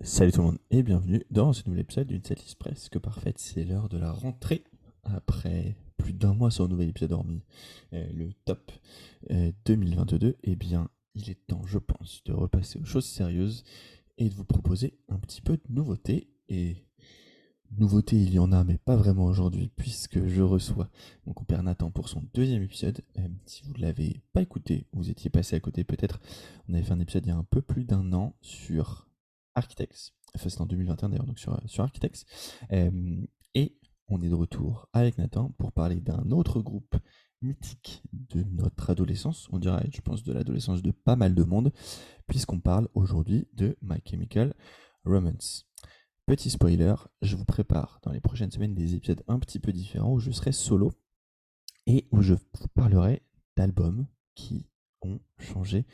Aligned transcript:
Salut 0.00 0.30
tout 0.30 0.42
le 0.42 0.46
monde 0.46 0.58
et 0.70 0.84
bienvenue 0.84 1.24
dans 1.32 1.52
ce 1.52 1.64
nouvel 1.66 1.80
épisode 1.80 2.06
d'une 2.06 2.22
setlist 2.22 2.54
presque 2.54 3.00
parfaite. 3.00 3.38
C'est 3.38 3.64
l'heure 3.64 3.88
de 3.88 3.98
la 3.98 4.12
rentrée. 4.12 4.62
Après 5.02 5.74
plus 5.96 6.12
d'un 6.12 6.34
mois 6.34 6.52
sur 6.52 6.66
un 6.66 6.68
nouvel 6.68 6.90
épisode 6.90 7.10
hormis 7.10 7.42
euh, 7.94 8.06
le 8.12 8.32
top 8.44 8.70
2022, 9.64 10.36
eh 10.44 10.54
bien 10.54 10.88
il 11.16 11.28
est 11.30 11.46
temps 11.48 11.66
je 11.66 11.78
pense 11.78 12.22
de 12.26 12.32
repasser 12.32 12.78
aux 12.78 12.84
choses 12.84 13.06
sérieuses 13.06 13.64
et 14.18 14.28
de 14.28 14.34
vous 14.34 14.44
proposer 14.44 14.96
un 15.08 15.18
petit 15.18 15.40
peu 15.40 15.56
de 15.56 15.62
nouveautés. 15.68 16.30
Et 16.48 16.76
nouveautés 17.76 18.22
il 18.22 18.32
y 18.32 18.38
en 18.38 18.52
a 18.52 18.62
mais 18.62 18.78
pas 18.78 18.94
vraiment 18.94 19.24
aujourd'hui 19.24 19.68
puisque 19.74 20.24
je 20.28 20.42
reçois 20.42 20.88
mon 21.26 21.32
compère 21.32 21.64
Nathan 21.64 21.90
pour 21.90 22.08
son 22.08 22.22
deuxième 22.34 22.62
épisode. 22.62 23.02
Euh, 23.18 23.26
si 23.46 23.64
vous 23.64 23.72
ne 23.72 23.80
l'avez 23.80 24.22
pas 24.32 24.42
écouté, 24.42 24.86
vous 24.92 25.10
étiez 25.10 25.28
passé 25.28 25.56
à 25.56 25.60
côté 25.60 25.82
peut-être, 25.82 26.20
on 26.68 26.74
avait 26.74 26.84
fait 26.84 26.92
un 26.92 27.00
épisode 27.00 27.26
il 27.26 27.30
y 27.30 27.32
a 27.32 27.36
un 27.36 27.46
peu 27.50 27.62
plus 27.62 27.82
d'un 27.82 28.12
an 28.12 28.36
sur 28.42 29.07
Architects. 29.58 30.12
Enfin, 30.34 30.48
c'est 30.48 30.60
en 30.60 30.66
2021 30.66 31.10
d'ailleurs, 31.10 31.26
donc 31.26 31.38
sur, 31.38 31.58
sur 31.66 31.84
Architects. 31.84 32.24
Euh, 32.72 33.22
et 33.54 33.78
on 34.08 34.20
est 34.22 34.28
de 34.28 34.34
retour 34.34 34.88
avec 34.92 35.18
Nathan 35.18 35.50
pour 35.58 35.72
parler 35.72 36.00
d'un 36.00 36.30
autre 36.30 36.60
groupe 36.60 36.96
mythique 37.42 38.02
de 38.12 38.42
notre 38.42 38.90
adolescence, 38.90 39.48
on 39.52 39.58
dirait, 39.58 39.88
je 39.92 40.00
pense, 40.00 40.22
de 40.24 40.32
l'adolescence 40.32 40.82
de 40.82 40.90
pas 40.90 41.16
mal 41.16 41.34
de 41.34 41.44
monde, 41.44 41.72
puisqu'on 42.26 42.60
parle 42.60 42.88
aujourd'hui 42.94 43.46
de 43.52 43.76
My 43.82 43.98
Chemical 44.04 44.54
Romance. 45.04 45.66
Petit 46.26 46.50
spoiler, 46.50 46.94
je 47.22 47.36
vous 47.36 47.44
prépare 47.44 48.00
dans 48.02 48.12
les 48.12 48.20
prochaines 48.20 48.50
semaines 48.50 48.74
des 48.74 48.94
épisodes 48.94 49.22
un 49.28 49.38
petit 49.38 49.58
peu 49.58 49.72
différents 49.72 50.12
où 50.12 50.18
je 50.18 50.30
serai 50.30 50.52
solo 50.52 50.92
et 51.86 52.06
où 52.10 52.20
je 52.20 52.34
vous 52.34 52.68
parlerai 52.74 53.22
d'albums 53.56 54.06
qui 54.34 54.66
ont 55.02 55.20
changé 55.38 55.86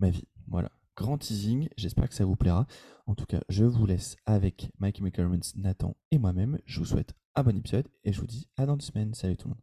ma 0.00 0.10
vie. 0.10 0.26
Voilà, 0.48 0.72
grand 0.98 1.16
teasing, 1.16 1.68
j'espère 1.76 2.08
que 2.08 2.14
ça 2.14 2.24
vous 2.24 2.34
plaira. 2.34 2.66
En 3.06 3.14
tout 3.14 3.24
cas, 3.24 3.40
je 3.48 3.64
vous 3.64 3.86
laisse 3.86 4.16
avec 4.26 4.72
Mike 4.80 4.96
Chemical 4.96 5.30
Nathan 5.54 5.96
et 6.10 6.18
moi-même. 6.18 6.58
Je 6.66 6.80
vous 6.80 6.86
souhaite 6.86 7.14
un 7.36 7.44
bon 7.44 7.56
épisode 7.56 7.86
et 8.02 8.12
je 8.12 8.20
vous 8.20 8.26
dis 8.26 8.48
à 8.56 8.66
dans 8.66 8.76
deux 8.76 8.84
semaines. 8.84 9.14
Salut 9.14 9.36
tout 9.36 9.46
le 9.46 9.54
monde. 9.54 9.62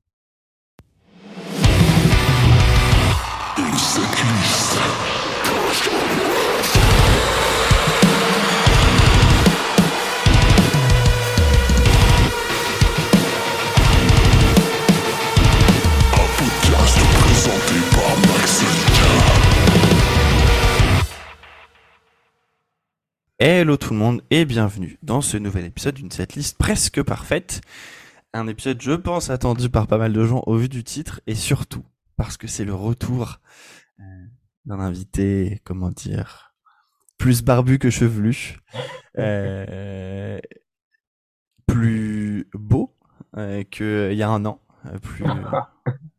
Hello 23.38 23.75
tout 23.75 23.91
le 23.91 24.00
monde 24.00 24.22
et 24.30 24.45
bienvenue 24.45 24.97
dans 25.03 25.19
ce 25.19 25.36
nouvel 25.36 25.66
épisode 25.66 25.95
d'une 25.95 26.09
setlist 26.09 26.58
presque 26.58 27.03
parfaite. 27.03 27.59
Un 28.31 28.47
épisode, 28.47 28.81
je 28.81 28.94
pense, 28.94 29.30
attendu 29.30 29.69
par 29.69 29.88
pas 29.88 29.97
mal 29.97 30.14
de 30.14 30.23
gens 30.23 30.41
au 30.45 30.55
vu 30.55 30.69
du 30.69 30.86
titre 30.86 31.19
et 31.28 31.36
surtout 31.36 31.83
parce 32.16 32.38
que 32.38 32.47
c'est 32.47 32.63
le 32.63 32.73
retour 32.73 33.41
euh, 34.00 34.03
d'un 34.63 34.80
invité, 34.80 35.59
comment 35.66 35.89
dire, 35.89 36.56
plus 37.17 37.44
barbu 37.44 37.78
que 37.78 37.89
chevelu, 37.89 38.58
euh, 39.17 40.39
plus 41.67 42.47
beau 42.53 42.95
euh, 43.36 43.63
qu'il 43.63 44.13
y 44.13 44.23
a 44.23 44.30
un 44.30 44.45
an, 44.45 44.61
plus. 45.02 45.25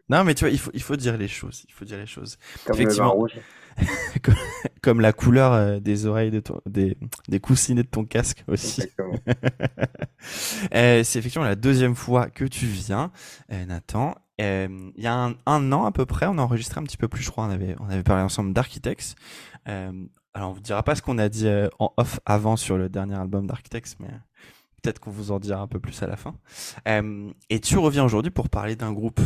Non, 0.09 0.22
mais 0.22 0.34
tu 0.34 0.44
vois, 0.44 0.50
il 0.50 0.59
faut, 0.59 0.70
il 0.72 0.83
faut 0.83 0.94
dire 0.94 1.17
les 1.17 1.27
choses. 1.27 1.64
Il 1.69 1.72
faut 1.72 1.84
dire 1.84 1.98
les 1.98 2.06
choses. 2.06 2.39
Effectivement. 2.70 3.11
rouge. 3.11 3.33
comme 4.82 5.00
la 5.00 5.12
couleur 5.12 5.52
euh, 5.52 5.80
des 5.80 6.06
oreilles 6.06 6.30
de 6.30 6.41
ton, 6.41 6.60
des, 6.66 6.96
des 7.28 7.41
coussinets 7.41 7.82
de 7.82 7.88
ton 7.88 8.05
casque 8.05 8.44
aussi. 8.48 8.82
Euh, 10.74 11.05
c'est 11.05 11.20
effectivement 11.20 11.44
la 11.44 11.55
deuxième 11.55 11.94
fois 11.94 12.28
que 12.28 12.44
tu 12.44 12.66
viens, 12.66 13.12
euh, 13.52 13.64
Nathan. 13.66 14.16
Il 14.41 14.92
y 14.97 15.06
a 15.06 15.32
un, 15.47 15.72
an 15.72 15.84
à 15.84 15.92
peu 15.92 16.04
près, 16.04 16.26
on 16.26 16.38
a 16.38 16.42
enregistré 16.42 16.81
un 16.81 16.82
petit 16.82 16.97
peu 16.97 17.06
plus, 17.06 17.22
je 17.22 17.31
crois. 17.31 17.44
On 17.44 17.50
avait, 17.50 17.76
on 17.78 17.88
avait 17.88 18.03
parlé 18.03 18.25
ensemble 18.25 18.53
d'Architects. 18.53 19.15
alors, 19.66 20.50
on 20.50 20.53
vous 20.53 20.60
dira 20.60 20.82
pas 20.82 20.97
ce 20.97 21.03
qu'on 21.03 21.19
a 21.19 21.28
dit 21.28 21.48
en 21.78 21.92
off 21.97 22.19
avant 22.26 22.56
sur 22.56 22.76
le 22.76 22.88
dernier 22.88 23.15
album 23.15 23.47
d'Architects, 23.47 23.94
mais 24.00 24.09
peut-être 24.82 24.98
qu'on 24.98 25.12
vous 25.12 25.31
en 25.31 25.38
dira 25.38 25.60
un 25.60 25.69
peu 25.69 25.78
plus 25.78 26.03
à 26.03 26.09
la 26.09 26.16
fin. 26.16 26.34
et 27.48 27.60
tu 27.60 27.78
reviens 27.78 28.04
aujourd'hui 28.04 28.32
pour 28.32 28.48
parler 28.48 28.75
d'un 28.75 28.92
groupe 28.92 29.20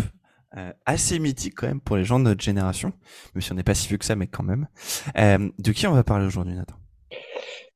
euh, 0.57 0.73
assez 0.85 1.19
mythique 1.19 1.55
quand 1.57 1.69
même 1.69 1.81
pour 1.81 1.97
les 1.97 2.05
gens 2.05 2.19
de 2.19 2.25
notre 2.25 2.43
génération, 2.43 2.93
même 3.35 3.43
si 3.43 3.53
on 3.53 3.55
n'est 3.55 3.63
pas 3.63 3.75
si 3.75 3.89
vieux 3.89 3.99
que 3.99 4.05
ça, 4.05 4.17
mais 4.17 4.27
quand 4.27 4.43
même. 4.43 4.67
Euh, 5.17 5.49
de 5.59 5.73
qui 5.73 5.87
on 5.87 5.93
va 5.93 6.03
parler 6.03 6.27
aujourd'hui, 6.27 6.55
Nathan? 6.55 6.75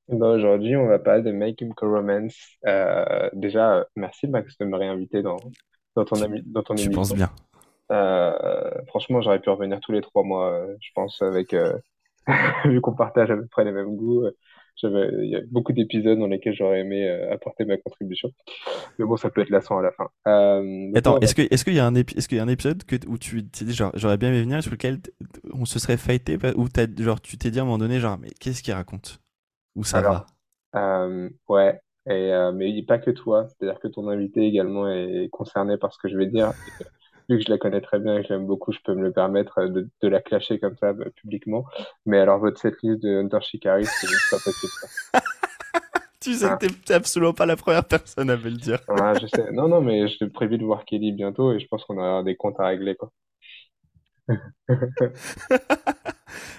Eh 0.09 0.17
ben 0.17 0.27
Aujourd'hui, 0.27 0.77
on 0.77 0.87
va 0.87 0.99
parler 0.99 1.23
de 1.23 1.31
Make 1.31 1.59
Chemical 1.59 1.89
Romance. 1.89 2.35
Euh, 2.67 3.31
déjà, 3.33 3.87
merci 3.97 4.27
Max 4.27 4.59
de 4.59 4.65
me 4.65 4.77
réinviter 4.77 5.23
dans, 5.23 5.37
dans 5.95 6.05
ton, 6.05 6.21
ami, 6.23 6.43
dans 6.45 6.63
ton 6.63 6.75
émission. 6.75 6.91
Je 6.91 6.97
pense 6.97 7.15
bien. 7.15 7.31
franchement, 8.89 9.21
j'aurais 9.23 9.41
pu 9.41 9.51
revenir 9.51 9.81
tous 9.81 9.93
les 9.93 10.01
trois 10.01 10.25
mois, 10.25 10.67
je 10.81 10.91
pense, 10.95 11.23
avec 11.23 11.55
vu 12.65 12.81
qu'on 12.81 12.95
partage 12.95 13.31
à 13.31 13.37
peu 13.37 13.47
près 13.47 13.65
les 13.65 13.73
mêmes 13.73 13.95
goûts 13.95 14.25
il 14.83 15.29
y 15.31 15.37
a 15.37 15.41
beaucoup 15.51 15.73
d'épisodes 15.73 16.19
dans 16.19 16.27
lesquels 16.27 16.55
j'aurais 16.55 16.81
aimé 16.81 17.09
euh, 17.09 17.33
apporter 17.33 17.65
ma 17.65 17.77
contribution. 17.77 18.31
Mais 18.99 19.05
bon, 19.05 19.17
ça 19.17 19.31
peut 19.31 19.41
être 19.41 19.51
lassant 19.51 19.79
à 19.79 19.83
la 19.83 19.93
fin. 19.93 20.09
Euh, 20.27 20.91
Attends, 20.95 21.19
est-ce 21.21 21.35
qu'il 21.35 21.45
est 21.45 21.65
qu'il 21.65 21.75
y, 21.75 21.79
a 21.79 21.87
un 21.87 21.95
est 21.95 22.27
qu'il 22.27 22.39
y 22.39 22.41
a 22.41 22.43
un 22.43 22.49
épisode 22.49 22.85
que, 22.85 22.97
où 23.09 23.19
tu 23.19 23.47
t'es 23.49 23.65
dit, 23.65 23.73
genre, 23.73 23.93
j'aurais 23.95 24.17
bien 24.17 24.31
aimé 24.31 24.43
venir, 24.43 24.63
sur 24.63 24.73
lequel 24.73 24.99
on 25.53 25.65
se 25.65 25.79
serait 25.79 25.97
fighté, 25.97 26.37
ou 26.57 26.69
genre, 26.99 27.21
tu 27.21 27.39
t'es 27.39 27.51
dit 27.51 27.59
à 27.59 27.63
un 27.63 27.65
moment 27.65 27.79
donné, 27.79 28.01
genre, 28.01 28.19
mais 28.19 28.31
qu'est-ce 28.41 28.63
qu'il 28.63 28.75
raconte? 28.75 29.21
Ou 29.77 29.85
ça 29.85 30.01
va? 30.01 30.27
euh, 30.77 31.29
Ouais, 31.49 31.81
et, 32.09 32.51
mais 32.55 32.83
pas 32.83 32.99
que 32.99 33.11
toi, 33.11 33.47
c'est-à-dire 33.49 33.81
que 33.81 33.89
ton 33.89 34.09
invité 34.09 34.43
également 34.43 34.91
est 34.91 35.29
concerné 35.31 35.79
par 35.79 35.93
ce 35.93 35.99
que 35.99 36.09
je 36.09 36.17
vais 36.17 36.27
dire 36.27 36.53
vu 37.29 37.39
que 37.39 37.45
je 37.45 37.51
la 37.51 37.59
connais 37.59 37.81
très 37.81 37.99
bien 37.99 38.17
et 38.19 38.23
que 38.23 38.29
j'aime 38.29 38.47
beaucoup, 38.47 38.73
je 38.73 38.81
peux 38.85 38.95
me 38.95 39.03
le 39.03 39.13
permettre 39.13 39.65
de, 39.67 39.89
de 40.01 40.09
la 40.09 40.21
clasher 40.21 40.59
comme 40.59 40.77
ça 40.77 40.93
bah, 40.93 41.07
publiquement. 41.17 41.65
Mais 42.07 42.19
alors, 42.19 42.39
votre 42.39 42.61
setlist 42.61 43.03
de 43.03 43.21
Hunter 43.21 43.41
Shikari, 43.41 43.87
c'est 43.87 44.07
pas 44.31 44.43
possible. 44.43 44.73
tu 46.21 46.35
sais 46.35 46.49
que 46.59 46.67
t'es 46.67 46.95
absolument 46.95 47.33
pas 47.33 47.47
la 47.47 47.57
première 47.57 47.85
personne 47.85 48.31
à 48.31 48.37
me 48.37 48.45
le 48.45 48.57
dire. 48.57 48.81
ah, 48.89 49.15
je 49.21 49.27
sais. 49.27 49.51
Non, 49.53 49.69
non, 49.69 49.81
mais 49.81 50.09
je 50.09 50.25
prévu 50.25 50.59
de 50.59 50.65
voir 50.65 50.85
Kelly 50.85 51.13
bientôt 51.13 51.53
et 51.53 51.61
je 51.61 51.67
pense 51.67 51.85
qu'on 51.85 52.03
a 52.03 52.23
des 52.23 52.37
comptes 52.37 52.61
à 52.61 52.67
régler, 52.67 52.97
quoi. 52.97 53.13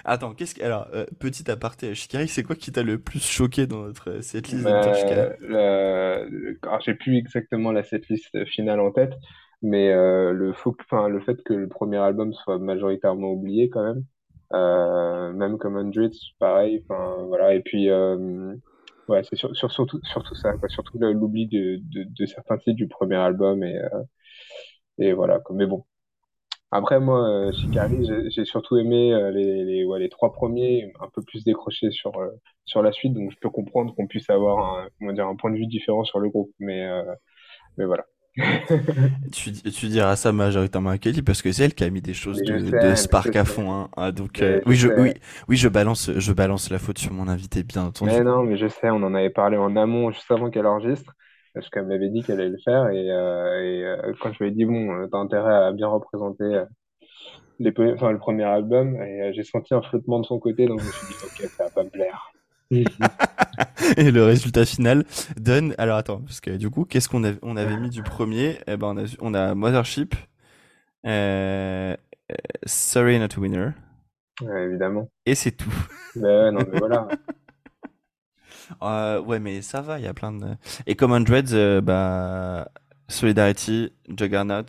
Attends, 0.04 0.34
qu'est-ce 0.34 0.54
que. 0.54 0.62
Alors, 0.62 0.86
euh, 0.94 1.04
petit 1.18 1.50
aparté, 1.50 1.92
Shikari, 1.96 2.28
c'est 2.28 2.44
quoi 2.44 2.54
qui 2.54 2.70
t'a 2.70 2.84
le 2.84 2.98
plus 2.98 3.20
choqué 3.20 3.66
dans 3.66 3.82
notre 3.82 4.20
setlist 4.20 4.62
bah, 4.62 4.94
Shikari? 4.94 5.32
Alors, 5.52 6.80
j'ai 6.80 6.94
plus 6.94 7.16
exactement 7.16 7.72
la 7.72 7.82
setlist 7.82 8.44
finale 8.46 8.78
en 8.78 8.92
tête, 8.92 9.14
mais 9.62 9.90
euh, 9.92 10.32
le, 10.32 10.52
le 11.08 11.20
fait 11.20 11.42
que 11.44 11.54
le 11.54 11.68
premier 11.68 11.98
album 11.98 12.32
soit 12.34 12.58
majoritairement 12.58 13.32
oublié 13.32 13.70
quand 13.70 13.82
même, 13.84 14.04
euh, 14.54 15.32
même 15.32 15.58
comme 15.58 15.76
Hundreds, 15.76 16.34
pareil, 16.38 16.84
enfin 16.88 17.24
voilà, 17.28 17.54
et 17.54 17.60
puis 17.62 17.90
euh, 17.90 18.54
ouais, 19.08 19.22
c'est 19.24 19.36
sur, 19.36 19.54
sur, 19.56 19.70
surtout, 19.72 20.00
surtout 20.04 20.34
ça, 20.34 20.54
quoi, 20.54 20.68
surtout 20.68 20.98
l'oubli 20.98 21.46
de, 21.48 21.78
de, 21.82 22.04
de, 22.04 22.26
certains 22.26 22.58
titres 22.58 22.76
du 22.76 22.88
premier 22.88 23.16
album, 23.16 23.62
et, 23.64 23.76
euh, 23.78 24.02
et 24.98 25.12
voilà, 25.12 25.40
quoi. 25.40 25.56
mais 25.56 25.66
bon. 25.66 25.84
Après, 26.72 27.00
moi, 27.00 27.28
euh, 27.28 27.52
Shikari, 27.52 28.06
j'ai 28.30 28.44
surtout 28.44 28.76
aimé 28.76 29.12
euh, 29.14 29.30
les, 29.30 29.64
les, 29.64 29.84
ouais, 29.84 30.00
les 30.00 30.08
trois 30.08 30.32
premiers, 30.32 30.92
un 31.00 31.08
peu 31.14 31.22
plus 31.22 31.44
décroché 31.44 31.90
sur, 31.92 32.12
sur 32.64 32.82
la 32.82 32.92
suite, 32.92 33.14
donc 33.14 33.30
je 33.32 33.38
peux 33.40 33.50
comprendre 33.50 33.94
qu'on 33.94 34.06
puisse 34.08 34.30
avoir 34.30 34.78
un, 34.80 34.88
comment 34.98 35.12
dire, 35.12 35.28
un 35.28 35.36
point 35.36 35.50
de 35.52 35.56
vue 35.56 35.66
différent 35.68 36.04
sur 36.04 36.20
le 36.20 36.28
groupe, 36.30 36.52
mais, 36.58 36.86
mais 37.78 37.84
voilà. 37.86 38.06
Tu, 39.32 39.52
tu 39.52 39.86
diras 39.86 40.16
ça 40.16 40.32
majoritairement 40.32 40.90
à 40.90 40.98
Kelly 40.98 41.22
parce 41.22 41.40
que 41.40 41.50
c'est 41.52 41.64
elle 41.64 41.74
qui 41.74 41.84
a 41.84 41.90
mis 41.90 42.02
des 42.02 42.14
choses 42.14 42.42
de, 42.42 42.94
Spark 42.94 43.34
à 43.34 43.44
fond. 43.44 43.72
Hein. 43.72 43.88
Ah, 43.96 44.12
donc 44.12 44.42
euh, 44.42 44.60
oui, 44.66 44.76
je, 44.76 44.88
oui, 44.88 45.14
oui, 45.48 45.56
je 45.56 45.68
balance, 45.68 46.10
je 46.14 46.32
balance 46.32 46.70
la 46.70 46.78
faute 46.78 46.98
sur 46.98 47.12
mon 47.12 47.28
invité, 47.28 47.62
bien 47.62 47.84
entendu. 47.84 48.10
Mais 48.10 48.22
non, 48.22 48.42
mais 48.42 48.56
je 48.56 48.68
sais, 48.68 48.90
on 48.90 48.96
en 48.96 49.14
avait 49.14 49.30
parlé 49.30 49.56
en 49.56 49.74
amont 49.76 50.10
juste 50.10 50.30
avant 50.30 50.50
qu'elle 50.50 50.66
enregistre 50.66 51.12
parce 51.54 51.70
qu'elle 51.70 51.86
m'avait 51.86 52.10
dit 52.10 52.22
qu'elle 52.22 52.40
allait 52.40 52.50
le 52.50 52.58
faire 52.62 52.88
et, 52.90 53.10
euh, 53.10 53.62
et 53.62 53.84
euh, 53.84 54.12
quand 54.20 54.32
je 54.32 54.44
lui 54.44 54.50
ai 54.50 54.52
dit 54.52 54.66
bon, 54.66 55.08
t'as 55.10 55.18
intérêt 55.18 55.54
à 55.54 55.72
bien 55.72 55.88
représenter 55.88 56.64
les, 57.58 57.72
enfin, 57.94 58.10
le 58.10 58.18
premier 58.18 58.44
album 58.44 59.00
et 59.00 59.32
j'ai 59.32 59.44
senti 59.44 59.72
un 59.72 59.80
flottement 59.80 60.20
de 60.20 60.26
son 60.26 60.38
côté 60.38 60.66
donc 60.66 60.80
je 60.80 60.86
me 60.86 60.92
suis 60.92 61.06
dit 61.06 61.14
ok, 61.24 61.50
ça 61.56 61.64
va 61.64 61.70
pas 61.70 61.84
me 61.84 61.88
plaire. 61.88 62.25
et 63.96 64.10
le 64.10 64.24
résultat 64.24 64.64
final 64.64 65.04
donne. 65.36 65.74
Alors 65.78 65.96
attends, 65.96 66.20
parce 66.20 66.40
que 66.40 66.50
du 66.56 66.70
coup, 66.70 66.84
qu'est-ce 66.84 67.08
qu'on 67.08 67.24
avait, 67.24 67.38
on 67.42 67.56
avait 67.56 67.76
mis 67.76 67.90
du 67.90 68.02
premier? 68.02 68.58
Eh 68.66 68.76
ben, 68.76 68.88
on 68.88 68.98
a, 68.98 69.04
on 69.20 69.34
a 69.34 69.54
Mothership, 69.54 70.14
euh, 71.06 71.96
euh 72.30 72.34
Sorry 72.64 73.18
Not 73.18 73.38
Winner. 73.38 73.70
Ouais, 74.42 74.64
évidemment. 74.64 75.08
Et 75.24 75.34
c'est 75.34 75.52
tout. 75.52 75.72
Ben 76.14 76.50
non, 76.52 76.60
mais 76.70 76.78
voilà. 76.78 77.08
euh, 78.82 79.20
ouais, 79.20 79.38
mais 79.38 79.62
ça 79.62 79.80
va, 79.80 79.98
il 79.98 80.04
y 80.04 80.08
a 80.08 80.14
plein 80.14 80.32
de. 80.32 80.46
Et 80.86 80.96
comme 80.96 81.22
Dreads, 81.24 81.54
euh, 81.54 81.80
bah, 81.80 82.70
Solidarity, 83.08 83.92
Juggernaut 84.08 84.66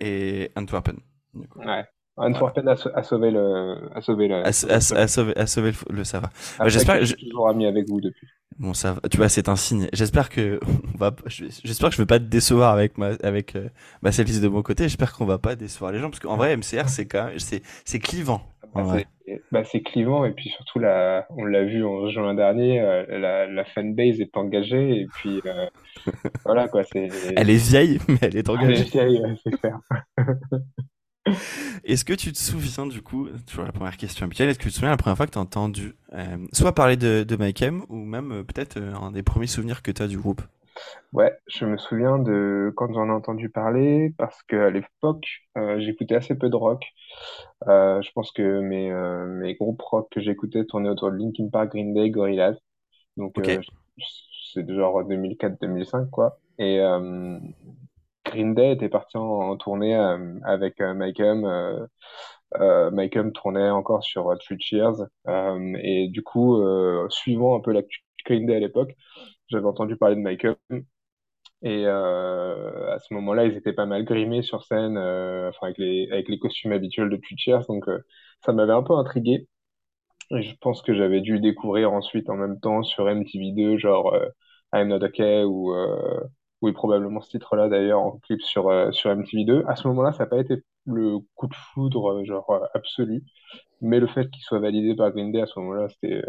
et 0.00 0.50
Antwerpen. 0.56 0.98
Ouais. 1.34 1.84
Antwerpen 2.16 2.68
a, 2.68 2.72
a, 2.72 3.02
sauvé 3.02 3.30
le, 3.30 3.90
a 3.94 4.00
sauvé 4.02 4.28
le, 4.28 4.46
a, 4.46 4.52
sauvé, 4.52 5.32
a 5.34 5.46
sauvé 5.46 5.72
le, 5.90 6.04
ça 6.04 6.20
va. 6.20 6.68
J'espère 6.68 6.98
que 6.98 7.04
je 7.06 7.14
toujours 7.14 7.48
ami 7.48 7.66
avec 7.66 7.88
vous 7.88 8.00
depuis. 8.00 8.26
Bon, 8.58 8.74
ça, 8.74 8.96
tu 9.10 9.16
vois, 9.16 9.30
c'est 9.30 9.48
un 9.48 9.56
signe. 9.56 9.88
J'espère 9.94 10.28
que 10.28 10.60
on 10.94 10.98
va, 10.98 11.14
j'espère 11.26 11.88
que 11.88 11.96
je 11.96 12.02
vais 12.02 12.06
pas 12.06 12.18
te 12.18 12.24
décevoir 12.24 12.72
avec 12.72 12.98
ma, 12.98 13.12
avec 13.22 13.56
euh, 13.56 13.68
ma 14.02 14.10
liste 14.10 14.42
de 14.42 14.48
mon 14.48 14.62
côté. 14.62 14.84
J'espère 14.84 15.14
qu'on 15.14 15.24
va 15.24 15.38
pas 15.38 15.56
décevoir 15.56 15.90
les 15.90 16.00
gens 16.00 16.10
parce 16.10 16.20
qu'en 16.20 16.36
vrai, 16.36 16.54
MCR, 16.56 16.88
c'est 16.88 17.06
quand 17.06 17.28
même, 17.28 17.38
c'est, 17.38 17.62
c'est 17.84 17.98
clivant. 17.98 18.42
Bah, 18.74 18.96
bah, 19.50 19.64
c'est 19.64 19.82
clivant 19.82 20.24
et 20.24 20.32
puis 20.32 20.48
surtout 20.48 20.78
la, 20.78 21.26
on 21.30 21.44
l'a 21.44 21.64
vu 21.64 21.84
en 21.84 22.08
juin 22.08 22.34
dernier, 22.34 22.80
euh, 22.80 23.04
la, 23.18 23.46
la 23.46 23.64
fanbase 23.64 24.20
est 24.20 24.36
engagée 24.36 25.00
et 25.00 25.06
puis 25.14 25.40
euh, 25.46 25.66
voilà 26.44 26.68
quoi. 26.68 26.82
C'est. 26.84 27.08
Elle 27.36 27.50
est 27.50 27.56
vieille, 27.56 27.98
mais 28.08 28.18
elle 28.22 28.36
est 28.36 28.48
engagée. 28.48 28.72
Elle 28.72 28.80
est 28.80 28.90
vieille, 28.90 29.22
c'est 29.44 29.50
clair. 29.58 29.78
Est-ce 31.84 32.04
que 32.04 32.12
tu 32.12 32.32
te 32.32 32.38
souviens 32.38 32.86
du 32.86 33.02
coup, 33.02 33.28
toujours 33.46 33.64
la 33.64 33.72
première 33.72 33.96
question 33.96 34.26
habituelle, 34.26 34.48
est-ce 34.48 34.58
que 34.58 34.64
tu 34.64 34.70
te 34.70 34.74
souviens 34.74 34.90
la 34.90 34.96
première 34.96 35.16
fois 35.16 35.26
que 35.26 35.32
tu 35.32 35.38
as 35.38 35.42
entendu 35.42 35.94
euh, 36.14 36.36
soit 36.52 36.74
parler 36.74 36.96
de, 36.96 37.22
de 37.22 37.36
Mike 37.36 37.62
M 37.62 37.82
ou 37.88 37.96
même 37.96 38.32
euh, 38.32 38.42
peut-être 38.42 38.76
euh, 38.76 38.94
un 38.94 39.12
des 39.12 39.22
premiers 39.22 39.46
souvenirs 39.46 39.82
que 39.82 39.90
tu 39.90 40.02
as 40.02 40.08
du 40.08 40.18
groupe? 40.18 40.42
Ouais, 41.12 41.32
je 41.46 41.66
me 41.66 41.76
souviens 41.76 42.18
de 42.18 42.72
quand 42.76 42.92
j'en 42.92 43.06
ai 43.08 43.12
entendu 43.12 43.50
parler 43.50 44.14
parce 44.16 44.42
qu'à 44.44 44.70
l'époque, 44.70 45.26
j'écoutais 45.76 46.14
assez 46.14 46.34
peu 46.34 46.48
de 46.48 46.56
rock. 46.56 46.82
je 47.66 48.10
pense 48.14 48.32
que 48.32 48.60
mes, 48.60 48.90
mes 48.90 49.54
groupes 49.54 49.82
rock 49.82 50.08
que 50.10 50.20
j'écoutais 50.22 50.64
tournaient 50.64 50.88
autour 50.88 51.12
de 51.12 51.18
Linkin 51.18 51.48
Park, 51.52 51.72
Green 51.72 51.92
Day, 51.92 52.08
Gorillaz. 52.08 52.56
Donc 53.18 53.34
c'est 54.54 54.68
genre 54.74 55.04
2004-2005 55.04 56.08
quoi. 56.08 56.40
Et 56.58 56.80
Green 58.32 58.54
Day 58.54 58.72
était 58.72 58.88
parti 58.88 59.16
en, 59.18 59.56
tournée 59.56 59.94
euh, 59.96 60.38
avec 60.44 60.80
euh, 60.80 60.94
Mike 60.94 61.20
Hum. 61.20 61.44
Euh, 62.60 62.90
Mike 62.90 63.16
Hum 63.16 63.32
tournait 63.32 63.70
encore 63.70 64.02
sur 64.04 64.36
Three 64.38 64.58
Cheers. 64.60 65.06
et 65.82 66.08
du 66.08 66.22
coup, 66.22 66.62
suivant 67.10 67.56
un 67.56 67.60
peu 67.60 67.72
la 67.72 67.82
Green 68.26 68.46
Day 68.46 68.56
à 68.56 68.60
l'époque, 68.60 68.94
j'avais 69.48 69.66
entendu 69.66 69.96
parler 69.96 70.16
de 70.16 70.20
Mike 70.20 70.46
Hum. 70.70 70.84
Et 71.62 71.86
à 71.86 72.98
ce 72.98 73.14
moment-là, 73.14 73.44
ils 73.46 73.56
étaient 73.56 73.72
pas 73.72 73.86
mal 73.86 74.04
grimés 74.04 74.42
sur 74.42 74.64
scène, 74.64 74.98
enfin 74.98 75.68
avec 75.68 76.28
les 76.28 76.38
costumes 76.40 76.72
habituels 76.72 77.10
de 77.10 77.16
Three 77.16 77.36
Cheers, 77.38 77.66
donc 77.68 77.84
ça 78.40 78.52
m'avait 78.52 78.72
un 78.72 78.82
peu 78.82 78.94
intrigué. 78.94 79.48
Et 80.30 80.42
je 80.42 80.56
pense 80.60 80.82
que 80.82 80.94
j'avais 80.94 81.20
dû 81.20 81.40
découvrir 81.40 81.92
ensuite 81.92 82.30
en 82.30 82.36
même 82.36 82.60
temps 82.60 82.82
sur 82.82 83.06
MTV2, 83.06 83.78
genre 83.78 84.16
I'm 84.74 84.88
Not 84.88 85.04
Okay 85.04 85.44
ou 85.44 85.72
oui, 86.62 86.72
probablement 86.72 87.20
ce 87.20 87.30
titre-là 87.30 87.68
d'ailleurs 87.68 88.00
en 88.00 88.18
clip 88.18 88.40
sur, 88.42 88.68
euh, 88.68 88.92
sur 88.92 89.10
MTV2. 89.10 89.64
À 89.66 89.76
ce 89.76 89.88
moment-là, 89.88 90.12
ça 90.12 90.24
n'a 90.24 90.30
pas 90.30 90.38
été 90.38 90.62
le 90.86 91.18
coup 91.34 91.48
de 91.48 91.54
foudre 91.54 92.12
euh, 92.12 92.24
genre 92.24 92.50
euh, 92.50 92.60
absolu, 92.74 93.24
mais 93.80 94.00
le 94.00 94.06
fait 94.06 94.30
qu'il 94.30 94.42
soit 94.42 94.60
validé 94.60 94.94
par 94.96 95.10
Green 95.12 95.32
Day 95.32 95.42
à 95.42 95.46
ce 95.46 95.58
moment-là, 95.60 95.88
c'était 95.88 96.22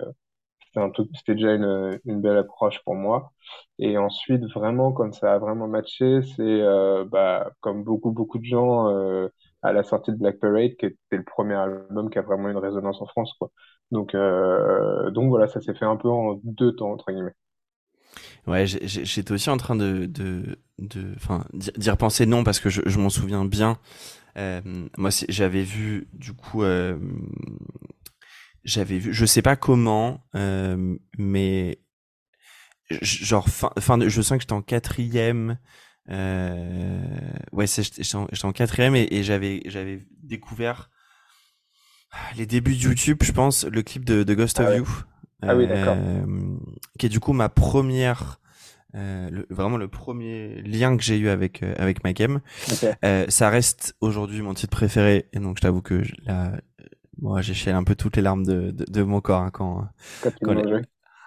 c'était 1.15 1.35
déjà 1.35 1.53
une, 1.53 1.99
une, 2.05 2.21
belle 2.21 2.37
approche 2.37 2.83
pour 2.83 2.95
moi. 2.95 3.31
Et 3.79 3.97
ensuite, 3.97 4.43
vraiment, 4.53 4.91
quand 4.91 5.13
ça 5.13 5.33
a 5.35 5.39
vraiment 5.39 5.67
matché, 5.67 6.21
c'est 6.35 6.61
bah, 7.11 7.51
comme 7.61 7.83
beaucoup, 7.83 8.11
beaucoup 8.11 8.39
de 8.39 8.45
gens 8.45 8.87
à 9.61 9.73
la 9.73 9.83
sortie 9.83 10.11
de 10.11 10.17
Black 10.17 10.39
Parade, 10.39 10.75
qui 10.79 10.87
était 10.87 10.97
le 11.11 11.23
premier 11.23 11.53
album 11.55 12.09
qui 12.09 12.17
a 12.19 12.23
vraiment 12.23 12.49
une 12.49 12.57
résonance 12.57 13.01
en 13.01 13.05
France. 13.05 13.33
Quoi. 13.39 13.51
Donc, 13.91 14.15
donc 15.13 15.29
voilà, 15.29 15.47
ça 15.47 15.61
s'est 15.61 15.75
fait 15.75 15.85
un 15.85 15.97
peu 15.97 16.09
en 16.09 16.39
deux 16.43 16.75
temps, 16.75 16.91
entre 16.91 17.11
guillemets. 17.11 17.35
Ouais, 18.45 18.65
j'étais 18.67 19.31
aussi 19.31 19.49
en 19.49 19.57
train 19.57 19.75
de, 19.75 20.05
de, 20.05 20.59
de, 20.77 21.13
enfin, 21.15 21.45
d'y 21.53 21.89
repenser 21.89 22.25
non 22.25 22.43
parce 22.43 22.59
que 22.59 22.69
je, 22.69 22.81
je 22.85 22.99
m'en 22.99 23.09
souviens 23.09 23.45
bien. 23.45 23.79
Euh, 24.37 24.61
moi, 24.97 25.11
j'avais 25.29 25.63
vu 25.63 26.07
du 26.13 26.33
coup, 26.33 26.63
euh, 26.63 26.97
j'avais 28.65 28.97
vu, 28.97 29.13
je 29.13 29.25
sais 29.25 29.41
pas 29.41 29.55
comment, 29.55 30.25
euh, 30.35 30.97
mais 31.17 31.79
genre 33.01 33.47
fin, 33.47 33.71
fin 33.79 33.97
de, 33.97 34.09
je 34.09 34.21
sens 34.21 34.37
que 34.37 34.41
j'étais 34.41 34.53
en 34.53 34.61
quatrième. 34.61 35.57
Euh, 36.09 37.01
ouais, 37.53 37.67
j'étais 37.67 38.15
en, 38.15 38.27
en, 38.43 38.51
quatrième 38.51 38.95
et, 38.95 39.07
et 39.09 39.23
j'avais 39.23 39.61
j'avais 39.67 40.05
découvert 40.21 40.89
les 42.35 42.45
débuts 42.45 42.75
de 42.75 42.81
YouTube, 42.81 43.19
je 43.23 43.31
pense, 43.31 43.63
le 43.65 43.81
clip 43.83 44.03
de, 44.03 44.23
de 44.23 44.33
Ghost 44.33 44.59
of 44.59 44.67
ah 44.69 44.75
You. 44.75 44.87
Ah 45.47 45.55
oui, 45.55 45.67
d'accord. 45.67 45.95
Euh, 45.97 46.57
qui 46.97 47.05
est 47.05 47.09
du 47.09 47.19
coup 47.19 47.33
ma 47.33 47.49
première, 47.49 48.39
euh, 48.95 49.29
le, 49.29 49.47
vraiment 49.49 49.77
le 49.77 49.87
premier 49.87 50.61
lien 50.61 50.95
que 50.97 51.03
j'ai 51.03 51.17
eu 51.17 51.29
avec 51.29 51.63
euh, 51.63 51.73
avec 51.77 52.03
Mike 52.03 52.21
M. 52.21 52.39
Euh, 53.03 53.25
ça 53.29 53.49
reste 53.49 53.95
aujourd'hui 54.01 54.41
mon 54.41 54.53
titre 54.53 54.75
préféré 54.75 55.29
et 55.33 55.39
donc 55.39 55.57
je 55.57 55.61
t'avoue 55.61 55.81
que 55.81 56.03
là, 56.25 56.53
moi 57.21 57.41
j'ai 57.41 57.53
chialé 57.53 57.77
un 57.77 57.83
peu 57.83 57.95
toutes 57.95 58.15
les 58.15 58.21
larmes 58.21 58.45
de, 58.45 58.71
de, 58.71 58.85
de 58.85 59.03
mon 59.03 59.21
corps 59.21 59.41
hein, 59.41 59.51
quand. 59.51 59.87
quand, 60.43 60.55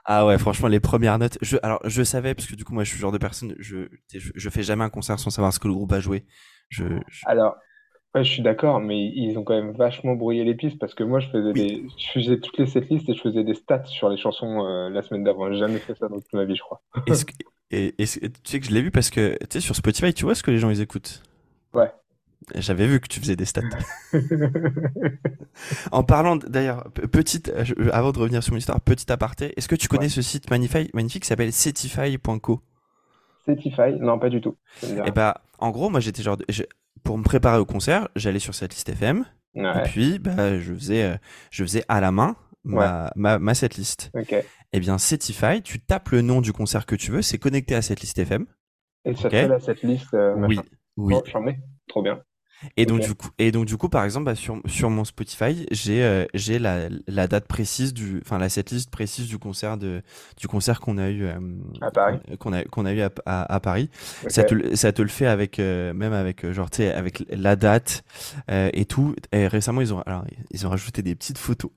Ah 0.09 0.25
ouais, 0.25 0.39
franchement, 0.39 0.69
les 0.69 0.79
premières 0.79 1.19
notes. 1.19 1.37
Je, 1.43 1.57
alors, 1.65 1.81
je 1.85 2.05
savais 2.05 2.35
parce 2.35 2.47
que 2.47 2.55
du 2.55 2.65
coup, 2.65 2.73
moi, 2.73 2.85
je 2.85 2.91
suis 2.91 2.99
le 2.99 3.01
genre 3.01 3.11
de 3.11 3.19
personne. 3.19 3.57
Je, 3.59 3.89
je, 4.15 4.31
je 4.33 4.51
fais 4.51 4.63
jamais 4.63 4.85
un 4.85 4.89
concert 4.89 5.19
sans 5.19 5.31
savoir 5.31 5.53
ce 5.53 5.59
que 5.59 5.67
le 5.67 5.75
groupe 5.75 5.93
a 5.93 5.99
joué. 5.99 6.25
Je, 6.69 6.85
je... 7.09 7.23
Alors, 7.27 7.57
Ouais, 8.15 8.25
je 8.25 8.31
suis 8.31 8.43
d'accord, 8.43 8.81
mais 8.81 8.99
ils 8.99 9.37
ont 9.39 9.45
quand 9.45 9.55
même 9.55 9.73
vachement 9.73 10.15
brouillé 10.15 10.43
les 10.45 10.55
pistes 10.55 10.79
parce 10.79 10.95
que 10.95 11.05
moi, 11.05 11.21
je 11.21 11.29
faisais 11.29 11.53
des, 11.53 11.85
je 11.99 12.11
faisais 12.13 12.39
toutes 12.39 12.57
les 12.59 12.67
setlists 12.67 13.09
et 13.09 13.15
je 13.15 13.21
faisais 13.21 13.45
des 13.45 13.55
stats 13.55 13.85
sur 13.85 14.09
les 14.09 14.17
chansons 14.17 14.65
euh, 14.65 14.89
la 14.89 15.03
semaine 15.03 15.23
d'avant. 15.23 15.53
J'ai 15.53 15.59
jamais 15.59 15.79
fait 15.79 15.95
ça 15.95 16.09
dans 16.09 16.19
toute 16.19 16.33
ma 16.33 16.45
vie, 16.45 16.57
je 16.57 16.63
crois. 16.63 16.81
Est-ce 17.07 17.27
que, 17.27 17.33
et, 17.71 17.95
tu 17.99 18.07
sais 18.45 18.61
que 18.61 18.67
je 18.67 18.71
l'ai 18.71 18.81
vu 18.81 18.91
parce 18.91 19.11
que, 19.11 19.37
tu 19.41 19.47
sais, 19.51 19.61
sur 19.61 19.77
Spotify, 19.77 20.15
tu 20.15 20.25
vois 20.25 20.35
ce 20.35 20.43
que 20.43 20.51
les 20.51 20.59
gens 20.59 20.71
ils 20.71 20.81
écoutent? 20.81 21.23
Ouais. 21.75 21.91
J'avais 22.55 22.87
vu 22.87 23.01
que 23.01 23.09
tu 23.09 23.21
faisais 23.21 23.37
des 23.37 23.45
stats. 23.45 23.63
en 25.93 26.05
parlant, 26.05 26.37
d'ailleurs, 26.37 26.91
petite, 26.93 27.49
euh, 27.49 27.91
avant 27.93 28.13
de 28.13 28.19
revenir 28.19 28.43
sur 28.43 28.53
mon 28.53 28.59
histoire, 28.59 28.81
petit 28.81 29.11
aparté, 29.11 29.53
est-ce 29.57 29.69
que 29.69 29.75
tu 29.75 29.89
connais 29.89 30.09
ce 30.09 30.23
site 30.23 30.49
magnifique, 30.51 30.95
magnifique 30.95 31.23
qui 31.23 31.29
s'appelle 31.29 31.53
Setify.co 31.53 32.61
Setify? 33.45 33.93
Non, 34.01 34.19
pas 34.19 34.29
du 34.29 34.41
tout. 34.41 34.57
Et 34.83 34.87
eh 35.07 35.11
bah, 35.11 35.43
en 35.59 35.71
gros, 35.71 35.91
moi 35.91 36.01
j'étais 36.01 36.23
genre, 36.23 36.37
pour 37.07 37.17
me 37.17 37.23
préparer 37.23 37.59
au 37.59 37.65
concert, 37.65 38.09
j'allais 38.17 38.41
sur 38.41 38.55
cette 38.55 38.75
liste 38.75 38.89
FM. 38.89 39.25
Et 39.55 39.83
puis, 39.85 40.19
bah, 40.19 40.59
je 40.59 40.75
faisais, 40.75 41.05
euh, 41.05 41.17
je 41.51 41.63
faisais 41.63 41.85
à 41.89 42.01
la 42.01 42.11
main 42.11 42.37
ma, 42.65 43.11
ma, 43.17 43.39
ma 43.39 43.55
setlist. 43.55 44.11
Okay. 44.13 44.43
Eh 44.73 44.81
bien, 44.81 44.99
Setify, 44.99 45.63
tu 45.63 45.81
tapes 45.81 46.11
le 46.11 46.21
nom 46.21 46.41
du 46.43 46.53
concert 46.53 46.85
que 46.85 46.97
tu 46.97 47.13
veux, 47.13 47.23
c'est 47.23 47.39
connecté 47.39 47.75
à 47.75 47.81
cette 47.81 48.01
liste 48.01 48.19
FM. 48.19 48.47
Et 49.07 49.15
ça 49.15 49.31
fait 49.31 49.49
la 49.49 49.61
setlist. 49.61 50.13
Euh, 50.13 50.35
oui. 50.37 50.61
Oui. 50.97 51.15
Oh, 51.17 51.23
Trop 51.89 52.03
bien. 52.03 52.21
Et 52.77 52.87
donc 52.87 53.01
du 53.01 53.15
coup, 53.15 53.29
et 53.39 53.53
donc 53.53 53.67
du 53.67 53.77
coup, 53.77 53.89
par 53.89 54.05
exemple, 54.05 54.25
bah, 54.25 54.35
sur 54.35 54.61
sur 54.67 54.91
mon 54.91 55.05
Spotify, 55.05 55.67
j'ai 55.71 56.03
euh, 56.03 56.25
j'ai 56.35 56.59
la, 56.59 56.89
la 57.07 57.29
date 57.29 57.47
précise 57.47 57.93
du, 57.93 58.21
enfin 58.25 58.39
la 58.39 58.49
setlist 58.49 58.91
précise 58.91 59.29
du 59.29 59.39
concert 59.39 59.77
de 59.77 60.03
du 60.39 60.49
concert 60.49 60.81
qu'on 60.81 60.99
a 60.99 61.11
eu 61.11 61.25
euh, 61.25 61.39
à 61.83 61.91
Paris, 61.91 62.19
euh, 62.31 62.37
qu'on 62.37 62.53
a 62.53 62.65
qu'on 62.65 62.87
a 62.87 62.93
eu 62.93 63.01
à, 63.03 63.11
à, 63.27 63.61
Paris. 63.61 63.91
Ça 64.29 64.45
te 64.45 64.75
ça 64.75 64.93
te 64.93 65.03
le 65.03 65.09
fait 65.09 65.27
avec 65.27 65.59
même 65.59 66.13
avec 66.13 66.51
genre 66.53 66.71
tu 66.71 66.79
sais 66.79 66.93
avec 66.93 67.25
la 67.29 67.57
date 67.57 68.05
et 68.49 68.85
tout. 68.87 69.15
Et 69.33 69.49
récemment 69.49 69.81
ils 69.81 69.93
ont 69.93 70.01
alors 70.03 70.25
ils 70.51 70.67
ont 70.67 70.71
rajouté 70.71 71.03
des 71.03 71.15
petites 71.15 71.39
photos. 71.39 71.71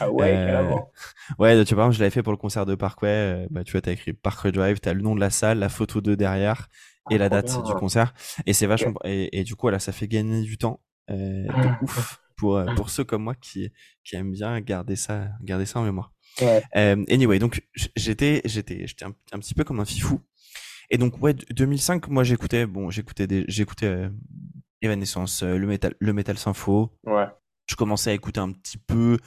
ah 0.00 0.10
ouais, 0.10 0.32
carrément. 0.32 0.90
Ouais, 1.38 1.64
tu 1.64 1.74
vois, 1.74 1.82
par 1.82 1.86
exemple, 1.86 1.94
je 1.96 2.00
l'avais 2.00 2.10
fait 2.10 2.22
pour 2.22 2.32
le 2.32 2.38
concert 2.38 2.66
de 2.66 2.74
Parkway. 2.74 3.46
bah, 3.50 3.64
tu 3.64 3.72
vois, 3.72 3.80
t'as 3.80 3.92
écrit 3.92 4.12
Parkway 4.12 4.52
Drive, 4.52 4.78
t'as 4.80 4.94
le 4.94 5.02
nom 5.02 5.14
de 5.14 5.20
la 5.20 5.30
salle, 5.30 5.58
la 5.58 5.68
photo 5.68 6.00
de 6.00 6.14
derrière 6.14 6.68
et 7.10 7.18
la 7.18 7.28
date 7.28 7.64
du 7.64 7.74
concert. 7.74 8.14
Et 8.46 8.52
c'est 8.52 8.66
vachement. 8.66 8.94
Et, 9.04 9.38
et, 9.38 9.44
du 9.44 9.56
coup, 9.56 9.68
là, 9.68 9.78
ça 9.78 9.92
fait 9.92 10.08
gagner 10.08 10.42
du 10.42 10.58
temps 10.58 10.80
euh, 11.10 11.46
de 11.46 11.84
ouf 11.84 12.20
pour 12.36 12.56
euh, 12.56 12.66
pour 12.74 12.90
ceux 12.90 13.04
comme 13.04 13.22
moi 13.22 13.34
qui 13.34 13.70
qui 14.04 14.16
aiment 14.16 14.32
bien 14.32 14.60
garder 14.60 14.96
ça 14.96 15.28
garder 15.42 15.66
ça 15.66 15.80
en 15.80 15.84
mémoire. 15.84 16.12
Ouais. 16.40 16.62
Euh, 16.76 17.02
anyway, 17.08 17.38
donc 17.38 17.62
j'étais 17.96 18.42
j'étais 18.44 18.86
j'étais 18.86 19.04
un, 19.04 19.14
un, 19.32 19.38
petit 19.38 19.54
peu 19.54 19.64
comme 19.64 19.80
un 19.80 19.84
fifou. 19.84 20.20
Et 20.90 20.98
donc 20.98 21.20
ouais, 21.22 21.34
2005, 21.34 22.08
moi 22.08 22.24
j'écoutais 22.24 22.66
bon, 22.66 22.90
j'écoutais 22.90 23.26
des 23.26 23.44
j'écoutais 23.48 23.86
euh, 23.86 24.08
Evanescence, 24.82 25.42
euh, 25.42 25.56
le 25.56 25.66
métal 25.66 25.94
le 25.98 26.12
métal 26.12 26.38
sympho. 26.38 26.92
Ouais 27.04 27.26
je 27.66 27.74
commençais 27.74 28.10
à 28.10 28.12
écouter 28.14 28.40
un 28.40 28.52
petit 28.52 28.78
peu 28.78 29.18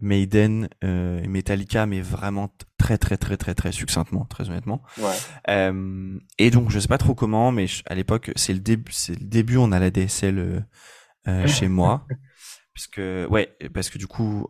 Maiden 0.00 0.68
euh, 0.84 1.22
et 1.22 1.28
Metallica, 1.28 1.86
mais 1.86 2.00
vraiment 2.00 2.54
très 2.78 2.98
très 2.98 3.16
très 3.16 3.36
très 3.36 3.54
très 3.54 3.72
succinctement, 3.72 4.24
très 4.24 4.48
honnêtement. 4.48 4.82
Ouais. 4.98 5.14
Euh, 5.48 6.18
et 6.38 6.50
donc 6.50 6.70
je 6.70 6.78
sais 6.78 6.88
pas 6.88 6.98
trop 6.98 7.14
comment, 7.14 7.52
mais 7.52 7.66
à 7.86 7.94
l'époque 7.94 8.32
c'est 8.36 8.52
le 8.52 8.60
début, 8.60 8.92
c'est 8.92 9.18
le 9.18 9.26
début 9.26 9.56
on 9.56 9.72
a 9.72 9.78
la 9.78 9.90
DSL 9.90 10.64
euh, 11.28 11.46
chez 11.46 11.68
moi, 11.68 12.06
puisque 12.74 13.00
ouais, 13.30 13.56
parce 13.74 13.90
que 13.90 13.98
du 13.98 14.06
coup 14.06 14.48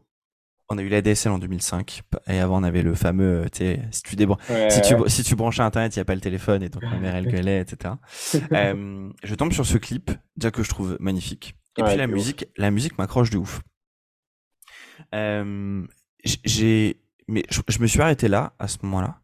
on 0.69 0.79
a 0.79 0.83
eu 0.83 0.89
la 0.89 1.03
DSL 1.03 1.33
en 1.33 1.39
2005 1.39 2.03
et 2.29 2.39
avant 2.39 2.61
on 2.61 2.63
avait 2.63 2.83
le 2.83 2.95
fameux, 2.95 3.45
si 3.53 4.03
tu 4.05 4.17
débran 4.17 4.39
si 4.71 4.81
tu 4.81 4.95
si 5.09 5.23
tu 5.23 5.35
branchais 5.35 5.63
internet, 5.63 5.95
il 5.97 5.99
y 5.99 6.03
a 6.03 6.05
pas 6.05 6.15
le 6.15 6.21
téléphone 6.21 6.63
et 6.63 6.69
donc 6.69 6.83
ma 6.85 6.99
mère 6.99 7.17
elle 7.17 7.27
gueulait, 7.33 7.61
etc. 7.61 7.95
euh, 8.53 9.11
je 9.23 9.35
tombe 9.35 9.53
sur 9.53 9.67
ce 9.67 9.77
clip, 9.77 10.13
déjà 10.37 10.51
que 10.51 10.63
je 10.63 10.71
trouve 10.71 10.97
magnifique. 11.01 11.57
Et 11.79 11.83
puis 11.83 11.97
la 11.97 12.07
musique, 12.07 12.47
la 12.57 12.71
musique 12.71 12.97
m'accroche 12.99 13.31
de 13.31 13.39
ouf. 13.39 13.63
Euh, 15.15 15.87
j'ai, 16.25 16.97
mais 17.29 17.45
je, 17.51 17.81
me 17.81 17.87
suis 17.87 18.01
arrêté 18.01 18.29
là 18.29 18.53
à 18.59 18.69
ce 18.69 18.79
moment-là. 18.83 19.21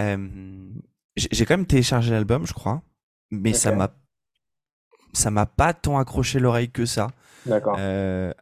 Euh, 0.00 0.70
j'ai 1.16 1.44
quand 1.44 1.56
même 1.56 1.66
téléchargé 1.66 2.10
l'album, 2.12 2.46
je 2.46 2.52
crois, 2.52 2.82
mais 3.30 3.52
ça 3.52 3.72
m'a, 3.72 3.92
ça 5.12 5.30
m'a 5.30 5.46
pas 5.46 5.74
tant 5.74 5.98
accroché 5.98 6.38
l'oreille 6.38 6.70
que 6.70 6.86
ça. 6.86 7.08
D'accord. 7.46 7.76
Euh, 7.78 8.32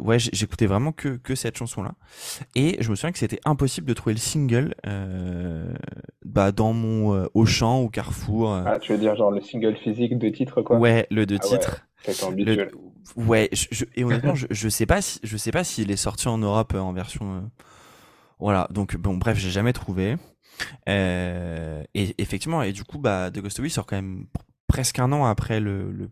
ouais, 0.00 0.18
j'écoutais 0.18 0.66
vraiment 0.66 0.92
que, 0.92 1.16
que 1.16 1.34
cette 1.34 1.56
chanson-là. 1.56 1.94
Et 2.54 2.76
je 2.80 2.90
me 2.90 2.96
souviens 2.96 3.12
que 3.12 3.18
c'était 3.18 3.40
impossible 3.44 3.86
de 3.86 3.94
trouver 3.94 4.14
le 4.14 4.20
single 4.20 4.74
euh, 4.86 5.72
bah, 6.24 6.52
dans 6.52 6.72
mon 6.72 7.14
euh, 7.14 7.26
Auchan 7.34 7.82
ou 7.82 7.88
Carrefour. 7.88 8.52
Ah, 8.52 8.78
tu 8.80 8.92
veux 8.92 8.98
dire 8.98 9.14
genre 9.16 9.30
le 9.30 9.40
single 9.40 9.76
physique 9.76 10.18
de 10.18 10.28
titre, 10.28 10.62
quoi? 10.62 10.78
Ouais, 10.78 11.06
le 11.10 11.26
de 11.26 11.36
ah 11.36 11.46
titre. 11.46 11.86
Ouais, 12.06 12.68
ouais 13.16 13.48
je, 13.52 13.84
et 13.94 14.02
honnêtement, 14.02 14.34
je, 14.34 14.46
je 14.50 14.68
sais 14.68 14.86
pas 14.86 15.00
si 15.00 15.20
je 15.22 15.36
sais 15.36 15.52
pas 15.52 15.62
s'il 15.62 15.90
est 15.92 15.96
sorti 15.96 16.26
en 16.28 16.38
Europe 16.38 16.74
en 16.74 16.92
version. 16.92 17.48
Voilà, 18.40 18.66
donc 18.70 18.96
bon, 18.96 19.16
bref, 19.16 19.38
j'ai 19.38 19.50
jamais 19.50 19.72
trouvé. 19.72 20.16
et 20.88 22.14
effectivement, 22.18 22.62
et 22.62 22.72
du 22.72 22.82
coup, 22.82 22.98
bah, 22.98 23.30
The 23.30 23.38
Ghost 23.38 23.68
sort 23.68 23.86
quand 23.86 23.96
même 23.96 24.26
presque 24.66 24.98
un 24.98 25.12
an 25.12 25.26
après 25.26 25.60
le, 25.60 25.92
le 25.92 26.10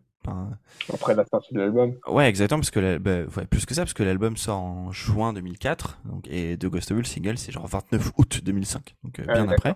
après 0.93 1.15
la 1.15 1.25
sortie 1.25 1.55
de 1.55 1.61
l'album. 1.61 1.95
Ouais, 2.07 2.29
exactement, 2.29 2.61
parce 2.61 2.71
que 2.71 2.99
bah, 2.99 3.45
plus 3.49 3.65
que 3.65 3.75
ça, 3.75 3.83
parce 3.83 3.95
que 3.95 4.03
l'album 4.03 4.37
sort 4.37 4.59
en 4.59 4.93
juin 4.93 5.33
2004, 5.33 6.00
donc, 6.05 6.27
et 6.29 6.57
The 6.59 6.67
Ghost 6.67 6.91
of 6.91 6.99
le 6.99 7.05
single, 7.05 7.39
c'est 7.39 7.53
genre 7.53 7.67
29 7.67 8.12
août 8.19 8.41
2005, 8.45 8.97
donc 9.05 9.19
euh, 9.19 9.25
bien 9.25 9.49
après. 9.49 9.75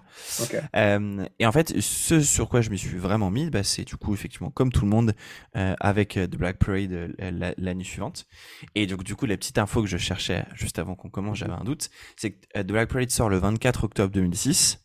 Euh, 0.76 1.26
et 1.38 1.46
en 1.46 1.52
fait, 1.52 1.80
ce 1.80 2.20
sur 2.20 2.48
quoi 2.48 2.60
je 2.60 2.70
me 2.70 2.76
suis 2.76 2.96
vraiment 2.98 3.30
mis, 3.30 3.50
bah, 3.50 3.62
c'est 3.62 3.84
du 3.84 3.96
coup, 3.96 4.14
effectivement, 4.14 4.50
comme 4.50 4.70
tout 4.70 4.84
le 4.84 4.90
monde, 4.90 5.14
euh, 5.56 5.74
avec 5.80 6.14
The 6.14 6.36
Black 6.36 6.58
Parade 6.58 7.14
l'année 7.58 7.84
suivante. 7.84 8.26
Et 8.74 8.86
donc, 8.86 9.02
du 9.02 9.16
coup, 9.16 9.26
la 9.26 9.36
petite 9.36 9.58
info 9.58 9.82
que 9.82 9.88
je 9.88 9.98
cherchais 9.98 10.44
juste 10.54 10.78
avant 10.78 10.94
qu'on 10.94 11.10
commence, 11.10 11.38
j'avais 11.38 11.52
un 11.52 11.64
doute, 11.64 11.90
c'est 12.16 12.32
que 12.32 12.60
The 12.60 12.66
Black 12.66 12.90
Parade 12.90 13.10
sort 13.10 13.28
le 13.28 13.38
24 13.38 13.84
octobre 13.84 14.12
2006, 14.12 14.80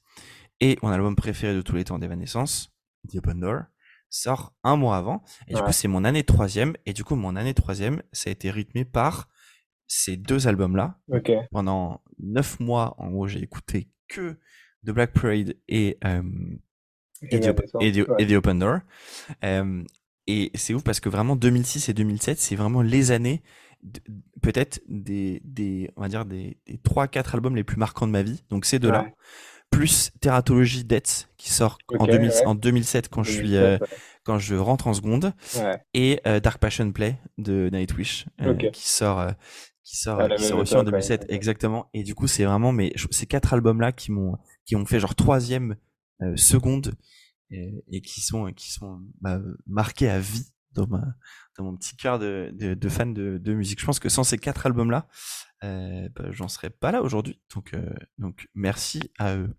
et 0.62 0.78
mon 0.82 0.90
album 0.90 1.16
préféré 1.16 1.54
de 1.54 1.62
tous 1.62 1.76
les 1.76 1.86
temps 1.86 2.00
d'Evanescence, 2.00 2.72
The 3.10 3.18
Open 3.18 3.40
Door, 3.40 3.64
sort 4.10 4.54
un 4.64 4.76
mois 4.76 4.98
avant. 4.98 5.24
Et 5.48 5.54
du 5.54 5.62
coup, 5.62 5.72
c'est 5.72 5.88
mon 5.88 6.04
année 6.04 6.22
de 6.22 6.26
troisième. 6.26 6.76
Et 6.86 6.94
du 6.94 7.04
coup, 7.04 7.16
mon 7.16 7.36
année 7.36 7.54
de 7.54 7.62
troisième, 7.62 8.02
ça 8.12 8.30
a 8.30 8.32
été 8.32 8.52
rythmé 8.52 8.86
par 8.86 9.30
ces 9.88 10.18
deux 10.18 10.48
albums-là. 10.48 11.00
Pendant 11.52 12.02
neuf 12.20 12.60
mois, 12.60 12.96
en 12.98 13.10
gros, 13.10 13.28
j'ai 13.28 13.42
écouté 13.42 13.90
que 14.08 14.38
The 14.86 14.92
Black 14.92 15.14
Parade 15.14 15.56
et, 15.68 15.98
euh, 16.06 16.24
et, 17.22 17.40
The, 17.40 18.32
Open 18.34 18.60
Door. 18.60 18.80
Euh, 19.44 19.84
et 20.28 20.52
c'est 20.54 20.74
ouf 20.74 20.84
parce 20.84 21.00
que 21.00 21.10
vraiment 21.10 21.36
2006 21.36 21.90
et 21.90 21.94
2007, 21.94 22.40
c'est 22.40 22.56
vraiment 22.56 22.82
les 22.82 23.12
années, 23.12 23.42
peut-être 24.42 24.80
des, 24.88 25.42
des, 25.44 25.90
on 25.96 26.02
va 26.02 26.08
dire 26.08 26.26
des, 26.26 26.58
des 26.68 26.78
3-4 26.78 27.34
albums 27.34 27.56
les 27.56 27.64
plus 27.64 27.78
marquants 27.78 28.06
de 28.06 28.12
ma 28.12 28.22
vie. 28.22 28.44
Donc 28.50 28.66
ces 28.66 28.78
deux-là 28.80 29.12
plus 29.70 30.12
Teratology 30.22 30.84
Deaths 30.84 31.30
qui 31.38 31.52
sort 31.52 31.78
en, 31.98 32.56
2007 32.56 33.10
quand 33.10 33.24
je 33.24 33.32
suis 33.32 33.56
euh, 33.56 33.78
quand 34.24 34.38
je 34.38 34.56
rentre 34.56 34.88
en 34.88 34.94
seconde 34.94 35.34
et 35.94 36.20
euh, 36.28 36.40
Dark 36.40 36.60
Passion 36.60 36.92
Play 36.92 37.18
de 37.38 37.70
Nightwish 37.72 38.26
euh, 38.42 38.54
qui 38.56 38.88
sort 38.90 39.26
qui 39.84 39.98
sort, 39.98 40.28
qui 40.36 40.44
sort 40.44 40.60
aussi 40.60 40.76
en 40.76 40.84
2007 40.84 41.26
exactement. 41.30 41.90
Et 41.94 42.04
du 42.04 42.16
coup 42.16 42.28
c'est 42.28 42.44
vraiment 42.44 42.72
mais 42.72 42.94
ces 43.12 43.26
quatre 43.26 43.54
albums 43.54 43.82
là 43.82 43.92
qui 43.92 44.12
m'ont 44.12 44.38
qui 44.66 44.76
ont 44.76 44.86
fait 44.86 45.00
genre 45.00 45.16
troisième 45.16 45.76
seconde 46.36 46.94
et, 47.52 48.02
qui 48.02 48.22
sont 48.22 48.52
qui 48.54 48.72
sont 48.72 49.00
bah, 49.22 49.40
marqués 49.66 50.10
à 50.10 50.20
vie 50.20 50.52
dans 50.74 50.88
ma 50.88 51.04
dans 51.58 51.64
mon 51.66 51.76
petit 51.76 51.96
cœur 51.96 52.20
de, 52.20 52.52
de, 52.54 52.74
de 52.74 52.90
fan 52.90 53.14
de, 53.14 53.38
de, 53.38 53.54
musique 53.54 53.80
je 53.80 53.86
pense 53.86 54.00
que 54.00 54.10
sans 54.10 54.24
ces 54.24 54.38
quatre 54.38 54.66
albums 54.66 54.92
là 54.92 55.08
euh, 55.64 56.08
bah, 56.16 56.26
j'en 56.32 56.48
serais 56.48 56.70
pas 56.70 56.92
là 56.92 57.02
aujourd'hui. 57.02 57.40
Donc, 57.54 57.74
euh, 57.74 57.90
donc 58.18 58.48
merci 58.56 59.12
à 59.20 59.36
eux. 59.36 59.50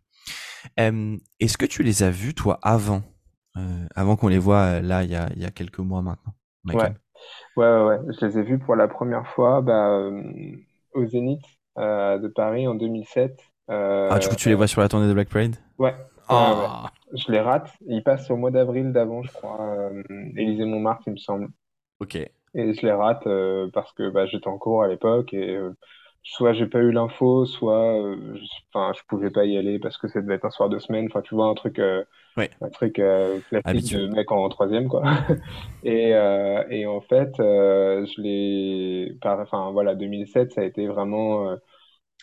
Est-ce 1.40 1.58
que 1.58 1.66
tu 1.66 1.82
les 1.82 2.02
as 2.02 2.10
vus, 2.10 2.34
toi, 2.34 2.58
avant 2.62 3.02
euh, 3.56 3.86
Avant 3.94 4.16
qu'on 4.16 4.28
les 4.28 4.38
voit 4.38 4.80
là, 4.80 5.04
il 5.04 5.10
y 5.10 5.16
a, 5.16 5.28
il 5.34 5.42
y 5.42 5.46
a 5.46 5.50
quelques 5.50 5.78
mois 5.78 6.02
maintenant 6.02 6.34
ouais. 6.66 6.76
ouais. 6.76 6.94
ouais, 7.56 7.82
ouais, 7.82 7.98
Je 8.08 8.26
les 8.26 8.38
ai 8.38 8.42
vus 8.42 8.58
pour 8.58 8.76
la 8.76 8.88
première 8.88 9.26
fois 9.26 9.60
bah, 9.60 10.10
au 10.94 11.06
Zénith 11.06 11.44
de 11.76 12.28
Paris 12.28 12.66
en 12.66 12.74
2007. 12.74 13.38
ah, 13.68 14.18
du 14.20 14.28
coup, 14.28 14.36
tu 14.36 14.48
les 14.48 14.54
vois 14.54 14.66
sur 14.66 14.80
la 14.80 14.88
tournée 14.88 15.08
de 15.08 15.14
Black 15.14 15.28
Parade? 15.28 15.56
Ouais. 15.78 15.94
Ah. 16.28 16.90
Je 17.14 17.32
les 17.32 17.40
rate. 17.40 17.70
Ils 17.86 18.02
passent 18.02 18.30
au 18.30 18.36
mois 18.36 18.50
d'avril 18.50 18.92
d'avant, 18.92 19.22
je 19.22 19.32
crois. 19.32 19.90
Élysée 20.36 20.64
Montmartre, 20.64 21.04
il 21.06 21.12
me 21.12 21.18
semble. 21.18 21.48
Ok. 22.00 22.18
Et 22.54 22.74
je 22.74 22.82
les 22.84 22.92
rate 22.92 23.26
euh, 23.26 23.68
parce 23.72 23.92
que 23.92 24.10
bah, 24.10 24.26
j'étais 24.26 24.48
en 24.48 24.58
cours 24.58 24.82
à 24.82 24.88
l'époque 24.88 25.32
et 25.34 25.54
euh, 25.56 25.70
soit 26.22 26.52
j'ai 26.52 26.66
pas 26.66 26.80
eu 26.80 26.90
l'info, 26.90 27.46
soit 27.46 27.94
euh, 27.96 28.16
je, 28.34 28.44
enfin 28.72 28.92
je 28.96 29.02
pouvais 29.06 29.30
pas 29.30 29.44
y 29.44 29.56
aller 29.56 29.78
parce 29.78 29.96
que 29.98 30.08
ça 30.08 30.20
devait 30.20 30.34
être 30.34 30.46
un 30.46 30.50
soir 30.50 30.68
de 30.68 30.78
semaine. 30.78 31.06
Enfin, 31.06 31.22
tu 31.22 31.34
vois 31.34 31.46
un 31.46 31.54
truc, 31.54 31.78
un 31.78 32.68
truc 32.72 32.94
classique 32.94 33.94
de 33.94 34.06
mec 34.08 34.32
en 34.32 34.48
troisième 34.48 34.88
quoi. 34.88 35.04
et, 35.84 36.10
et 36.70 36.86
en 36.86 37.00
fait, 37.00 37.34
je 37.38 38.20
l'ai, 38.20 39.16
enfin 39.22 39.70
voilà, 39.70 39.94
2007, 39.94 40.52
ça 40.52 40.62
a 40.62 40.64
été 40.64 40.88
vraiment 40.88 41.56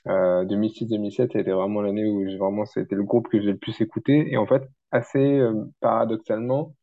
2006-2007, 0.05 1.31
ça 1.31 1.37
a 1.37 1.41
été 1.41 1.51
vraiment 1.51 1.81
l'année 1.81 2.05
où 2.05 2.27
j'ai 2.27 2.37
vraiment, 2.37 2.65
c'était 2.65 2.95
le 2.95 3.03
groupe 3.03 3.27
que 3.27 3.39
j'ai 3.41 3.51
le 3.51 3.57
plus 3.57 3.79
écouté. 3.81 4.31
Et 4.31 4.37
en 4.37 4.45
fait, 4.45 4.63
assez 4.91 5.41
paradoxalement, 5.79 6.73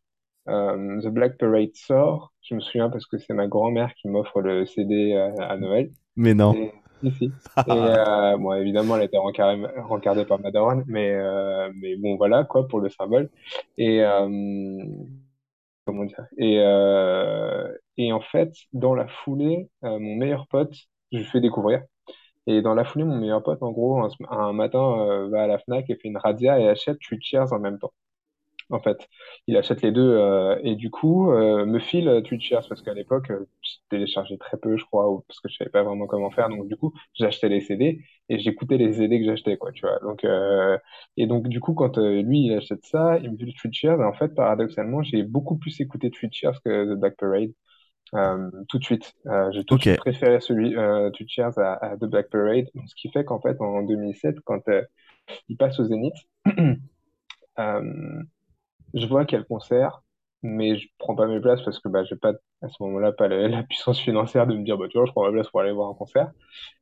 The 0.47 1.09
Black 1.09 1.38
Parade 1.38 1.75
sort 1.75 2.35
je 2.44 2.54
me 2.54 2.61
souviens 2.61 2.90
parce 2.90 3.06
que 3.06 3.18
c'est 3.18 3.35
ma 3.35 3.47
grand-mère 3.47 3.94
qui 3.94 4.09
m'offre 4.09 4.40
le 4.40 4.66
CD 4.66 5.14
euh, 5.14 5.30
à, 5.38 5.56
Noël. 5.56 5.90
Mais 6.16 6.35
non. 6.35 6.54
Et, 6.54 6.73
et 7.02 7.30
euh, 7.68 8.37
bon, 8.37 8.52
évidemment, 8.54 8.97
elle 8.97 9.02
a 9.02 9.04
été 9.04 9.18
rencardée 9.18 10.25
par 10.25 10.40
ma 10.40 10.50
mais, 10.87 11.12
euh, 11.14 11.71
mais 11.75 11.97
bon, 11.97 12.16
voilà, 12.16 12.44
quoi, 12.44 12.68
pour 12.68 12.80
le 12.80 12.88
symbole. 12.88 13.30
Et, 13.78 14.02
comment 15.87 16.04
dire? 16.04 16.26
Et, 16.38 16.56
et 17.97 18.12
en 18.12 18.21
fait, 18.21 18.52
dans 18.73 18.94
la 18.94 19.06
foulée, 19.06 19.68
mon 19.83 20.16
meilleur 20.16 20.47
pote, 20.47 20.75
je 21.12 21.18
lui 21.18 21.25
fais 21.25 21.40
découvrir. 21.40 21.83
Et 22.46 22.62
dans 22.62 22.74
la 22.74 22.84
foulée, 22.84 23.04
mon 23.04 23.16
meilleur 23.18 23.42
pote, 23.42 23.62
en 23.62 23.72
gros, 23.72 24.00
un, 24.30 24.52
matin, 24.52 25.28
va 25.30 25.42
à 25.44 25.46
la 25.46 25.58
Fnac 25.58 25.88
et 25.90 25.96
fait 25.96 26.08
une 26.08 26.18
radia 26.18 26.58
et 26.60 26.68
achète 26.68 26.98
Three 27.00 27.18
Cheers 27.22 27.52
en 27.52 27.58
même 27.58 27.78
temps. 27.78 27.92
En 28.70 28.80
fait. 28.80 29.08
Il 29.46 29.56
achète 29.56 29.82
les 29.82 29.92
deux 29.92 30.00
euh, 30.02 30.58
et 30.62 30.74
du 30.74 30.90
coup 30.90 31.30
euh, 31.30 31.66
me 31.66 31.78
file 31.78 32.22
Twitchers 32.24 32.60
parce 32.68 32.82
qu'à 32.82 32.94
l'époque 32.94 33.30
euh, 33.30 33.46
je 33.62 33.72
téléchargeais 33.90 34.38
très 34.38 34.56
peu 34.56 34.76
je 34.76 34.84
crois 34.86 35.10
ou 35.10 35.20
parce 35.28 35.40
que 35.40 35.48
je 35.48 35.56
savais 35.56 35.70
pas 35.70 35.82
vraiment 35.82 36.06
comment 36.06 36.30
faire. 36.30 36.48
Donc 36.48 36.66
du 36.68 36.76
coup 36.76 36.94
j'achetais 37.14 37.48
les 37.48 37.60
CD 37.60 38.00
et 38.30 38.38
j'écoutais 38.38 38.78
les 38.78 38.94
CD 38.94 39.20
que 39.20 39.26
j'achetais 39.26 39.58
quoi 39.58 39.72
tu 39.72 39.82
vois. 39.82 39.98
Donc 40.00 40.24
et 41.16 41.26
donc 41.26 41.48
du 41.48 41.60
coup 41.60 41.74
quand 41.74 41.98
lui 41.98 42.46
il 42.46 42.54
achète 42.54 42.84
ça 42.84 43.18
il 43.18 43.32
me 43.32 43.36
file 43.36 43.54
Twitchers 43.54 43.96
et 44.00 44.04
en 44.04 44.14
fait 44.14 44.34
paradoxalement 44.34 45.02
j'ai 45.02 45.22
beaucoup 45.22 45.56
plus 45.58 45.80
écouté 45.80 46.10
Twitchers 46.10 46.58
que 46.64 46.94
The 46.94 46.98
Black 46.98 47.16
Parade 47.16 47.52
tout 48.68 48.78
de 48.78 48.85
suite 48.85 49.14
j'ai 49.50 49.64
tout 49.64 49.76
de 49.76 49.83
suite 49.83 49.97
préféré 49.97 50.40
celui 50.40 50.75
Twitchers 51.12 51.59
à, 51.59 51.73
à, 51.75 51.97
The 51.97 52.04
Black 52.04 52.30
Parade 52.30 52.66
ce 52.87 52.94
qui 52.94 53.11
fait 53.11 53.25
qu'en 53.25 53.40
fait 53.40 53.61
en 53.61 53.83
2007 53.83 54.40
quand 54.44 54.62
il 55.49 55.56
passe 55.56 55.80
au 55.80 55.85
Zénith 55.85 56.14
je 58.94 59.06
vois 59.06 59.25
qu'il 59.25 59.37
y 59.37 59.37
a 59.37 59.40
le 59.40 59.44
concert, 59.44 60.02
mais 60.42 60.78
je 60.78 60.88
prends 60.99 61.14
pas 61.14 61.26
mes 61.26 61.40
places 61.40 61.62
parce 61.62 61.80
que 61.80 61.88
bah, 61.88 62.04
j'ai 62.04 62.16
pas 62.16 62.33
à 62.62 62.68
ce 62.68 62.83
moment-là 62.83 63.12
pas 63.12 63.28
la, 63.28 63.62
puissance 63.62 63.99
financière 64.00 64.47
de 64.47 64.54
me 64.54 64.64
dire 64.64 64.78
bah 64.78 64.87
tu 64.88 64.97
vois 64.97 65.06
je 65.06 65.12
prends 65.12 65.25
ma 65.25 65.33
place 65.33 65.49
pour 65.49 65.61
aller 65.61 65.73
voir 65.73 65.90
un 65.90 65.94
concert. 65.94 66.30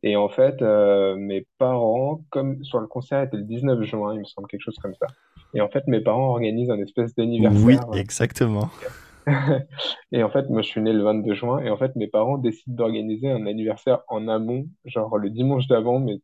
Et 0.02 0.16
en 0.16 0.28
fait 0.28 0.60
euh, 0.62 1.16
mes 1.16 1.46
parents, 1.58 2.22
comme 2.30 2.62
sur 2.64 2.78
le 2.78 2.86
concert 2.86 3.22
était 3.22 3.36
le 3.36 3.44
19 3.44 3.82
juin, 3.82 4.14
il 4.14 4.20
me 4.20 4.24
semble 4.24 4.48
quelque 4.48 4.62
chose 4.62 4.78
comme 4.80 4.94
ça. 4.94 5.06
Et 5.54 5.60
en 5.60 5.68
fait 5.68 5.86
mes 5.86 6.00
parents 6.00 6.30
organisent 6.30 6.70
un 6.70 6.80
espèce 6.80 7.14
d'anniversaire. 7.14 7.88
Oui, 7.88 7.98
exactement. 7.98 8.70
et 10.12 10.22
en 10.22 10.30
fait, 10.30 10.48
moi, 10.50 10.62
je 10.62 10.68
suis 10.68 10.80
né 10.80 10.92
le 10.92 11.02
22 11.02 11.34
juin, 11.34 11.58
et 11.60 11.70
en 11.70 11.76
fait, 11.76 11.94
mes 11.96 12.08
parents 12.08 12.38
décident 12.38 12.74
d'organiser 12.76 13.30
un 13.30 13.46
anniversaire 13.46 14.00
en 14.08 14.28
amont, 14.28 14.66
genre 14.84 15.16
le 15.18 15.30
dimanche 15.30 15.66
d'avant, 15.68 16.00
mais 16.00 16.20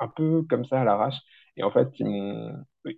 un 0.00 0.08
peu 0.08 0.44
comme 0.50 0.64
ça 0.66 0.80
à 0.80 0.84
l'arrache. 0.84 1.16
Et 1.56 1.64
en 1.64 1.70
fait, 1.72 1.88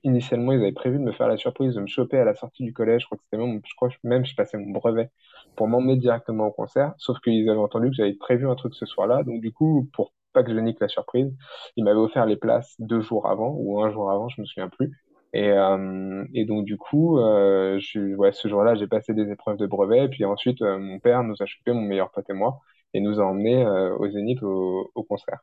initialement, 0.04 0.52
ils 0.52 0.60
avaient 0.60 0.72
prévu 0.72 0.98
de 0.98 1.02
me 1.04 1.12
faire 1.12 1.28
la 1.28 1.36
surprise 1.36 1.74
de 1.74 1.80
me 1.80 1.86
choper 1.86 2.18
à 2.18 2.24
la 2.24 2.34
sortie 2.34 2.64
du 2.64 2.72
collège. 2.72 3.02
Je 3.02 3.06
crois 3.06 3.18
que 3.18 3.24
c'était 3.24 3.42
même, 3.42 3.60
je 3.66 3.74
crois 3.76 3.88
même, 4.04 4.24
je 4.24 4.34
passais 4.34 4.58
mon 4.58 4.70
brevet 4.70 5.10
pour 5.56 5.68
m'emmener 5.68 5.96
directement 5.96 6.46
au 6.48 6.52
concert. 6.52 6.94
Sauf 6.98 7.18
qu'ils 7.20 7.48
avaient 7.48 7.58
entendu 7.58 7.88
que 7.90 7.96
j'avais 7.96 8.14
prévu 8.14 8.48
un 8.48 8.54
truc 8.56 8.74
ce 8.74 8.86
soir-là. 8.86 9.22
Donc, 9.24 9.40
du 9.40 9.52
coup, 9.52 9.88
pour 9.92 10.12
pas 10.32 10.42
que 10.42 10.52
je 10.54 10.58
nique 10.60 10.80
la 10.80 10.88
surprise, 10.88 11.32
ils 11.76 11.84
m'avaient 11.84 11.98
offert 12.00 12.26
les 12.26 12.36
places 12.36 12.74
deux 12.78 13.00
jours 13.00 13.26
avant 13.28 13.54
ou 13.58 13.82
un 13.82 13.90
jour 13.90 14.10
avant, 14.10 14.28
je 14.28 14.40
me 14.40 14.46
souviens 14.46 14.68
plus. 14.68 14.92
Et, 15.32 15.50
euh, 15.50 16.24
et 16.34 16.44
donc, 16.44 16.64
du 16.64 16.76
coup, 16.76 17.18
euh, 17.18 17.78
je, 17.80 18.14
ouais, 18.16 18.32
ce 18.32 18.48
jour-là, 18.48 18.74
j'ai 18.74 18.86
passé 18.86 19.14
des 19.14 19.30
épreuves 19.30 19.56
de 19.58 19.66
brevet. 19.66 20.08
Puis 20.08 20.24
ensuite, 20.24 20.62
euh, 20.62 20.78
mon 20.78 20.98
père 20.98 21.22
nous 21.24 21.36
a 21.40 21.46
chopé, 21.46 21.72
mon 21.72 21.82
meilleur 21.82 22.10
pote 22.10 22.28
et 22.30 22.32
moi 22.34 22.60
et 22.94 23.00
nous 23.00 23.20
a 23.20 23.24
emmenés 23.24 23.64
euh, 23.64 23.96
au 23.96 24.08
Zénith 24.08 24.42
au, 24.42 24.90
au, 24.94 25.02
concert. 25.02 25.40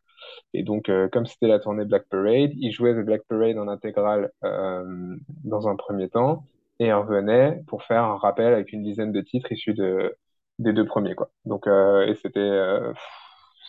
Et 0.53 0.63
donc, 0.63 0.89
euh, 0.89 1.07
comme 1.09 1.25
c'était 1.25 1.47
la 1.47 1.59
tournée 1.59 1.85
Black 1.85 2.05
Parade, 2.09 2.51
il 2.55 2.71
jouait 2.71 2.93
The 2.93 3.05
Black 3.05 3.21
Parade 3.27 3.57
en 3.57 3.67
intégrale 3.67 4.31
euh, 4.43 5.15
dans 5.43 5.67
un 5.67 5.75
premier 5.75 6.09
temps 6.09 6.45
et 6.79 6.91
revenait 6.93 7.61
pour 7.67 7.83
faire 7.83 8.03
un 8.03 8.17
rappel 8.17 8.53
avec 8.53 8.73
une 8.73 8.83
dizaine 8.83 9.11
de 9.11 9.21
titres 9.21 9.51
issus 9.51 9.73
de, 9.73 10.15
des 10.59 10.73
deux 10.73 10.85
premiers. 10.85 11.15
Quoi. 11.15 11.29
Donc, 11.45 11.67
et 11.67 12.15
c'était, 12.21 12.49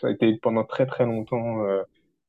ça 0.01 0.09
a 0.09 0.11
été 0.11 0.37
pendant 0.43 0.65
très 0.65 0.87
très 0.87 1.05
longtemps 1.05 1.65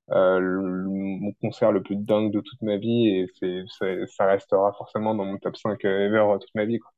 mon 0.09 1.31
concert 1.41 1.71
le 1.71 1.81
plus 1.81 1.95
dingue 1.95 2.31
de 2.31 2.39
toute 2.41 2.61
ma 2.61 2.77
vie 2.77 3.07
et 3.07 3.27
c'est, 3.39 3.63
ça 4.07 4.25
restera 4.25 4.73
forcément 4.77 5.15
dans 5.15 5.25
mon 5.25 5.37
top 5.37 5.57
5 5.57 5.83
ever 5.85 6.25
toute 6.39 6.53
ma 6.55 6.65
vie. 6.65 6.79
Quoi. 6.79 6.91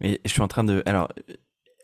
Mais 0.00 0.20
je 0.24 0.30
suis 0.30 0.42
en 0.42 0.48
train 0.48 0.64
de. 0.64 0.82
Alors, 0.86 1.08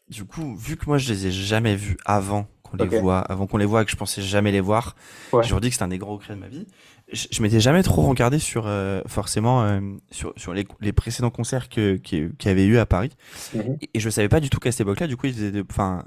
du 0.08 0.24
coup, 0.24 0.54
vu 0.56 0.76
que 0.76 0.86
moi 0.86 0.98
je 0.98 1.12
les 1.12 1.26
ai 1.26 1.30
jamais 1.30 1.74
vus 1.76 1.96
avant 2.04 2.46
qu'on 2.62 2.76
les 2.76 2.86
voit, 3.00 3.18
avant 3.20 3.46
qu'on 3.46 3.58
les 3.58 3.66
voit, 3.66 3.82
et 3.82 3.84
que 3.84 3.90
je 3.90 3.96
pensais 3.96 4.22
jamais 4.22 4.50
les 4.52 4.60
voir, 4.60 4.96
Ouais. 5.32 5.42
je 5.42 5.52
vous 5.52 5.60
dis 5.60 5.68
que 5.70 5.76
c'est 5.76 5.82
un 5.82 5.88
des 5.88 5.98
gros 5.98 6.12
regrets 6.16 6.34
de 6.34 6.40
ma 6.40 6.48
vie. 6.48 6.66
Je, 7.12 7.26
je 7.30 7.42
m'étais 7.42 7.60
jamais 7.60 7.82
trop 7.82 8.02
regardé 8.02 8.38
sur 8.38 8.66
euh, 8.66 9.02
forcément 9.06 9.62
euh, 9.64 9.80
sur, 10.10 10.32
sur 10.36 10.54
les, 10.54 10.66
les 10.80 10.92
précédents 10.92 11.30
concerts 11.30 11.68
que 11.68 11.96
qui 11.96 12.16
y 12.44 12.48
avait 12.48 12.64
eu 12.64 12.78
à 12.78 12.86
Paris, 12.86 13.10
Mhm. 13.54 13.76
et, 13.82 13.90
et 13.94 14.00
je 14.00 14.08
savais 14.08 14.28
pas 14.28 14.40
du 14.40 14.48
tout 14.48 14.58
qu'à 14.58 14.70
cette 14.72 14.80
époque-là, 14.82 15.06
du 15.06 15.16
coup, 15.18 15.26
ils 15.26 15.34
faisaient, 15.34 15.62
enfin, 15.70 16.04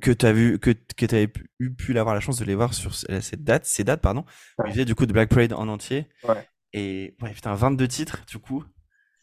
que 0.00 0.10
tu 0.10 0.26
as 0.26 0.32
vu, 0.32 0.58
que 0.58 0.70
que 0.70 1.06
tu 1.06 1.14
avais 1.14 1.28
pu, 1.28 1.48
pu 1.76 1.98
avoir 1.98 2.14
la 2.14 2.20
chance 2.20 2.38
de 2.38 2.44
les 2.44 2.54
voir 2.54 2.74
sur 2.74 2.94
ce- 2.94 3.20
cette 3.20 3.44
date, 3.44 3.64
ces 3.66 3.84
dates, 3.84 4.00
pardon. 4.00 4.24
Ouais. 4.58 4.84
Du 4.84 4.94
coup 4.94 5.06
de 5.06 5.12
Black 5.12 5.28
Parade 5.28 5.52
en 5.52 5.68
entier. 5.68 6.08
Ouais. 6.26 6.48
Et 6.72 7.16
ouais, 7.20 7.32
putain, 7.32 7.54
22 7.54 7.86
titres, 7.88 8.24
du 8.26 8.38
coup. 8.38 8.64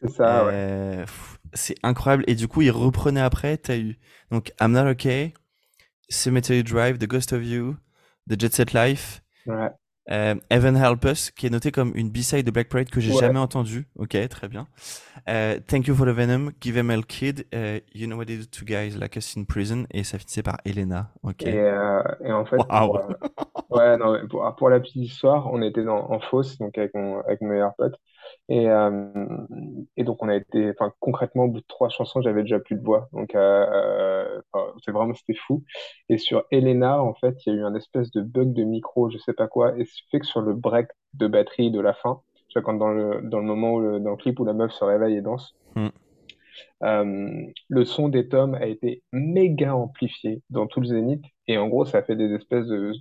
C'est 0.02 0.12
ça. 0.12 0.48
Euh, 0.48 1.06
c'est 1.54 1.76
incroyable. 1.84 2.24
Et 2.28 2.36
du 2.36 2.48
coup, 2.48 2.62
ils 2.62 2.72
reprenaient 2.72 3.20
après. 3.22 3.58
T'as 3.58 3.78
eu 3.78 3.98
donc 4.32 4.52
I'm 4.62 4.72
Not 4.72 4.88
Okay, 4.92 5.34
Cemetery 6.10 6.64
Drive, 6.64 6.98
The 7.00 7.08
Ghost 7.08 7.34
of 7.34 7.44
You, 7.44 7.76
The 8.30 8.40
Jet 8.40 8.54
Set 8.54 8.74
Life, 8.74 9.22
Ouais. 9.46 9.70
Euh, 10.12 10.36
Heaven 10.50 10.76
Help 10.76 11.06
Us, 11.06 11.32
qui 11.32 11.48
est 11.48 11.50
noté 11.50 11.72
comme 11.72 11.92
une 11.96 12.10
B-side 12.10 12.46
de 12.46 12.52
Black 12.52 12.70
Parade 12.70 12.90
que 12.90 13.00
j'ai 13.00 13.12
Ouais. 13.14 13.20
jamais 13.20 13.40
entendu. 13.40 13.88
Ok, 13.98 14.18
très 14.30 14.48
bien. 14.48 14.68
Euh, 15.28 15.60
Thank 15.68 15.88
You 15.88 15.96
for 15.96 16.06
the 16.06 16.10
Venom, 16.10 16.52
Give 16.62 16.78
Em 16.78 16.90
Hell 16.90 17.06
Kid, 17.06 17.46
euh, 17.54 17.80
You 17.94 18.08
Know 18.08 18.18
What 18.18 18.26
They 18.26 18.38
Do 18.38 18.46
to 18.46 18.66
Guys 18.66 18.98
Like 18.98 19.16
Us 19.18 19.36
in 19.38 19.44
Prison, 19.44 19.86
et 19.92 20.04
ça 20.04 20.18
finissait 20.18 20.44
par 20.44 20.58
Elena. 20.66 21.12
Ok. 21.24 21.44
Et, 21.44 21.58
euh, 21.60 22.02
et 22.24 22.32
en 22.32 22.46
fait, 22.46 22.58
Waouh. 22.58 22.98
pour, 23.68 23.78
ouais, 23.78 23.98
non, 23.98 24.14
mais 24.14 24.28
pour, 24.28 24.56
pour 24.58 24.70
la 24.70 24.80
petite 24.80 24.96
histoire, 24.98 25.52
on 25.54 25.62
était 25.62 25.84
dans, 25.84 26.10
en 26.12 26.20
fosse, 26.20 26.58
donc 26.58 26.78
avec 26.78 26.94
mon, 26.96 27.20
avec 27.22 27.42
mon 27.42 27.50
meilleur 27.50 27.76
pote. 27.76 27.96
Et, 28.50 28.68
euh, 28.70 29.08
et 29.98 30.04
donc, 30.04 30.24
on 30.24 30.30
a 30.30 30.36
été, 30.36 30.72
enfin, 30.72 30.92
concrètement, 31.00 31.44
au 31.46 31.50
bout 31.50 31.62
de 31.62 31.66
trois 31.68 31.90
chansons, 31.90 32.22
j'avais 32.22 32.42
déjà 32.44 32.60
plus 32.60 32.76
de 32.76 32.84
voix. 32.84 33.08
Donc, 33.14 33.36
euh, 33.36 33.66
euh, 33.72 34.42
c'est 34.84 34.92
vraiment, 34.92 35.14
c'était 35.14 35.36
fou. 35.36 35.64
Et 36.10 36.18
sur 36.18 36.46
Elena, 36.52 37.02
en 37.04 37.14
fait, 37.14 37.36
il 37.46 37.54
y 37.54 37.58
a 37.58 37.60
eu 37.60 37.64
un 37.64 37.76
espèce 37.76 38.12
de 38.12 38.22
bug 38.22 38.54
de 38.54 38.64
micro, 38.64 39.10
je 39.12 39.18
sais 39.20 39.34
pas 39.34 39.48
quoi, 39.48 39.78
et 39.78 39.86
ce 39.86 40.02
fait 40.12 40.20
que 40.20 40.26
sur 40.26 40.42
le 40.42 40.54
break 40.54 40.88
de 41.14 41.28
batterie 41.28 41.72
de 41.72 41.80
la 41.80 41.94
fin, 41.94 42.22
tu 42.50 42.60
vois, 42.60 42.64
quand 42.64 42.74
dans 42.76 42.90
le, 42.92 43.22
dans 43.24 43.40
le 43.40 43.46
moment 43.46 43.74
où 43.76 43.80
le, 43.82 44.00
dans 44.00 44.12
le 44.12 44.18
clip 44.18 44.40
où 44.40 44.46
la 44.46 44.54
meuf 44.54 44.72
se 44.72 44.84
réveille 44.84 45.16
et 45.18 45.22
danse, 45.22 45.56
Hmm. 45.76 45.90
euh, 46.84 47.30
le 47.68 47.86
son 47.86 48.10
des 48.10 48.28
tomes 48.30 48.56
a 48.56 48.66
été 48.68 49.04
méga 49.12 49.76
amplifié 49.76 50.42
dans 50.50 50.68
tout 50.68 50.80
le 50.82 50.88
zénith 50.88 51.24
et 51.48 51.58
en 51.58 51.68
gros 51.68 51.86
ça 51.86 52.04
fait 52.04 52.16
des 52.16 52.34
espèces 52.34 52.68
de 52.68 52.94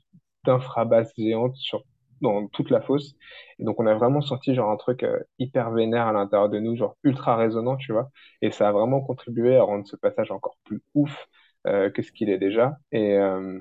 d'infrabasses 0.44 1.12
géantes 1.16 1.56
sur 1.56 1.82
dans 2.20 2.46
toute 2.48 2.70
la 2.70 2.80
fosse 2.80 3.14
et 3.58 3.64
donc 3.64 3.78
on 3.80 3.86
a 3.86 3.94
vraiment 3.94 4.20
senti 4.20 4.54
genre 4.54 4.70
un 4.70 4.76
truc 4.76 5.02
euh, 5.02 5.20
hyper 5.38 5.70
vénère 5.70 6.06
à 6.06 6.12
l'intérieur 6.12 6.48
de 6.48 6.58
nous 6.58 6.76
genre 6.76 6.96
ultra 7.04 7.36
résonnant 7.36 7.76
tu 7.76 7.92
vois 7.92 8.10
et 8.42 8.50
ça 8.50 8.68
a 8.68 8.72
vraiment 8.72 9.00
contribué 9.00 9.56
à 9.56 9.62
rendre 9.62 9.86
ce 9.86 9.96
passage 9.96 10.30
encore 10.30 10.56
plus 10.64 10.82
ouf 10.94 11.28
euh, 11.66 11.90
que 11.90 12.02
ce 12.02 12.12
qu'il 12.12 12.30
est 12.30 12.38
déjà 12.38 12.78
et, 12.92 13.14
euh, 13.16 13.58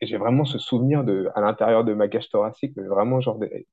et 0.00 0.06
j'ai 0.06 0.16
vraiment 0.16 0.44
ce 0.44 0.58
souvenir 0.58 1.04
de 1.04 1.28
à 1.34 1.40
l'intérieur 1.40 1.84
de 1.84 1.94
ma 1.94 2.08
cage 2.08 2.28
thoracique 2.28 2.76
vraiment 2.76 3.20
genre 3.20 3.38
des, 3.38 3.66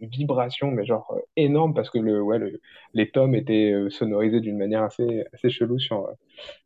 vibrations 0.00 0.70
mais 0.70 0.84
genre 0.84 1.18
énormes 1.36 1.72
parce 1.72 1.88
que 1.88 1.98
le 1.98 2.20
ouais 2.20 2.38
le, 2.38 2.60
les 2.92 3.10
tomes 3.10 3.34
étaient 3.34 3.72
sonorisés 3.88 4.40
d'une 4.40 4.58
manière 4.58 4.82
assez, 4.82 5.24
assez 5.32 5.48
chelou 5.48 5.78
sur, 5.78 6.10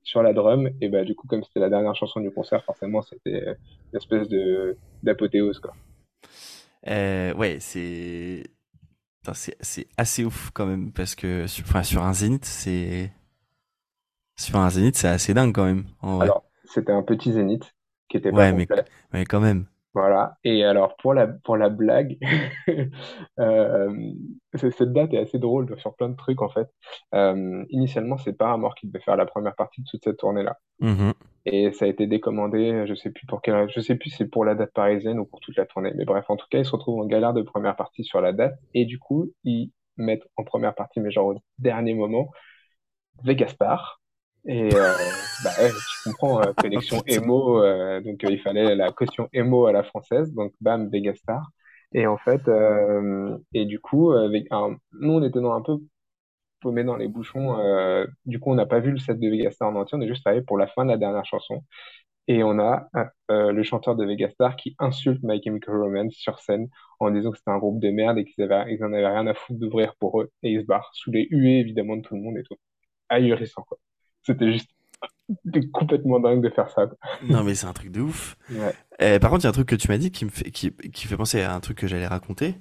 sur 0.02 0.22
la 0.22 0.32
drum. 0.32 0.70
Et 0.80 0.88
bah, 0.88 1.04
du 1.04 1.14
coup, 1.14 1.26
comme 1.26 1.42
c'était 1.44 1.60
la 1.60 1.68
dernière 1.68 1.94
chanson 1.94 2.20
du 2.20 2.30
concert, 2.30 2.64
forcément, 2.64 3.02
c'était 3.02 3.56
une 3.92 3.96
espèce 3.96 4.28
d'apothéose, 5.02 5.60
quoi. 5.60 5.74
Euh, 6.86 7.34
ouais, 7.34 7.58
c'est. 7.60 8.44
C'est 9.60 9.88
assez 9.98 10.24
ouf 10.24 10.50
quand 10.54 10.64
même 10.66 10.90
parce 10.92 11.14
que 11.14 11.46
sur, 11.46 11.64
enfin, 11.66 11.82
sur 11.82 12.02
un 12.02 12.14
zénith, 12.14 12.44
c'est. 12.46 13.12
Sur 14.36 14.56
un 14.56 14.70
zénith, 14.70 14.96
c'est 14.96 15.08
assez 15.08 15.34
dingue 15.34 15.52
quand 15.54 15.66
même. 15.66 15.84
En 16.00 16.16
vrai. 16.16 16.24
Alors, 16.24 16.44
c'était 16.64 16.92
un 16.92 17.02
petit 17.02 17.32
zénith 17.32 17.74
qui 18.08 18.16
était 18.16 18.30
Ouais, 18.30 18.50
pas 18.50 18.52
mais, 18.52 18.66
complet. 18.66 18.84
mais 19.12 19.24
quand 19.26 19.40
même. 19.40 19.66
Voilà. 19.98 20.36
Et 20.44 20.64
alors, 20.64 20.96
pour 20.96 21.12
la, 21.12 21.26
pour 21.26 21.56
la 21.56 21.70
blague, 21.70 22.18
euh, 23.40 24.12
cette 24.54 24.92
date 24.92 25.12
est 25.12 25.18
assez 25.18 25.40
drôle 25.40 25.76
sur 25.80 25.96
plein 25.96 26.08
de 26.08 26.14
trucs, 26.14 26.40
en 26.40 26.48
fait. 26.48 26.68
Euh, 27.14 27.64
initialement, 27.70 28.16
c'est 28.16 28.32
Paramore 28.32 28.76
qui 28.76 28.86
devait 28.86 29.00
faire 29.00 29.16
la 29.16 29.26
première 29.26 29.56
partie 29.56 29.82
de 29.82 29.86
toute 29.90 30.04
cette 30.04 30.18
tournée-là. 30.18 30.56
Mhm. 30.78 31.14
Et 31.46 31.72
ça 31.72 31.86
a 31.86 31.88
été 31.88 32.06
décommandé, 32.06 32.84
je 32.86 32.94
sais 32.94 33.10
plus 33.10 33.26
pour 33.26 33.42
quelle, 33.42 33.68
je 33.70 33.80
sais 33.80 33.96
plus 33.96 34.10
si 34.10 34.18
c'est 34.18 34.28
pour 34.28 34.44
la 34.44 34.54
date 34.54 34.72
parisienne 34.72 35.18
ou 35.18 35.24
pour 35.24 35.40
toute 35.40 35.56
la 35.56 35.66
tournée. 35.66 35.92
Mais 35.96 36.04
bref, 36.04 36.26
en 36.28 36.36
tout 36.36 36.46
cas, 36.48 36.58
ils 36.58 36.64
se 36.64 36.70
retrouvent 36.70 37.00
en 37.00 37.06
galère 37.06 37.32
de 37.32 37.42
première 37.42 37.74
partie 37.74 38.04
sur 38.04 38.20
la 38.20 38.32
date. 38.32 38.54
Et 38.74 38.84
du 38.84 39.00
coup, 39.00 39.32
ils 39.42 39.72
mettent 39.96 40.28
en 40.36 40.44
première 40.44 40.76
partie, 40.76 41.00
mais 41.00 41.10
genre 41.10 41.26
au 41.26 41.42
dernier 41.58 41.94
moment, 41.94 42.30
Vegastar. 43.24 43.97
Et 44.48 44.74
euh, 44.74 44.94
bah 45.44 45.50
tu 45.60 46.10
comprends, 46.10 46.42
euh, 46.42 46.52
collection 46.54 47.00
Putain. 47.02 47.22
emo, 47.24 47.62
euh, 47.62 48.00
donc 48.00 48.24
euh, 48.24 48.30
il 48.30 48.40
fallait 48.40 48.74
la 48.74 48.92
caution 48.92 49.28
emo 49.34 49.66
à 49.66 49.72
la 49.72 49.84
française, 49.84 50.32
donc 50.34 50.54
bam, 50.60 50.90
Vegastar. 50.90 51.50
Et 51.92 52.06
en 52.06 52.18
fait, 52.18 52.48
euh, 52.48 53.38
et 53.54 53.66
du 53.66 53.80
coup, 53.80 54.12
avec, 54.12 54.46
alors, 54.50 54.72
nous 55.00 55.12
on 55.12 55.24
était 55.24 55.40
dans 55.40 55.52
un 55.54 55.62
peu 55.62 55.78
paumé 56.60 56.84
dans 56.84 56.96
les 56.96 57.08
bouchons, 57.08 57.58
euh, 57.60 58.06
du 58.26 58.40
coup 58.40 58.52
on 58.52 58.56
n'a 58.56 58.66
pas 58.66 58.80
vu 58.80 58.92
le 58.92 58.98
set 58.98 59.20
de 59.20 59.28
Vegastar 59.30 59.68
en 59.70 59.76
entier, 59.76 59.98
on 59.98 60.02
est 60.02 60.08
juste 60.08 60.26
arrivé 60.26 60.42
pour 60.44 60.58
la 60.58 60.68
fin 60.68 60.84
de 60.86 60.90
la 60.92 60.98
dernière 60.98 61.26
chanson. 61.26 61.64
Et 62.28 62.44
on 62.44 62.58
a 62.60 62.88
euh, 63.30 63.52
le 63.52 63.62
chanteur 63.64 63.96
de 63.96 64.04
Vegastar 64.06 64.56
qui 64.56 64.76
insulte 64.78 65.20
My 65.24 65.42
Chemical 65.42 65.76
Romance 65.76 66.14
sur 66.14 66.38
scène 66.40 66.68
en 67.00 67.10
disant 67.10 67.32
que 67.32 67.38
c'était 67.38 67.50
un 67.52 67.58
groupe 67.58 67.80
de 67.80 67.90
merde 67.90 68.18
et 68.18 68.24
qu'ils 68.26 68.44
avaient, 68.44 68.74
ils 68.74 68.84
en 68.84 68.92
avaient 68.92 69.06
rien 69.08 69.26
à 69.28 69.34
foutre 69.34 69.60
d'ouvrir 69.60 69.94
pour 69.98 70.20
eux. 70.22 70.30
Et 70.42 70.52
il 70.52 70.60
se 70.62 70.66
barre 70.66 70.90
sous 70.94 71.10
les 71.12 71.26
huées 71.30 71.60
évidemment 71.60 71.96
de 71.96 72.02
tout 72.02 72.14
le 72.16 72.22
monde 72.22 72.38
et 72.38 72.42
tout. 72.44 72.56
Ahurissant 73.10 73.62
quoi. 73.64 73.78
C'était 74.28 74.52
juste 74.52 74.68
c'était 75.44 75.66
complètement 75.72 76.20
dingue 76.20 76.42
de 76.42 76.50
faire 76.50 76.68
ça. 76.70 76.86
quoi. 76.86 76.96
Non, 77.28 77.44
mais 77.44 77.54
c'est 77.54 77.66
un 77.66 77.72
truc 77.72 77.90
de 77.90 78.00
ouf. 78.00 78.36
Ouais. 78.50 78.74
Euh, 79.00 79.18
par 79.18 79.30
contre, 79.30 79.42
il 79.42 79.44
y 79.44 79.46
a 79.46 79.50
un 79.50 79.52
truc 79.52 79.68
que 79.68 79.76
tu 79.76 79.88
m'as 79.88 79.98
dit 79.98 80.10
qui 80.10 80.24
me 80.24 80.30
fait, 80.30 80.50
qui, 80.50 80.72
qui 80.72 81.06
fait 81.06 81.16
penser 81.16 81.42
à 81.42 81.54
un 81.54 81.60
truc 81.60 81.78
que 81.78 81.86
j'allais 81.86 82.06
raconter. 82.06 82.54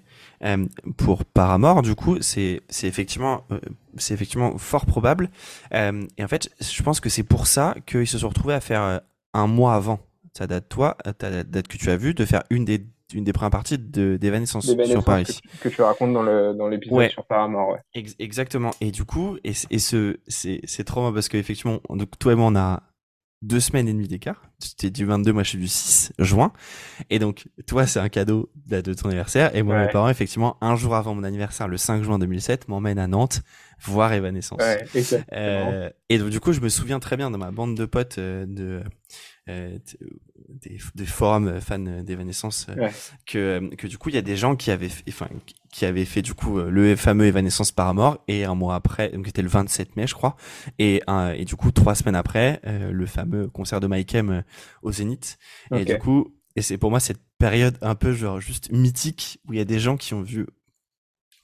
Euh, 0.43 0.65
pour 0.97 1.25
Paramore, 1.25 1.81
du 1.81 1.95
coup, 1.95 2.17
c'est, 2.21 2.61
c'est 2.69 2.87
effectivement, 2.87 3.45
euh, 3.51 3.59
c'est 3.97 4.13
effectivement 4.13 4.57
fort 4.57 4.85
probable. 4.85 5.29
Et 5.71 6.23
en 6.23 6.27
fait, 6.27 6.49
je 6.59 6.83
pense 6.83 6.99
que 6.99 7.09
c'est 7.09 7.23
pour 7.23 7.47
ça 7.47 7.75
qu'ils 7.85 8.07
se 8.07 8.19
sont 8.19 8.29
retrouvés 8.29 8.53
à 8.53 8.61
faire 8.61 9.01
un 9.33 9.47
mois 9.47 9.75
avant 9.75 9.99
ta 10.33 10.45
date, 10.45 10.69
toi, 10.69 10.95
ta 11.17 11.43
date 11.43 11.67
que 11.67 11.77
tu 11.77 11.89
as 11.89 11.97
vue, 11.97 12.13
de 12.13 12.25
faire 12.25 12.43
une 12.49 12.65
des, 12.65 12.85
une 13.13 13.23
des 13.23 13.33
premières 13.33 13.51
parties 13.51 13.77
de, 13.77 14.17
d'Evanescence 14.17 14.65
sur 14.65 15.03
Paris. 15.03 15.23
que, 15.25 15.31
tu- 15.31 15.39
que 15.61 15.69
tu 15.69 15.81
racontes 15.81 16.13
dans 16.13 16.23
le 16.23 16.53
dans 16.53 16.67
l'épisode 16.67 16.97
Ouais. 16.97 17.09
sur 17.09 17.25
Paramore, 17.25 17.69
ouais. 17.69 17.79
Ex- 17.93 18.15
exactement. 18.19 18.71
Et 18.81 18.91
du 18.91 19.05
coup, 19.05 19.37
et, 19.43 19.53
et 19.69 19.79
ce, 19.79 20.17
c'est, 20.27 20.61
c'est 20.65 20.83
trop 20.83 21.01
marrant 21.01 21.13
parce 21.13 21.29
qu'effectivement, 21.29 21.79
donc 21.89 22.17
toi 22.19 22.33
et 22.33 22.35
moi, 22.35 22.47
on 22.47 22.55
a 22.55 22.83
deux 23.43 23.59
semaines 23.59 23.87
et 23.87 23.93
demie 23.93 24.07
d'écart. 24.07 24.41
C'était 24.57 24.89
du 24.89 25.05
22, 25.05 25.31
moi 25.31 25.43
je 25.43 25.49
suis 25.49 25.57
du 25.59 25.67
6 25.67 26.11
juin. 26.17 26.51
Et 27.11 27.19
donc, 27.19 27.47
toi, 27.67 27.85
c'est 27.85 27.99
un 27.99 28.09
cadeau 28.09 28.49
de, 28.65 28.81
ton 28.95 29.09
anniversaire. 29.09 29.55
Et 29.55 29.61
moi, 29.61 29.75
Ouais. 29.75 29.85
mes 29.85 29.91
parents, 29.91 30.09
effectivement, 30.09 30.57
un 30.61 30.75
jour 30.75 30.95
avant 30.95 31.13
mon 31.13 31.23
anniversaire, 31.23 31.67
le 31.67 31.77
5 31.77 32.01
juin 32.03 32.17
2007, 32.17 32.67
m'emmènent 32.67 32.97
à 32.97 33.05
Nantes 33.05 33.41
voir 33.79 34.11
Evanescence. 34.11 34.59
Ouais. 34.59 34.85
Euh, 35.33 35.89
et 36.09 36.17
donc, 36.17 36.29
du 36.31 36.39
coup, 36.39 36.51
je 36.51 36.61
me 36.61 36.69
souviens 36.69 36.99
très 36.99 37.15
bien 37.15 37.29
dans 37.29 37.37
ma 37.37 37.51
bande 37.51 37.77
de 37.77 37.85
potes 37.85 38.17
euh, 38.17 38.45
de, 38.47 38.81
euh, 39.49 39.77
t- 39.79 39.97
des, 40.49 40.77
des 40.95 41.05
forums 41.05 41.59
fans 41.61 41.79
d'Evanescence 41.79 42.67
euh, 42.69 42.75
Ouais. 42.85 42.91
que, 43.25 43.37
euh, 43.37 43.69
que 43.75 43.87
du 43.87 43.97
coup, 43.97 44.09
il 44.09 44.15
y 44.15 44.17
a 44.17 44.21
des 44.21 44.35
gens 44.37 44.55
qui 44.55 44.71
avaient, 44.71 44.89
fait- 44.89 45.03
enfin, 45.09 45.27
qui- 45.71 45.85
avaient 45.85 46.05
fait 46.05 46.21
du 46.21 46.33
coup 46.33 46.57
euh, 46.59 46.69
le 46.69 46.95
fameux 46.95 47.25
Evanescence 47.25 47.71
Paramore 47.71 48.23
et 48.27 48.45
un 48.45 48.55
mois 48.55 48.75
après, 48.75 49.09
donc 49.09 49.25
c'était 49.27 49.41
le 49.41 49.49
27 49.49 49.95
mai, 49.95 50.07
je 50.07 50.13
crois, 50.15 50.35
et, 50.79 51.01
un- 51.07 51.31
et 51.31 51.45
du 51.45 51.55
coup, 51.55 51.71
trois 51.71 51.95
semaines 51.95 52.15
après, 52.15 52.59
euh, 52.65 52.91
le 52.91 53.05
fameux 53.05 53.47
concert 53.47 53.79
de 53.79 53.87
Mike 53.87 54.15
M 54.15 54.29
euh, 54.29 54.41
au 54.81 54.91
Zénith. 54.91 55.37
Et 55.75 55.85
du 55.85 55.97
coup, 55.99 56.33
et 56.55 56.61
c'est 56.61 56.77
pour 56.77 56.89
moi 56.89 56.99
cette 56.99 57.21
période 57.37 57.77
un 57.81 57.93
peu 57.93 58.13
genre 58.13 58.41
juste 58.41 58.71
mythique 58.71 59.39
où 59.47 59.53
il 59.53 59.57
y 59.59 59.61
a 59.61 59.65
des 59.65 59.79
gens 59.79 59.95
qui 59.97 60.13
ont 60.15 60.23
vu, 60.23 60.47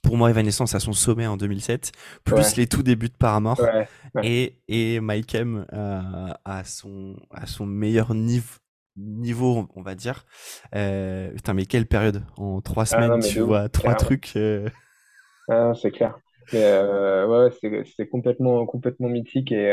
pour 0.04 0.16
moi, 0.18 0.30
Evanescence 0.30 0.74
à 0.76 0.80
son 0.80 0.92
sommet 0.92 1.26
en 1.26 1.36
2007, 1.36 1.92
plus 2.24 2.56
Ouais. 2.56 2.56
les 2.56 2.66
tout 2.68 2.82
débuts 2.84 3.08
de 3.08 3.14
Paramore. 3.16 3.70
Ouais, 3.72 3.88
ouais. 4.14 4.24
Et, 4.24 4.60
et 4.68 5.00
Mike 5.00 5.34
M 5.34 5.66
euh, 5.72 6.02
à, 6.44 6.64
son, 6.64 7.16
à 7.32 7.46
son 7.46 7.66
meilleur 7.66 8.14
niveau, 8.14 8.56
niveau 8.96 9.68
on 9.76 9.82
va 9.82 9.94
dire. 9.96 10.24
Euh, 10.74 11.32
putain, 11.32 11.54
mais 11.54 11.66
quelle 11.66 11.86
période 11.86 12.24
En 12.36 12.60
trois 12.62 12.86
Ah 12.90 13.02
non, 13.06 13.18
semaines, 13.18 13.20
tu 13.20 13.40
vois 13.40 13.68
trois 13.68 13.94
trucs. 13.96 14.32
euh, 14.36 14.68
Ah, 15.48 15.72
c'est 15.80 15.90
clair. 15.90 16.18
Euh, 16.54 17.26
ouais, 17.26 17.50
c'est 17.60 17.84
c'est 17.96 18.08
complètement 18.08 18.66
complètement 18.66 19.08
mythique 19.08 19.50
et, 19.52 19.68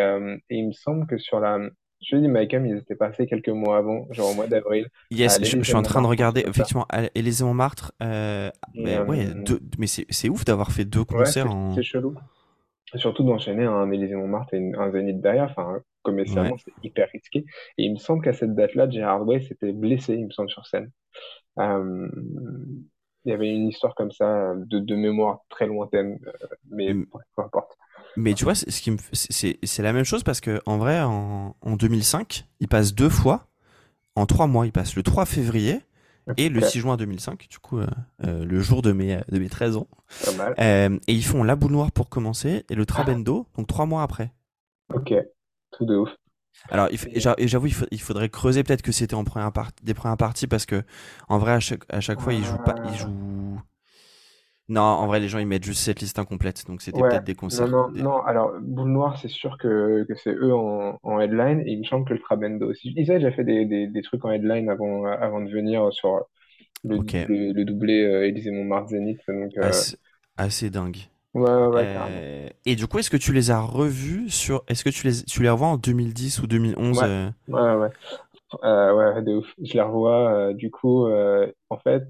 et 0.49 0.55
il 0.57 0.67
me 0.67 0.71
semble 0.71 1.05
que 1.07 1.17
sur 1.17 1.39
la 1.39 1.59
je 2.01 2.15
te 2.15 2.21
dis 2.21 2.27
Michael, 2.27 2.65
ils 2.67 2.77
étaient 2.77 2.95
passés 2.95 3.27
quelques 3.27 3.49
mois 3.49 3.77
avant, 3.77 4.07
genre 4.11 4.31
au 4.31 4.33
mois 4.33 4.47
d'avril, 4.47 4.87
Yes, 5.11 5.39
je, 5.43 5.57
je 5.57 5.63
suis 5.63 5.75
en 5.75 5.81
train 5.83 6.01
de 6.01 6.07
regarder, 6.07 6.41
effectivement, 6.47 6.85
à 6.89 7.03
Élysée-Montmartre. 7.15 7.93
Euh, 8.01 8.49
Et, 8.73 8.83
mais 8.83 8.99
ouais, 8.99 9.27
euh, 9.27 9.43
deux, 9.43 9.59
mais 9.77 9.87
c'est 9.87 10.29
ouf 10.29 10.43
d'avoir 10.45 10.71
fait 10.71 10.85
deux 10.85 11.03
concerts 11.03 11.45
c'est 11.47 11.49
en. 11.49 11.75
c'est 11.75 11.83
chelou. 11.83 12.15
Et 12.93 12.97
surtout 12.97 13.23
d'enchaîner 13.23 13.63
un 13.65 13.89
Élysée-Montmartre 13.91 14.53
et 14.53 14.57
une- 14.57 14.75
un 14.75 14.91
Zénith 14.91 15.21
derrière, 15.21 15.45
enfin, 15.51 15.79
commercialement, 16.01 16.51
Ouais. 16.55 16.61
c'est 16.65 16.73
hyper 16.83 17.07
risqué. 17.13 17.45
Et 17.77 17.83
il 17.85 17.93
me 17.93 17.97
semble 17.97 18.21
qu'à 18.23 18.33
cette 18.33 18.53
date-là, 18.55 18.89
Gerard 18.89 19.25
Way 19.27 19.41
s'était 19.41 19.71
blessé, 19.71 20.15
il 20.15 20.25
me 20.25 20.31
semble, 20.31 20.49
sur 20.49 20.65
scène. 20.65 20.89
Euh, 21.59 22.09
il 23.25 23.29
y 23.29 23.33
avait 23.33 23.49
une 23.53 23.67
histoire 23.67 23.93
comme 23.95 24.11
ça, 24.11 24.53
de, 24.55 24.79
de 24.79 24.95
mémoire 24.95 25.41
très 25.49 25.67
lointaine, 25.67 26.17
euh, 26.25 26.31
mais 26.69 26.93
Mm. 26.93 27.05
peu 27.35 27.41
importe. 27.43 27.77
Mais 28.17 28.33
tu 28.33 28.43
vois, 28.43 28.55
ce 28.55 28.65
qui 28.65 28.91
me, 28.91 28.97
c'est 29.13 29.81
la 29.81 29.93
même 29.93 30.03
chose 30.03 30.23
parce 30.23 30.41
que 30.41 30.61
en 30.65 30.77
vrai, 30.77 31.01
en, 31.01 31.55
en 31.61 31.75
2005, 31.75 32.45
il 32.59 32.67
passe 32.67 32.93
deux 32.93 33.09
fois 33.09 33.47
en 34.15 34.25
trois 34.25 34.47
mois. 34.47 34.65
Il 34.65 34.71
passe 34.71 34.95
le 34.95 35.03
3 35.03 35.25
février 35.25 35.81
et 36.37 36.49
le 36.49 36.61
6 36.61 36.79
juin 36.79 36.97
2005, 36.97 37.47
du 37.49 37.59
coup, 37.59 37.79
euh, 37.79 37.87
euh, 38.25 38.45
le 38.45 38.59
jour 38.59 38.81
de 38.81 38.91
mes, 38.91 39.19
de 39.29 39.39
mes 39.39 39.49
13 39.49 39.77
ans. 39.77 39.87
Euh, 40.59 40.97
et 41.07 41.13
ils 41.13 41.25
font 41.25 41.43
La 41.43 41.55
Boule 41.55 41.71
Noire 41.71 41.91
pour 41.91 42.09
commencer 42.09 42.65
et 42.69 42.75
le 42.75 42.85
Trabendo, 42.85 43.47
donc 43.57 43.67
trois 43.67 43.85
mois 43.85 44.03
après. 44.03 44.31
Ok, 44.93 45.13
tout 45.71 45.85
de 45.85 45.95
ouf. 45.95 46.09
Alors, 46.69 46.89
j'avoue, 47.15 47.67
il, 47.91 48.01
faudrait 48.01 48.29
creuser 48.29 48.63
peut-être 48.63 48.83
que 48.83 48.91
c'était 48.91 49.15
en 49.15 49.23
première 49.23 49.51
des 49.81 49.93
premières 49.93 50.17
parties 50.17 50.47
parce 50.47 50.65
que, 50.65 50.83
en 51.27 51.39
vrai, 51.39 51.53
à 51.53 51.59
chaque, 51.59 51.83
à 51.89 52.01
chaque 52.01 52.21
fois, 52.21 52.33
ils 52.33 52.43
jouent 52.43 52.63
pas, 52.63 52.75
ils 52.91 52.97
jouent 52.97 53.59
non, 54.69 54.81
en 54.81 55.07
vrai, 55.07 55.19
les 55.19 55.27
gens 55.27 55.39
ils 55.39 55.47
mettent 55.47 55.65
juste 55.65 55.81
cette 55.81 55.99
liste 55.99 56.17
incomplète, 56.17 56.65
donc 56.65 56.81
c'était 56.81 57.01
peut-être 57.01 57.25
des 57.25 57.35
concerts. 57.35 57.67
Non, 57.67 57.89
non, 57.91 58.03
non. 58.03 58.21
Alors, 58.23 58.53
Boule 58.61 58.89
Noire, 58.89 59.17
c'est 59.19 59.27
sûr 59.27 59.57
que, 59.57 60.05
que 60.07 60.15
c'est 60.15 60.33
eux 60.33 60.55
en, 60.55 60.97
en, 61.03 61.19
headline, 61.19 61.61
et 61.65 61.71
il 61.73 61.79
me 61.79 61.83
semble 61.83 62.07
que 62.07 62.13
le 62.13 62.19
Trabendo 62.19 62.69
aussi. 62.69 62.93
Ils 62.95 63.11
avaient 63.11 63.19
déjà 63.19 63.35
fait 63.35 63.43
des, 63.43 63.65
des, 63.65 63.87
des, 63.87 64.01
trucs 64.01 64.23
en 64.23 64.31
headline 64.31 64.69
avant, 64.69 65.05
avant 65.05 65.41
de 65.41 65.51
venir 65.51 65.91
sur 65.91 66.25
le, 66.83 67.53
le, 67.53 67.63
doublé 67.65 68.01
euh, 68.01 68.27
Élysée 68.27 68.51
Montmartre 68.51 68.89
Zénith. 68.89 69.19
Donc, 69.27 69.51
euh, 69.57 69.71
assez, 70.37 70.69
dingue. 70.69 70.97
Ouais, 71.33 71.43
ouais, 71.43 71.67
ouais 71.67 71.95
euh, 72.09 72.49
Et 72.65 72.75
du 72.75 72.87
coup, 72.87 72.99
est-ce 72.99 73.09
que 73.09 73.17
tu 73.17 73.33
les 73.33 73.51
as 73.51 73.61
revus 73.61 74.29
sur. 74.29 74.63
Est-ce 74.67 74.83
que 74.83 74.89
tu 74.89 75.07
les, 75.07 75.23
tu 75.23 75.43
les 75.43 75.49
revois 75.49 75.67
en 75.67 75.77
2010 75.77 76.41
ou 76.43 76.47
2011 76.47 76.97
Ouais, 76.97 77.29
ouais, 77.47 77.73
ouais. 77.73 78.91
ouais, 78.91 79.21
de 79.21 79.37
ouf. 79.37 79.53
Je 79.61 79.73
les 79.73 79.81
revois, 79.81 80.53
du 80.53 80.71
coup, 80.71 81.07
en 81.07 81.77
fait. 81.77 82.03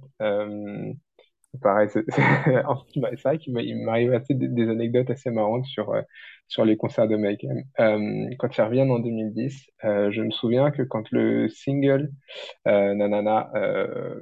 Pareil, 1.61 1.89
c'est 1.93 2.01
vrai 3.23 3.37
qu'il 3.37 3.53
m'arrive 3.83 4.13
assez 4.13 4.33
des, 4.33 4.69
anecdotes 4.69 5.09
assez 5.09 5.29
marrantes 5.31 5.65
sur, 5.65 5.89
euh, 5.91 6.01
sur 6.51 6.65
les 6.65 6.75
concerts 6.75 7.07
de 7.07 7.15
Mike. 7.15 7.47
Euh, 7.79 8.25
quand 8.37 8.57
ils 8.57 8.61
reviennent 8.61 8.91
en 8.91 8.99
2010, 8.99 9.71
euh, 9.85 10.11
je 10.11 10.21
me 10.21 10.31
souviens 10.31 10.69
que 10.69 10.81
quand 10.81 11.09
le 11.11 11.47
single 11.47 12.11
euh, 12.67 12.93
Nanana 12.93 13.49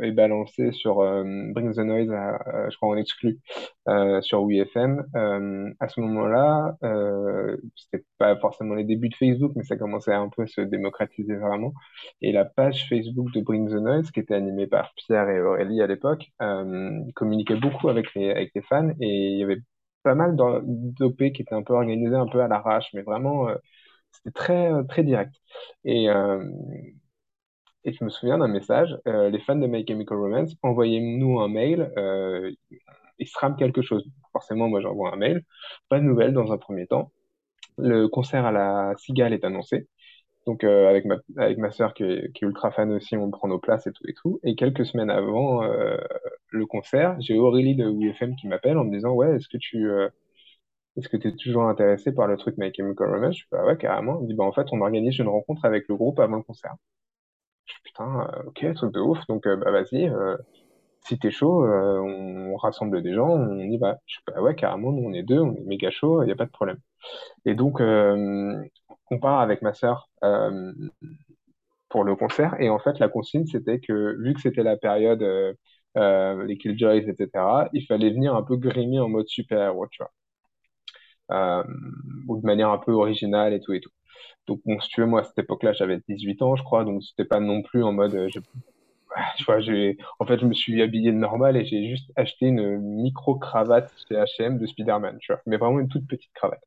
est 0.02 0.12
balancé 0.12 0.72
sur 0.72 0.98
Bring 0.98 1.74
the 1.74 1.80
Noise, 1.80 2.12
je 2.70 2.76
crois 2.78 2.90
en 2.90 2.98
exclu, 2.98 3.40
sur 4.22 4.44
WeFM, 4.44 5.06
à 5.80 5.88
ce 5.88 6.02
moment-là, 6.02 6.76
c'était 7.76 8.06
pas 8.20 8.36
forcément 8.38 8.76
les 8.76 8.84
débuts 8.84 9.10
de 9.10 9.16
Facebook, 9.16 9.54
mais 9.56 9.64
ça 9.64 9.76
commençait 9.76 10.14
un 10.14 10.30
peu 10.30 10.44
à 10.44 10.48
se 10.48 10.62
démocratiser 10.62 11.36
vraiment. 11.36 11.74
Et 12.22 12.32
la 12.32 12.46
page 12.46 12.88
Facebook 12.90 13.34
de 13.34 13.42
Bring 13.42 13.70
the 13.70 13.82
Noise, 13.82 14.12
qui 14.12 14.20
était 14.20 14.36
animée 14.36 14.68
par 14.68 14.94
Pierre 14.96 15.30
et 15.30 15.42
Aurélie 15.42 15.82
à 15.82 15.88
l'époque, 15.88 16.28
communiquait 17.16 17.56
beaucoup 17.56 17.90
avec 17.90 18.14
les, 18.14 18.30
avec 18.30 18.52
les 18.54 18.62
fans 18.62 18.90
et 19.00 19.32
il 19.32 19.40
y 19.40 19.44
avait 19.44 19.62
pas 20.04 20.16
mal 20.16 20.36
d'OP 20.36 21.18
qui 21.32 21.42
étaient 21.42 21.56
un 21.56 21.64
peu 21.64 21.74
organisés 21.74 22.16
un 22.16 22.28
peu 22.28 22.42
à 22.42 22.48
l'arrache, 22.48 22.90
mais 22.94 23.02
vraiment, 23.02 23.50
euh, 23.50 23.56
c'était 24.12 24.32
très, 24.32 24.72
euh, 24.74 24.84
très 24.84 25.04
direct. 25.04 25.34
Et, 25.86 26.10
euh, 26.10 26.44
et 27.86 27.94
je 27.94 28.04
me 28.04 28.10
souviens 28.10 28.38
d'un 28.38 28.48
message, 28.48 28.98
les 29.06 29.40
fans 29.40 29.56
de 29.56 29.66
My 29.68 29.86
Chemical 29.88 30.18
Romance, 30.18 30.56
envoyez-nous 30.64 31.40
un 31.40 31.48
mail, 31.48 31.92
il 33.20 33.28
se 33.28 33.56
quelque 33.58 33.82
chose. 33.82 34.06
Forcément, 34.32 34.68
moi 34.70 34.82
j'envoie 34.82 35.14
un 35.14 35.18
mail, 35.18 35.44
pas 35.90 36.00
de 36.00 36.04
nouvelles 36.04 36.34
dans 36.34 36.52
un 36.52 36.58
premier 36.58 36.88
temps. 36.88 37.12
Le 37.78 38.08
concert 38.08 38.46
à 38.46 38.52
la 38.52 38.94
Cigale 38.98 39.34
est 39.34 39.46
annoncé. 39.46 39.88
Donc 40.50 40.64
avec 40.64 41.06
ma 41.06 41.18
avec 41.38 41.60
ma 41.60 41.70
sœur 41.70 41.94
qui 41.94 42.04
est, 42.04 42.42
ultra 42.42 42.72
fan 42.72 42.92
aussi, 42.92 43.16
on 43.16 43.30
prend 43.30 43.48
nos 43.48 43.60
places 43.60 43.86
et 43.86 43.92
tout 43.92 44.04
et 44.08 44.14
tout. 44.14 44.40
Et 44.44 44.56
quelques 44.56 44.86
semaines 44.86 45.12
avant, 45.12 45.62
le 46.52 46.66
concert, 46.66 47.16
j'ai 47.20 47.38
Aurélie 47.38 47.76
de 47.76 47.86
WFM 47.86 48.36
qui 48.36 48.48
m'appelle 48.48 48.78
en 48.78 48.86
me 48.86 48.92
disant 48.92 49.14
Ouais, 49.14 49.36
est-ce 49.36 49.48
que 49.48 49.58
tu 49.58 49.90
euh, 49.90 50.10
est-ce 50.98 51.10
que 51.10 51.18
es 51.18 51.36
toujours 51.36 51.64
intéressé 51.64 52.14
par 52.14 52.28
le 52.28 52.38
truc 52.38 52.58
My 52.58 52.74
Chemical 52.74 53.10
Romance 53.10 53.36
Je 53.36 53.40
suis 53.40 53.48
bah 53.52 53.66
ouais, 53.66 53.78
carrément. 53.78 54.20
Elle 54.22 54.28
dit 54.28 54.34
bah 54.34 54.44
en 54.44 54.52
fait, 54.52 54.68
on 54.72 54.82
organise 54.82 55.18
une 55.20 55.28
rencontre 55.30 55.66
avec 55.66 55.88
le 55.88 55.96
groupe 55.96 56.20
avant 56.20 56.38
le 56.38 56.44
concert. 56.44 56.76
Je 57.66 57.74
suis 57.74 57.82
putain, 57.84 58.28
euh, 58.34 58.44
ok, 58.48 58.74
truc 58.76 58.94
de 58.94 59.00
ouf. 59.00 59.20
Donc 59.28 59.46
euh, 59.48 59.56
bah 59.58 59.72
vas-y, 59.72 60.12
si 61.06 61.18
t'es 61.20 61.32
chaud, 61.32 61.66
on, 61.66 62.56
rassemble 62.58 63.02
des 63.02 63.14
gens, 63.14 63.30
on 63.30 63.60
y 63.60 63.78
va. 63.78 63.98
Je 64.06 64.16
suis 64.16 64.24
bah 64.28 64.42
ouais, 64.42 64.56
carrément, 64.56 64.92
nous 64.92 65.08
on 65.08 65.14
est 65.14 65.24
deux, 65.24 65.40
on 65.40 65.56
est 65.56 65.66
méga 65.66 65.92
chaud, 65.92 66.24
il 66.24 66.26
n'y 66.26 66.32
a 66.32 66.36
pas 66.36 66.46
de 66.46 66.52
problème. 66.52 66.78
Et 67.46 67.56
donc, 67.56 67.80
on 67.82 69.20
part 69.20 69.40
avec 69.40 69.62
ma 69.62 69.74
sœur 69.74 70.10
pour 71.90 72.04
le 72.04 72.16
concert. 72.16 72.56
Et 72.60 72.70
en 72.70 72.80
fait, 72.80 73.00
la 73.00 73.10
consigne, 73.10 73.46
c'était 73.46 73.80
que 73.80 74.18
vu 74.22 74.34
que 74.34 74.42
c'était 74.42 74.64
la 74.64 74.78
période 74.78 75.24
euh, 75.98 76.46
les 76.46 76.58
Killjoys, 76.58 77.10
etc., 77.10 77.30
il 77.74 77.86
fallait 77.86 78.12
venir 78.12 78.36
un 78.36 78.44
peu 78.44 78.58
grimer 78.58 79.00
en 79.00 79.10
mode 79.10 79.28
super-héros, 79.28 79.88
tu 79.88 80.04
vois. 80.04 80.12
Euh, 81.32 81.64
ou 82.28 82.38
de 82.38 82.46
manière 82.46 82.70
un 82.70 82.78
peu 82.80 82.92
originale 82.92 83.54
et 83.54 83.60
tout 83.60 83.74
et 83.74 83.82
tout. 83.82 83.92
Donc, 84.48 84.62
si 84.82 84.90
tu 84.90 85.02
veux, 85.02 85.08
moi, 85.08 85.22
à 85.22 85.24
cette 85.24 85.38
époque-là, 85.40 85.74
j'avais 85.74 86.00
18 86.08 86.42
ans, 86.42 86.56
je 86.56 86.64
crois, 86.64 86.84
donc 86.84 87.04
c'était 87.04 87.26
pas 87.26 87.40
non 87.40 87.62
plus 87.62 87.84
en 87.84 87.92
mode. 87.92 88.16
Euh. 88.16 88.30
Tu 89.38 89.44
vois, 89.46 89.60
j'ai... 89.62 89.98
En 90.20 90.26
fait, 90.26 90.40
je 90.40 90.46
me 90.46 90.54
suis 90.54 90.82
habillé 90.82 91.12
de 91.12 91.18
normal 91.18 91.58
et 91.58 91.66
j'ai 91.66 91.88
juste 91.90 92.12
acheté 92.16 92.48
une 92.48 92.78
micro-cravate 92.80 93.92
chez 94.08 94.16
H&M 94.16 94.58
de 94.60 94.66
Spider-Man, 94.66 95.18
tu 95.20 95.32
vois. 95.34 95.42
Mais 95.46 95.58
vraiment 95.58 95.80
une 95.80 95.88
toute 95.90 96.08
petite 96.08 96.32
cravate. 96.34 96.62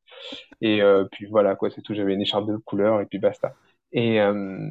Et 0.61 0.81
euh, 0.81 1.05
puis 1.11 1.25
voilà, 1.27 1.55
quoi, 1.55 1.69
c'est 1.71 1.81
tout. 1.81 1.93
J'avais 1.95 2.13
une 2.13 2.21
écharpe 2.21 2.47
de 2.47 2.57
couleur 2.57 3.01
et 3.01 3.05
puis 3.05 3.19
basta. 3.19 3.53
Et, 3.93 4.21
euh, 4.21 4.69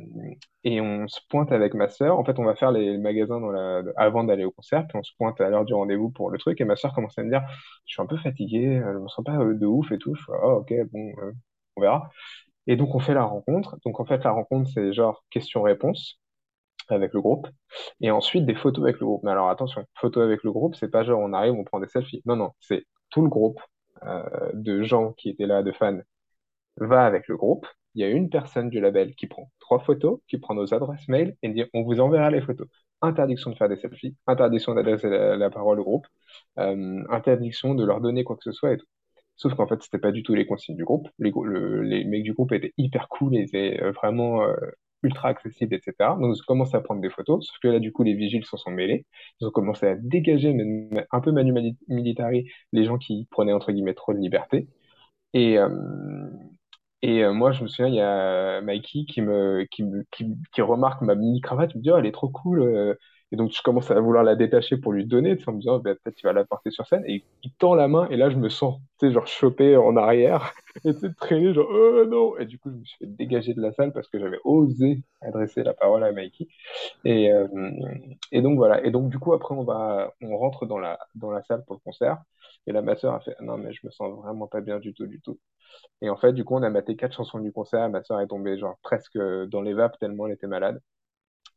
et 0.65 0.81
on 0.81 1.09
se 1.09 1.21
pointe 1.29 1.53
avec 1.53 1.75
ma 1.75 1.89
sœur. 1.89 2.19
En 2.19 2.25
fait, 2.25 2.39
on 2.39 2.45
va 2.45 2.55
faire 2.57 2.73
les 2.73 2.99
magasins 2.99 3.41
dans 3.41 3.51
la, 3.51 3.83
avant 3.97 4.25
d'aller 4.25 4.45
au 4.45 4.51
concert. 4.53 4.87
Puis 4.89 4.99
on 4.99 5.03
se 5.03 5.13
pointe 5.19 5.41
à 5.41 5.49
l'heure 5.51 5.65
du 5.65 5.75
rendez-vous 5.75 6.11
pour 6.11 6.31
le 6.31 6.39
truc. 6.39 6.61
Et 6.61 6.65
ma 6.65 6.77
sœur 6.77 6.95
commence 6.95 7.19
à 7.19 7.23
me 7.25 7.31
dire, 7.31 7.43
je 7.87 7.95
suis 7.95 8.03
un 8.03 8.07
peu 8.07 8.17
fatigué, 8.17 8.81
je 8.85 8.99
me 8.99 9.09
sens 9.09 9.25
pas 9.25 9.39
euh, 9.39 9.55
de 9.55 9.67
ouf 9.67 9.93
et 9.93 9.99
tout. 9.99 10.15
Je 10.15 10.23
fais, 10.25 10.33
oh, 10.43 10.59
ok, 10.61 10.73
bon, 10.93 11.13
euh, 11.23 11.33
on 11.77 11.81
verra. 11.83 12.11
Et 12.67 12.77
donc, 12.77 12.95
on 12.95 13.01
fait 13.01 13.15
la 13.15 13.25
rencontre. 13.25 13.79
Donc, 13.85 14.01
en 14.01 14.05
fait, 14.07 14.25
la 14.25 14.33
rencontre, 14.33 14.71
c'est 14.75 14.93
genre 14.93 15.25
question-réponse 15.31 16.21
avec 16.91 17.13
le 17.13 17.21
groupe. 17.21 17.49
Et 18.01 18.11
ensuite, 18.11 18.47
des 18.47 18.55
photos 18.55 18.85
avec 18.85 19.01
le 19.01 19.07
groupe. 19.07 19.23
Mais 19.25 19.31
alors, 19.31 19.49
attention, 19.51 19.85
photos 19.95 20.25
avec 20.25 20.43
le 20.43 20.53
groupe, 20.53 20.75
c'est 20.77 20.91
pas 20.91 21.05
genre 21.05 21.21
on 21.21 21.33
arrive, 21.33 21.55
on 21.55 21.65
prend 21.65 21.81
des 21.81 21.89
selfies. 21.89 22.23
Non, 22.27 22.37
non, 22.37 22.53
c'est 22.61 22.87
tout 23.11 23.23
le 23.23 23.29
groupe 23.29 23.61
euh, 24.05 24.23
de 24.55 24.83
gens 24.83 25.13
qui 25.13 25.31
étaient 25.31 25.47
là, 25.47 25.63
de 25.63 25.73
fans, 25.73 26.01
va 26.79 27.05
avec 27.05 27.29
le 27.29 27.37
groupe 27.37 27.67
il 27.95 28.01
y 28.03 28.05
a 28.05 28.09
une 28.09 28.31
personne 28.31 28.71
du 28.71 28.81
label 28.81 29.15
qui 29.15 29.27
prend 29.27 29.51
trois 29.61 29.81
photos, 29.81 30.21
qui 30.29 30.39
prend 30.39 30.55
nos 30.55 30.73
adresses 30.75 31.09
mail 31.09 31.37
et 31.43 31.49
dit 31.51 31.65
on 31.75 31.83
vous 31.83 32.01
enverra 32.01 32.31
les 32.31 32.41
photos. 32.41 32.69
Interdiction 33.03 33.51
de 33.51 33.57
faire 33.57 33.69
des 33.69 33.77
selfies, 33.77 34.17
interdiction 34.27 34.75
d'adresser 34.75 35.09
la, 35.11 35.51
parole 35.51 35.81
au 35.81 35.85
groupe, 35.85 36.07
euh, 36.59 37.03
interdiction 37.11 37.75
de 37.75 37.85
leur 37.85 38.01
donner 38.01 38.25
quoi 38.25 38.37
que 38.37 38.45
ce 38.45 38.53
soit 38.53 38.73
et 38.73 38.77
tout. 38.79 38.87
Sauf 39.37 39.55
qu'en 39.55 39.67
fait, 39.67 39.83
c'était 39.83 39.99
pas 39.99 40.13
du 40.13 40.23
tout 40.23 40.35
les 40.35 40.47
consignes 40.47 40.77
du 40.77 40.85
groupe. 40.85 41.09
Les, 41.19 41.33
les, 41.83 42.05
mecs 42.05 42.23
du 42.23 42.33
groupe 42.33 42.53
étaient 42.53 42.75
hyper 42.77 43.09
cool, 43.09 43.35
ils 43.35 43.43
étaient 43.45 43.83
euh, 43.83 43.91
vraiment 43.93 44.43
ultra 45.03 45.29
accessibles, 45.29 45.75
etc. 45.75 46.17
Donc, 46.17 46.37
ils 46.37 46.41
ont 46.41 46.45
commencé 46.47 46.77
à 46.77 46.81
prendre 46.81 47.01
des 47.01 47.11
photos. 47.11 47.47
Sauf 47.47 47.59
que 47.63 47.69
là, 47.69 47.79
du 47.81 47.93
coup, 47.93 48.03
les 48.05 48.15
vigiles 48.15 48.45
s'en 48.45 48.57
sont 48.57 48.71
mêlés. 48.71 49.07
Ils 49.41 49.47
ont 49.47 49.51
commencé 49.51 49.87
à 49.87 49.95
dégager, 49.97 50.55
un 51.13 51.21
peu 51.21 51.33
manu 51.33 51.53
militari, 51.89 52.49
les 52.73 52.85
gens 52.85 52.99
qui 52.99 53.27
prenaient 53.31 53.53
entre 53.53 53.73
guillemets 53.73 53.95
trop 53.95 54.13
de 54.15 54.19
liberté. 54.19 54.69
Et, 55.35 55.59
et 57.03 57.25
euh, 57.25 57.33
moi, 57.33 57.53
je 57.53 57.63
me 57.63 57.69
souviens, 57.69 57.89
il 57.89 57.95
y 57.95 58.01
a 58.01 58.61
Mikey 58.61 59.05
qui 59.07 59.23
me, 59.23 59.67
qui, 59.71 59.85
qui, 60.53 60.63
remarque 60.63 61.03
ma 61.03 61.15
mini 61.17 61.41
cravate, 61.41 61.73
il 61.75 61.79
me 61.79 61.83
dit, 61.83 61.91
oh, 61.91 61.97
elle 61.99 62.07
est 62.07 62.13
trop 62.13 62.29
cool. 62.29 62.97
Euh. 63.33 63.35
Et 63.35 63.37
donc, 63.37 63.51
je 63.53 63.63
commence 63.63 63.91
à 63.91 64.01
vouloir 64.01 64.25
la 64.25 64.37
détacher 64.37 64.77
pour 64.77 64.93
lui 64.93 65.07
donner, 65.07 65.39
en 65.47 65.53
me 65.53 65.59
disant, 65.61 65.79
bah, 65.79 65.95
peut-être 65.95 66.17
tu 66.17 66.27
vas 66.27 66.33
la 66.33 66.45
porter 66.45 66.71
sur 66.71 66.87
scène. 66.87 67.05
Et 67.07 67.25
il 67.43 67.53
tend 67.55 67.75
la 67.75 67.89
main, 67.89 68.09
et 68.11 68.17
là, 68.17 68.31
je 68.31 68.37
me 68.37 68.49
sens, 68.49 68.81
tu 69.01 69.07
sais, 69.09 69.13
genre, 69.13 69.27
chopé 69.27 69.77
en 69.77 69.97
arrière, 69.97 70.53
et 70.85 70.95
tu 70.95 71.15
traîner, 71.15 71.55
genre, 71.55 71.69
oh 71.71 72.05
non! 72.07 72.37
Et 72.39 72.47
du 72.47 72.59
coup, 72.59 72.71
je 72.71 72.77
me 72.77 72.85
suis 72.85 72.99
fait 72.99 73.07
dégager 73.07 73.55
de 73.55 73.61
la 73.63 73.73
salle 73.73 73.93
parce 73.93 74.09
que 74.09 74.19
j'avais 74.19 74.39
osé 74.45 75.03
adresser 75.23 75.63
la 75.63 75.75
parole 75.75 76.05
à 76.05 76.13
Mikey. 76.13 76.49
Et, 77.05 77.33
euh, 77.33 77.49
et 78.33 78.43
donc, 78.43 78.57
voilà. 78.57 78.85
Et 78.85 78.91
donc, 78.91 79.11
du 79.11 79.19
coup, 79.19 79.33
après, 79.33 79.55
on 79.55 79.65
va, 79.65 80.13
on 80.23 80.37
rentre 80.37 80.67
dans 80.67 80.79
la, 80.79 80.99
dans 81.15 81.31
la 81.31 81.43
salle 81.43 81.65
pour 81.65 81.75
le 81.77 81.81
concert. 81.81 82.19
Et 82.67 82.73
là, 82.73 82.83
ma 82.83 82.97
soeur 82.97 83.15
a 83.15 83.21
fait, 83.21 83.37
non, 83.41 83.57
mais 83.59 83.73
je 83.73 83.81
me 83.87 83.91
sens 83.91 84.13
vraiment 84.23 84.47
pas 84.47 84.61
bien 84.61 84.79
du 84.79 84.95
tout, 84.95 85.07
du 85.07 85.21
tout. 85.21 85.39
Et 86.03 86.11
en 86.11 86.17
fait, 86.17 86.33
du 86.33 86.45
coup, 86.45 86.57
on 86.57 86.63
a 86.63 86.71
maté 86.71 86.97
quatre 86.97 87.15
chansons 87.17 87.39
du 87.41 87.53
concert. 87.53 87.89
Ma 87.91 88.03
soeur 88.03 88.21
est 88.21 88.29
tombée 88.29 88.59
genre 88.59 88.79
presque 88.83 89.19
dans 89.19 89.63
les 89.63 89.75
vapes 89.75 89.99
tellement 89.99 90.27
elle 90.27 90.35
était 90.35 90.47
malade. 90.47 90.81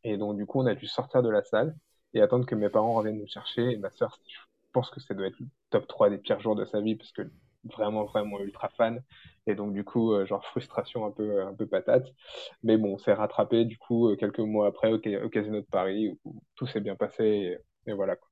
Et 0.05 0.17
donc, 0.17 0.37
du 0.37 0.45
coup, 0.45 0.61
on 0.61 0.67
a 0.67 0.75
dû 0.75 0.85
sortir 0.85 1.23
de 1.23 1.29
la 1.29 1.43
salle 1.43 1.75
et 2.13 2.21
attendre 2.21 2.45
que 2.45 2.53
mes 2.53 2.69
parents 2.69 2.93
reviennent 2.93 3.17
nous 3.17 3.27
chercher. 3.27 3.71
Et 3.71 3.77
ma 3.77 3.89
soeur, 3.89 4.19
je 4.27 4.37
pense 4.71 4.91
que 4.91 4.99
ça 5.01 5.15
doit 5.15 5.27
être 5.27 5.39
le 5.39 5.47
top 5.71 5.87
3 5.87 6.11
des 6.11 6.19
pires 6.19 6.39
jours 6.39 6.55
de 6.55 6.63
sa 6.63 6.79
vie 6.79 6.95
parce 6.95 7.11
que 7.11 7.23
vraiment, 7.63 8.05
vraiment 8.05 8.39
ultra 8.39 8.69
fan. 8.69 9.01
Et 9.47 9.55
donc, 9.55 9.73
du 9.73 9.83
coup, 9.83 10.13
euh, 10.13 10.27
genre 10.27 10.45
frustration 10.45 11.07
un 11.07 11.11
peu, 11.11 11.41
un 11.41 11.55
peu 11.55 11.65
patate. 11.65 12.05
Mais 12.61 12.77
bon, 12.77 12.93
on 12.93 12.97
s'est 12.99 13.13
rattrapé, 13.13 13.65
du 13.65 13.79
coup, 13.79 14.09
euh, 14.09 14.15
quelques 14.15 14.39
mois 14.39 14.67
après 14.67 14.93
au, 14.93 14.99
Casino 14.99 15.59
de 15.59 15.65
Paris 15.65 16.15
où, 16.23 16.39
tout 16.55 16.67
s'est 16.67 16.81
bien 16.81 16.95
passé. 16.95 17.57
Et, 17.87 17.93
voilà. 17.93 18.15
Quoi. 18.15 18.29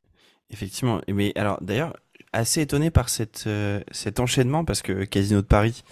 Effectivement. 0.52 1.02
Mais 1.08 1.32
alors, 1.36 1.58
d'ailleurs, 1.60 1.98
assez 2.34 2.62
étonné 2.62 2.92
par 2.92 3.10
cette, 3.10 3.46
euh, 3.48 3.82
cet 3.90 4.20
enchaînement 4.20 4.64
parce 4.64 4.84
que 4.84 5.06
Casino 5.06 5.42
de 5.42 5.48
Paris, 5.48 5.84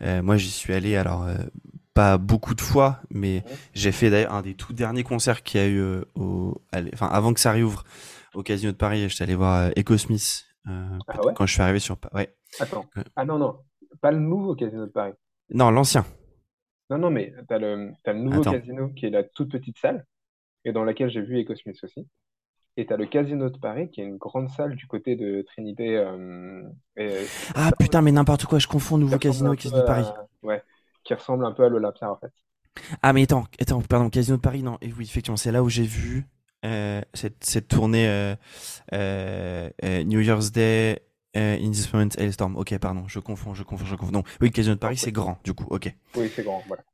moi 0.00 0.36
j'y 0.36 0.50
suis 0.50 0.72
allé 0.72 0.96
alors 0.96 1.26
pas 1.98 2.16
beaucoup 2.16 2.54
de 2.54 2.60
fois, 2.60 3.00
mais 3.10 3.42
j'ai 3.74 3.90
fait 3.90 4.08
d'ailleurs 4.08 4.32
un 4.32 4.42
des 4.42 4.54
tout 4.54 4.72
derniers 4.72 5.02
concerts 5.02 5.42
qu'il 5.42 5.60
y 5.60 5.64
a 5.64 5.68
eu 5.68 5.82
au, 6.14 6.60
enfin 6.94 7.08
avant 7.08 7.34
que 7.34 7.40
ça 7.40 7.50
réouvre 7.50 7.82
au 8.34 8.44
Casino 8.44 8.70
de 8.70 8.76
Paris, 8.76 9.08
j'étais 9.08 9.24
allé 9.24 9.34
voir 9.34 9.72
Echo 9.74 9.96
Smith 9.98 10.46
ah 10.64 10.98
quand 11.34 11.44
je 11.46 11.52
suis 11.54 11.62
arrivé 11.62 11.80
sur 11.80 11.96
ouais. 12.14 12.32
Attends. 12.60 12.84
Ah 13.16 13.24
non 13.24 13.38
non, 13.38 13.58
pas 14.00 14.12
le 14.12 14.20
nouveau 14.20 14.54
Casino 14.54 14.86
de 14.86 14.92
Paris. 14.92 15.14
Non, 15.50 15.72
l'ancien. 15.72 16.04
Non, 16.88 16.98
non, 16.98 17.10
mais 17.10 17.34
t'as 17.48 17.58
le, 17.58 17.90
t'as 18.04 18.12
le 18.12 18.20
nouveau 18.20 18.42
Attends. 18.42 18.52
casino 18.52 18.90
qui 18.90 19.06
est 19.06 19.10
la 19.10 19.24
toute 19.24 19.50
petite 19.50 19.78
salle 19.78 20.06
et 20.64 20.70
dans 20.72 20.84
laquelle 20.84 21.10
j'ai 21.10 21.20
vu 21.22 21.40
Ecosmith 21.40 21.82
aussi. 21.82 22.06
Et 22.76 22.86
t'as 22.86 22.96
le 22.96 23.06
Casino 23.06 23.50
de 23.50 23.58
Paris 23.58 23.90
qui 23.90 24.00
est 24.02 24.04
une 24.04 24.18
grande 24.18 24.50
salle 24.50 24.76
du 24.76 24.86
côté 24.86 25.16
de 25.16 25.42
Trinité. 25.42 25.96
euh, 25.96 26.62
et- 26.96 27.26
Ah 27.56 27.70
putain, 27.76 28.02
mais 28.02 28.12
n'importe 28.12 28.44
quoi, 28.44 28.60
je 28.60 28.68
confonds 28.68 28.98
nouveau 28.98 29.18
casino 29.18 29.52
et 29.52 29.56
casino 29.56 29.80
de 29.80 29.86
Paris. 29.86 30.06
Ouais, 30.44 30.62
qui 31.04 31.14
ressemble 31.14 31.44
un 31.44 31.52
peu 31.52 31.64
à 31.64 31.68
l'Olympia 31.68 32.10
en 32.10 32.16
fait. 32.16 32.32
Ah 33.02 33.12
mais 33.12 33.22
attends, 33.22 33.44
attends, 33.60 33.82
pardon, 33.82 34.10
Casino 34.10 34.36
de 34.36 34.42
Paris, 34.42 34.62
non, 34.62 34.78
et 34.80 34.92
oui, 34.92 35.04
effectivement, 35.04 35.36
c'est 35.36 35.52
là 35.52 35.62
où 35.62 35.68
j'ai 35.68 35.84
vu 35.84 36.26
euh, 36.64 37.00
cette, 37.14 37.44
cette 37.44 37.68
tournée 37.68 38.06
euh, 38.08 38.34
euh, 38.92 39.70
New 40.04 40.20
Year's 40.20 40.52
Day 40.52 41.00
in 41.34 41.70
this 41.70 41.92
moment 41.92 42.08
Hailstorm. 42.18 42.56
Ok, 42.56 42.76
pardon, 42.78 43.06
je 43.06 43.20
confonds, 43.20 43.54
je 43.54 43.62
confonds, 43.62 43.84
je 43.86 43.94
confonds. 43.96 44.12
Donc, 44.12 44.26
oui, 44.40 44.50
Casino 44.50 44.74
de 44.74 44.80
Paris, 44.80 44.96
Ok. 44.96 44.98
c'est 44.98 45.12
grand, 45.12 45.38
du 45.44 45.54
coup, 45.54 45.66
ok. 45.70 45.94
Oui, 46.14 46.30
c'est 46.34 46.44
grand, 46.44 46.64
voilà. 46.68 46.84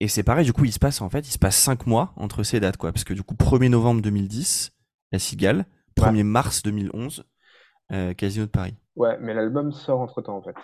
Et 0.00 0.08
c'est 0.08 0.22
pareil, 0.22 0.44
du 0.44 0.52
coup, 0.52 0.64
il 0.64 0.72
se 0.72 0.78
passe 0.78 1.00
en 1.00 1.08
fait, 1.08 1.26
il 1.26 1.30
se 1.30 1.38
passe 1.38 1.56
5 1.56 1.86
mois 1.86 2.12
entre 2.16 2.42
ces 2.42 2.60
dates, 2.60 2.76
quoi. 2.76 2.92
Parce 2.92 3.04
que 3.04 3.14
du 3.14 3.22
coup, 3.22 3.34
1er 3.34 3.68
novembre 3.68 4.02
2010, 4.02 4.72
La 5.12 5.18
Cigale, 5.18 5.66
1er 5.94 6.24
mars 6.24 6.62
2011, 6.62 7.24
euh, 7.92 8.12
Casino 8.14 8.46
de 8.46 8.50
Paris. 8.50 8.74
Ouais, 8.96 9.16
mais 9.20 9.34
l'album 9.34 9.72
sort 9.72 10.00
entre-temps 10.00 10.36
en 10.36 10.42
fait. 10.42 10.56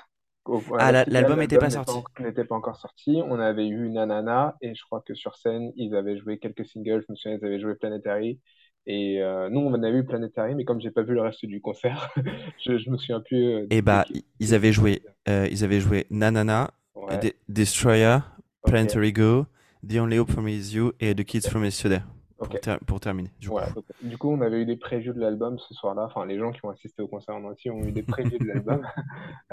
Ah, 0.78 0.92
l'album 1.06 1.42
était 1.42 1.58
pas 1.58 1.70
sorti. 1.70 1.92
en- 2.18 2.22
N'était 2.22 2.44
pas 2.44 2.54
encore 2.54 2.76
sorti. 2.76 3.20
On 3.24 3.38
avait 3.38 3.68
eu 3.68 3.88
Nanana 3.90 4.56
et 4.60 4.74
je 4.74 4.82
crois 4.84 5.02
que 5.06 5.14
sur 5.14 5.36
scène, 5.36 5.72
ils 5.76 5.94
avaient 5.94 6.18
joué 6.18 6.38
quelques 6.38 6.64
singles. 6.66 7.04
Je 7.06 7.12
me 7.12 7.16
souviens, 7.16 7.38
ils 7.40 7.44
avaient 7.46 7.60
joué 7.60 7.74
Planetary. 7.74 8.40
Et 8.86 9.20
euh, 9.22 9.50
nous, 9.50 9.60
on 9.60 9.74
avait 9.82 9.98
eu 9.98 10.04
Planetary, 10.04 10.54
mais 10.54 10.64
comme 10.64 10.80
j'ai 10.80 10.90
pas 10.90 11.02
vu 11.02 11.14
le 11.14 11.20
reste 11.20 11.44
du 11.44 11.60
concert, 11.60 12.10
je, 12.64 12.78
je 12.78 12.90
me 12.90 12.96
souviens 12.96 13.20
plus. 13.20 13.44
euh, 13.44 13.66
Et 13.70 13.76
de 13.76 13.80
bah, 13.82 14.04
qui- 14.06 14.24
ils 14.40 14.54
avaient 14.54 14.72
joué, 14.72 15.02
euh, 15.28 15.46
ils 15.50 15.62
avaient 15.64 15.80
joué 15.80 16.06
Nanana, 16.10 16.70
Ouais, 16.94 17.34
Destroyer, 17.48 18.18
Planetary 18.64 19.12
Go, 19.12 19.46
The 19.86 19.96
Only 19.96 20.18
Hope 20.18 20.30
for 20.30 20.42
Me 20.42 20.50
Is 20.50 20.74
You 20.74 20.92
et 21.00 21.14
The 21.14 21.24
Kids 21.24 21.48
from 21.48 21.64
Yesterday. 21.64 22.00
Pour, 22.40 22.48
ok. 22.48 22.60
ter- 22.62 22.80
pour 22.80 23.00
terminer, 23.00 23.30
du 23.38 23.48
coup. 23.50 23.58
Du 24.02 24.16
on 24.22 24.40
avait 24.40 24.62
eu 24.62 24.64
des 24.64 24.76
previews 24.76 25.12
de 25.12 25.20
l'album 25.20 25.58
ce 25.58 25.74
soir-là. 25.74 26.04
Enfin, 26.04 26.24
les 26.24 26.38
gens 26.38 26.52
qui 26.52 26.64
ont 26.64 26.70
assisté 26.70 27.02
au 27.02 27.06
concert 27.06 27.34
en 27.34 27.44
entier 27.44 27.70
ont 27.70 27.84
eu 27.84 27.92
des 27.92 28.02
previews 28.02 28.38
de 28.38 28.46
l'album. 28.46 28.86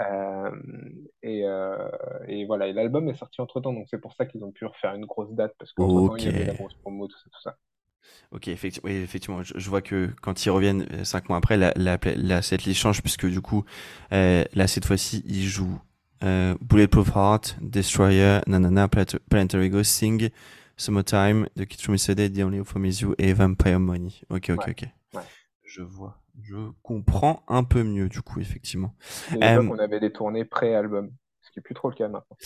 Euh, 0.00 0.50
et, 1.24 1.44
euh, 1.44 1.76
et 2.28 2.46
voilà, 2.46 2.68
et 2.68 2.72
l'album 2.72 3.08
est 3.08 3.14
sorti 3.14 3.40
entre-temps, 3.40 3.72
donc 3.72 3.88
c'est 3.90 4.00
pour 4.00 4.14
ça 4.14 4.26
qu'ils 4.26 4.44
ont 4.44 4.52
pu 4.52 4.64
refaire 4.64 4.94
une 4.94 5.06
grosse 5.06 5.32
date, 5.32 5.54
parce 5.58 5.72
qu'entre-temps, 5.72 6.14
il 6.16 6.24
y 6.24 6.28
avait 6.28 6.44
la 6.44 6.54
grosse 6.54 6.74
promo, 6.74 7.08
tout 7.08 7.18
ça, 7.18 7.24
tout 7.32 7.42
ça. 7.42 7.56
Ok, 8.30 8.46
effectivement, 8.48 8.88
oui, 8.90 8.96
effectivement 8.96 9.42
je, 9.42 9.54
je 9.56 9.68
vois 9.68 9.82
que 9.82 10.10
quand 10.22 10.46
ils 10.46 10.50
reviennent 10.50 10.86
euh, 10.92 11.02
cinq 11.04 11.28
mois 11.28 11.38
après, 11.38 11.56
la, 11.56 11.72
la, 11.76 11.98
la 12.16 12.42
setlist 12.42 12.80
change 12.80 13.02
puisque 13.02 13.26
du 13.26 13.40
coup, 13.40 13.64
euh, 14.12 14.44
là 14.54 14.66
cette 14.68 14.84
fois-ci, 14.84 15.22
ils 15.26 15.44
jouent 15.44 15.80
Bulletproof 16.60 17.08
Heart, 17.14 17.56
Destroyer, 17.60 18.40
Nanana, 18.46 18.88
Planetary 18.88 19.70
Go, 19.70 19.82
Sing, 19.82 20.30
Summertime, 20.78 21.48
The 21.56 21.66
Kids 21.66 21.82
from 21.82 21.94
Yesterday, 21.94 22.30
The 22.30 22.42
Only 22.44 22.64
for 22.64 22.78
You 22.78 23.14
et 23.18 23.32
Vampire 23.32 23.80
Money. 23.80 24.22
Ok, 24.30 24.50
ok, 24.50 24.58
Ouais, 24.58 24.70
ok. 24.70 24.84
ouais. 25.14 25.22
Je 25.64 25.82
vois, 25.82 26.22
je 26.40 26.70
comprends 26.82 27.42
un 27.48 27.64
peu 27.64 27.82
mieux 27.82 28.08
du 28.08 28.22
coup, 28.22 28.40
effectivement. 28.40 28.94
Euh, 29.34 29.62
on 29.70 29.78
avait 29.78 30.00
des 30.00 30.12
tournées 30.12 30.44
pré-album, 30.44 31.10
ce 31.48 31.52
qui 31.52 31.60
est 31.60 31.62
plus 31.62 31.74
trop 31.74 31.90
le 31.90 31.96
cas 31.96 32.08
maintenant. 32.08 32.38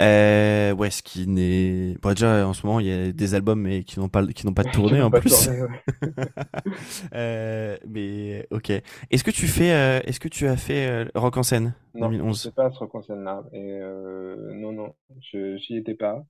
Euh, 0.00 0.72
ouais, 0.74 0.90
ce 0.90 1.02
qui 1.02 1.26
n'est. 1.26 1.96
Bon, 2.02 2.10
déjà, 2.10 2.46
en 2.46 2.52
ce 2.52 2.66
moment, 2.66 2.80
il 2.80 2.86
y 2.86 2.92
a 2.92 3.12
des 3.12 3.34
albums 3.34 3.60
mais 3.60 3.84
qui 3.84 3.98
n'ont 3.98 4.08
pas, 4.08 4.26
qui 4.26 4.46
n'ont 4.46 4.54
pas 4.54 4.64
de 4.64 4.70
tournée 4.70 5.00
en 5.02 5.10
plus. 5.10 5.30
tourné, 5.30 5.62
ouais. 5.62 5.68
Euh, 7.14 7.76
mais 7.86 8.46
ok. 8.50 8.70
Est-ce 8.70 9.24
que 9.24 9.30
tu 9.30 9.46
fais, 9.46 9.72
euh, 9.72 10.00
est-ce 10.04 10.20
que 10.20 10.28
tu 10.28 10.46
as 10.48 10.56
fait 10.56 10.88
euh, 10.88 11.04
Rock 11.14 11.36
en 11.36 11.42
scène 11.42 11.74
Non, 11.94 12.10
2011? 12.10 12.42
c'est 12.42 12.54
pas 12.54 12.70
ce 12.72 12.84
concert-là. 12.84 13.44
Et 13.52 13.72
euh, 13.80 14.52
non, 14.54 14.72
non, 14.72 14.94
je 15.20 15.56
j'y 15.58 15.76
étais 15.76 15.94
pas. 15.94 16.24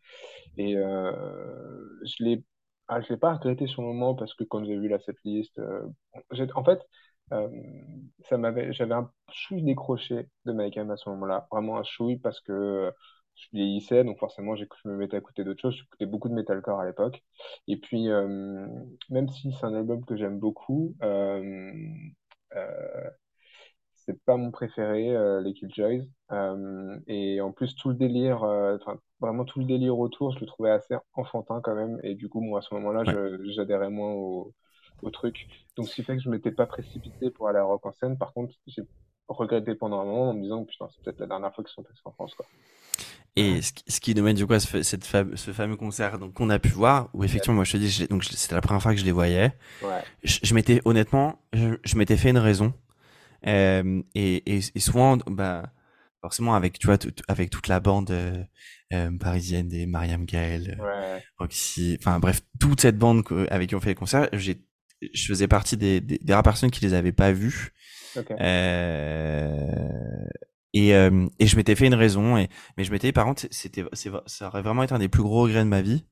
Et 0.57 0.77
euh, 0.77 1.13
je 2.05 2.25
l'ai, 2.25 2.45
ah, 2.89 3.01
je 3.03 3.09
l'ai 3.11 3.17
pas 3.19 3.35
regretté 3.35 3.67
sur 3.67 3.83
le 3.83 3.89
moment 3.89 4.15
parce 4.15 4.35
que 4.35 4.45
quand 4.45 4.65
j'ai 4.65 4.77
vu 4.79 4.89
la 4.89 5.01
setlist, 5.01 5.61
en 6.55 6.65
fait, 6.65 6.81
euh, 7.33 7.49
ça 8.21 8.39
m'avait, 8.39 8.73
j'avais 8.73 8.95
un 8.95 9.11
chouille 9.33 9.63
décroché 9.63 10.29
de 10.45 10.53
Mike 10.53 10.77
M 10.77 10.91
à 10.91 10.97
ce 10.97 11.09
moment-là, 11.11 11.47
vraiment 11.51 11.79
un 11.79 11.85
chouille 11.85 12.19
parce 12.19 12.41
que 12.41 12.53
euh, 12.53 12.91
je 13.35 13.47
vieillissais, 13.53 14.05
donc 14.05 14.19
forcément, 14.19 14.57
je 14.57 14.65
me 14.87 14.97
mettais 14.97 15.17
à 15.17 15.19
écouter 15.19 15.45
d'autres 15.45 15.61
choses. 15.61 15.75
J'écoutais 15.77 16.07
beaucoup 16.07 16.29
de 16.29 16.35
metalcore 16.35 16.81
à 16.81 16.87
l'époque. 16.87 17.23
Et 17.69 17.77
puis, 17.77 18.09
euh, 18.11 18.67
même 19.11 19.29
si 19.29 19.53
c'est 19.53 19.67
un 19.67 19.75
album 19.75 20.05
que 20.07 20.17
j'aime 20.17 20.39
beaucoup, 20.39 20.95
euh, 21.03 21.43
euh, 22.55 23.11
c'est 23.95 24.23
pas 24.25 24.37
mon 24.37 24.51
préféré, 24.51 25.15
les 25.43 25.53
Killjoys. 25.55 26.05
Et 27.09 27.41
en 27.41 27.53
plus, 27.53 27.75
tout 27.77 27.89
le 27.91 27.95
délire, 27.97 28.43
enfin, 28.43 28.99
vraiment 29.21 29.45
tout 29.45 29.59
le 29.61 29.65
délire 29.67 29.99
autour, 29.99 30.33
je 30.33 30.41
le 30.41 30.47
trouvais 30.47 30.71
assez 30.71 30.95
enfantin 31.15 31.61
quand 31.63 31.75
même. 31.75 31.99
Et 32.03 32.15
du 32.15 32.29
coup, 32.29 32.41
moi, 32.41 32.61
à 32.61 32.63
ce 32.63 32.75
moment-là, 32.75 33.05
Ouais. 33.07 33.17
j'adhérais 33.55 33.91
moins 33.91 34.13
au, 34.13 34.55
au 35.03 35.11
truc. 35.11 35.47
Donc, 35.77 35.89
ce 35.89 35.95
qui 35.95 36.03
fait 36.03 36.17
que 36.17 36.23
je 36.23 36.31
m'étais 36.31 36.51
pas 36.53 36.67
précipité 36.67 37.31
pour 37.31 37.49
aller 37.49 37.59
à 37.59 37.65
Rock 37.65 37.85
en 37.87 37.93
scène. 37.93 38.17
Par 38.19 38.33
contre, 38.33 38.55
j'ai 38.67 38.83
regretté 39.29 39.75
pendant 39.75 40.01
un 40.01 40.05
moment 40.05 40.31
en 40.31 40.35
me 40.35 40.43
disant, 40.43 40.65
putain, 40.65 40.89
c'est 40.91 41.03
peut-être 41.05 41.21
la 41.21 41.27
dernière 41.27 41.55
fois 41.55 41.65
qu'ils 41.65 41.75
sont 41.75 41.83
passés 41.83 42.01
en 42.05 42.13
France, 42.13 42.35
quoi. 42.35 42.47
Et 43.39 43.61
ce 43.63 44.01
qui, 44.01 44.15
nous 44.15 44.23
mène 44.23 44.35
du 44.37 44.47
coup 44.47 44.55
à 44.55 44.61
ce, 44.61 44.83
cette 44.83 45.05
ce 45.05 45.53
fameux 45.53 45.77
concert 45.77 46.19
donc 46.19 46.33
qu'on 46.33 46.49
a 46.49 46.59
pu 46.59 46.71
voir 46.71 47.11
où 47.13 47.23
effectivement 47.23 47.57
moi 47.57 47.65
je 47.65 47.73
te 47.73 47.77
dis 47.77 47.91
je 47.91 48.07
donc 48.07 48.25
c'était 48.25 48.55
la 48.55 48.63
première 48.63 48.81
fois 48.83 48.95
que 48.95 48.99
je 49.01 49.05
les 49.05 49.13
voyais. 49.13 49.53
Ouais, 49.83 50.01
Je, 50.25 50.39
je 50.43 50.55
m'étais 50.55 50.81
honnêtement 50.87 51.39
je, 51.53 51.77
je 51.85 51.97
m'étais 51.99 52.17
fait 52.17 52.31
une 52.31 52.39
raison 52.39 52.73
Euh, 53.47 54.03
et, 54.15 54.57
et, 54.57 54.61
et 54.75 54.81
souvent 54.81 55.19
bah 55.29 55.73
forcément 56.23 56.55
avec 56.55 56.79
tu 56.79 56.87
vois 56.87 56.99
tout- 56.99 57.13
avec 57.29 57.51
toute 57.51 57.69
la 57.69 57.81
bande 57.81 58.11
euh, 58.11 58.43
euh, 58.95 59.11
parisienne 59.19 59.69
des 59.69 59.87
Mariam 59.87 60.25
Gaël, 60.25 60.79
ouais, 60.81 61.23
Roxy, 61.39 61.97
enfin 62.01 62.19
bref 62.21 62.41
toute 62.59 62.81
cette 62.81 62.99
bande 62.99 63.23
avec 63.51 63.69
qui 63.69 63.75
on 63.77 63.81
fait 63.81 63.91
les 63.91 63.95
concerts 63.95 64.29
j'ai 64.33 64.63
je 65.01 65.27
faisais 65.27 65.49
partie 65.49 65.77
des, 65.77 66.01
des, 66.01 66.19
des 66.19 66.33
rares 66.33 66.43
personnes 66.43 66.71
qui 66.71 66.81
les 66.85 66.95
avaient 66.95 67.13
pas 67.13 67.33
vus 67.33 67.73
ok. 68.17 68.31
euh, 68.31 69.71
et, 70.73 70.95
euh, 70.95 71.27
et 71.39 71.47
je 71.47 71.57
m'étais 71.57 71.75
fait 71.75 71.87
une 71.87 71.95
raison, 71.95 72.37
et, 72.37 72.49
mais 72.77 72.85
je 72.85 72.93
m'étais 72.93 73.09
dit, 73.09 73.13
par 73.13 73.25
contre, 73.25 73.47
c'était, 73.51 73.85
c'est, 73.95 74.11
ça 74.27 74.49
aurait 74.49 74.61
vraiment 74.63 74.83
été 74.83 74.93
un 74.93 74.99
des 74.99 75.09
plus 75.09 75.23
gros 75.23 75.43
regrets 75.43 75.65
de 75.65 75.69
ma 75.69 75.81
vie 75.81 76.05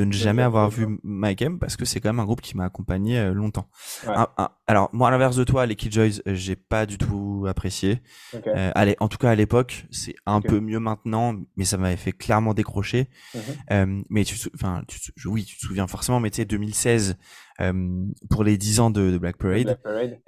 de 0.00 0.04
ne 0.06 0.12
jamais 0.12 0.42
voir 0.48 0.64
avoir 0.64 0.70
vu 0.70 0.98
Mike 1.02 1.42
M 1.42 1.58
parce 1.58 1.76
que 1.76 1.84
c'est 1.84 2.00
quand 2.00 2.08
même 2.10 2.20
un 2.20 2.24
groupe 2.24 2.40
qui 2.40 2.56
m'a 2.56 2.64
accompagné 2.64 3.18
euh, 3.18 3.32
longtemps. 3.32 3.68
Ouais. 4.06 4.12
Un- 4.16 4.28
un- 4.38 4.50
alors 4.66 4.88
moi 4.92 5.08
à 5.08 5.10
l'inverse 5.10 5.36
de 5.36 5.44
toi, 5.44 5.66
les 5.66 5.74
Killjoys, 5.76 6.20
euh, 6.26 6.34
j'ai 6.34 6.56
pas 6.56 6.86
du 6.86 6.96
tout 6.98 7.44
apprécié. 7.48 8.00
Euh, 8.46 8.70
allez, 8.74 8.96
en 9.00 9.08
tout 9.08 9.18
cas 9.18 9.30
à 9.30 9.34
l'époque, 9.34 9.86
c'est 9.90 10.14
un 10.26 10.40
peu 10.40 10.60
mieux 10.60 10.78
maintenant, 10.80 11.34
mais 11.56 11.64
ça 11.64 11.76
m'avait 11.76 11.96
fait 11.96 12.12
clairement 12.12 12.54
décrocher. 12.54 13.08
Mhm. 13.34 13.40
Euh, 13.72 14.02
mais 14.10 14.24
tu, 14.24 14.36
enfin, 14.54 14.82
oui, 15.26 15.44
tu 15.44 15.56
te 15.56 15.66
souviens 15.66 15.86
forcément, 15.86 16.20
mais 16.20 16.30
tu 16.30 16.36
sais 16.36 16.44
2016 16.44 17.16
euh, 17.60 18.06
pour 18.30 18.42
les 18.44 18.56
10 18.56 18.80
ans 18.80 18.90
de, 18.90 19.10
de 19.10 19.18
Black 19.18 19.36
Parade. 19.36 19.78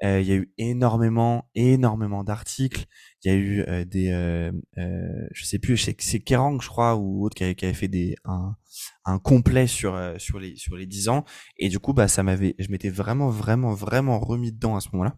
Il 0.02 0.26
y 0.28 0.32
a 0.32 0.37
eu 0.37 0.52
énormément, 0.58 1.48
énormément 1.54 2.24
d'articles. 2.24 2.85
Il 3.24 3.32
y 3.32 3.35
a 3.35 3.38
eu 3.38 3.87
des, 3.87 4.50
je 4.76 5.44
sais 5.44 5.58
plus, 5.58 5.76
c'est 5.78 5.96
c'est 6.00 6.20
Kerrang, 6.20 6.61
je 6.61 6.68
crois, 6.68 6.96
ou 6.96 7.24
autre 7.24 7.35
qui 7.37 7.44
avait, 7.44 7.54
qui 7.54 7.64
avait 7.64 7.74
fait 7.74 7.88
des 7.88 8.16
un, 8.24 8.56
un 9.04 9.18
complet 9.18 9.66
sur 9.66 9.94
euh, 9.94 10.16
sur 10.18 10.38
les 10.38 10.56
sur 10.56 10.76
les 10.76 10.86
10 10.86 11.08
ans. 11.08 11.24
Et 11.56 11.68
du 11.68 11.78
coup, 11.78 11.92
bah 11.92 12.08
ça 12.08 12.22
m'avait, 12.22 12.54
je 12.58 12.68
m'étais 12.70 12.90
vraiment, 12.90 13.30
vraiment, 13.30 13.72
vraiment 13.74 14.20
remis 14.20 14.52
dedans 14.52 14.76
à 14.76 14.80
ce 14.80 14.88
moment-là. 14.92 15.16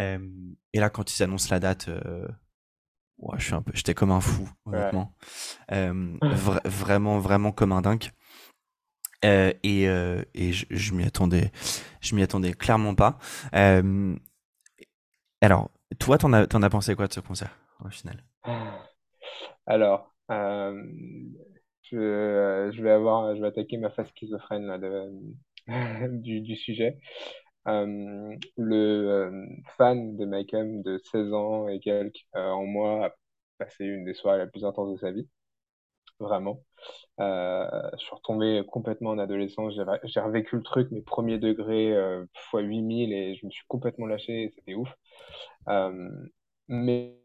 Euh, 0.00 0.18
et 0.72 0.80
là, 0.80 0.90
quand 0.90 1.16
ils 1.16 1.22
annoncent 1.22 1.48
la 1.50 1.60
date, 1.60 1.88
euh, 1.88 2.28
ouais, 3.18 3.38
je 3.38 3.44
suis 3.46 3.54
un 3.54 3.62
peu, 3.62 3.72
j'étais 3.74 3.94
comme 3.94 4.10
un 4.12 4.20
fou, 4.20 4.48
Ouais. 4.72 4.92
honnêtement. 4.92 5.16
Euh, 5.72 6.18
vra- 6.32 6.66
vraiment, 6.68 7.18
vraiment 7.20 7.52
comme 7.52 7.72
un 7.72 7.82
dingue. 7.82 8.10
Euh, 9.24 9.52
et 9.62 9.84
et 10.34 10.52
je, 10.52 10.66
je 10.70 10.92
m'y 10.92 11.04
attendais, 11.04 11.50
je 12.02 12.14
m'y 12.14 12.22
attendais 12.22 12.52
clairement 12.52 12.94
pas. 12.94 13.18
Alors, 15.40 15.70
toi, 16.00 16.18
t'en 16.18 16.32
as, 16.32 16.46
t'en 16.48 16.62
as 16.62 16.70
pensé 16.70 16.94
quoi 16.96 17.06
de 17.06 17.12
ce 17.12 17.20
concert 17.20 17.56
au 17.84 17.88
final? 17.90 18.24
Alors, 19.66 20.14
je, 21.94 21.98
euh, 22.00 22.72
je 22.72 22.82
vais 22.82 22.90
avoir, 22.90 23.34
je 23.36 23.40
vais 23.40 23.48
attaquer 23.48 23.76
ma 23.78 23.90
phase 23.90 24.08
schizophrène 24.16 24.66
là, 24.66 24.78
de, 24.78 25.10
du, 26.22 26.40
du 26.40 26.56
sujet. 26.56 26.98
Euh, 27.68 28.36
le 28.58 28.76
euh, 28.76 29.46
fan 29.78 30.16
de 30.16 30.26
Mike 30.26 30.54
M 30.54 30.82
de 30.82 30.98
16 31.12 31.32
ans 31.32 31.68
et 31.68 31.80
quelques 31.80 32.24
en 32.34 32.66
moi 32.66 33.06
a 33.06 33.14
passé 33.58 33.84
une 33.86 34.04
des 34.04 34.14
soirées 34.14 34.38
la 34.38 34.46
plus 34.46 34.64
intense 34.64 34.92
de 34.92 34.98
sa 34.98 35.12
vie, 35.12 35.28
vraiment. 36.20 36.62
Je 37.18 37.96
suis 37.98 38.14
retombé 38.14 38.62
complètement 38.68 39.10
en 39.10 39.18
adolescence, 39.18 39.74
j'ai 40.04 40.20
revécu 40.20 40.56
le 40.56 40.62
truc, 40.62 40.90
mes 40.92 41.02
premiers 41.02 41.38
degrés 41.38 41.94
fois 42.50 42.62
8000 42.62 43.12
et 43.12 43.36
je 43.36 43.46
me 43.46 43.50
suis 43.52 43.64
complètement 43.68 44.06
lâché 44.06 44.52
c'était 44.56 44.74
ouf. 44.74 44.90
Mais 46.68 47.18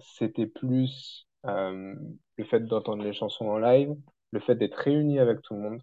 c'était 0.00 0.46
plus 0.46 1.26
euh, 1.46 1.94
le 2.36 2.44
fait 2.44 2.60
d'entendre 2.60 3.02
les 3.04 3.12
chansons 3.12 3.46
en 3.46 3.58
live, 3.58 3.94
le 4.32 4.40
fait 4.40 4.54
d'être 4.56 4.76
réuni 4.76 5.18
avec 5.18 5.42
tout 5.42 5.54
le 5.54 5.60
monde, 5.60 5.82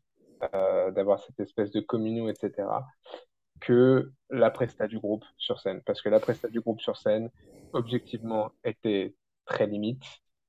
euh, 0.56 0.92
d'avoir 0.92 1.20
cette 1.20 1.40
espèce 1.40 1.72
de 1.72 1.82
communion, 1.82 2.30
etc. 2.30 2.88
que 3.62 4.12
la 4.30 4.52
presta 4.52 4.88
du 4.88 5.00
groupe 5.00 5.26
sur 5.38 5.60
scène. 5.60 5.82
Parce 5.86 6.02
que 6.02 6.10
la 6.10 6.20
presta 6.20 6.50
du 6.50 6.62
groupe 6.62 6.82
sur 6.82 6.98
scène, 6.98 7.30
objectivement, 7.74 8.52
était 8.64 9.16
très 9.46 9.68
limite. 9.68 10.04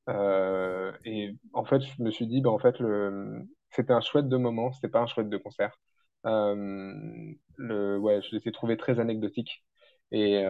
Euh, 0.09 0.93
et 1.05 1.37
en 1.53 1.65
fait, 1.65 1.81
je 1.83 2.03
me 2.03 2.11
suis 2.11 2.27
dit, 2.27 2.41
bah, 2.41 2.51
en 2.51 2.59
fait, 2.59 2.79
le... 2.81 3.47
c'était 3.71 3.93
un 3.93 4.01
chouette 4.01 4.29
de 4.29 4.37
moment, 4.37 4.73
c'était 4.73 4.89
pas 4.89 5.01
un 5.01 5.07
chouette 5.07 5.29
de 5.29 5.37
concert. 5.39 5.79
Le... 6.25 7.99
Ouais, 7.99 8.21
je 8.23 8.37
les 8.37 8.49
ai 8.49 8.53
trouvés 8.53 8.77
très 8.77 8.99
anecdotiques. 9.01 9.65
Et, 10.13 10.43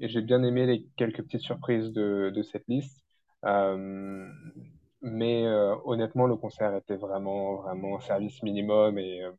et 0.00 0.08
j'ai 0.08 0.22
bien 0.22 0.42
aimé 0.44 0.66
les 0.66 0.86
quelques 0.96 1.22
petites 1.22 1.40
surprises 1.40 1.92
de, 1.92 2.30
de 2.34 2.42
cette 2.42 2.66
liste. 2.68 3.04
Euh, 3.46 4.28
mais 5.02 5.46
euh, 5.46 5.76
honnêtement, 5.84 6.26
le 6.26 6.36
concert 6.36 6.74
était 6.76 6.96
vraiment, 6.96 7.56
vraiment 7.62 8.00
service 8.00 8.42
minimum. 8.42 8.98
Et 8.98 9.22
euh, 9.24 9.32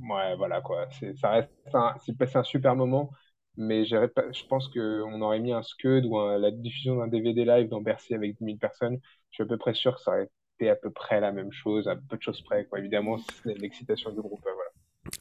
ouais, 0.00 0.36
voilà 0.36 0.60
quoi. 0.62 0.88
Ça 1.16 1.30
reste 1.30 1.50
un, 1.74 1.94
c'est 2.00 2.36
un 2.36 2.44
super 2.44 2.76
moment. 2.76 3.10
Mais 3.56 3.84
je 3.86 4.46
pense 4.48 4.68
qu'on 4.68 5.20
aurait 5.22 5.40
mis 5.40 5.52
un 5.52 5.62
Scud 5.62 6.06
ou 6.06 6.18
la 6.38 6.50
diffusion 6.52 6.96
d'un 6.96 7.08
DVD 7.08 7.44
live 7.44 7.68
dans 7.68 7.80
Bercy 7.82 8.14
avec 8.14 8.36
10 8.38 8.44
000 8.44 8.58
personnes. 8.58 8.98
Je 9.30 9.36
suis 9.36 9.42
à 9.44 9.46
peu 9.46 9.58
près 9.58 9.74
sûr 9.74 9.96
que 9.96 10.02
ça 10.02 10.12
aurait 10.12 10.30
été 10.60 10.70
à 10.70 10.76
peu 10.76 10.90
près 10.92 11.20
la 11.20 11.32
même 11.32 11.52
chose, 11.52 11.88
à 11.88 11.96
peu 11.96 12.16
de 12.18 12.22
choses 12.22 12.42
près. 12.42 12.66
Quoi. 12.66 12.80
Évidemment, 12.80 13.18
c'est 13.44 13.58
l'excitation 13.58 14.10
du 14.12 14.20
groupe. 14.22 14.40
Voilà. 14.42 14.70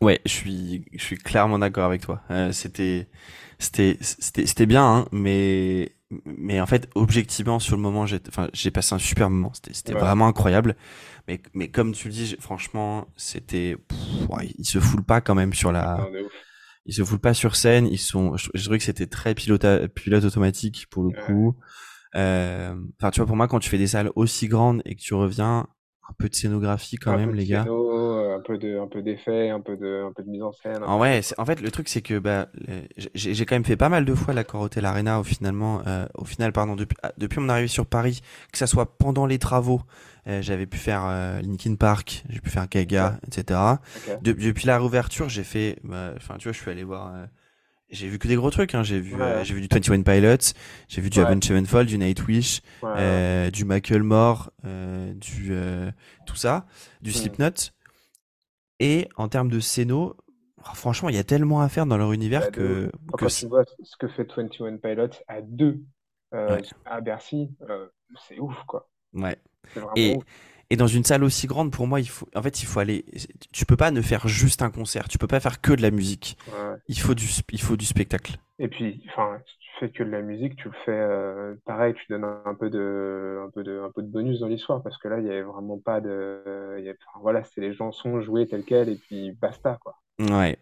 Ouais, 0.01 0.19
je 0.25 0.31
suis, 0.31 0.85
je 0.93 1.03
suis 1.03 1.17
clairement 1.17 1.59
d'accord 1.59 1.85
avec 1.85 2.01
toi. 2.01 2.21
Euh, 2.31 2.51
c'était, 2.51 3.07
c'était, 3.59 3.97
c'était, 4.01 4.45
c'était 4.45 4.65
bien, 4.65 4.85
hein, 4.85 5.07
mais, 5.11 5.95
mais 6.25 6.61
en 6.61 6.65
fait, 6.65 6.89
objectivement, 6.95 7.59
sur 7.59 7.75
le 7.75 7.81
moment, 7.81 8.05
j'ai, 8.05 8.19
enfin, 8.27 8.49
j'ai 8.53 8.71
passé 8.71 8.95
un 8.95 8.99
super 8.99 9.29
moment. 9.29 9.51
C'était, 9.53 9.73
c'était 9.73 9.93
vraiment 9.93 10.27
incroyable. 10.27 10.75
Mais, 11.27 11.41
mais 11.53 11.69
comme 11.69 11.93
tu 11.93 12.07
le 12.07 12.13
dis, 12.13 12.35
franchement, 12.39 13.07
c'était, 13.15 13.75
ouais, 14.29 14.49
ils 14.57 14.65
se 14.65 14.79
foulent 14.79 15.03
pas 15.03 15.21
quand 15.21 15.35
même 15.35 15.53
sur 15.53 15.71
la, 15.71 16.07
ils 16.85 16.93
se 16.93 17.03
foulent 17.03 17.19
pas 17.19 17.33
sur 17.33 17.55
scène. 17.55 17.87
Ils 17.87 17.97
sont, 17.97 18.37
je, 18.37 18.49
je 18.53 18.61
trouvais 18.63 18.77
que 18.77 18.83
c'était 18.85 19.07
très 19.07 19.35
pilote, 19.35 19.65
pilote 19.93 20.23
automatique 20.23 20.87
pour 20.89 21.03
le 21.03 21.11
coup. 21.25 21.57
Euh, 22.15 22.75
enfin, 22.99 23.11
tu 23.11 23.19
vois, 23.19 23.27
pour 23.27 23.35
moi, 23.35 23.47
quand 23.47 23.59
tu 23.59 23.69
fais 23.69 23.77
des 23.77 23.87
salles 23.87 24.11
aussi 24.15 24.47
grandes 24.47 24.81
et 24.85 24.95
que 24.95 25.01
tu 25.01 25.13
reviens, 25.13 25.67
un 26.09 26.13
peu 26.17 26.29
de 26.29 26.35
scénographie 26.35 26.95
quand 26.95 27.17
même, 27.17 27.33
les 27.33 27.45
gars. 27.45 27.65
Euh, 27.67 28.37
un 28.37 28.39
peu 28.39 28.57
de, 28.57 28.79
un 28.79 28.87
peu 28.87 29.01
d'effets, 29.01 29.49
un 29.49 29.59
peu 29.59 29.75
de, 29.75 30.05
un 30.07 30.13
peu 30.13 30.23
de 30.23 30.29
mise 30.29 30.41
en 30.41 30.51
scène. 30.53 30.83
En 30.83 30.99
ouais, 30.99 31.21
en 31.37 31.45
fait, 31.45 31.59
le 31.59 31.69
truc 31.69 31.89
c'est 31.89 32.01
que 32.01 32.17
bah, 32.17 32.47
j'ai 33.13 33.45
quand 33.45 33.55
même 33.55 33.65
fait 33.65 33.75
pas 33.75 33.89
mal 33.89 34.05
de 34.05 34.15
fois 34.15 34.33
l'accord 34.33 34.61
Hotel 34.61 34.85
Arena 34.85 35.19
au 35.19 35.23
finalement, 35.23 35.81
euh, 35.85 36.05
au 36.15 36.25
final, 36.25 36.53
pardon, 36.53 36.75
depuis, 36.75 36.97
ah, 37.03 37.11
depuis 37.17 37.39
mon 37.39 37.49
arrivée 37.49 37.67
sur 37.67 37.85
Paris, 37.85 38.21
que 38.51 38.57
ça 38.57 38.67
soit 38.67 38.97
pendant 38.97 39.25
les 39.25 39.39
travaux, 39.39 39.81
euh, 40.27 40.41
j'avais 40.41 40.65
pu 40.65 40.77
faire 40.77 41.07
Linkin 41.41 41.75
Park, 41.75 42.23
j'ai 42.29 42.39
pu 42.39 42.49
faire 42.49 42.67
Gaga, 42.69 43.19
etc. 43.27 43.59
depuis 44.21 44.65
la 44.65 44.77
réouverture, 44.77 45.27
j'ai 45.27 45.43
fait, 45.43 45.77
bah, 45.83 46.13
enfin, 46.15 46.35
tu 46.37 46.45
vois, 46.45 46.53
je 46.53 46.59
suis 46.59 46.71
allé 46.71 46.83
voir 46.83 47.11
j'ai 47.89 48.07
vu 48.07 48.19
que 48.19 48.27
des 48.27 48.35
gros 48.35 48.49
trucs, 48.49 48.75
hein. 48.75 48.83
j'ai 48.83 48.99
vu, 48.99 49.21
euh, 49.21 49.43
j'ai 49.43 49.53
vu 49.53 49.61
du 49.61 49.67
21 49.71 50.01
Pilots, 50.01 50.53
j'ai 50.87 51.01
vu 51.01 51.09
du 51.09 51.19
Avenged 51.19 51.43
Sevenfold, 51.43 51.87
du 51.87 51.97
Nightwish, 51.97 52.61
euh, 52.83 53.49
du 53.49 53.65
Michael 53.65 54.03
Moore, 54.03 54.51
euh, 54.65 55.13
du 55.13 55.49
euh, 55.51 55.89
tout 56.25 56.35
ça, 56.35 56.65
du 57.01 57.11
mm. 57.11 57.13
Slipknot. 57.13 57.71
Et 58.79 59.07
en 59.15 59.27
termes 59.29 59.49
de 59.49 59.59
scéno, 59.59 60.17
oh, 60.59 60.75
franchement, 60.75 61.09
il 61.09 61.15
y 61.15 61.19
a 61.19 61.23
tellement 61.23 61.61
à 61.61 61.69
faire 61.69 61.85
dans 61.85 61.97
leur 61.97 62.11
univers 62.11 62.51
que, 62.51 62.87
que 62.87 62.91
quand 63.11 63.27
tu 63.27 63.47
vois 63.47 63.63
ce 63.81 63.95
que 63.97 64.07
fait 64.07 64.27
21 64.35 64.77
Pilots 64.77 65.17
à 65.27 65.41
deux 65.41 65.81
à 66.31 67.01
Bercy, 67.01 67.49
c'est 68.27 68.39
ouf 68.39 68.55
quoi. 68.67 68.89
Ouais. 69.13 69.37
Et, 69.95 70.15
ouf. 70.15 70.23
Et 70.69 70.75
dans 70.75 70.87
une 70.87 71.03
salle 71.03 71.23
aussi 71.23 71.47
grande, 71.47 71.71
pour 71.71 71.87
moi, 71.87 71.99
il 71.99 72.09
faut, 72.09 72.27
en 72.35 72.41
fait, 72.41 72.61
il 72.61 72.65
faut 72.65 72.79
aller. 72.79 73.05
Tu 73.53 73.65
peux 73.65 73.77
pas 73.77 73.91
ne 73.91 74.01
faire 74.01 74.27
juste 74.27 74.61
un 74.61 74.69
concert. 74.69 75.07
Tu 75.07 75.17
peux 75.17 75.27
pas 75.27 75.39
faire 75.39 75.61
que 75.61 75.71
de 75.71 75.81
la 75.81 75.91
musique. 75.91 76.37
Il 76.89 76.99
faut 76.99 77.13
du, 77.13 77.27
il 77.51 77.61
faut 77.61 77.77
du 77.77 77.85
spectacle. 77.85 78.37
Et 78.59 78.67
puis, 78.67 79.01
enfin, 79.09 79.39
si 79.45 79.57
tu 79.59 79.69
fais 79.79 79.89
que 79.91 80.03
de 80.03 80.09
la 80.09 80.21
musique, 80.21 80.55
tu 80.57 80.67
le 80.67 80.73
fais 80.83 80.91
euh, 80.91 81.55
pareil. 81.65 81.93
Tu 81.93 82.05
donnes 82.09 82.25
un 82.25 82.55
peu 82.55 82.69
de, 82.69 83.43
un 83.45 83.49
peu 83.49 83.63
de, 83.63 83.81
un 83.81 83.91
peu 83.91 84.01
de 84.01 84.07
bonus 84.07 84.39
dans 84.39 84.47
l'histoire 84.47 84.81
parce 84.83 84.97
que 84.97 85.07
là, 85.07 85.19
il 85.19 85.25
y 85.25 85.29
avait 85.29 85.43
vraiment 85.43 85.77
pas 85.77 86.01
de. 86.01 86.79
Y 86.79 86.97
voilà, 87.21 87.43
c'est 87.43 87.61
les 87.61 87.73
chansons 87.73 88.21
jouées 88.21 88.47
telles 88.47 88.63
quelles 88.63 88.89
et 88.89 88.95
puis 88.97 89.31
basta 89.31 89.77
quoi. 89.81 89.95
Ouais. 90.19 90.57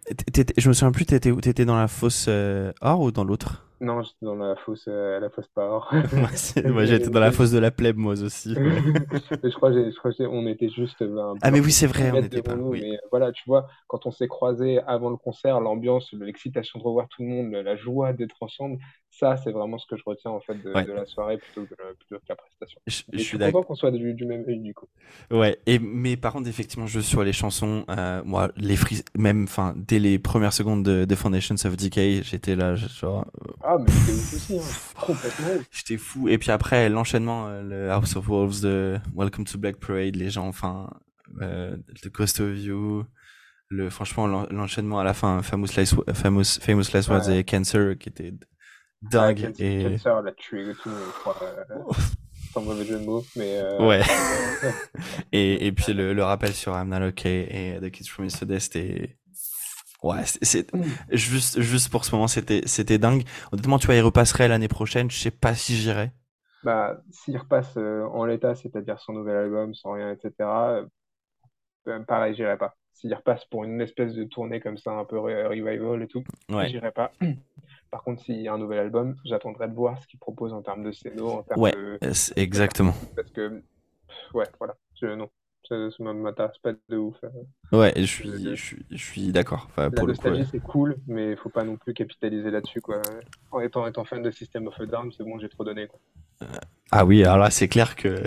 je 0.58 0.68
me 0.68 0.74
souviens 0.74 0.92
plus. 0.92 1.06
T'étais 1.06 1.32
où? 1.32 1.40
T'étais 1.42 1.66
dans 1.66 1.78
la 1.78 1.88
fosse 1.88 2.26
euh, 2.28 2.74
or 2.82 3.02
ou 3.02 3.12
dans 3.12 3.24
l'autre? 3.24 3.65
Non, 3.82 4.02
j'étais 4.02 4.26
dans 4.26 4.36
la 4.36 4.56
fosse, 4.56 4.86
euh, 4.88 5.20
la 5.20 5.30
fosse 5.30 5.48
Power. 5.54 5.82
moi, 6.66 6.86
j'étais 6.86 7.10
dans 7.10 7.20
la 7.20 7.32
fosse 7.32 7.52
de 7.52 7.60
la 7.60 7.72
plèbe, 7.72 7.98
moi 7.98 8.14
aussi. 8.14 8.54
je 8.54 9.56
crois, 9.56 9.72
qu'on 10.14 10.48
était 10.48 10.70
juste. 10.70 11.02
Euh, 11.02 11.34
ah, 11.42 11.52
mais 11.52 11.60
oui, 11.60 11.72
c'est 11.72 11.88
vrai, 11.88 12.12
on 12.12 12.16
était 12.16 12.42
pas. 12.42 12.56
Mais 12.56 12.94
euh, 12.94 12.98
voilà, 13.12 13.32
tu 13.32 13.44
vois, 13.48 13.68
quand 13.88 14.06
on 14.06 14.12
s'est 14.12 14.28
croisés 14.28 14.80
avant 14.88 15.10
le 15.10 15.18
concert, 15.18 15.60
l'ambiance, 15.60 16.14
l'excitation 16.14 16.80
de 16.80 16.84
revoir 16.84 17.08
tout 17.10 17.24
le 17.24 17.28
monde, 17.28 17.52
la 17.52 17.76
joie 17.76 18.14
d'être 18.14 18.38
ensemble, 18.42 18.78
ça, 19.18 19.38
c'est 19.38 19.52
vraiment 19.52 19.78
ce 19.78 19.88
que 19.88 19.96
je 19.96 20.04
retiens 20.06 20.32
en 20.32 20.40
fait 20.42 20.56
de, 20.56 20.72
la 20.72 21.06
soirée 21.06 21.38
plutôt 21.38 21.64
que, 21.64 21.76
plutôt 21.94 22.18
que 22.18 22.26
la 22.28 22.36
prestation. 22.36 22.82
Je, 22.88 23.02
je 23.14 23.24
suis 23.24 23.38
d'accord 23.38 23.66
qu'on 23.66 23.76
soit 23.76 23.92
du, 23.92 24.14
du, 24.14 24.26
même 24.26 24.44
œil 24.48 24.60
du 24.60 24.74
coup. 24.74 24.88
Ouais, 25.32 25.58
et, 25.66 25.80
mais 25.80 26.18
par 26.18 26.34
contre, 26.34 26.50
effectivement, 26.50 26.88
je 26.88 27.00
sur 27.00 27.24
les 27.24 27.34
chansons, 27.34 27.86
moi, 28.26 28.52
les 28.58 28.76
fris... 28.76 29.04
même, 29.18 29.44
enfin, 29.44 29.74
dès 29.76 30.00
les 30.00 30.20
premières 30.20 30.54
secondes 30.54 30.84
de, 30.84 31.06
de 31.06 31.16
Foundations 31.16 31.56
of 31.66 31.78
Decay, 31.78 32.22
j'étais 32.24 32.56
là, 32.56 32.76
genre. 32.76 33.26
Ah, 33.64 33.78
mais 33.80 33.90
c'était 33.90 34.36
aussi, 34.36 34.58
hein. 34.58 35.00
complètement. 35.00 35.64
J'étais 35.72 35.98
fou. 35.98 36.28
Et 36.28 36.38
puis 36.38 36.52
après, 36.52 36.90
l'enchaînement, 36.90 37.48
euh, 37.48 37.62
le 37.62 37.92
House 37.92 38.16
of 38.16 38.28
Wolves, 38.28 38.62
de 38.62 38.98
Welcome 39.16 39.46
to 39.46 39.58
Black 39.58 39.78
Parade, 39.78 40.16
les 40.16 40.30
gens, 40.30 40.48
enfin, 40.48 40.90
euh, 41.42 41.78
The 42.02 42.10
Cost 42.10 42.40
of 42.40 42.58
You, 42.58 43.06
le, 43.70 43.90
franchement, 43.90 44.28
l'enchaînement 44.28 45.00
à 45.00 45.04
la 45.04 45.14
fin, 45.14 45.42
Famous 45.42 45.68
Last, 45.76 45.96
famous, 46.14 46.60
famous 46.62 46.94
last 46.94 47.10
Words 47.10 47.30
et 47.30 47.44
Cancer, 47.44 47.98
qui 47.98 48.10
était 48.10 48.34
dingue. 49.02 49.54
et... 49.60 49.84
Cancer 49.84 50.22
l'a 50.22 50.32
tué 50.34 50.70
et 50.70 50.74
tout, 50.76 50.90
je 50.90 51.20
crois. 51.20 51.38
Euh, 51.42 51.94
sans 52.54 52.62
mauvais 52.62 52.86
jeu 52.86 53.00
de 53.00 53.06
mots, 53.06 53.24
mais. 53.36 53.58
Euh... 53.58 53.86
Ouais. 53.86 54.02
et, 55.32 55.68
et 55.68 55.72
puis 55.72 55.94
le, 55.94 56.14
le 56.14 56.24
rappel 56.24 56.54
sur 56.54 56.74
I'm 56.74 56.90
Not 56.90 57.08
Okay 57.08 57.48
et 57.50 57.80
The 57.80 57.92
Kids 57.92 58.10
from 58.10 58.26
Yesterday, 58.26 58.60
c'était 58.60 59.18
Ouais, 60.06 60.22
c'est 60.24 60.72
juste 61.10 61.60
juste 61.62 61.90
pour 61.90 62.06
ce 62.06 62.14
moment, 62.14 62.28
c'était 62.28 62.62
c'était 62.68 63.00
dingue. 63.00 63.24
Honnêtement, 63.52 63.80
tu 63.80 63.88
vois, 63.88 63.96
il 63.96 64.02
repasserait 64.02 64.48
l'année 64.48 64.68
prochaine. 64.68 65.10
Je 65.10 65.18
sais 65.18 65.32
pas 65.32 65.56
si 65.56 65.76
j'irai. 65.76 66.12
Bah, 66.64 67.02
s'il 67.10 67.38
repasse 67.38 67.76
euh, 67.78 68.04
en 68.04 68.26
l'état, 68.26 68.54
c'est-à-dire 68.54 69.00
son 69.00 69.14
nouvel 69.14 69.36
album, 69.36 69.74
sans 69.74 69.94
rien, 69.94 70.12
etc. 70.12 70.34
Euh, 70.40 70.86
ben, 71.88 72.04
pareil, 72.04 72.36
j'irai 72.36 72.56
pas. 72.58 72.76
S'il 72.94 73.14
repasse 73.16 73.46
pour 73.46 73.64
une 73.64 73.82
espèce 73.82 74.14
de 74.14 74.26
tournée 74.26 74.60
comme 74.60 74.78
ça, 74.78 74.92
un 74.92 75.06
peu 75.06 75.18
revival 75.18 76.04
et 76.04 76.08
tout, 76.08 76.24
ouais. 76.50 76.70
j'irai 76.70 76.92
pas. 76.92 77.12
Par 77.92 78.04
contre, 78.04 78.22
s'il 78.24 78.42
y 78.42 78.48
a 78.48 78.54
un 78.54 78.58
nouvel 78.58 78.80
album, 78.80 79.16
j'attendrai 79.26 79.68
de 79.68 79.74
voir 79.74 80.02
ce 80.02 80.08
qu'il 80.08 80.20
propose 80.20 80.54
en 80.54 80.62
termes 80.62 80.84
de 80.84 80.92
scéno, 80.92 81.30
en 81.30 81.44
termes 81.44 81.62
ouais, 81.62 81.72
de... 81.72 82.00
exactement. 82.36 82.94
Parce 83.16 83.32
que, 83.32 83.64
ouais, 84.34 84.48
voilà, 84.60 84.76
je, 84.96 85.08
non, 85.08 85.30
ça, 85.68 85.76
ne 85.76 86.14
m'intéresse 86.14 86.58
pas 86.62 86.74
de 86.90 86.98
ouf. 86.98 87.16
Euh. 87.24 87.78
Ouais, 87.78 87.94
je 87.96 88.04
suis, 88.04 88.56
je 88.56 88.56
suis, 88.56 88.86
je 88.92 89.04
suis 89.04 89.32
d'accord. 89.32 89.68
Enfin, 89.70 89.90
la 89.90 90.04
nostalgie, 90.04 90.46
c'est 90.52 90.62
cool, 90.62 90.98
mais 91.08 91.32
il 91.32 91.38
faut 91.38 91.50
pas 91.50 91.64
non 91.64 91.78
plus 91.78 91.94
capitaliser 91.94 92.52
là-dessus. 92.52 92.82
quoi. 92.82 93.02
En 93.52 93.60
étant, 93.60 93.88
étant 93.88 94.06
fan 94.06 94.22
de 94.22 94.32
System 94.32 94.68
of 94.68 94.80
a 94.80 94.86
Down, 94.86 95.12
c'est 95.16 95.24
bon, 95.24 95.40
j'ai 95.40 95.50
trop 95.50 95.64
donné. 95.64 95.88
Quoi. 95.88 96.00
Euh, 96.44 96.46
ah 96.92 97.06
oui, 97.06 97.24
alors 97.24 97.38
là, 97.38 97.50
c'est 97.50 97.68
clair 97.68 97.96
que. 97.96 98.24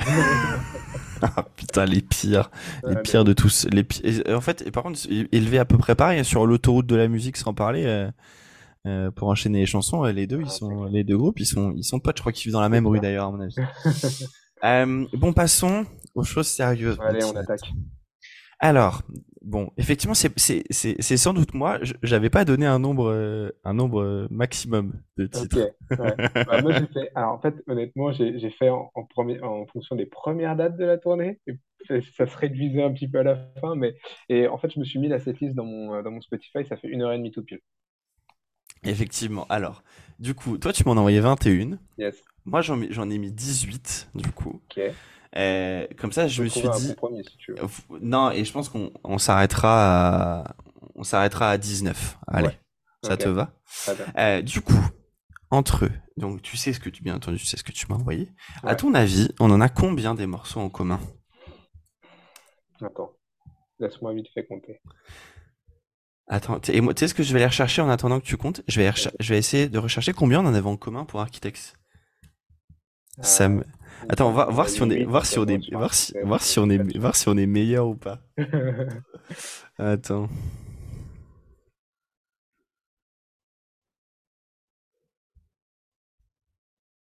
ah, 1.23 1.45
putain, 1.57 1.85
les 1.85 2.01
pires. 2.01 2.51
Les 2.85 2.97
pires 2.97 3.25
de 3.25 3.33
tous. 3.33 3.67
Les 3.71 3.85
pires... 3.85 4.23
En 4.29 4.41
fait, 4.41 4.67
et 4.67 4.71
par 4.71 4.83
contre, 4.83 4.99
élevé 5.11 5.59
à 5.59 5.65
peu 5.65 5.79
près 5.79 5.95
pareil, 5.95 6.21
hein, 6.21 6.25
sur 6.25 6.47
l'autoroute 6.47 6.87
de 6.87 6.97
la 6.97 7.09
musique, 7.09 7.37
sans 7.37 7.55
parler. 7.55 7.85
Euh... 7.87 8.11
Euh, 8.89 9.11
pour 9.11 9.29
enchaîner 9.29 9.61
les 9.61 9.67
chansons, 9.67 10.05
les 10.05 10.27
deux, 10.27 10.41
ils 10.41 10.47
ah, 10.47 10.51
sont, 10.51 10.85
les 10.85 11.05
deux 11.05 11.19
groupes, 11.19 11.39
ils 11.41 11.47
sont, 11.47 11.73
ils 11.77 11.85
sont 11.85 12.01
potes. 12.01 12.17
Je 12.17 12.23
crois 12.23 12.33
qu'ils 12.33 12.45
vivent 12.45 12.55
dans 12.55 12.61
la 12.61 12.69
même 12.69 12.87
rue 12.87 13.01
d'ailleurs, 13.01 13.27
à 13.27 13.31
mon 13.31 13.41
avis. 13.41 13.55
euh, 14.65 15.07
bon, 15.13 15.33
passons 15.33 15.85
aux 16.15 16.25
choses 16.25 16.49
sérieuses. 16.49 16.99
Allez, 17.01 17.25
on 17.25 17.37
attaque. 17.37 17.71
Alors, 18.61 19.03
bon, 19.43 19.71
effectivement, 19.77 20.15
c'est 20.15 21.17
sans 21.17 21.35
doute 21.35 21.55
moi. 21.55 21.79
J'avais 22.03 22.31
pas 22.31 22.45
donné 22.45 22.67
un 22.67 22.79
nombre, 22.79 23.11
euh, 23.11 23.51
un 23.65 23.75
nombre 23.75 24.27
maximum 24.31 24.95
de 25.19 25.27
titres. 25.27 25.75
Ok. 25.91 25.99
Ouais. 25.99 26.15
bah, 26.47 26.63
moi, 26.63 26.73
j'ai 26.73 26.87
fait. 26.87 27.11
Alors, 27.15 27.35
en 27.35 27.41
fait, 27.41 27.55
honnêtement, 27.67 28.11
j'ai 28.13 28.51
fait 28.51 28.71
en, 28.71 28.91
premier, 29.11 29.41
en 29.43 29.67
fonction 29.67 29.97
des 29.97 30.07
premières 30.07 30.57
dates 30.57 30.77
de 30.79 30.85
la 30.85 30.97
tournée. 30.97 31.41
Et 31.47 31.59
ça 32.17 32.27
se 32.27 32.37
réduisait 32.37 32.83
un 32.83 32.93
petit 32.93 33.09
peu 33.09 33.19
à 33.19 33.23
la 33.23 33.37
fin, 33.61 33.77
mais 33.77 33.95
et 34.29 34.49
en 34.49 34.59
fait, 34.59 34.73
je 34.73 34.81
me 34.81 34.85
suis 34.85 34.99
mis 34.99 35.09
la 35.09 35.21
setlist 35.21 35.55
dans 35.55 35.65
mon 35.65 36.03
dans 36.03 36.11
mon 36.11 36.21
Spotify. 36.21 36.65
Ça 36.65 36.77
fait 36.77 36.89
une 36.89 37.03
heure 37.03 37.13
et 37.13 37.19
demie 37.19 37.31
tout 37.31 37.45
pile. 37.45 37.61
Effectivement. 38.85 39.47
Alors, 39.49 39.83
du 40.19 40.35
coup, 40.35 40.59
toi, 40.59 40.73
tu 40.73 40.85
m'en 40.85 40.93
as 40.93 40.99
envoyé 40.99 41.21
21. 41.21 41.79
Yes. 41.99 42.17
Moi, 42.45 42.61
j'en 42.63 43.11
ai 43.11 43.19
mis 43.19 43.31
18, 43.31 44.11
du 44.15 44.31
coup. 44.33 44.61
Ok. 44.71 44.81
Euh, 45.37 45.87
comme 45.99 46.13
ça, 46.13 46.27
je 46.27 46.43
me 46.43 46.49
suis 46.49 46.69
dit. 46.69 46.95
Non, 48.01 48.31
et 48.31 48.45
je 48.45 48.53
pense 48.53 48.69
qu'on 48.69 49.19
s'arrêtera 49.19 50.41
à... 50.41 50.57
on 50.95 51.03
s'arrêtera 51.03 51.51
à 51.51 51.59
19. 51.59 52.19
Allez, 52.27 52.51
ça 53.03 53.17
te 53.17 53.29
va 53.29 53.53
euh, 54.17 54.43
Du 54.43 54.63
coup, 54.63 54.81
entre 55.51 55.87
eux, 55.87 55.93
donc 56.17 56.43
tu 56.43 56.57
sais 56.57 56.73
ce 56.73 56.81
que 56.81 56.89
tu 56.89 57.03
bien 57.03 57.15
entendu, 57.15 57.39
tu 57.39 57.47
sais 57.47 57.57
ce 57.57 57.65
que 57.65 57.73
tu 57.73 57.87
m'as 57.89 57.97
envoyé. 57.97 58.33
À 58.63 58.75
ton 58.75 58.95
avis, 58.95 59.29
on 59.39 59.51
en 59.51 59.61
a 59.61 59.69
combien 59.69 60.15
des 60.15 60.27
morceaux 60.27 60.61
en 60.61 60.71
commun? 60.71 61.01
Attends, 62.81 63.13
laisse-moi 63.79 64.15
vite 64.15 64.29
fait 64.33 64.47
compter. 64.47 64.81
Attends, 66.29 66.61
t- 66.61 66.77
et 66.77 66.81
moi, 66.81 66.95
tu 66.95 67.01
sais 67.01 67.09
ce 67.09 67.15
que 67.15 67.23
je 67.23 67.33
vais 67.33 67.39
aller 67.41 67.47
rechercher 67.47 67.83
en 67.83 67.89
attendant 67.89 68.21
que 68.21 68.25
tu 68.27 68.37
comptes? 68.37 68.63
Je 68.69 68.81
vais, 68.81 68.91
je 69.21 69.29
vais 69.33 69.39
essayer 69.39 69.69
de 69.69 69.79
rechercher 69.79 70.13
combien 70.13 70.41
on 70.41 70.47
en 70.47 70.55
avait 70.55 70.69
en 70.69 70.77
commun 70.77 71.05
pour 71.05 71.21
Architects. 71.21 71.75
Ça 73.23 73.49
me- 73.49 73.65
Attends, 74.09 74.29
on 74.29 74.33
va 74.33 74.47
voir 74.47 74.69
si 74.69 74.81
on 74.83 74.91
est, 74.91 75.05
voir 75.05 75.27
si 75.27 75.39
on 75.39 75.47
est, 75.47 75.73
voir 75.73 75.93
si, 75.95 76.15
voir 76.23 76.43
si 76.43 76.59
on 76.61 76.71
est, 76.71 76.97
voir 76.99 77.17
si 77.17 77.29
on 77.29 77.37
est 77.37 77.47
meilleur 77.47 77.89
ou 77.89 77.97
pas. 77.97 78.21
Attends. 79.79 80.29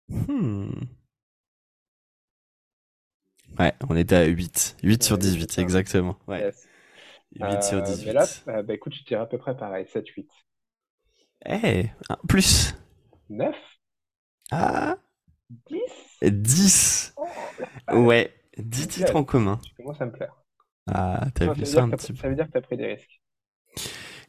Hmm. 0.09 0.87
Ouais, 3.59 3.73
on 3.89 3.95
était 3.95 4.15
à 4.15 4.25
8. 4.25 4.75
8 4.83 5.03
sur 5.03 5.17
Ouais, 5.17 5.19
18, 5.19 5.51
c'est 5.51 5.55
ça. 5.55 5.61
exactement. 5.61 6.17
Ouais. 6.27 6.51
8 7.39 7.63
sur 7.63 7.77
Euh, 7.77 7.81
mais 7.81 7.87
18. 7.87 8.13
là, 8.13 8.25
euh, 8.49 8.63
bah, 8.63 8.73
écoute, 8.73 8.93
je 8.95 9.03
dirais 9.03 9.21
à 9.21 9.25
peu 9.25 9.37
près 9.37 9.55
pareil, 9.55 9.85
7-8. 9.87 10.29
Eh, 11.45 11.85
un- 12.09 12.17
plus. 12.27 12.75
9? 13.29 13.55
Ah, 14.51 14.97
10? 15.69 15.81
10. 16.23 17.13
Oh. 17.17 17.27
Ouais, 17.93 18.33
10 18.57 18.87
titres 18.87 19.15
en 19.15 19.23
commun. 19.23 19.59
Tu 19.63 19.73
commences 19.75 20.01
à 20.01 20.05
me 20.05 20.11
plaire. 20.11 20.33
Ah, 20.89 21.25
t'as 21.35 21.53
vu 21.53 21.65
ça, 21.65 21.73
ça 21.73 21.81
veut 21.81 21.83
un 21.83 21.87
dire 21.89 21.97
que 21.97 22.01
petit 22.01 22.07
t'as- 22.07 22.13
peu. 22.13 22.19
ça 22.21 22.29
veut 22.29 22.35
dire 22.35 22.47
que 22.47 22.51
tu 22.51 22.57
as 22.57 22.61
pris 22.61 22.77
des 22.77 22.87
risques. 22.87 23.21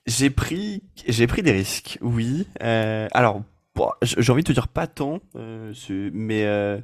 J'ai 0.06 0.30
pris, 0.30 0.82
j'ai 1.06 1.26
pris 1.26 1.42
des 1.42 1.52
risques, 1.52 1.98
oui. 2.00 2.48
Euh, 2.62 3.09
alors, 3.12 3.42
bon, 3.74 3.90
j'ai 4.02 4.32
envie 4.32 4.42
de 4.42 4.48
te 4.48 4.52
dire 4.52 4.68
pas 4.68 4.86
tant, 4.86 5.20
euh, 5.36 5.72
mais 6.12 6.44
euh, 6.46 6.80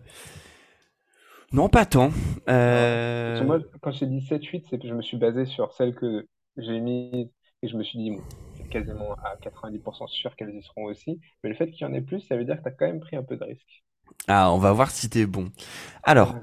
non, 1.54 1.68
pas 1.70 1.86
tant. 1.86 2.12
Que 3.34 3.44
moi, 3.44 3.58
Euh, 3.58 3.70
quand 3.80 3.92
j'ai 3.92 4.06
dit 4.06 4.20
7-8, 4.22 4.66
c'est 4.68 4.78
que 4.80 4.88
je 4.88 4.94
me 4.94 5.00
suis 5.02 5.16
basé 5.16 5.44
sur 5.46 5.72
celles 5.72 5.94
que 5.94 6.28
j'ai 6.56 6.80
mises 6.80 7.30
et 7.62 7.68
je 7.68 7.76
me 7.76 7.82
suis 7.84 7.98
dit, 7.98 8.10
bon, 8.10 8.24
c'est 8.56 8.68
quasiment 8.68 9.14
à 9.22 9.36
90% 9.36 10.06
sûr 10.08 10.34
qu'elles 10.36 10.54
y 10.54 10.62
seront 10.62 10.84
aussi. 10.86 11.20
Mais 11.42 11.50
le 11.50 11.54
fait 11.56 11.70
qu'il 11.70 11.86
y 11.86 11.90
en 11.90 11.94
ait 11.94 12.02
plus, 12.02 12.20
ça 12.20 12.36
veut 12.36 12.44
dire 12.44 12.56
que 12.58 12.62
tu 12.62 12.68
as 12.68 12.72
quand 12.72 12.86
même 12.86 13.00
pris 13.00 13.16
un 13.16 13.22
peu 13.24 13.36
de 13.36 13.44
risques. 13.44 13.84
Ah, 14.28 14.50
on 14.52 14.58
va 14.58 14.72
voir 14.72 14.90
si 14.90 15.08
t'es 15.08 15.26
bon. 15.26 15.50
Alors, 16.02 16.36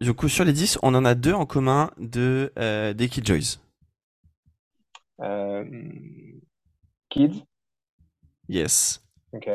du 0.00 0.14
coup, 0.14 0.28
sur 0.28 0.44
les 0.44 0.52
10, 0.52 0.78
on 0.82 0.94
en 0.94 1.04
a 1.04 1.14
deux 1.14 1.32
en 1.32 1.46
commun 1.46 1.90
de 1.98 2.52
euh, 2.58 2.92
des 2.94 3.08
Killjoys. 3.08 3.58
Euh, 5.20 5.64
Kids, 7.10 7.44
Yes. 8.48 9.00
ok. 9.32 9.48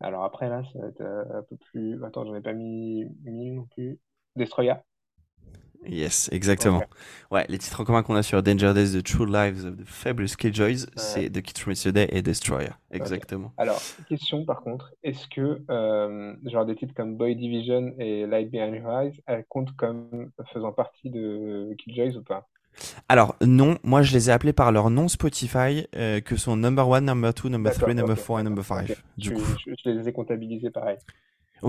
Alors 0.00 0.24
après, 0.24 0.48
là, 0.48 0.62
ça 0.72 0.78
va 0.80 0.88
être 0.88 1.00
euh, 1.02 1.40
un 1.40 1.42
peu 1.44 1.56
plus. 1.58 2.02
Attends, 2.04 2.26
j'en 2.26 2.34
ai 2.36 2.42
pas 2.42 2.52
mis, 2.54 3.04
mis 3.24 3.52
non 3.52 3.66
plus. 3.66 3.98
Destroya. 4.36 4.82
Yes, 5.86 6.30
exactement. 6.32 6.80
Ouais, 7.30 7.44
les 7.50 7.58
titres 7.58 7.78
en 7.78 7.84
commun 7.84 8.02
qu'on 8.02 8.14
a 8.14 8.22
sur 8.22 8.42
Danger 8.42 8.72
Days, 8.72 8.92
The 8.98 9.02
True 9.04 9.26
Lives 9.26 9.66
of 9.66 9.76
the 9.76 9.84
Fabulous 9.84 10.34
Killjoys, 10.38 10.86
c'est 10.96 11.28
The 11.28 11.42
Kids 11.42 11.60
from 11.60 11.72
Yesterday 11.72 12.08
et 12.10 12.22
Destroyer. 12.22 12.70
Exactement. 12.90 13.52
Alors, 13.58 13.82
question 14.08 14.46
par 14.46 14.62
contre, 14.62 14.94
est-ce 15.02 15.28
que 15.28 15.60
euh, 15.70 16.34
genre 16.46 16.64
des 16.64 16.74
titres 16.74 16.94
comme 16.94 17.16
Boy 17.18 17.36
Division 17.36 17.92
et 17.98 18.26
Light 18.26 18.50
Behind 18.50 18.74
Your 18.74 18.90
Eyes, 18.98 19.20
elles 19.26 19.44
comptent 19.46 19.76
comme 19.76 20.30
faisant 20.54 20.72
partie 20.72 21.10
de 21.10 21.74
Killjoys 21.78 22.16
ou 22.16 22.22
pas? 22.22 22.48
Alors, 23.10 23.36
non, 23.42 23.76
moi 23.82 24.00
je 24.02 24.14
les 24.14 24.30
ai 24.30 24.32
appelés 24.32 24.54
par 24.54 24.72
leur 24.72 24.88
nom 24.88 25.06
Spotify, 25.08 25.86
euh, 25.96 26.20
que 26.22 26.36
sont 26.36 26.56
Number 26.56 26.92
1, 26.94 27.02
Number 27.02 27.34
2, 27.34 27.50
Number 27.50 27.72
3, 27.74 27.92
D'accord, 27.92 27.94
Number 27.94 28.16
ok, 28.18 28.26
4 28.26 28.40
et 28.40 28.42
Number 28.42 28.64
d'accord, 28.64 28.88
5. 28.88 28.90
ok. 28.90 28.96
Du 29.18 29.28
Je, 29.28 29.34
coup. 29.34 29.42
je- 29.66 29.74
je 29.84 29.90
les 29.90 30.08
ai 30.08 30.12
comptabilisés 30.14 30.70
pareil. 30.70 30.96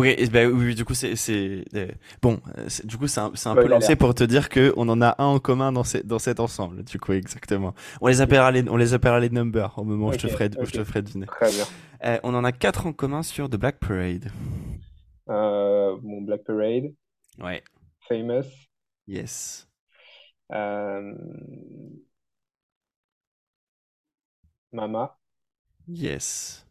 Et 0.03 0.27
ben, 0.27 0.51
oui, 0.51 0.65
oui, 0.67 0.75
du 0.75 0.83
coup, 0.85 0.93
c'est. 0.93 1.15
c'est, 1.15 1.63
euh, 1.75 1.87
Bon, 2.21 2.41
euh, 2.57 2.67
du 2.83 2.97
coup, 2.97 3.07
c'est 3.07 3.21
un, 3.21 3.31
c'est 3.35 3.49
un 3.49 3.55
peu 3.55 3.67
lancé 3.67 3.95
pour 3.95 4.13
te 4.15 4.23
dire 4.23 4.49
qu'on 4.49 4.89
en 4.89 5.01
a 5.01 5.15
un 5.19 5.25
en 5.25 5.39
commun 5.39 5.71
dans, 5.71 5.83
ces- 5.83 6.03
dans 6.03 6.19
cet 6.19 6.39
ensemble, 6.39 6.83
du 6.83 6.99
coup, 6.99 7.13
exactement. 7.13 7.73
On 8.01 8.07
les 8.07 8.21
appellera 8.21 8.51
les, 8.51 8.67
on 8.69 8.77
les 8.77 8.93
appellera 8.93 9.19
les 9.19 9.29
numbers 9.29 9.73
au 9.77 9.83
moment 9.83 10.07
où 10.07 10.13
je 10.13 10.17
te 10.19 10.27
ferai, 10.27 10.49
où 10.59 10.65
je 10.65 10.71
te 10.73 10.83
ferai 10.83 11.01
deviner. 11.01 11.27
Très 11.27 11.51
bien. 11.51 11.65
Euh, 12.03 12.19
on 12.23 12.33
en 12.35 12.43
a 12.43 12.51
quatre 12.51 12.87
en 12.87 12.93
commun 12.93 13.23
sur 13.23 13.49
The 13.49 13.55
Black 13.55 13.79
Parade. 13.79 14.31
Euh, 15.29 15.97
bon, 16.01 16.21
Black 16.23 16.43
Parade, 16.43 16.93
Ouais. 17.39 17.63
Famous, 18.07 18.69
Yes. 19.07 19.65
euh, 20.51 21.13
Mama, 24.71 25.17
Yes. 25.87 26.63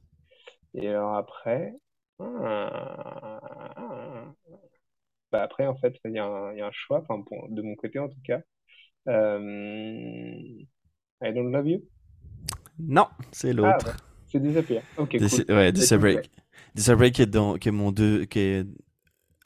et 0.75 0.89
alors 0.89 1.15
après, 1.17 1.75
ah, 2.19 3.41
bah 5.33 5.43
après 5.43 5.67
en 5.67 5.77
fait 5.77 5.95
il 6.05 6.13
y 6.13 6.19
a 6.19 6.25
un, 6.27 6.53
il 6.53 6.59
y 6.59 6.63
a 6.63 6.67
un 6.67 6.73
choix, 6.73 7.01
enfin 7.01 7.23
pour- 7.23 7.49
de 7.51 7.63
mon 7.63 7.75
côté 7.77 7.99
en 7.99 8.09
tout 8.09 8.21
cas. 8.25 8.41
Euh, 9.09 9.41
I 11.23 11.33
Don't 11.33 11.53
Love 11.53 11.69
You? 11.69 11.81
Non, 12.79 13.09
c'est 13.33 13.53
Ah 13.63 13.81
l'autre. 13.81 13.87
ouais, 13.87 13.97
c'est 14.27 14.41
Disappear. 14.41 14.85
Ok, 14.97 15.19
Dis- 15.19 15.25
cool. 15.25 15.47
ouais, 15.49 15.73
Écoute, 15.79 16.05
Disabreak. 16.05 16.31
Disabreak 16.75 17.15
qui 17.15 17.23
est 17.23 17.27
dans, 17.27 17.57
qui 17.57 17.69
est 17.69 17.73
mon 17.73 17.93
deux, 17.93 18.25
qui 18.25 18.39
est 18.41 18.67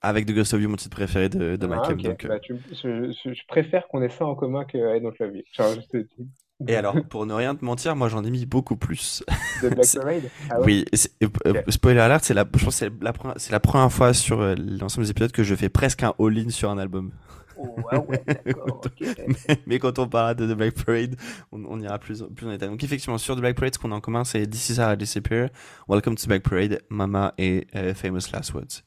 avec 0.02 0.26
The 0.26 0.32
Ghost 0.34 0.54
of 0.54 0.62
You, 0.62 0.68
mon 0.70 0.76
titre 0.76 0.96
préféré 0.96 1.28
de, 1.30 1.56
de 1.56 1.66
Ah, 1.66 1.68
Michael. 1.68 2.02
ok. 2.02 2.02
Donc, 2.02 2.26
euh, 2.26 2.30
Bah, 2.30 2.40
tu- 2.40 2.62
je, 2.72 3.12
je- 3.12 3.34
je 3.34 3.46
préfère 3.46 3.88
qu'on 3.88 4.02
ait 4.02 4.08
ça 4.08 4.26
en 4.26 4.34
commun 4.34 4.64
que 4.64 4.78
I 4.96 5.00
Don't 5.00 5.14
Love 5.20 5.36
You. 5.36 5.42
Genre, 5.52 5.80
je 5.80 5.86
te 5.88 5.96
dis. 5.98 6.28
Et 6.66 6.74
alors, 6.74 6.96
pour 7.08 7.24
ne 7.24 7.32
rien 7.34 7.54
te 7.54 7.64
mentir, 7.64 7.94
moi 7.94 8.08
j'en 8.08 8.24
ai 8.24 8.30
mis 8.30 8.44
beaucoup 8.44 8.76
plus. 8.76 9.22
De 9.62 9.68
Black 9.68 9.86
Parade? 9.94 10.30
Ah 10.50 10.58
ouais? 10.60 10.64
Oui, 10.66 10.84
euh, 11.22 11.28
euh, 11.46 11.62
spoiler 11.68 12.00
alert, 12.00 12.24
c'est 12.24 12.34
la, 12.34 12.44
je 12.52 12.64
pense 12.64 12.74
que 12.80 12.86
c'est 12.86 12.92
la, 13.00 13.12
première- 13.12 13.34
c'est 13.38 13.52
la 13.52 13.60
première 13.60 13.92
fois 13.92 14.12
sur 14.12 14.40
euh, 14.40 14.54
l'ensemble 14.56 15.04
des 15.04 15.10
épisodes 15.12 15.30
que 15.30 15.44
je 15.44 15.54
fais 15.54 15.68
presque 15.68 16.02
un 16.02 16.14
all-in 16.18 16.48
sur 16.50 16.68
un 16.70 16.78
album. 16.78 17.12
Oh, 17.56 17.76
ah 17.92 18.00
ouais, 18.00 18.22
mais, 18.26 19.56
mais 19.66 19.78
quand 19.78 19.98
on 20.00 20.08
parlera 20.08 20.34
de 20.34 20.52
The 20.52 20.56
Black 20.56 20.74
Parade, 20.84 21.16
on, 21.52 21.64
on 21.64 21.80
ira 21.80 21.98
plus, 22.00 22.24
plus 22.34 22.46
en 22.46 22.50
détail. 22.50 22.68
Donc 22.70 22.82
effectivement, 22.82 23.18
sur 23.18 23.36
The 23.36 23.40
Black 23.40 23.56
Parade, 23.56 23.74
ce 23.74 23.78
qu'on 23.78 23.92
a 23.92 23.94
en 23.96 24.00
commun, 24.00 24.24
c'est 24.24 24.44
This 24.48 24.70
Is 24.70 24.80
How 24.80 24.94
I 24.94 24.96
Disappear, 24.96 25.50
Welcome 25.88 26.16
to 26.16 26.24
The 26.24 26.28
Black 26.28 26.42
Parade, 26.42 26.80
Mama 26.88 27.34
et 27.38 27.68
euh, 27.76 27.94
Famous 27.94 28.30
Last 28.32 28.52
Words. 28.54 28.82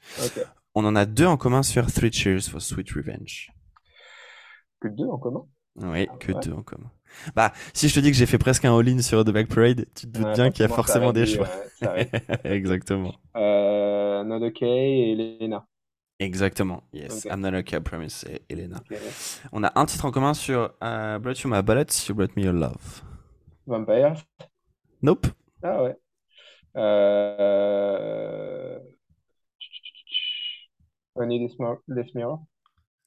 On 0.76 0.84
en 0.86 0.96
a 0.98 1.06
deux 1.06 1.26
en 1.26 1.38
commun 1.38 1.64
sur 1.64 1.90
Three 1.92 2.12
Cheers 2.12 2.44
for 2.50 2.62
Sweet 2.62 2.92
Revenge. 2.92 3.52
Que 4.82 4.88
deux 4.90 5.06
en 5.06 5.18
commun? 5.18 5.46
Oui, 5.78 6.08
Ah 6.12 6.18
que 6.20 6.32
ouais. 6.34 6.40
deux 6.44 6.52
en 6.54 6.64
commun. 6.64 6.92
Bah, 7.36 7.52
si 7.74 7.88
je 7.90 7.96
te 7.96 8.00
dis 8.00 8.12
que 8.12 8.18
j'ai 8.18 8.26
fait 8.26 8.38
presque 8.38 8.66
un 8.66 8.78
all-in 8.78 9.00
sur 9.02 9.24
The 9.24 9.30
Black 9.30 9.48
Parade, 9.48 9.86
tu 9.96 10.08
te 10.08 10.18
doutes 10.18 10.26
Ouais, 10.26 10.34
bien 10.34 10.52
qu'il 10.52 10.62
y 10.62 10.66
a 10.66 10.70
forcément 10.70 11.12
des 11.14 11.26
choix. 11.26 11.48
Exactement. 12.44 13.14
Euh, 13.36 14.24
Not 14.24 14.46
OK 14.46 14.62
et 14.62 15.12
Elena. 15.12 15.66
Exactement. 16.20 16.84
Yes. 16.94 17.26
Ok. 17.26 17.32
I'm 17.32 17.42
not 17.42 17.54
okay, 17.58 17.78
I 17.78 17.80
promise. 17.80 18.24
et 18.30 18.42
Elena. 18.50 18.78
On 19.52 19.64
a 19.64 19.72
un 19.76 19.86
titre 19.86 20.06
en 20.06 20.12
commun 20.12 20.34
sur 20.36 20.66
uh, 20.82 21.18
Brought 21.20 21.40
You 21.42 21.50
My 21.50 21.64
Bullets, 21.64 22.08
You 22.08 22.16
Brought 22.16 22.36
Me 22.36 22.44
Your 22.44 22.54
Love. 22.54 23.02
Vampires? 23.66 24.24
Nope. 25.02 25.28
Ah 25.64 25.82
ouais. 25.84 25.96
Euh... 26.78 27.72
Only 31.16 31.40
this, 31.48 31.58
this 31.88 32.14
Mirror? 32.16 32.40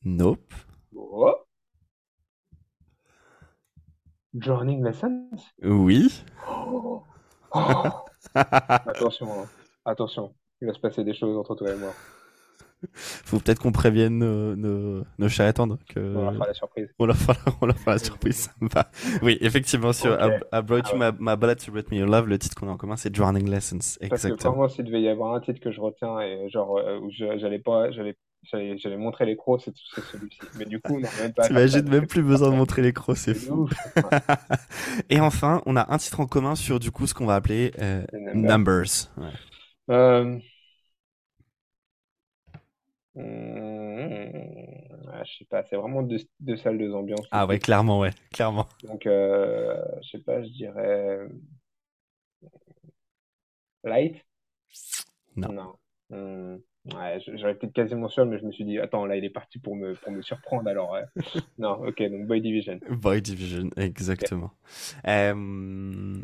Nope. 0.04 0.52
Oh. 0.96 1.43
Journey 4.38 4.80
Lessons? 4.82 5.28
Oui. 5.62 6.24
Oh. 6.48 7.02
Oh. 7.54 7.82
Attention, 8.34 9.26
hein. 9.32 9.46
Attention. 9.84 10.34
Il 10.60 10.66
va 10.66 10.74
se 10.74 10.80
passer 10.80 11.04
des 11.04 11.14
choses 11.14 11.36
entre 11.36 11.54
toi 11.54 11.70
et 11.70 11.76
moi. 11.76 11.92
Faut 12.92 13.38
peut-être 13.38 13.60
qu'on 13.60 13.72
prévienne 13.72 14.18
nos, 14.18 14.56
nos, 14.56 15.04
nos 15.18 15.28
chats 15.28 15.44
à 15.44 15.48
attendre. 15.48 15.78
Que... 15.88 16.00
On 16.00 16.22
leur 16.22 16.34
fera 16.34 16.46
la 16.46 16.54
surprise. 16.54 16.88
On 16.98 17.06
leur 17.06 17.16
fera, 17.16 17.34
on 17.60 17.66
leur 17.66 17.78
fera 17.78 17.92
la 17.92 17.98
surprise. 17.98 18.50
Oui, 19.22 19.38
effectivement, 19.40 19.92
sur 19.92 20.12
Ok. 20.12 20.20
I, 20.20 20.56
I 20.58 20.62
Brought 20.62 20.90
You 20.92 20.98
Ah 21.00 21.12
My, 21.12 21.18
My 21.20 21.36
Bullets, 21.36 21.66
You 21.66 21.72
Brought 21.72 21.90
Me 21.90 21.96
Your 21.98 22.08
Love, 22.08 22.28
le 22.28 22.38
titre 22.38 22.56
qu'on 22.56 22.68
a 22.68 22.72
en 22.72 22.76
commun, 22.76 22.96
c'est 22.96 23.10
Drowning 23.10 23.48
Lessons. 23.48 23.76
Parce 23.76 23.98
que 23.98 24.04
Exactement. 24.04 24.52
vraiment, 24.52 24.68
s'il 24.68 24.84
devait 24.84 25.02
y 25.02 25.08
avoir 25.08 25.34
un 25.34 25.40
titre 25.40 25.60
que 25.60 25.70
je 25.70 25.80
retiens 25.80 26.20
et 26.20 26.48
genre 26.50 26.76
euh, 26.78 26.98
où 26.98 27.10
j'allais 27.10 27.58
pas, 27.58 27.90
j'allais, 27.90 28.16
j'allais, 28.44 28.96
montrer 28.96 29.26
les 29.26 29.36
crocs, 29.36 29.62
c'est 29.62 29.74
celui-ci. 29.76 30.38
Mais 30.58 30.64
du 30.64 30.80
coup, 30.80 30.96
on 30.96 31.00
n'a 31.00 31.08
même 31.20 31.32
pas. 31.32 31.46
T'imagines 31.46 31.88
même 31.88 32.06
plus 32.06 32.22
besoin 32.22 32.50
de 32.50 32.56
montrer 32.56 32.82
les 32.82 32.92
crocs, 32.92 33.16
c'est 33.16 33.34
fou. 33.34 33.68
Et 35.10 35.20
enfin, 35.20 35.62
on 35.66 35.76
a 35.76 35.92
un 35.92 35.98
titre 35.98 36.20
en 36.20 36.26
commun 36.26 36.54
sur 36.54 36.78
du 36.78 36.90
coup 36.90 37.06
ce 37.06 37.14
qu'on 37.14 37.26
va 37.26 37.36
appeler 37.36 37.72
euh, 37.80 38.04
numbers. 38.34 39.10
Ouais. 39.16 39.30
Euh... 39.90 40.38
hmm, 43.14 43.20
ouais, 43.20 45.24
je 45.24 45.38
sais 45.38 45.44
pas, 45.44 45.64
c'est 45.68 45.76
vraiment 45.76 46.02
deux, 46.02 46.18
deux 46.40 46.56
salles, 46.56 46.78
deux 46.78 46.94
ambiances. 46.94 47.26
Ah 47.30 47.46
ouais, 47.46 47.58
clairement, 47.58 48.00
ouais, 48.00 48.12
clairement. 48.32 48.66
Donc, 48.84 49.06
euh, 49.06 49.76
je 50.02 50.10
sais 50.10 50.18
pas, 50.18 50.42
je 50.42 50.48
dirais 50.48 51.28
Light? 53.84 54.16
Non. 55.36 55.52
Non. 55.52 55.74
Hmm, 56.10 56.56
Ouais, 56.92 57.18
j'aurais 57.34 57.54
peut-être 57.54 57.72
quasiment 57.72 58.08
sûr, 58.08 58.26
mais 58.26 58.38
je 58.38 58.44
me 58.44 58.52
suis 58.52 58.64
dit, 58.64 58.78
attends, 58.78 59.06
là, 59.06 59.16
il 59.16 59.24
est 59.24 59.30
parti 59.30 59.58
pour 59.58 59.74
me, 59.74 59.94
pour 59.94 60.12
me 60.12 60.20
surprendre, 60.22 60.68
alors. 60.68 60.96
Non, 61.58 61.86
ok, 61.86 62.02
donc 62.10 62.26
Boy 62.26 62.42
Division. 62.42 62.78
Boy 62.90 63.22
Division, 63.22 63.70
exactement. 63.76 64.50
Euh, 65.08 66.20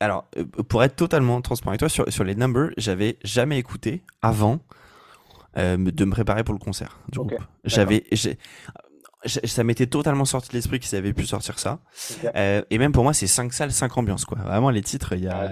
alors, 0.00 0.28
euh, 0.36 0.44
pour 0.44 0.84
être 0.84 0.96
totalement 0.96 1.40
transparent 1.40 1.70
avec 1.70 1.80
toi, 1.80 1.88
sur, 1.88 2.12
sur 2.12 2.24
les 2.24 2.34
numbers, 2.34 2.70
j'avais 2.76 3.16
jamais 3.24 3.58
écouté 3.58 4.02
avant 4.20 4.60
euh, 5.56 5.78
me- 5.78 5.90
de 5.90 6.04
me 6.04 6.10
préparer 6.10 6.44
pour 6.44 6.52
le 6.54 6.60
concert 6.60 6.98
du 7.08 7.18
Ok, 7.18 7.28
groupe. 7.28 7.42
J'avais, 7.64 8.04
ça 9.24 9.64
m'était 9.64 9.86
totalement 9.86 10.26
sorti 10.26 10.50
de 10.50 10.54
l'esprit 10.54 10.80
qu'ils 10.80 10.96
avaient 10.98 11.14
pu 11.14 11.24
sortir 11.24 11.58
ça. 11.58 11.80
Et 12.34 12.78
même 12.78 12.92
pour 12.92 13.04
moi, 13.04 13.14
c'est 13.14 13.26
5 13.26 13.52
salles, 13.54 13.72
5 13.72 13.96
ambiances, 13.96 14.26
quoi. 14.26 14.38
Vraiment, 14.38 14.70
les 14.70 14.82
titres, 14.82 15.14
il 15.14 15.24
y 15.24 15.28
a. 15.28 15.50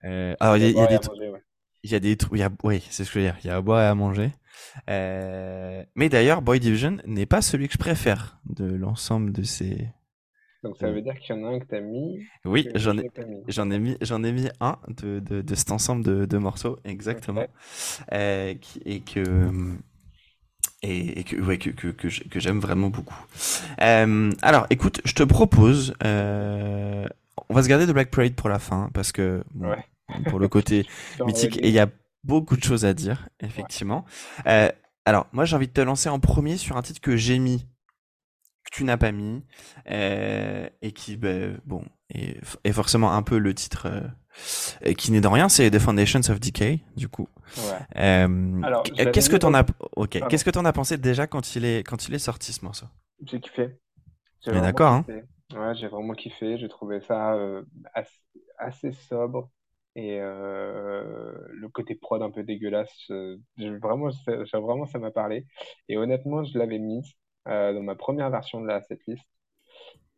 Ah, 0.00 0.34
alors, 0.38 0.56
il 0.56 0.70
y, 0.70 0.80
a, 0.80 0.86
des 0.86 0.98
trucs. 1.00 1.18
Il 1.86 1.92
y 1.92 1.94
a 1.94 2.00
des 2.00 2.16
trucs. 2.16 2.32
Oui, 2.64 2.84
c'est 2.90 3.04
ce 3.04 3.12
que 3.12 3.20
je 3.20 3.24
veux 3.24 3.30
dire. 3.30 3.36
Il 3.44 3.46
y 3.46 3.50
a 3.50 3.54
à 3.54 3.60
boire 3.60 3.80
et 3.80 3.86
à 3.86 3.94
manger. 3.94 4.32
Euh... 4.90 5.84
Mais 5.94 6.08
d'ailleurs, 6.08 6.42
Boy 6.42 6.58
Division 6.58 6.96
n'est 7.06 7.26
pas 7.26 7.42
celui 7.42 7.68
que 7.68 7.74
je 7.74 7.78
préfère 7.78 8.40
de 8.44 8.64
l'ensemble 8.64 9.30
de 9.30 9.44
ces. 9.44 9.88
Donc 10.64 10.78
ça 10.78 10.90
veut 10.90 11.00
dire 11.00 11.14
qu'il 11.20 11.36
y 11.36 11.38
en 11.38 11.44
a 11.44 11.54
un 11.54 11.60
que 11.60 11.66
tu 11.66 11.76
as 11.76 11.80
mis. 11.80 12.18
Oui, 12.44 12.68
j'en 12.74 12.98
ai, 12.98 13.08
j'en 13.46 13.70
ai 13.70 13.78
mis, 13.78 13.96
j'en 14.00 14.24
ai 14.24 14.32
mis 14.32 14.48
un 14.60 14.78
de, 14.88 15.20
de, 15.20 15.42
de 15.42 15.54
cet 15.54 15.70
ensemble 15.70 16.04
de, 16.04 16.24
de 16.24 16.38
morceaux, 16.38 16.76
exactement, 16.84 17.46
euh, 18.12 18.54
qui, 18.54 18.82
et 18.84 18.98
que 18.98 19.22
et, 20.82 21.22
que, 21.22 21.36
ouais, 21.36 21.58
que, 21.58 21.70
que, 21.70 21.92
que 21.92 22.40
j'aime 22.40 22.58
vraiment 22.58 22.88
beaucoup. 22.90 23.16
Euh, 23.80 24.32
alors, 24.42 24.66
écoute, 24.70 25.00
je 25.04 25.12
te 25.14 25.22
propose, 25.22 25.94
on 26.02 27.54
va 27.54 27.62
se 27.62 27.68
garder 27.68 27.86
de 27.86 27.92
Black 27.92 28.10
Parade 28.10 28.34
pour 28.34 28.48
la 28.48 28.58
fin, 28.58 28.90
parce 28.92 29.12
que 29.12 29.44
pour 30.28 30.38
le 30.38 30.48
côté 30.48 30.86
mythique, 31.26 31.58
et 31.58 31.68
il 31.68 31.74
y 31.74 31.78
a 31.78 31.88
beaucoup 32.24 32.56
de 32.56 32.62
choses 32.62 32.84
à 32.84 32.94
dire, 32.94 33.28
effectivement. 33.40 34.04
Euh, 34.46 34.70
alors, 35.06 35.28
moi, 35.32 35.44
j'ai 35.44 35.54
envie 35.54 35.68
de 35.68 35.72
te 35.72 35.80
lancer 35.80 36.08
en 36.08 36.18
premier 36.18 36.56
sur 36.56 36.76
un 36.76 36.82
titre 36.82 37.00
que 37.00 37.16
j'ai 37.16 37.38
mis, 37.38 37.64
que 38.64 38.70
tu 38.72 38.84
n'as 38.84 38.96
pas 38.96 39.12
mis, 39.12 39.44
euh, 39.88 40.68
et 40.82 40.90
qui, 40.90 41.16
ben, 41.16 41.60
bon, 41.64 41.84
est, 42.10 42.40
est, 42.64 42.72
forcément 42.72 43.12
un 43.12 43.22
peu 43.22 43.38
le 43.38 43.54
titre 43.54 43.86
euh, 44.84 44.92
qui 44.94 45.12
n'est 45.12 45.20
dans 45.20 45.30
rien, 45.30 45.48
c'est 45.48 45.70
The 45.70 45.78
Foundations 45.78 46.28
of 46.28 46.40
Decay, 46.40 46.80
du 46.96 47.08
coup. 47.08 47.28
Euh, 47.96 48.60
qu'est-ce 49.12 49.30
que 49.30 49.36
t'en 49.36 49.54
as, 49.54 49.64
ok, 49.94 50.20
qu'est-ce 50.28 50.44
que 50.44 50.50
t'en 50.50 50.64
as 50.64 50.72
pensé 50.72 50.98
déjà 50.98 51.28
quand 51.28 51.54
il 51.54 51.64
est, 51.64 51.86
quand 51.86 52.08
il 52.08 52.14
est 52.14 52.18
sorti 52.18 52.52
ce 52.52 52.64
morceau? 52.64 52.86
J'ai 53.24 53.40
kiffé. 53.40 53.78
D'accord, 54.44 54.92
hein. 54.92 55.06
Ouais, 55.54 55.74
j'ai 55.76 55.86
vraiment 55.86 56.14
kiffé. 56.14 56.58
J'ai 56.58 56.68
trouvé 56.68 57.00
ça 57.00 57.36
assez, 57.94 58.18
assez, 58.58 58.92
sobre 58.92 59.48
et 59.96 60.20
euh, 60.20 61.32
le 61.48 61.68
côté 61.70 61.94
prod 61.94 62.20
un 62.22 62.30
peu 62.30 62.42
dégueulasse, 62.42 63.10
euh, 63.10 63.38
vraiment, 63.58 64.10
ça, 64.10 64.60
vraiment, 64.60 64.84
ça 64.84 64.98
m'a 64.98 65.10
parlé. 65.10 65.46
Et 65.88 65.96
honnêtement, 65.96 66.44
je 66.44 66.58
l'avais 66.58 66.78
mise 66.78 67.10
dans 67.46 67.82
ma 67.82 67.94
première 67.94 68.28
version 68.28 68.60
de 68.60 68.66
la 68.66 68.82
setlist 68.82 69.24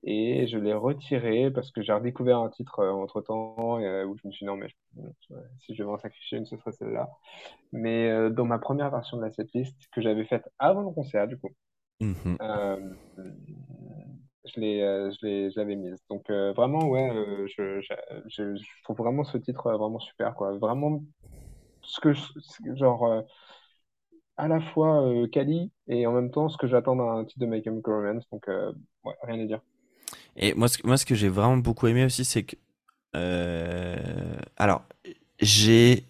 et 0.02 0.46
je 0.46 0.56
l'ai 0.56 0.72
retiré 0.72 1.50
parce 1.50 1.70
que 1.70 1.82
j'ai 1.82 1.92
redécouvert 1.92 2.38
un 2.38 2.48
titre 2.48 2.82
entre 2.86 3.20
temps 3.20 3.78
où 3.78 4.16
je 4.16 4.26
me 4.26 4.32
suis 4.32 4.44
dit 4.44 4.46
non, 4.46 4.56
mais 4.56 4.68
si 5.60 5.74
je 5.74 5.82
vais 5.82 5.86
m'en 5.86 5.98
sacrifier 5.98 6.38
une, 6.38 6.46
ce 6.46 6.56
serait 6.56 6.72
celle-là. 6.72 7.10
Mais 7.72 8.30
dans 8.30 8.46
ma 8.46 8.58
première 8.58 8.90
version 8.90 9.18
de 9.18 9.22
la 9.22 9.30
setlist 9.30 9.76
que 9.92 10.00
j'avais 10.00 10.24
faite 10.24 10.48
avant 10.58 10.82
le 10.82 10.90
concert, 10.90 11.28
du 11.28 11.38
coup. 11.38 11.50
Mmh 12.00 12.36
je 14.54 14.60
l'ai, 14.60 14.82
euh, 14.82 15.10
je 15.20 15.58
l'avais 15.58 15.76
mise. 15.76 15.98
Donc 16.10 16.30
euh, 16.30 16.52
vraiment, 16.52 16.88
ouais, 16.88 17.10
euh, 17.10 17.46
je, 17.46 17.80
je, 17.80 17.94
je, 18.28 18.82
trouve 18.84 18.96
vraiment 18.98 19.24
ce 19.24 19.38
titre 19.38 19.70
vraiment 19.72 19.98
super, 19.98 20.34
quoi. 20.34 20.56
Vraiment, 20.58 21.02
ce 21.82 22.00
que, 22.00 22.12
genre, 22.76 23.24
à 24.36 24.48
la 24.48 24.60
fois 24.60 25.04
Kali 25.32 25.70
et 25.88 26.06
en 26.06 26.12
même 26.12 26.30
temps 26.30 26.48
ce 26.48 26.56
que 26.56 26.66
j'attends 26.66 26.96
d'un 26.96 27.24
titre 27.24 27.40
de 27.40 27.46
My 27.46 27.62
Chemical 27.62 27.94
Romance. 27.94 28.28
Donc, 28.30 28.46
ouais, 28.46 29.14
rien 29.22 29.40
à 29.40 29.46
dire. 29.46 29.60
Et 30.36 30.54
moi, 30.54 30.68
ce, 30.68 30.86
moi, 30.86 30.96
ce 30.96 31.06
que 31.06 31.14
j'ai 31.14 31.28
vraiment 31.28 31.56
beaucoup 31.56 31.86
aimé 31.86 32.04
aussi, 32.04 32.24
c'est 32.24 32.44
que, 32.44 32.56
alors, 34.56 34.82
j'ai, 35.40 36.04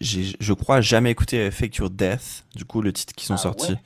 je 0.00 0.52
crois, 0.52 0.80
jamais 0.80 1.10
écouté 1.10 1.50
Fake 1.50 1.76
Your 1.76 1.90
Death, 1.90 2.44
du 2.54 2.64
coup, 2.64 2.82
le 2.82 2.92
titre 2.92 3.12
qui 3.14 3.26
sont 3.26 3.34
ah 3.34 3.38
sortis. 3.38 3.76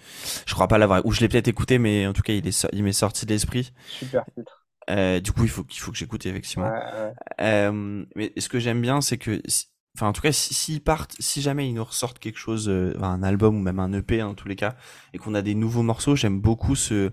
Je 0.47 0.55
crois 0.55 0.69
pas 0.69 0.79
l'avoir, 0.79 1.05
ou 1.05 1.13
je 1.13 1.21
l'ai 1.21 1.29
peut-être 1.29 1.49
écouté, 1.49 1.79
mais 1.79 2.07
en 2.07 2.13
tout 2.13 2.23
cas, 2.23 2.33
il, 2.33 2.47
est, 2.47 2.67
il 2.73 2.83
m'est 2.83 2.93
sorti 2.93 3.27
de 3.27 3.33
l'esprit. 3.33 3.73
Super 3.89 4.25
titre. 4.35 4.65
Euh, 4.91 5.21
du 5.21 5.33
coup, 5.33 5.45
il 5.45 5.51
faut, 5.51 5.65
qu'il 5.65 5.81
faut 5.81 5.93
que 5.93 5.99
j'écoute, 5.99 6.25
effectivement. 6.27 6.73
Euh, 7.41 8.05
mais 8.15 8.33
ce 8.37 8.49
que 8.49 8.59
j'aime 8.59 8.81
bien, 8.81 9.01
c'est 9.01 9.19
que, 9.19 9.43
enfin, 9.97 10.09
en 10.09 10.13
tout 10.13 10.23
cas, 10.23 10.33
s'ils 10.33 10.83
partent, 10.83 11.15
si 11.19 11.43
jamais 11.43 11.69
ils 11.69 11.75
nous 11.75 11.85
ressortent 11.85 12.19
quelque 12.19 12.39
chose, 12.39 12.69
euh, 12.69 12.97
un 13.03 13.23
album 13.23 13.57
ou 13.57 13.61
même 13.61 13.81
un 13.81 13.93
EP, 13.93 14.23
en 14.23 14.35
tous 14.35 14.49
les 14.49 14.57
cas, 14.57 14.77
et 15.13 15.19
qu'on 15.19 15.35
a 15.35 15.43
des 15.43 15.55
nouveaux 15.55 15.83
morceaux, 15.83 16.17
j'aime 16.17 16.41
beaucoup 16.41 16.75
ce, 16.75 17.13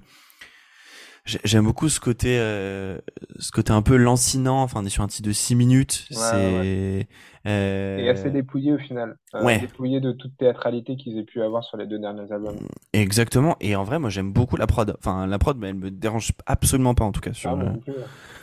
J'aime 1.26 1.66
beaucoup 1.66 1.90
ce 1.90 2.00
côté, 2.00 2.38
euh, 2.40 3.00
ce 3.40 3.52
côté 3.52 3.74
un 3.74 3.82
peu 3.82 3.96
lancinant. 3.96 4.62
Enfin, 4.62 4.82
on 4.84 4.86
est 4.86 4.90
sur 4.90 5.02
un 5.02 5.08
titre 5.08 5.28
de 5.28 5.34
6 5.34 5.56
minutes. 5.56 6.08
c'est 6.12 7.08
euh... 7.48 7.98
et 7.98 8.10
assez 8.10 8.30
dépouillé 8.30 8.74
au 8.74 8.78
final. 8.78 9.18
Euh, 9.34 9.44
ouais. 9.44 9.60
Dépouillé 9.60 10.00
de 10.00 10.12
toute 10.12 10.38
théâtralité 10.38 10.96
qu'ils 10.96 11.18
aient 11.18 11.24
pu 11.24 11.42
avoir 11.42 11.64
sur 11.64 11.78
les 11.78 11.88
deux 11.88 11.98
derniers 11.98 12.32
albums. 12.32 12.58
Exactement. 12.94 13.56
Et 13.60 13.76
en 13.76 13.84
vrai, 13.84 13.98
moi, 13.98 14.12
j'aime 14.12 14.32
beaucoup 14.32 14.56
la 14.56 14.68
prod. 14.68 14.96
Enfin, 15.00 15.26
la 15.26 15.40
prod, 15.40 15.58
mais 15.58 15.70
elle 15.70 15.76
me 15.76 15.90
dérange 15.90 16.32
absolument 16.46 16.94
pas 16.94 17.06
en 17.06 17.12
tout 17.12 17.22
cas 17.22 17.34
sur 17.34 17.52
ah, 17.52 17.56
le, 17.56 17.94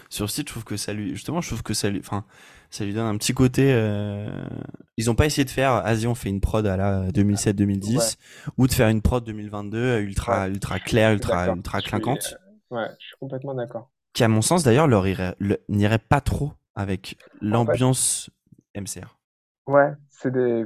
sur 0.09 0.25
le 0.25 0.29
site. 0.29 0.49
Je 0.49 0.53
trouve 0.53 0.65
que 0.65 0.77
ça 0.77 0.93
lui, 0.93 1.11
justement, 1.11 1.41
je 1.41 1.49
trouve 1.49 1.63
que 1.63 1.75
ça 1.75 1.89
lui, 1.89 2.01
enfin, 2.01 2.25
ça 2.71 2.85
lui 2.85 2.95
donne 2.95 3.07
un 3.07 3.17
petit 3.17 3.33
côté. 3.33 3.73
Euh... 3.73 4.29
Ils 4.97 5.09
ont 5.09 5.15
pas 5.15 5.27
essayé 5.27 5.45
de 5.45 5.51
faire, 5.51 5.73
Asie, 5.73 6.09
on 6.09 6.17
fait 6.17 6.31
une 6.31 6.41
prod 6.41 6.67
à 6.67 6.77
la 6.77 7.09
2007-2010, 7.11 8.17
ou 8.59 8.67
de 8.67 8.73
faire 8.73 8.89
une 8.89 9.03
prod 9.03 9.25
2022 9.25 10.01
ultra, 10.01 10.49
ultra 10.49 10.81
claire, 10.81 11.13
ultra, 11.13 11.49
ultra 11.49 11.81
clinquante. 11.81 12.37
Ouais, 12.73 12.89
je 12.99 13.07
suis 13.07 13.17
complètement 13.21 13.55
d'accord. 13.55 13.91
Qui, 14.15 14.25
à 14.25 14.29
mon 14.29 14.41
sens, 14.41 14.63
d'ailleurs, 14.65 14.89
leur 14.89 15.05
n'irait 15.69 15.99
pas 15.99 16.23
trop 16.23 16.53
avec 16.75 17.19
l'ambiance 17.43 18.31
MCR. 18.75 19.19
Ouais, 19.67 19.93
c'est 20.09 20.33
des. 20.33 20.65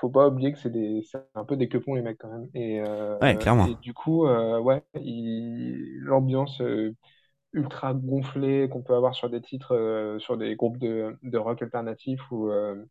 Faut, 0.00 0.08
pas 0.08 0.28
oublier 0.28 0.52
que 0.52 0.58
c'est 0.58 0.70
des, 0.70 1.02
un 1.34 1.44
peu 1.44 1.56
des 1.56 1.68
quepons 1.68 1.94
les 1.94 2.02
mecs 2.02 2.18
quand 2.18 2.30
même. 2.30 2.48
Et, 2.54 2.80
euh, 2.80 3.18
ouais, 3.20 3.36
clairement. 3.36 3.66
Et 3.66 3.74
du 3.76 3.94
coup, 3.94 4.26
euh, 4.26 4.58
ouais, 4.58 4.82
l'ambiance 4.94 6.60
euh, 6.60 6.94
ultra 7.52 7.94
gonflée 7.94 8.68
qu'on 8.68 8.82
peut 8.82 8.94
avoir 8.94 9.14
sur 9.14 9.30
des 9.30 9.40
titres, 9.40 10.16
sur 10.20 10.36
des 10.36 10.54
groupes 10.56 10.78
de, 10.78 11.16
de 11.22 11.38
rock 11.38 11.62
alternatif 11.62 12.20
ou 12.30 12.50
de 12.50 12.86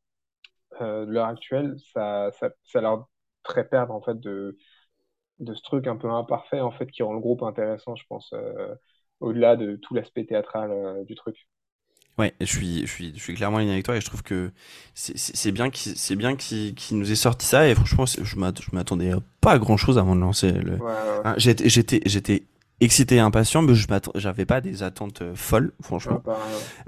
l'heure 1.11 1.27
actuelle, 1.27 1.75
ça, 1.93 2.31
ça, 2.39 2.49
ça 2.63 2.81
leur 2.81 3.07
ferait 3.45 3.67
perdre 3.67 3.93
en 3.93 4.01
fait 4.01 4.19
de, 4.19 4.57
de 5.39 5.53
ce 5.53 5.61
truc 5.61 5.87
un 5.87 5.95
peu 5.95 6.09
imparfait 6.09 6.61
en 6.61 6.71
fait 6.71 6.87
qui 6.87 7.03
rend 7.03 7.13
le 7.13 7.19
groupe 7.19 7.43
intéressant, 7.43 7.95
je 7.95 8.03
pense, 8.07 8.31
euh, 8.33 8.75
au-delà 9.19 9.55
de 9.55 9.75
tout 9.75 9.93
l'aspect 9.93 10.25
théâtral 10.25 10.71
euh, 10.71 11.03
du 11.03 11.15
truc. 11.15 11.47
Ouais, 12.17 12.33
je 12.41 12.45
suis, 12.45 12.81
je 12.81 12.91
suis, 12.91 13.13
je 13.15 13.21
suis 13.21 13.35
clairement 13.35 13.57
aligné 13.57 13.73
avec 13.73 13.85
toi 13.85 13.95
et 13.95 14.01
je 14.01 14.05
trouve 14.07 14.23
que 14.23 14.51
c'est 14.95 15.51
bien 15.51 15.69
qu'il 15.69 15.95
c'est 15.95 16.15
bien 16.15 16.35
qu'il 16.35 16.73
nous 16.93 17.11
ait 17.11 17.15
sorti 17.15 17.45
ça 17.45 17.67
et 17.67 17.75
franchement 17.75 18.05
je 18.07 18.35
m'attendais 18.73 19.11
pas 19.39 19.51
à 19.51 19.59
grand 19.59 19.77
chose 19.77 19.99
avant 19.99 20.15
de 20.15 20.21
lancer 20.21 20.51
le. 20.51 20.79
Hein, 21.23 21.35
j'étais 21.37 21.69
j'étais 21.69 22.01
j'étais 22.07 22.43
excité 22.79 23.15
et 23.15 23.19
impatient, 23.19 23.61
mais 23.61 23.73
je 23.73 23.87
j'avais 24.15 24.45
pas 24.45 24.61
des 24.61 24.83
attentes 24.83 25.21
euh, 25.21 25.33
folles, 25.35 25.73
franchement. 25.81 26.21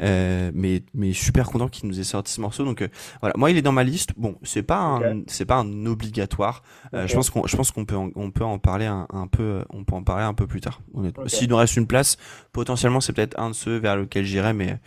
euh, 0.01 0.51
mais, 0.53 0.83
mais 0.93 1.13
super 1.13 1.47
content 1.49 1.67
qu'il 1.67 1.87
nous 1.87 1.99
ait 1.99 2.03
sorti 2.03 2.31
ce 2.31 2.41
morceau. 2.41 2.63
Donc 2.63 2.81
euh, 2.81 2.89
voilà, 3.21 3.33
moi 3.37 3.49
il 3.49 3.57
est 3.57 3.61
dans 3.61 3.71
ma 3.71 3.83
liste. 3.83 4.11
Bon, 4.17 4.35
c'est 4.43 4.63
pas 4.63 4.79
un, 4.79 5.21
c'est 5.27 5.45
pas 5.45 5.57
un 5.57 5.85
obligatoire. 5.85 6.61
Euh, 6.93 7.07
je 7.07 7.15
pense 7.15 7.29
qu'on, 7.29 7.47
je 7.47 7.55
pense 7.55 7.71
qu'on 7.71 7.85
peut, 7.85 7.95
en, 7.97 8.11
on 8.15 8.29
peut 8.31 8.43
en 8.43 8.59
parler 8.59 8.85
un, 8.85 9.07
un, 9.11 9.27
peu, 9.27 9.63
on 9.71 9.83
peut 9.83 9.95
en 9.95 10.03
parler 10.03 10.23
un 10.25 10.33
peu 10.33 10.45
plus 10.45 10.61
tard. 10.61 10.81
S'il 11.25 11.49
nous 11.49 11.57
reste 11.57 11.75
une 11.75 11.87
place, 11.87 12.17
potentiellement 12.51 13.01
c'est 13.01 13.13
peut-être 13.13 13.39
un 13.39 13.49
de 13.49 13.55
ceux 13.55 13.77
vers 13.77 13.95
lequel 13.95 14.25
j'irai, 14.25 14.53
mais 14.53 14.77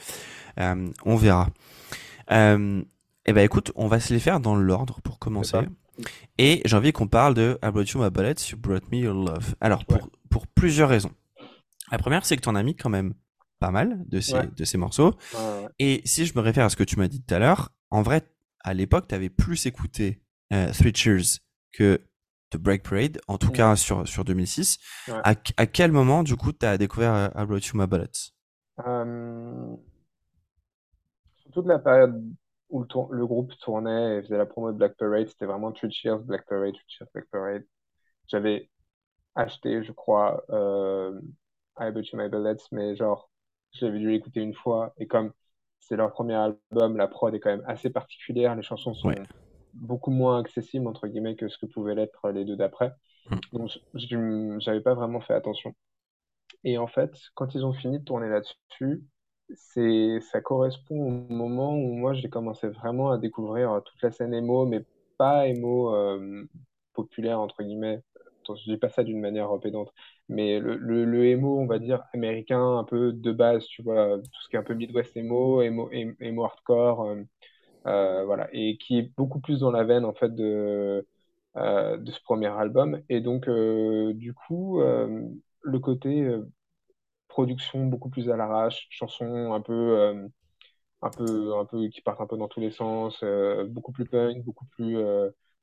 on 1.05 1.16
verra. 1.16 1.48
et 2.30 3.32
ben 3.32 3.38
écoute, 3.44 3.72
on 3.74 3.88
va 3.88 3.98
se 3.98 4.12
les 4.12 4.20
faire 4.20 4.38
dans 4.40 4.55
l'ordre 4.55 5.00
pour 5.03 5.18
commencer. 5.18 5.59
Et 6.38 6.62
j'ai 6.64 6.76
envie 6.76 6.92
qu'on 6.92 7.07
parle 7.07 7.34
de 7.34 7.59
I 7.62 7.70
Brought 7.70 7.90
You 7.90 8.03
My 8.03 8.11
Bullets, 8.11 8.34
You 8.50 8.57
Brought 8.59 8.90
Me 8.90 8.98
Your 8.98 9.14
Love. 9.14 9.55
Alors, 9.61 9.84
pour, 9.84 10.09
pour 10.33 10.49
plusieurs 10.49 10.89
raisons. 10.89 11.12
La 11.93 11.99
première, 11.99 12.24
c'est 12.24 12.37
que 12.37 12.41
tu 12.41 12.49
en 12.49 12.55
as 12.57 12.62
mis 12.62 12.74
quand 12.74 12.89
même 12.89 13.14
pas 13.61 13.70
mal 13.70 14.03
de 14.09 14.18
ces, 14.18 14.47
de 14.57 14.64
ces 14.64 14.78
morceaux. 14.78 15.14
Et 15.78 16.03
si 16.05 16.26
je 16.26 16.35
me 16.35 16.41
réfère 16.41 16.64
à 16.64 16.70
ce 16.70 16.74
que 16.74 16.83
tu 16.83 16.99
m'as 16.99 17.07
dit 17.07 17.22
tout 17.22 17.35
à 17.35 17.39
l'heure, 17.39 17.70
en 17.91 18.03
vrai, 18.03 18.22
à 18.64 18.74
l'époque, 18.74 19.07
tu 19.09 19.14
avais 19.14 19.28
plus 19.28 19.66
écouté 19.66 20.22
euh, 20.53 20.72
Three 20.72 20.95
Cheers 20.95 21.39
que 21.72 22.01
The 22.51 22.57
Break 22.57 22.83
Parade, 22.83 23.18
en 23.28 23.39
tout 23.39 23.51
cas 23.51 23.76
sur, 23.76 24.09
sur 24.09 24.24
2006. 24.24 24.78
À, 25.09 25.35
à, 25.57 25.66
quel 25.66 25.93
moment, 25.93 26.22
du 26.22 26.37
coup, 26.37 26.53
tu 26.53 26.66
as 26.66 26.76
découvert 26.76 27.14
euh, 27.14 27.28
I 27.37 27.47
Brought 27.47 27.66
You 27.66 27.78
My 27.78 27.87
Bullets? 27.87 28.33
Euh, 28.87 29.76
toute 31.53 31.66
la 31.66 31.78
période 31.78 32.22
où 32.70 32.80
le, 32.80 32.87
le, 33.11 33.26
groupe 33.26 33.53
tournait 33.61 34.18
et 34.18 34.22
faisait 34.22 34.39
la 34.39 34.47
promo 34.47 34.72
de 34.72 34.76
Black 34.78 34.97
Parade, 34.97 35.28
c'était 35.28 35.45
vraiment 35.45 35.72
Three 35.72 35.93
Cheers, 35.93 36.20
Black 36.20 36.47
Parade, 36.47 36.72
Three 36.72 36.85
Cheers, 36.89 37.09
Black 37.12 37.26
Parade. 37.30 37.64
J'avais 38.28 38.70
acheté, 39.35 39.83
je 39.83 39.93
crois, 39.93 40.45
euh, 40.51 41.20
I 41.78 41.91
Bet 41.91 42.03
You 42.12 42.18
My 42.18 42.28
Bullets, 42.28 42.62
mais 42.70 42.95
genre, 42.97 43.30
j'avais 43.72 43.99
dû 43.99 44.11
l'écouter 44.11 44.41
une 44.41 44.55
fois, 44.55 44.93
et 44.99 45.07
comme 45.07 45.33
c'est 45.80 45.97
leur 45.97 46.12
premier 46.12 46.35
album, 46.35 46.97
la 46.97 47.09
prod 47.09 47.35
est 47.35 47.41
quand 47.41 47.51
même 47.51 47.64
assez 47.66 47.91
particulière, 47.91 48.55
les 48.55 48.62
chansons 48.62 48.95
sont 48.95 49.12
beaucoup 49.74 50.11
moins 50.11 50.39
accessibles, 50.41 50.87
entre 50.87 51.09
guillemets, 51.09 51.37
que 51.37 51.49
ce 51.49 51.59
que 51.59 51.66
pouvaient 51.66 51.95
l'être 51.95 52.30
les 52.30 52.45
deux 52.45 52.57
d'après. 52.57 52.93
Mm. 53.30 53.37
Donc, 53.53 53.70
j'avais 53.95 54.80
pas 54.80 54.95
vraiment 54.95 55.20
fait 55.20 55.35
attention. 55.35 55.74
Et 56.64 56.78
en 56.78 56.87
fait, 56.87 57.12
quand 57.35 57.55
ils 57.55 57.64
ont 57.64 57.72
fini 57.72 57.99
de 57.99 58.05
tourner 58.05 58.28
là-dessus, 58.28 59.03
c'est, 59.55 60.20
ça 60.20 60.41
correspond 60.41 61.07
au 61.07 61.11
moment 61.11 61.74
où 61.74 61.93
moi 61.95 62.14
j'ai 62.14 62.30
commencé 62.30 62.68
vraiment 62.68 63.11
à 63.11 63.18
découvrir 63.18 63.83
toute 63.85 64.01
la 64.03 64.11
scène 64.11 64.35
emo, 64.35 64.66
mais 64.66 64.85
pas 65.18 65.49
emo 65.49 65.95
euh, 65.95 66.49
populaire 66.95 67.41
entre 67.41 67.62
guillemets, 67.62 68.03
je 68.47 68.70
dis 68.70 68.76
pas 68.78 68.88
ça 68.88 69.05
d'une 69.05 69.20
manière 69.20 69.49
pédante, 69.61 69.93
mais 70.28 70.59
le, 70.59 70.76
le, 70.76 71.26
emo, 71.26 71.59
on 71.61 71.66
va 71.66 71.78
dire, 71.78 72.03
américain, 72.14 72.78
un 72.78 72.84
peu 72.84 73.12
de 73.12 73.32
base, 73.32 73.66
tu 73.66 73.82
vois, 73.82 74.18
tout 74.18 74.40
ce 74.43 74.49
qui 74.49 74.57
est 74.57 74.59
un 74.59 74.62
peu 74.62 74.74
Midwest 74.74 75.16
emo, 75.16 75.62
emo, 75.62 75.90
emo 75.93 76.45
hardcore, 76.45 77.03
euh, 77.05 77.22
euh, 77.86 78.24
voilà, 78.24 78.49
et 78.53 78.76
qui 78.78 78.99
est 78.99 79.12
beaucoup 79.16 79.40
plus 79.40 79.61
dans 79.61 79.70
la 79.72 79.84
veine, 79.84 80.05
en 80.05 80.14
fait, 80.14 80.34
de, 80.34 81.07
euh, 81.57 81.97
de 81.99 82.12
ce 82.12 82.20
premier 82.22 82.49
album. 82.49 83.03
Et 83.09 83.20
donc, 83.20 83.49
du 83.49 84.34
coup, 84.34 84.80
le 84.80 85.78
côté 85.80 86.28
production 87.28 87.86
beaucoup 87.86 88.11
plus 88.11 88.30
à 88.30 88.36
l'arrache, 88.36 88.86
chansons 88.90 89.53
un 89.55 89.61
peu 89.61 90.28
un 91.03 91.11
peu, 91.11 91.55
un 91.57 91.64
peu, 91.66 91.88
qui 91.88 92.01
partent 92.03 92.20
un 92.20 92.26
peu 92.26 92.36
dans 92.36 92.49
tous 92.49 92.61
les 92.61 92.70
sens, 92.70 93.24
beaucoup 93.68 93.93
plus 93.93 94.07
punk, 94.07 94.45
beaucoup 94.45 94.66
plus, 94.66 94.97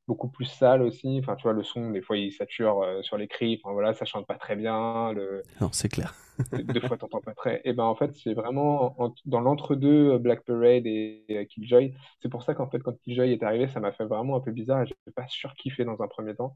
beaucoup 0.09 0.27
plus 0.27 0.45
sale 0.45 0.81
aussi. 0.81 1.19
Enfin, 1.19 1.35
tu 1.35 1.43
vois, 1.43 1.53
le 1.53 1.61
son, 1.61 1.91
des 1.91 2.01
fois, 2.01 2.17
il 2.17 2.31
sature 2.31 2.81
euh, 2.81 3.03
sur 3.03 3.15
les 3.15 3.27
cris. 3.27 3.61
Enfin, 3.61 3.73
voilà, 3.73 3.93
ça 3.93 4.05
chante 4.05 4.25
pas 4.25 4.39
très 4.39 4.55
bien. 4.55 5.13
Le... 5.13 5.43
Non, 5.61 5.69
c'est 5.71 5.87
clair. 5.87 6.15
deux 6.51 6.81
fois, 6.81 6.97
t'entends 6.97 7.21
pas 7.21 7.35
très. 7.35 7.61
Et 7.63 7.73
ben, 7.73 7.83
en 7.83 7.95
fait, 7.95 8.11
c'est 8.15 8.33
vraiment 8.33 8.95
dans 9.25 9.39
l'entre-deux 9.39 10.17
Black 10.17 10.43
Parade 10.45 10.87
et, 10.87 11.47
Killjoy. 11.51 11.93
C'est 12.23 12.29
pour 12.29 12.41
ça 12.41 12.55
qu'en 12.55 12.67
fait, 12.67 12.79
quand 12.79 12.97
Killjoy 13.03 13.31
est 13.31 13.43
arrivé, 13.43 13.67
ça 13.67 13.79
m'a 13.79 13.91
fait 13.91 14.05
vraiment 14.05 14.35
un 14.35 14.39
peu 14.39 14.51
bizarre 14.51 14.81
et 14.81 14.85
n'ai 14.85 15.13
pas 15.13 15.27
surkiffé 15.27 15.85
dans 15.85 16.01
un 16.01 16.07
premier 16.07 16.33
temps. 16.35 16.55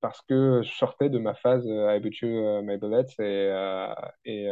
parce 0.00 0.22
que 0.22 0.62
je 0.64 0.70
sortais 0.70 1.10
de 1.10 1.18
ma 1.18 1.34
phase 1.34 1.66
I 1.66 2.00
Bet 2.00 2.16
You 2.22 2.62
My 2.62 2.78
Bullets 2.78 3.14
et, 3.18 3.50
et 4.24 4.48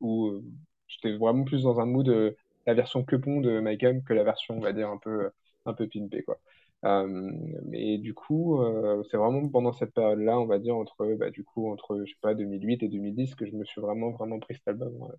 où 0.00 0.42
J'étais 0.88 1.16
vraiment 1.16 1.44
plus 1.44 1.62
dans 1.62 1.80
un 1.80 1.86
mood 1.86 2.06
de 2.06 2.36
la 2.66 2.74
version 2.74 3.04
quepon 3.04 3.40
de 3.40 3.60
Michael 3.60 4.02
que 4.04 4.12
la 4.12 4.24
version, 4.24 4.56
on 4.56 4.60
va 4.60 4.72
dire, 4.72 4.88
un 4.88 4.98
peu, 4.98 5.30
un 5.66 5.74
peu 5.74 5.88
pimpée, 5.88 6.22
quoi. 6.22 6.38
Euh, 6.84 7.30
mais 7.64 7.98
du 7.98 8.12
coup, 8.12 8.60
euh, 8.60 9.02
c'est 9.10 9.16
vraiment 9.16 9.48
pendant 9.48 9.72
cette 9.72 9.94
période-là, 9.94 10.38
on 10.38 10.46
va 10.46 10.58
dire, 10.58 10.76
entre, 10.76 11.14
bah, 11.14 11.30
du 11.30 11.42
coup, 11.42 11.70
entre, 11.70 12.02
je 12.04 12.10
sais 12.10 12.18
pas, 12.20 12.34
2008 12.34 12.82
et 12.82 12.88
2010, 12.88 13.34
que 13.34 13.46
je 13.46 13.52
me 13.52 13.64
suis 13.64 13.80
vraiment, 13.80 14.10
vraiment 14.10 14.38
pris 14.38 14.54
cet 14.54 14.68
album. 14.68 14.94
Ouais, 15.00 15.14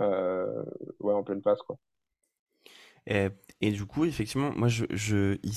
euh, 0.00 0.64
ouais 1.00 1.14
en 1.14 1.24
pleine 1.24 1.42
phase, 1.42 1.58
quoi. 1.66 1.76
Et, 3.06 3.28
et, 3.60 3.70
du 3.72 3.84
coup, 3.84 4.04
effectivement, 4.04 4.52
moi, 4.56 4.68
je, 4.68 4.84
je 4.90 5.36
il, 5.42 5.52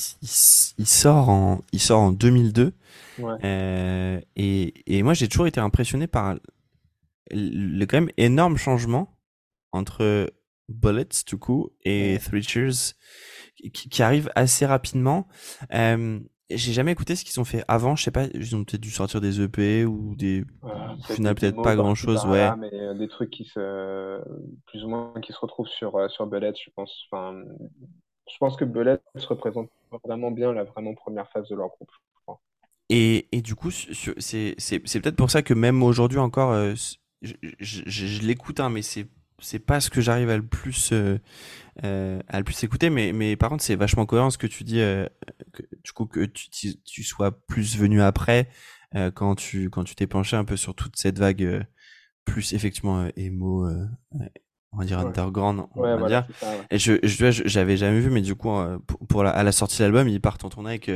il, 0.77 0.87
sort 0.87 1.29
en, 1.29 1.61
il 1.71 1.79
sort 1.79 2.01
en 2.01 2.11
2002. 2.11 2.73
Ouais. 3.19 4.23
et, 4.35 4.73
et 4.87 5.03
moi, 5.03 5.13
j'ai 5.13 5.27
toujours 5.27 5.47
été 5.47 5.59
impressionné 5.59 6.07
par 6.07 6.35
le 7.31 7.85
quand 7.85 8.01
même 8.01 8.11
énorme 8.17 8.57
changement 8.57 9.17
entre 9.71 10.31
Bullets, 10.69 11.23
du 11.25 11.37
coup, 11.37 11.69
et 11.83 12.17
Three 12.23 12.43
Cheers, 12.43 12.95
qui, 13.57 13.89
qui 13.89 14.03
arrivent 14.03 14.31
assez 14.35 14.65
rapidement. 14.65 15.27
Euh, 15.73 16.19
j'ai 16.49 16.71
jamais 16.71 16.93
écouté 16.93 17.15
ce 17.15 17.25
qu'ils 17.25 17.39
ont 17.41 17.45
fait 17.45 17.63
avant, 17.67 17.95
je 17.95 18.03
sais 18.03 18.11
pas, 18.11 18.25
ils 18.33 18.55
ont 18.55 18.63
peut-être 18.63 18.81
dû 18.81 18.89
sortir 18.89 19.19
des 19.19 19.41
EP 19.41 19.85
ou 19.85 20.15
des. 20.15 20.45
Ouais, 20.61 21.33
peut-être 21.33 21.61
pas 21.61 21.75
grand 21.75 21.95
chose, 21.95 22.25
ouais. 22.25 22.49
mais 22.57 22.73
euh, 22.73 22.93
des 22.93 23.09
trucs 23.09 23.29
qui 23.29 23.45
se. 23.45 24.21
plus 24.67 24.83
ou 24.85 24.89
moins 24.89 25.13
qui 25.21 25.33
se 25.33 25.39
retrouvent 25.39 25.67
sur, 25.67 25.95
euh, 25.97 26.07
sur 26.07 26.25
Bullets, 26.25 26.53
je 26.63 26.71
pense. 26.75 27.05
Enfin, 27.11 27.43
je 28.31 28.37
pense 28.39 28.55
que 28.55 28.63
Bullets 28.63 29.01
représente 29.27 29.69
vraiment 30.05 30.31
bien 30.31 30.53
la 30.53 30.63
vraiment 30.63 30.93
première 30.93 31.29
phase 31.31 31.49
de 31.49 31.55
leur 31.55 31.67
groupe, 31.67 31.91
je 32.15 32.21
crois. 32.23 32.39
Et, 32.89 33.27
et 33.33 33.41
du 33.41 33.55
coup, 33.55 33.71
c'est 33.71 34.79
peut-être 34.79 35.17
pour 35.17 35.31
ça 35.31 35.41
que 35.41 35.53
même 35.53 35.83
aujourd'hui 35.83 36.19
encore, 36.19 36.51
euh, 36.51 36.73
je, 37.21 37.33
je, 37.59 37.81
je 37.85 38.21
l'écoute, 38.25 38.61
hein, 38.61 38.69
mais 38.69 38.81
c'est 38.81 39.07
c'est 39.39 39.59
pas 39.59 39.79
ce 39.79 39.89
que 39.89 40.01
j'arrive 40.01 40.29
à 40.29 40.37
le 40.37 40.45
plus 40.45 40.91
euh, 40.91 41.19
euh, 41.83 42.19
à 42.27 42.39
le 42.39 42.43
plus 42.43 42.63
écouter 42.63 42.89
mais 42.89 43.13
mais 43.13 43.35
par 43.35 43.49
contre 43.49 43.63
c'est 43.63 43.75
vachement 43.75 44.05
cohérent 44.05 44.29
ce 44.29 44.37
que 44.37 44.47
tu 44.47 44.63
dis 44.63 44.79
euh, 44.81 45.05
que, 45.53 45.63
du 45.83 45.91
coup 45.91 46.05
que 46.05 46.25
tu, 46.25 46.49
tu 46.83 47.03
sois 47.03 47.31
plus 47.47 47.77
venu 47.77 48.01
après 48.01 48.49
euh, 48.95 49.11
quand 49.11 49.35
tu 49.35 49.69
quand 49.69 49.83
tu 49.83 49.95
t'es 49.95 50.07
penché 50.07 50.35
un 50.35 50.45
peu 50.45 50.57
sur 50.57 50.73
toute 50.73 50.95
cette 50.95 51.19
vague 51.19 51.43
euh, 51.43 51.63
plus 52.25 52.53
effectivement 52.53 53.07
émo 53.15 53.67
on 54.73 54.77
va 54.77 54.85
dire 54.85 54.99
underground 54.99 55.65
on 55.75 55.81
ouais, 55.81 55.89
va 55.91 55.97
voilà, 55.97 56.21
dire 56.23 56.35
ça, 56.37 56.49
ouais. 56.49 56.65
et 56.71 56.79
je 56.79 56.93
je 57.03 57.43
j'avais 57.45 57.77
jamais 57.77 57.99
vu 57.99 58.09
mais 58.09 58.21
du 58.21 58.35
coup 58.35 58.49
pour, 58.85 59.07
pour 59.07 59.23
la, 59.23 59.29
à 59.29 59.43
la 59.43 59.51
sortie 59.51 59.77
de 59.77 59.83
l'album 59.83 60.09
ils 60.09 60.19
partent 60.19 60.43
en 60.43 60.49
tournée 60.49 60.71
avec 60.71 60.89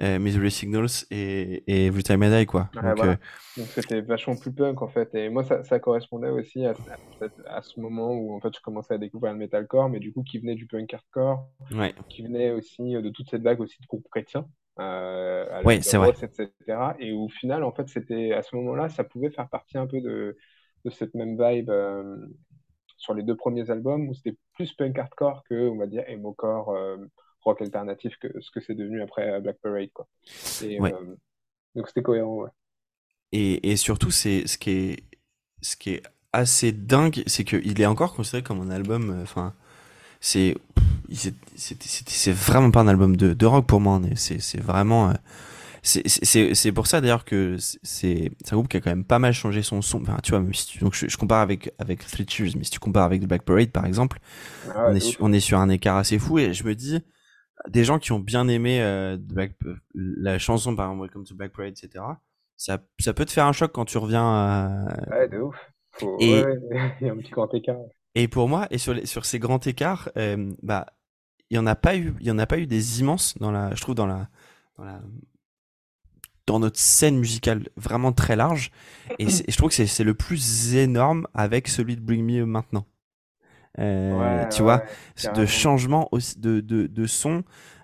euh, 0.00 0.18
Misery 0.18 0.50
Signals 0.50 1.04
et, 1.10 1.62
et 1.66 1.86
Every 1.86 2.02
Time 2.02 2.22
I 2.22 2.30
Die, 2.30 2.46
quoi. 2.46 2.70
donc, 2.72 2.96
voilà. 2.96 3.12
euh... 3.12 3.16
donc 3.56 3.66
c'était 3.68 4.00
vachement 4.00 4.36
plus 4.36 4.52
punk, 4.52 4.82
en 4.82 4.88
fait. 4.88 5.14
Et 5.14 5.28
moi, 5.28 5.44
ça, 5.44 5.62
ça 5.64 5.78
correspondait 5.78 6.30
aussi 6.30 6.64
à, 6.64 6.72
à, 7.20 7.56
à, 7.56 7.62
ce 7.62 7.78
moment 7.78 8.12
où, 8.12 8.34
en 8.34 8.40
fait, 8.40 8.56
je 8.56 8.60
commençais 8.62 8.94
à 8.94 8.98
découvrir 8.98 9.32
le 9.32 9.38
metalcore, 9.38 9.88
mais 9.88 10.00
du 10.00 10.12
coup, 10.12 10.22
qui 10.22 10.38
venait 10.38 10.54
du 10.54 10.66
punk 10.66 10.92
hardcore, 10.94 11.46
ouais. 11.72 11.94
qui 12.08 12.22
venait 12.22 12.50
aussi 12.50 12.92
de 12.94 13.08
toute 13.10 13.28
cette 13.28 13.42
vague 13.42 13.60
aussi 13.60 13.80
de 13.80 13.86
groupes 13.86 14.08
chrétiens. 14.10 14.46
Euh, 14.80 15.62
ouais, 15.64 15.82
c'est 15.82 15.98
vrai. 15.98 16.10
Etc. 16.10 16.48
Et 16.98 17.12
au 17.12 17.28
final, 17.28 17.62
en 17.62 17.72
fait, 17.72 17.88
c'était 17.88 18.32
à 18.32 18.42
ce 18.42 18.56
moment-là, 18.56 18.88
ça 18.88 19.04
pouvait 19.04 19.30
faire 19.30 19.48
partie 19.48 19.76
un 19.78 19.86
peu 19.86 20.00
de, 20.00 20.36
de 20.84 20.90
cette 20.90 21.14
même 21.14 21.36
vibe 21.38 21.70
euh, 21.70 22.16
sur 22.96 23.14
les 23.14 23.22
deux 23.22 23.36
premiers 23.36 23.70
albums 23.70 24.08
où 24.08 24.14
c'était 24.14 24.36
plus 24.54 24.72
punk 24.72 24.98
hardcore 24.98 25.44
que, 25.48 25.68
on 25.68 25.76
va 25.76 25.86
dire, 25.86 26.04
emo-core 26.08 26.70
euh, 26.70 26.96
rock 27.44 27.62
alternatif 27.62 28.16
que 28.18 28.28
ce 28.40 28.50
que 28.50 28.60
c'est 28.60 28.74
devenu 28.74 29.02
après 29.02 29.40
Black 29.40 29.58
Parade. 29.62 29.90
Quoi. 29.92 30.06
Et, 30.62 30.80
ouais. 30.80 30.92
euh, 30.92 31.16
donc 31.74 31.88
c'était 31.88 32.02
cohérent, 32.02 32.42
ouais. 32.42 32.50
Et, 33.32 33.70
et 33.70 33.76
surtout, 33.76 34.10
c'est 34.10 34.46
ce 34.46 34.58
qui 34.58 34.70
est, 34.70 35.04
ce 35.62 35.76
qui 35.76 35.90
est 35.90 36.02
assez 36.32 36.72
dingue, 36.72 37.22
c'est 37.26 37.44
qu'il 37.44 37.80
est 37.80 37.86
encore 37.86 38.14
considéré 38.14 38.42
comme 38.42 38.60
un 38.60 38.70
album. 38.70 39.20
Enfin, 39.22 39.54
c'est, 40.20 40.56
c'est 41.12 42.32
vraiment 42.32 42.70
pas 42.70 42.80
un 42.80 42.88
album 42.88 43.16
de, 43.16 43.32
de 43.32 43.46
rock 43.46 43.66
pour 43.66 43.80
moi. 43.80 44.00
C'est 44.14 44.60
vraiment. 44.60 45.10
Euh, 45.10 45.14
c'est 45.82 46.70
pour 46.70 46.86
ça 46.86 47.00
d'ailleurs 47.00 47.24
que 47.24 47.56
c'est 47.82 48.30
un 48.52 48.54
groupe 48.54 48.68
qui 48.68 48.76
a 48.76 48.80
quand 48.80 48.90
même 48.90 49.04
pas 49.04 49.18
mal 49.18 49.32
changé 49.32 49.62
son 49.62 49.82
son. 49.82 50.00
Enfin, 50.02 50.18
tu 50.22 50.30
vois, 50.30 50.40
même 50.40 50.54
si 50.54 50.66
tu, 50.66 50.78
donc 50.78 50.94
je, 50.94 51.08
je, 51.08 51.16
compare 51.16 51.40
avec 51.40 51.72
avec 51.78 52.06
Three 52.06 52.24
Cheers, 52.28 52.52
mais 52.56 52.62
si 52.62 52.70
tu 52.70 52.78
compares 52.78 53.04
avec 53.04 53.22
The 53.22 53.26
Black 53.26 53.42
Parade 53.42 53.70
par 53.70 53.84
exemple, 53.84 54.20
ah 54.68 54.86
on, 54.88 54.94
est 54.94 55.00
sur, 55.00 55.20
on 55.20 55.32
est 55.32 55.40
sur 55.40 55.58
un 55.58 55.68
écart 55.68 55.96
assez 55.96 56.20
fou. 56.20 56.38
Et 56.38 56.54
je 56.54 56.62
me 56.62 56.76
dis, 56.76 57.02
des 57.68 57.84
gens 57.84 57.98
qui 57.98 58.12
ont 58.12 58.18
bien 58.18 58.48
aimé 58.48 58.82
euh, 58.82 59.16
Black, 59.20 59.52
la 59.94 60.38
chanson 60.38 60.74
par 60.74 60.86
exemple 60.86 61.02
Welcome 61.02 61.24
to 61.24 61.34
Black 61.34 61.52
Parade, 61.52 61.72
etc. 61.72 62.04
Ça, 62.56 62.78
ça 62.98 63.14
peut 63.14 63.24
te 63.24 63.32
faire 63.32 63.46
un 63.46 63.52
choc 63.52 63.72
quand 63.72 63.84
tu 63.84 63.98
reviens. 63.98 64.24
À... 64.24 65.10
Ouais, 65.10 65.28
de 65.28 65.38
ouf. 65.38 65.56
Faut... 65.92 66.16
Et... 66.20 66.42
Ouais, 66.42 66.60
il 67.00 67.06
y 67.06 67.10
a 67.10 67.12
un 67.12 67.16
petit 67.16 67.30
grand 67.30 67.52
écart. 67.54 67.78
Et 68.14 68.28
pour 68.28 68.48
moi, 68.48 68.66
et 68.70 68.78
sur, 68.78 68.94
les, 68.94 69.06
sur 69.06 69.24
ces 69.24 69.38
grands 69.38 69.58
écarts, 69.60 70.10
euh, 70.16 70.52
bah, 70.62 70.86
il 71.50 71.56
y 71.56 71.58
en 71.58 71.66
a 71.66 71.74
pas 71.74 71.96
eu, 71.96 72.14
il 72.20 72.26
y 72.26 72.30
en 72.30 72.38
a 72.38 72.46
pas 72.46 72.58
eu 72.58 72.66
des 72.66 73.00
immenses 73.00 73.36
dans 73.38 73.50
la, 73.50 73.74
je 73.74 73.80
trouve 73.80 73.94
dans 73.94 74.06
la, 74.06 74.28
dans 74.76 74.84
la, 74.84 75.00
dans 76.46 76.58
notre 76.60 76.78
scène 76.78 77.18
musicale 77.18 77.68
vraiment 77.76 78.12
très 78.12 78.36
large. 78.36 78.70
Et, 79.18 79.24
et 79.46 79.50
je 79.50 79.56
trouve 79.56 79.70
que 79.70 79.86
c'est 79.86 80.04
le 80.04 80.14
plus 80.14 80.74
énorme 80.74 81.26
avec 81.32 81.68
celui 81.68 81.96
de 81.96 82.02
Bring 82.02 82.24
Me 82.24 82.44
maintenant. 82.44 82.86
Euh, 83.78 84.12
ouais, 84.18 84.48
tu 84.50 84.58
ouais, 84.58 84.64
vois, 84.64 84.82
carrément. 85.16 85.40
de 85.40 85.46
changement 85.46 86.08
aussi 86.12 86.38
de, 86.38 86.60
de, 86.60 86.86
de 86.86 87.06
son 87.06 87.42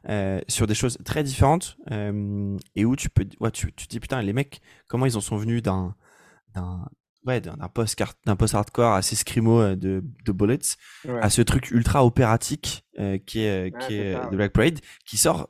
euh, 0.09 0.41
sur 0.47 0.66
des 0.66 0.74
choses 0.74 0.99
très 1.05 1.22
différentes 1.22 1.78
euh, 1.91 2.57
et 2.76 2.84
où 2.84 2.95
tu 2.95 3.09
peux, 3.09 3.26
ouais, 3.41 3.51
tu, 3.51 3.72
tu 3.72 3.86
te 3.86 3.91
dis 3.91 4.01
putain 4.01 4.20
les 4.20 4.34
mecs 4.34 4.61
comment 4.86 5.07
ils 5.07 5.16
en 5.16 5.20
sont 5.22 5.36
venus 5.36 5.62
d'un 5.62 5.95
d'un 6.55 6.86
ouais 7.26 7.41
d'un 7.41 7.57
post 7.72 8.03
d'un 8.26 8.36
post 8.36 8.55
hardcore 8.55 8.93
assez 8.95 9.16
scrimo 9.16 9.74
de, 9.76 10.05
de 10.26 10.32
bullets 10.32 10.59
ouais. 11.07 11.20
à 11.20 11.30
ce 11.30 11.41
truc 11.41 11.70
ultra 11.70 12.05
opératique 12.05 12.84
euh, 12.99 13.16
qui 13.18 13.41
est 13.41 13.74
qui 13.80 13.97
est, 13.97 14.14
ça, 14.14 14.28
de 14.28 14.36
Black 14.36 14.53
Parade 14.53 14.80
qui 15.07 15.16
sort 15.16 15.49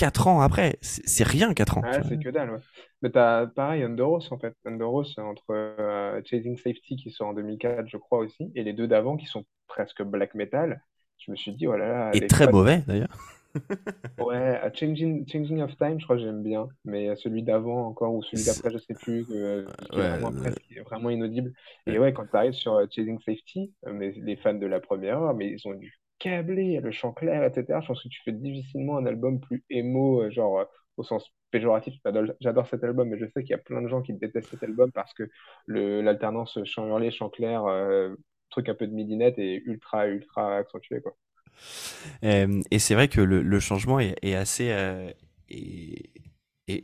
4 0.00 0.28
ans 0.28 0.40
après 0.40 0.78
c'est 0.80 1.26
rien 1.26 1.52
4 1.52 1.76
ans 1.76 1.82
ouais, 1.82 2.00
c'est 2.08 2.18
que 2.18 2.30
dalle 2.30 2.52
ouais. 2.52 2.58
Mais 3.02 3.10
t'as 3.10 3.46
pareil 3.46 3.82
Underoath 3.82 4.32
en 4.32 4.38
fait. 4.38 4.56
Underoath 4.64 5.18
entre 5.18 5.44
euh, 5.50 6.22
Chasing 6.24 6.56
Safety 6.56 6.96
qui 6.96 7.10
sort 7.10 7.28
en 7.28 7.34
2004 7.34 7.86
je 7.86 7.98
crois 7.98 8.20
aussi 8.20 8.50
et 8.54 8.64
les 8.64 8.72
deux 8.72 8.88
d'avant 8.88 9.18
qui 9.18 9.26
sont 9.26 9.44
presque 9.66 10.02
black 10.02 10.34
metal. 10.34 10.82
Je 11.18 11.30
me 11.30 11.36
suis 11.36 11.52
dit 11.52 11.66
oh 11.66 11.76
là. 11.76 12.10
Et 12.14 12.26
très 12.26 12.50
mauvais 12.50 12.82
d'ailleurs. 12.86 13.14
ouais, 14.18 14.58
Changing, 14.74 15.28
Changing 15.28 15.60
of 15.60 15.76
Time 15.76 16.00
je 16.00 16.04
crois 16.04 16.16
que 16.16 16.22
j'aime 16.22 16.42
bien, 16.42 16.68
mais 16.86 17.14
celui 17.16 17.42
d'avant 17.42 17.88
encore 17.88 18.14
ou 18.14 18.22
celui 18.22 18.44
d'après 18.44 18.70
je 18.70 18.78
sais 18.78 18.94
plus, 18.94 19.26
euh, 19.32 19.66
qui 19.90 19.98
ouais, 19.98 20.04
est 20.04 20.08
vraiment, 20.08 20.28
ouais. 20.28 20.40
presque, 20.40 20.80
vraiment 20.86 21.10
inaudible. 21.10 21.52
Et 21.86 21.98
ouais 21.98 22.14
quand 22.14 22.26
t'arrives 22.26 22.54
sur 22.54 22.74
euh, 22.74 22.86
Chasing 22.90 23.18
Safety, 23.18 23.74
euh, 23.86 23.92
mais 23.92 24.12
les 24.12 24.36
fans 24.36 24.54
de 24.54 24.66
la 24.66 24.80
première 24.80 25.20
heure, 25.20 25.34
mais 25.34 25.50
ils 25.50 25.68
ont 25.68 25.74
dû 25.74 25.99
câbler 26.20 26.80
le 26.80 26.92
chant 26.92 27.12
clair 27.12 27.42
etc. 27.42 27.80
Je 27.82 27.88
pense 27.88 28.02
que 28.02 28.08
tu 28.08 28.20
fais 28.22 28.32
difficilement 28.32 28.98
un 28.98 29.06
album 29.06 29.40
plus 29.40 29.64
émo 29.70 30.22
euh, 30.22 30.30
genre 30.30 30.66
au 30.96 31.02
sens 31.02 31.32
péjoratif. 31.50 31.94
J'adore 32.40 32.66
cet 32.68 32.84
album, 32.84 33.08
mais 33.08 33.18
je 33.18 33.26
sais 33.26 33.42
qu'il 33.42 33.50
y 33.50 33.54
a 33.54 33.58
plein 33.58 33.82
de 33.82 33.88
gens 33.88 34.02
qui 34.02 34.12
détestent 34.12 34.50
cet 34.50 34.62
album 34.62 34.92
parce 34.92 35.12
que 35.14 35.28
l'alternance 35.66 36.58
chant 36.64 36.86
hurlé, 36.86 37.10
chant 37.10 37.28
clair, 37.28 37.64
euh, 37.64 38.14
truc 38.50 38.68
un 38.68 38.74
peu 38.74 38.86
de 38.86 38.92
midinette 38.92 39.38
est 39.38 39.62
ultra, 39.64 40.06
ultra 40.06 40.56
accentué. 40.56 41.00
Quoi. 41.00 41.16
Euh, 42.24 42.60
et 42.70 42.78
c'est 42.78 42.94
vrai 42.94 43.08
que 43.08 43.20
le, 43.20 43.60
changement 43.60 43.98
est, 44.00 44.34
assez. 44.34 44.70
Euh, 44.70 45.10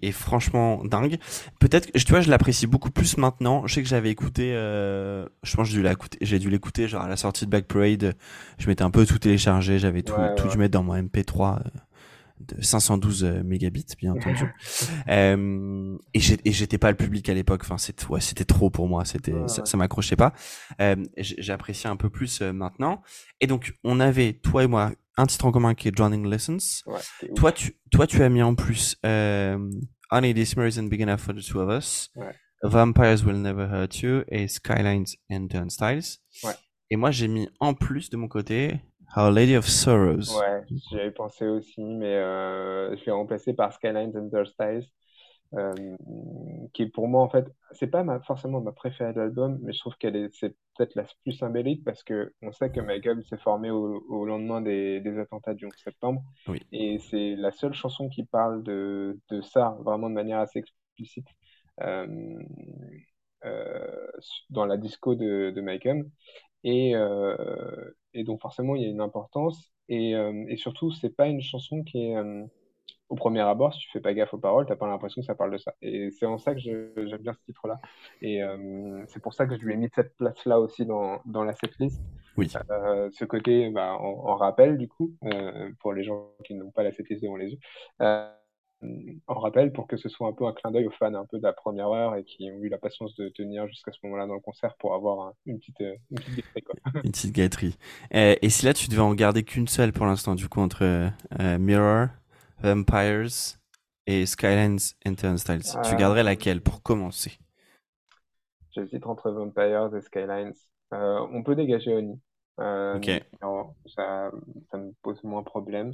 est, 0.02 0.12
franchement 0.12 0.84
dingue. 0.84 1.18
Peut-être 1.60 1.90
tu 1.92 2.12
vois, 2.12 2.20
je 2.20 2.30
l'apprécie 2.30 2.66
beaucoup 2.66 2.90
plus 2.90 3.16
maintenant. 3.16 3.66
Je 3.66 3.74
sais 3.74 3.82
que 3.82 3.88
j'avais 3.88 4.10
écouté, 4.10 4.52
euh, 4.54 5.26
je 5.42 5.56
pense 5.56 5.68
que 5.68 5.74
j'ai 6.20 6.38
dû 6.38 6.50
l'écouter 6.50 6.88
genre 6.88 7.02
à 7.02 7.08
la 7.08 7.16
sortie 7.16 7.44
de 7.44 7.50
Black 7.50 7.66
Parade. 7.66 8.14
Je 8.58 8.66
m'étais 8.68 8.82
un 8.82 8.90
peu 8.90 9.04
tout 9.06 9.18
téléchargé, 9.18 9.78
j'avais 9.78 10.02
tout, 10.02 10.14
ouais, 10.14 10.34
tout 10.36 10.44
ouais. 10.44 10.50
dû 10.50 10.58
mettre 10.58 10.72
dans 10.72 10.82
mon 10.82 10.96
MP3 10.96 11.60
de 12.40 12.62
512 12.62 13.24
mégabits, 13.44 13.86
bien 13.98 14.12
entendu. 14.16 14.44
euh, 15.08 15.96
et 16.14 16.20
j'étais 16.52 16.78
pas 16.78 16.90
le 16.90 16.96
public 16.96 17.28
à 17.28 17.34
l'époque. 17.34 17.62
Enfin, 17.64 17.78
c'était 17.78 18.06
ouais, 18.06 18.20
c'était 18.20 18.44
trop 18.44 18.70
pour 18.70 18.88
moi. 18.88 19.04
C'était 19.04 19.34
ça, 19.46 19.64
ça 19.64 19.76
m'accrochait 19.76 20.16
pas. 20.16 20.32
Euh, 20.80 20.96
J'appréciais 21.16 21.88
un 21.90 21.96
peu 21.96 22.10
plus 22.10 22.42
maintenant. 22.42 23.02
Et 23.40 23.46
donc, 23.46 23.74
on 23.84 24.00
avait 24.00 24.34
toi 24.34 24.64
et 24.64 24.66
moi 24.66 24.92
un 25.16 25.26
titre 25.26 25.44
en 25.46 25.52
commun 25.52 25.74
qui 25.74 25.88
est 25.88 25.92
Drowning 25.92 26.26
Lessons. 26.28 26.82
Ouais, 26.86 27.00
toi, 27.34 27.52
tu 27.52 27.78
toi 27.90 28.06
tu 28.06 28.22
as 28.22 28.28
mis 28.28 28.42
en 28.42 28.54
plus 28.54 28.96
euh, 29.04 29.58
Only 30.10 30.34
This 30.34 30.54
Isn't 30.56 30.88
Big 30.88 31.02
Enough 31.02 31.18
for 31.18 31.34
the 31.34 31.44
Two 31.44 31.60
of 31.60 31.70
Us. 31.70 32.10
Ouais. 32.16 32.34
Vampires 32.62 33.24
Will 33.24 33.40
Never 33.40 33.64
Hurt 33.64 34.00
You 34.00 34.22
et 34.28 34.48
Skylines 34.48 35.06
and 35.30 35.48
Turnstiles. 35.48 36.18
Ouais. 36.42 36.54
Et 36.90 36.96
moi, 36.96 37.10
j'ai 37.10 37.28
mis 37.28 37.48
en 37.60 37.74
plus 37.74 38.10
de 38.10 38.16
mon 38.16 38.28
côté 38.28 38.80
Our 39.16 39.30
Lady 39.30 39.56
of 39.56 39.66
Sorrows. 39.66 40.36
Ouais, 40.38 40.64
j'avais 40.90 41.10
pensé 41.10 41.46
aussi, 41.46 41.82
mais 41.82 42.14
euh, 42.14 42.96
je 42.96 43.04
l'ai 43.04 43.12
remplacé 43.12 43.54
par 43.54 43.72
Skylines 43.72 44.12
and 44.16 44.30
Turnstiles, 44.30 44.86
euh, 45.54 45.72
qui 46.72 46.82
est 46.82 46.88
pour 46.88 47.08
moi, 47.08 47.22
en 47.22 47.28
fait, 47.28 47.46
c'est 47.72 47.86
pas 47.86 48.02
ma, 48.04 48.20
forcément 48.20 48.60
ma 48.60 48.72
préférée 48.72 49.12
de 49.12 49.20
l'album, 49.20 49.58
mais 49.62 49.72
je 49.72 49.78
trouve 49.80 49.96
qu'elle 49.96 50.16
est, 50.16 50.28
c'est 50.34 50.50
peut-être 50.76 50.94
la 50.94 51.04
plus 51.22 51.32
symbolique 51.32 51.84
parce 51.84 52.02
que 52.02 52.32
on 52.42 52.52
sait 52.52 52.70
que 52.70 52.80
Michael 52.80 53.24
s'est 53.24 53.38
formé 53.38 53.70
au, 53.70 54.04
au 54.08 54.24
lendemain 54.26 54.60
des, 54.60 55.00
des 55.00 55.18
attentats 55.18 55.54
du 55.54 55.66
11 55.66 55.72
septembre. 55.82 56.22
Oui. 56.48 56.60
Et 56.72 56.98
c'est 56.98 57.36
la 57.36 57.50
seule 57.52 57.74
chanson 57.74 58.08
qui 58.08 58.24
parle 58.24 58.62
de, 58.62 59.18
de 59.30 59.40
ça, 59.40 59.76
vraiment 59.82 60.08
de 60.10 60.14
manière 60.14 60.40
assez 60.40 60.58
explicite. 60.60 61.26
Euh, 61.82 62.06
euh, 63.44 64.06
dans 64.50 64.66
la 64.66 64.76
disco 64.76 65.14
de, 65.14 65.52
de 65.54 65.60
Michael. 65.60 66.10
Et, 66.64 66.94
et 68.14 68.24
donc 68.24 68.40
forcément, 68.40 68.74
il 68.74 68.82
y 68.82 68.86
a 68.86 68.88
une 68.88 69.00
importance. 69.00 69.72
Et, 69.88 70.12
et 70.12 70.56
surtout, 70.56 70.90
c'est 70.90 71.14
pas 71.14 71.28
une 71.28 71.40
chanson 71.40 71.84
qui 71.84 71.98
est 71.98 72.16
au 73.08 73.14
premier 73.14 73.40
abord, 73.40 73.72
si 73.72 73.80
tu 73.80 73.90
fais 73.90 74.00
pas 74.00 74.14
gaffe 74.14 74.34
aux 74.34 74.38
paroles, 74.38 74.66
t'as 74.66 74.76
pas 74.76 74.86
l'impression 74.86 75.20
que 75.20 75.26
ça 75.26 75.34
parle 75.34 75.52
de 75.52 75.58
ça. 75.58 75.74
Et 75.80 76.10
c'est 76.10 76.26
en 76.26 76.38
ça 76.38 76.54
que 76.54 76.60
j'aime 76.60 77.20
bien 77.20 77.32
ce 77.32 77.44
titre-là. 77.44 77.78
Et 78.20 78.42
euh, 78.42 79.04
c'est 79.06 79.22
pour 79.22 79.34
ça 79.34 79.46
que 79.46 79.56
je 79.56 79.62
lui 79.62 79.74
ai 79.74 79.76
mis 79.76 79.88
cette 79.94 80.16
place-là 80.16 80.58
aussi 80.58 80.86
dans, 80.86 81.20
dans 81.24 81.44
la 81.44 81.54
setlist. 81.54 82.00
Oui. 82.36 82.50
Euh, 82.70 83.08
ce 83.12 83.24
côté 83.24 83.70
bah, 83.70 83.94
en, 83.94 84.28
en, 84.28 84.36
rappel, 84.36 84.76
du 84.76 84.88
coup, 84.88 85.12
euh, 85.24 85.70
pour 85.80 85.92
les 85.92 86.04
gens 86.04 86.30
qui 86.44 86.54
n'ont 86.54 86.70
pas 86.70 86.82
la 86.82 86.92
setlist 86.92 87.22
devant 87.22 87.36
les 87.36 87.52
yeux. 87.52 87.58
en 88.00 89.34
rappel, 89.34 89.72
pour 89.72 89.86
que 89.86 89.96
ce 89.96 90.08
soit 90.08 90.28
un 90.28 90.32
peu 90.32 90.44
un 90.44 90.52
clin 90.52 90.72
d'œil 90.72 90.86
aux 90.86 90.90
fans 90.90 91.14
un 91.14 91.26
peu 91.26 91.38
de 91.38 91.44
la 91.44 91.52
première 91.52 91.88
heure 91.88 92.16
et 92.16 92.24
qui 92.24 92.50
ont 92.50 92.60
eu 92.60 92.68
la 92.68 92.78
patience 92.78 93.14
de 93.14 93.28
tenir 93.28 93.68
jusqu'à 93.68 93.92
ce 93.92 93.98
moment-là 94.02 94.26
dans 94.26 94.34
le 94.34 94.40
concert 94.40 94.74
pour 94.80 94.94
avoir 94.94 95.28
un, 95.28 95.32
une 95.46 95.60
petite, 95.60 95.80
une 95.80 96.18
petite. 96.18 96.44
Quoi. 96.64 96.74
une 97.04 97.12
petite 97.12 97.32
gâterie. 97.32 97.78
et 98.10 98.50
si 98.50 98.66
là, 98.66 98.74
tu 98.74 98.88
devais 98.88 99.00
en 99.00 99.14
garder 99.14 99.44
qu'une 99.44 99.68
seule 99.68 99.92
pour 99.92 100.06
l'instant, 100.06 100.34
du 100.34 100.48
coup, 100.48 100.60
entre 100.60 101.12
Mirror 101.58 102.08
Vampires 102.58 103.58
et 104.06 104.26
Skylines 104.26 104.78
and 105.06 105.14
Turnstiles. 105.14 105.76
Euh... 105.76 105.82
Tu 105.82 105.96
garderais 105.96 106.22
laquelle 106.22 106.60
pour 106.62 106.82
commencer? 106.82 107.38
J'hésite 108.72 109.06
entre 109.06 109.30
Vampires 109.30 109.94
et 109.94 110.02
Skylines. 110.02 110.54
Euh, 110.92 111.26
on 111.32 111.42
peut 111.42 111.56
dégager 111.56 111.94
Oni. 111.94 112.20
Euh. 112.60 112.98
Non, 113.42 113.74
ça, 113.86 114.30
ça 114.70 114.78
me 114.78 114.92
pose 115.02 115.22
moins 115.24 115.42
problème. 115.42 115.92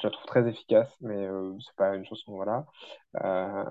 Je 0.00 0.06
la 0.06 0.10
trouve 0.10 0.26
très 0.26 0.46
efficace, 0.48 0.94
mais 1.00 1.26
euh, 1.26 1.54
c'est 1.60 1.74
pas 1.76 1.94
une 1.94 2.04
chanson, 2.04 2.34
voilà. 2.34 2.66
Euh, 3.22 3.64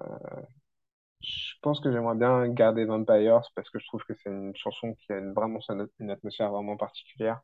je 1.22 1.54
pense 1.62 1.80
que 1.80 1.92
j'aimerais 1.92 2.16
bien 2.16 2.48
garder 2.48 2.86
Vampires 2.86 3.48
parce 3.56 3.70
que 3.70 3.80
je 3.80 3.86
trouve 3.86 4.04
que 4.04 4.14
c'est 4.16 4.30
une 4.30 4.56
chanson 4.56 4.94
qui 4.96 5.14
a 5.14 5.18
une, 5.18 5.34
vraiment 5.34 5.60
une 6.00 6.10
atmosphère 6.10 6.52
vraiment 6.52 6.78
particulière. 6.78 7.42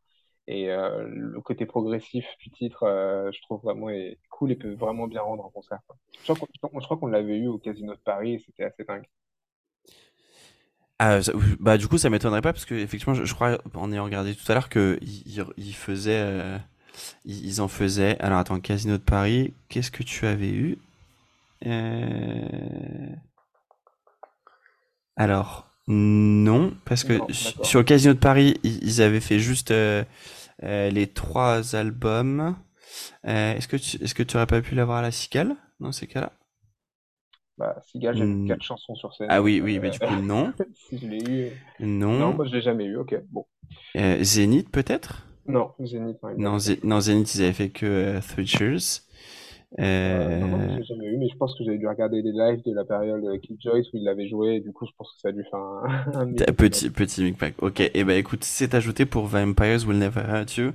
Et 0.47 0.69
euh, 0.69 1.07
le 1.07 1.39
côté 1.41 1.65
progressif 1.65 2.25
du 2.39 2.49
titre, 2.49 2.83
euh, 2.83 3.31
je 3.31 3.41
trouve 3.41 3.61
vraiment 3.61 3.89
est 3.89 4.17
cool 4.29 4.51
et 4.51 4.55
peut 4.55 4.73
vraiment 4.73 5.07
bien 5.07 5.21
rendre 5.21 5.45
en 5.45 5.49
concert. 5.49 5.79
Je 6.25 6.33
crois 6.33 6.97
qu'on 6.97 7.07
l'avait 7.07 7.37
eu 7.37 7.47
au 7.47 7.57
Casino 7.57 7.93
de 7.93 7.99
Paris 7.99 8.33
et 8.33 8.39
c'était 8.39 8.63
assez 8.63 8.83
dingue. 8.83 9.07
Ah, 11.03 11.19
bah 11.59 11.79
du 11.79 11.87
coup 11.87 11.97
ça 11.97 12.11
m'étonnerait 12.11 12.43
pas 12.43 12.53
parce 12.53 12.65
que 12.65 12.75
effectivement 12.75 13.15
je, 13.15 13.33
crois 13.33 13.57
en 13.73 13.91
ayant 13.91 14.03
regardé 14.03 14.35
tout 14.35 14.51
à 14.51 14.53
l'heure 14.53 14.69
que 14.69 14.99
ils, 15.01 15.43
ils 15.57 15.73
faisaient 15.73 16.21
euh, 16.21 16.59
ils, 17.25 17.59
en 17.59 17.67
faisaient 17.67 18.19
alors 18.19 18.37
attends 18.37 18.59
Casino 18.59 18.99
de 18.99 19.01
Paris 19.01 19.55
qu'est-ce 19.67 19.89
que 19.89 20.03
tu 20.03 20.27
avais 20.27 20.51
eu? 20.51 20.77
Euh... 21.65 23.09
alors 25.15 25.70
non 25.87 26.73
parce 26.85 27.03
que 27.03 27.13
Non, 27.17 27.27
sur 27.63 27.79
le 27.79 27.83
Casino 27.83 28.13
de 28.13 28.19
Paris 28.19 28.59
ils, 28.63 29.01
avaient 29.01 29.19
fait 29.19 29.39
juste 29.39 29.71
euh, 29.71 30.03
euh, 30.63 30.89
les 30.91 31.07
trois 31.07 31.75
albums. 31.75 32.55
Euh, 33.27 33.55
est-ce 33.55 33.67
que 33.67 33.77
tu, 33.77 34.03
est-ce 34.03 34.15
que 34.15 34.23
tu 34.23 34.37
aurais 34.37 34.47
pas 34.47 34.61
pu 34.61 34.75
l'avoir 34.75 34.99
à 34.99 35.01
la 35.03 35.11
Cigale 35.11 35.55
dans 35.79 35.91
ces 35.91 36.07
cas-là? 36.07 36.33
Bah, 37.57 37.79
Cigale, 37.85 38.15
j'avais 38.15 38.35
Hmm. 38.35 38.45
quatre 38.45 38.63
chansons 38.63 38.95
sur 38.95 39.13
scène. 39.13 39.29
Ah 39.29 39.41
oui, 39.41 39.61
oui, 39.63 39.79
mais 39.79 39.89
du 39.89 39.99
coup 39.99 40.15
non, 40.15 40.53
si 40.73 40.97
je 40.97 41.07
l'ai 41.07 41.19
eu. 41.23 41.49
non. 41.79 42.19
Non, 42.19 42.33
moi 42.33 42.45
je 42.45 42.51
l'ai 42.55 42.61
jamais 42.61 42.85
eu. 42.85 42.97
Ok, 42.97 43.15
bon. 43.29 43.45
Zénith 44.21 44.69
peut-être? 44.69 45.25
Non, 45.45 45.75
Zénith, 45.79 46.21
non, 46.23 46.29
Non, 46.37 46.57
l'a 46.57 46.59
Zé- 46.59 46.79
non, 46.83 46.99
Zénith 46.99 47.35
ils 47.35 47.43
avaient 47.43 47.53
fait 47.53 47.69
que 47.69 48.19
Three 48.21 48.47
Cheers. 48.47 49.01
Euh, 49.79 50.39
non, 50.39 50.47
non, 50.47 50.57
Euh, 50.59 50.77
je 50.79 50.83
jamais 50.83 51.05
eu, 51.07 51.17
mais 51.17 51.29
je 51.29 51.35
pense 51.37 51.57
que 51.57 51.63
j'avais 51.63 51.77
dû 51.77 51.87
regarder 51.87 52.21
des 52.21 52.31
lives 52.31 52.61
de 52.65 52.73
la 52.73 52.83
période 52.83 53.23
euh, 53.23 53.37
Killjoys 53.37 53.83
où 53.93 53.97
il 53.97 54.03
l'avait 54.03 54.27
joué, 54.27 54.55
et 54.55 54.59
du 54.59 54.71
coup, 54.73 54.85
je 54.85 54.91
pense 54.97 55.13
que 55.13 55.19
ça 55.21 55.29
a 55.29 55.31
dû 55.31 55.43
faire 55.49 55.59
un, 55.59 56.03
un 56.13 56.53
Petit, 56.53 56.89
petit 56.89 57.23
micmac. 57.23 57.53
Ok, 57.61 57.79
et 57.79 58.03
ben 58.03 58.17
écoute, 58.17 58.43
c'est 58.43 58.73
ajouté 58.75 59.05
pour 59.05 59.25
Vampires 59.27 59.87
Will 59.87 59.97
Never 59.97 60.21
Hurt 60.27 60.55
You. 60.57 60.71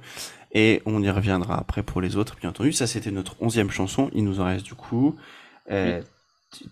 Et 0.52 0.80
on 0.86 1.02
y 1.02 1.10
reviendra 1.10 1.58
après 1.58 1.82
pour 1.82 2.00
les 2.00 2.16
autres, 2.16 2.36
bien 2.40 2.50
entendu. 2.50 2.72
Ça, 2.72 2.86
c'était 2.86 3.10
notre 3.10 3.40
onzième 3.42 3.70
chanson. 3.70 4.10
Il 4.14 4.24
nous 4.24 4.40
en 4.40 4.44
reste 4.46 4.64
du 4.64 4.74
coup 4.74 5.14
euh, 5.70 6.00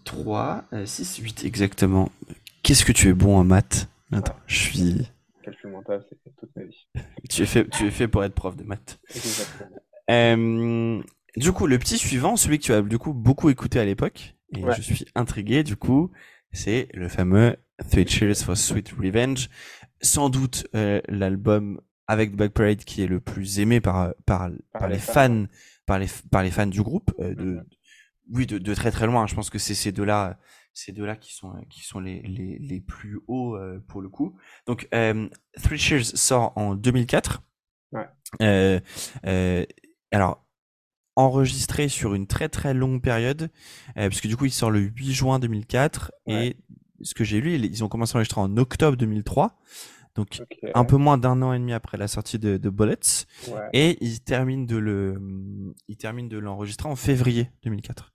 3, 0.05 0.65
6, 0.87 1.19
8 1.19 1.45
exactement. 1.45 2.11
Qu'est-ce 2.63 2.85
que 2.85 2.93
tu 2.93 3.09
es 3.09 3.13
bon 3.13 3.37
en 3.37 3.45
maths 3.45 3.89
Attends, 4.13 4.37
je 4.47 4.57
suis... 4.59 5.09
Calcul 5.43 5.71
mental, 5.71 6.03
c'est 6.09 6.17
toute 6.41 6.57
ma 6.57 6.63
vie. 6.63 6.87
Tu 7.29 7.43
es 7.43 7.47
fait, 7.47 7.69
tu 7.69 7.87
es 7.87 7.91
fait 7.91 8.09
pour 8.09 8.25
être 8.25 8.35
prof 8.35 8.57
de 8.57 8.63
maths. 8.63 8.99
Exactement. 9.15 9.77
Euh, 10.11 11.03
du 11.37 11.53
coup, 11.53 11.67
le 11.67 11.79
petit 11.79 11.99
suivant, 11.99 12.37
celui 12.37 12.59
que 12.59 12.65
tu 12.65 12.73
as 12.73 12.83
du 12.83 12.99
coup 12.99 13.13
beaucoup 13.13 13.51
écouté 13.51 13.79
à 13.81 13.85
l'époque, 13.85 14.35
et 14.57 14.63
Ouais. 14.65 14.75
je 14.77 14.83
suis 14.83 15.05
intrigué 15.15 15.63
du 15.65 15.77
coup, 15.77 16.11
c'est 16.53 16.89
le 16.95 17.09
fameux 17.09 17.57
Three 17.91 18.07
Cheers 18.07 18.37
for 18.45 18.57
Sweet 18.57 18.91
Revenge. 18.93 19.49
Sans 20.01 20.29
doute 20.29 20.67
euh, 20.75 21.01
l'album 21.09 21.81
avec 22.07 22.33
The 22.33 22.37
Black 22.37 22.53
Parade 22.53 22.85
qui 22.85 23.03
est 23.03 23.07
le 23.07 23.19
plus 23.21 23.59
aimé 23.59 23.81
par 23.81 24.15
par, 24.27 24.51
par, 24.73 24.89
les, 24.89 24.95
les 24.95 25.01
fans, 25.01 25.13
fans. 25.15 25.47
par 25.87 25.99
les 25.99 26.07
par 26.31 26.43
les 26.43 26.51
fans 26.51 26.67
du 26.67 26.83
groupe. 26.83 27.13
euh, 27.21 27.35
de, 27.35 27.45
Mhm. 27.45 27.65
Oui, 28.33 28.47
de, 28.47 28.57
de 28.59 28.75
très 28.75 28.91
très 28.91 29.07
loin. 29.07 29.27
Je 29.27 29.35
pense 29.35 29.51
que 29.51 29.59
c'est 29.59 29.75
ces 29.75 29.93
deux-là, 29.93 30.39
ces 30.73 30.93
deux-là 30.93 31.17
qui 31.17 31.35
sont 31.35 31.53
qui 31.69 31.83
sont 31.83 32.01
les 32.01 32.23
les, 32.23 32.59
les 32.59 32.81
plus 32.81 33.19
hauts 33.27 33.57
euh, 33.57 33.83
pour 33.89 34.01
le 34.03 34.09
coup. 34.09 34.37
Donc 34.67 34.89
euh, 34.95 35.29
Three 35.63 35.79
Cheers 35.79 36.05
sort 36.17 36.53
en 36.57 36.75
2004. 36.75 37.43
Ouais. 37.93 38.07
Euh, 38.43 38.81
euh, 39.27 39.65
alors 40.13 40.44
enregistré 41.17 41.89
sur 41.89 42.15
une 42.15 42.27
très 42.27 42.49
très 42.49 42.75
longue 42.75 43.01
période, 43.03 43.43
euh, 43.97 44.09
parce 44.09 44.21
que 44.21 44.29
du 44.29 44.37
coup 44.37 44.47
il 44.47 44.51
sort 44.53 44.71
le 44.71 44.81
8 44.81 45.13
juin 45.13 45.39
2004 45.39 46.13
Ouais. 46.27 46.47
et 46.49 46.57
ce 47.03 47.15
que 47.15 47.25
j'ai 47.25 47.41
lu, 47.41 47.55
ils 47.57 47.85
ont 47.85 47.89
commencé 47.89 48.13
à 48.13 48.17
enregistrer 48.17 48.41
en 48.41 48.57
octobre 48.57 48.97
2003, 48.97 49.59
donc 50.15 50.43
un 50.75 50.85
peu 50.85 50.97
moins 50.97 51.19
d'un 51.19 51.43
an 51.43 51.53
et 51.53 51.59
demi 51.59 51.73
après 51.73 51.99
la 51.99 52.09
sortie 52.09 52.39
de, 52.39 52.57
de 52.57 52.71
Bullets, 52.71 53.27
Ouais. 53.49 53.69
et 53.73 53.99
ils 54.05 54.21
terminent 54.21 54.65
de 54.65 54.77
le, 54.77 55.21
ils 55.89 55.97
terminent 55.97 56.29
de 56.29 56.39
l'enregistrer 56.39 56.89
en 56.89 56.97
février 56.97 57.51
2004. 57.65 58.13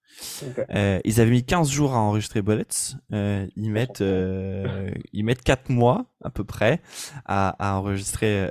Euh, 0.71 0.99
ils 1.05 1.21
avaient 1.21 1.31
mis 1.31 1.43
15 1.43 1.69
jours 1.69 1.93
à 1.93 1.99
enregistrer 1.99 2.41
Bullets. 2.41 2.95
Euh, 3.13 3.47
ils 3.55 3.71
mettent, 3.71 4.01
euh, 4.01 4.91
ils 5.13 5.23
mettent 5.23 5.41
4 5.43 5.69
mois 5.69 6.05
à 6.23 6.29
peu 6.29 6.43
près 6.43 6.81
à, 7.25 7.49
à 7.59 7.77
enregistrer 7.77 8.47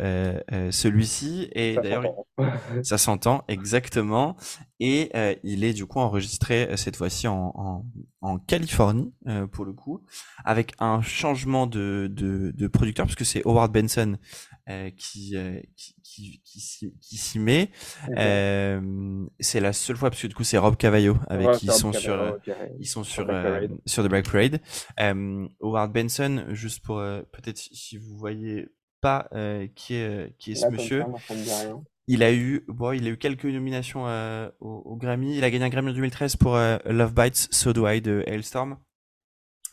celui-ci. 0.71 1.49
Et 1.53 1.77
d'ailleurs, 1.77 2.05
ça 2.83 2.99
s'entend 2.99 3.45
exactement. 3.49 4.37
Et 4.81 5.11
il 5.43 5.65
est 5.65 5.73
du 5.73 5.87
coup 5.87 5.99
enregistré 5.99 6.77
cette 6.77 6.97
fois-ci 6.97 7.29
en, 7.29 7.53
en, 7.55 7.87
en 8.21 8.39
Californie 8.39 9.13
pour 9.53 9.65
le 9.65 9.73
coup, 9.73 10.05
avec 10.45 10.73
un 10.79 11.03
changement 11.03 11.67
de, 11.67 12.09
de, 12.11 12.53
de 12.55 12.67
producteur 12.69 13.07
parce 13.07 13.17
que 13.17 13.25
c'est 13.25 13.47
Howard 13.47 13.73
Benson 13.73 14.17
qui, 14.97 15.35
qui 15.77 15.95
qui 16.19 16.41
qui 16.45 16.61
s'y 16.61 16.95
qui 17.01 17.17
s'y 17.17 17.39
met. 17.39 17.71
Euh, 18.17 19.27
c'est 19.41 19.61
la 19.61 19.73
seule 19.73 19.97
fois 19.97 20.11
parce 20.11 20.23
que 20.23 20.27
du 20.27 20.35
coup 20.35 20.45
c'est 20.45 20.59
Rob 20.59 20.77
Cavallo 20.77 21.17
avec 21.29 21.53
qui 21.53 21.67
ils 21.67 21.73
sont 21.73 21.93
sur 21.93 22.15
euh, 22.15 22.33
ils 22.79 22.87
sont 22.87 23.05
sur 23.05 23.25
Black 23.25 23.45
euh, 23.45 23.69
sur 23.87 24.05
The 24.05 24.09
Black 24.09 24.31
Parade. 24.31 24.61
Howard 24.99 25.93
Benson, 25.93 26.45
juste 26.51 26.85
pour 26.85 26.97
peut-être 26.97 27.59
si 27.59 27.97
vous 27.97 28.17
voyez 28.17 28.69
pas 29.01 29.29
qui 29.75 29.95
est 29.95 30.37
qui 30.39 30.53
est 30.53 30.57
ce 30.57 30.65
Là, 30.65 30.71
monsieur. 30.71 31.05
Il 32.11 32.23
a 32.23 32.33
eu, 32.33 32.65
bon, 32.69 32.93
il 32.93 33.07
a 33.07 33.11
eu 33.11 33.19
quelques 33.19 33.45
nominations 33.45 34.07
au, 34.61 34.67
au 34.67 34.97
Grammy. 34.97 35.37
Il 35.37 35.45
a 35.45 35.51
gagné 35.51 35.67
un 35.67 35.69
Grammy 35.69 35.91
en 35.91 35.95
2013 35.95 36.37
pour 36.37 36.57
Love 36.87 37.13
Bites, 37.13 37.49
So 37.51 37.75
Do 37.75 37.87
I 37.87 38.01
de 38.01 38.25
Hailstorm. 38.27 38.79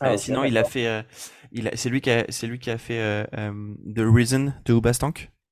Ah, 0.00 0.18
sinon, 0.18 0.44
il 0.44 0.58
a 0.58 0.64
fait, 0.64 1.06
il 1.50 1.70
c'est 1.74 1.88
lui 1.88 2.02
qui 2.02 2.10
a, 2.10 2.26
c'est 2.28 2.46
lui 2.46 2.58
qui 2.58 2.70
a 2.70 2.76
fait 2.76 3.26
The 3.32 4.00
Reason 4.00 4.52
de 4.66 4.74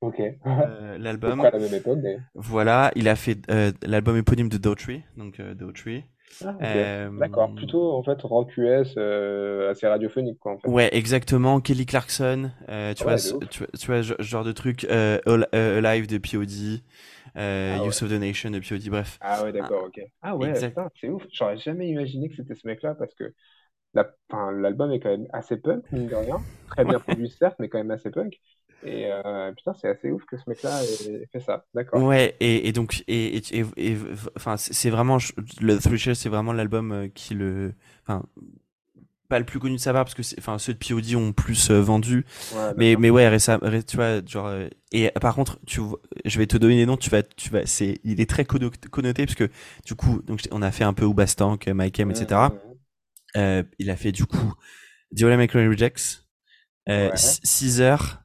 Ok. 0.04 0.20
l'album. 0.98 1.40
à 1.40 1.50
la 1.50 1.58
même 1.58 1.74
époque, 1.74 1.98
Voilà, 2.34 2.90
il 2.94 3.08
a 3.08 3.16
fait 3.16 3.38
l'album 3.82 4.16
éponyme 4.16 4.48
de 4.48 4.58
Daughtry, 4.58 5.02
donc 5.16 5.40
Daughtry. 5.40 6.04
Ah, 6.44 6.56
D'accord, 7.18 7.54
plutôt 7.54 7.92
en 7.92 8.02
fait 8.02 8.20
rock 8.22 8.56
US 8.56 8.96
assez 8.96 9.86
radiophonique 9.86 10.38
quoi 10.38 10.52
en 10.52 10.58
fait. 10.58 10.68
Ouais, 10.68 10.94
exactement. 10.94 11.60
Kelly 11.60 11.86
Clarkson, 11.86 12.50
tu, 12.96 13.04
vois, 13.04 13.16
tu, 13.16 13.86
vois, 13.86 14.02
ce 14.02 14.14
genre 14.20 14.44
de 14.44 14.52
truc, 14.52 14.84
Alive 14.84 16.06
de 16.06 16.18
POD, 16.18 16.82
euh, 17.36 17.78
ah 17.80 17.86
Use 17.86 18.02
of 18.02 18.10
the 18.10 18.12
Nation 18.12 18.50
de 18.50 18.60
POD, 18.60 18.88
bref. 18.90 19.18
Ah 19.20 19.42
ouais, 19.42 19.52
d'accord, 19.52 19.84
ok. 19.86 20.00
Ah 20.22 20.36
ouais, 20.36 20.54
c'est 20.54 21.08
ouf. 21.08 21.26
J'aurais 21.32 21.56
jamais 21.56 21.88
imaginé 21.88 22.28
que 22.28 22.36
c'était 22.36 22.54
ce 22.54 22.66
mec-là 22.66 22.94
parce 22.94 23.14
que 23.14 23.34
l'album 24.30 24.92
est 24.92 25.00
quand 25.00 25.10
même 25.10 25.26
assez 25.32 25.56
punk, 25.56 25.90
mine 25.92 26.08
de 26.08 26.14
rien. 26.14 26.38
Très 26.68 26.84
bien 26.84 27.00
produit, 27.00 27.30
certes, 27.30 27.56
mais 27.58 27.68
quand 27.68 27.78
même 27.78 27.90
assez 27.90 28.10
punk. 28.10 28.40
Et 28.82 29.06
euh, 29.10 29.52
putain, 29.52 29.74
c'est 29.80 29.88
assez 29.88 30.10
ouf 30.10 30.24
que 30.24 30.36
ce 30.36 30.44
mec-là 30.48 30.82
ait 30.82 31.26
fait 31.32 31.40
ça. 31.40 31.64
D'accord. 31.74 32.02
Ouais, 32.02 32.36
et, 32.40 32.68
et 32.68 32.72
donc, 32.72 33.04
et, 33.08 33.42
et, 33.52 33.96
enfin, 34.36 34.56
c'est 34.56 34.90
vraiment, 34.90 35.18
le 35.60 35.78
Three 35.78 36.14
c'est 36.14 36.28
vraiment 36.28 36.52
l'album 36.52 36.92
euh, 36.92 37.08
qui 37.08 37.34
le, 37.34 37.72
enfin, 38.02 38.24
pas 39.28 39.38
le 39.38 39.46
plus 39.46 39.58
connu 39.58 39.76
de 39.76 39.80
sa 39.80 39.92
part 39.92 40.04
parce 40.04 40.14
que 40.14 40.22
enfin 40.38 40.58
ceux 40.58 40.74
de 40.74 40.78
POD 40.78 41.14
ont 41.14 41.32
plus 41.32 41.70
euh, 41.70 41.80
vendu. 41.80 42.26
Mais 42.76 42.94
mais 42.98 43.08
ouais 43.08 43.26
récemment 43.26 43.66
tu 43.86 43.96
vois 43.96 44.24
genre 44.24 44.48
euh, 44.48 44.68
et 44.92 45.10
par 45.18 45.34
contre 45.34 45.58
tu 45.66 45.80
je 46.26 46.38
vais 46.38 46.46
te 46.46 46.58
donner 46.58 46.76
des 46.76 46.84
noms 46.84 46.98
tu 46.98 47.08
vas 47.08 47.22
tu 47.22 47.48
vas 47.48 47.64
c'est 47.64 48.00
il 48.04 48.20
est 48.20 48.28
très 48.28 48.44
connoté 48.44 49.24
parce 49.24 49.34
que 49.34 49.48
du 49.86 49.94
coup 49.94 50.20
donc 50.26 50.42
on 50.50 50.60
a 50.60 50.70
fait 50.70 50.84
un 50.84 50.92
peu 50.92 51.06
Oubastank 51.06 51.68
Mike 51.68 52.00
M 52.00 52.10
etc 52.10 52.48
il 53.34 53.90
a 53.90 53.96
fait 53.96 54.12
du 54.12 54.26
coup 54.26 54.52
Diola 55.10 55.38
McLaren 55.38 55.70
Rejects 55.70 56.24
euh, 56.88 57.10
Caesar 57.42 58.23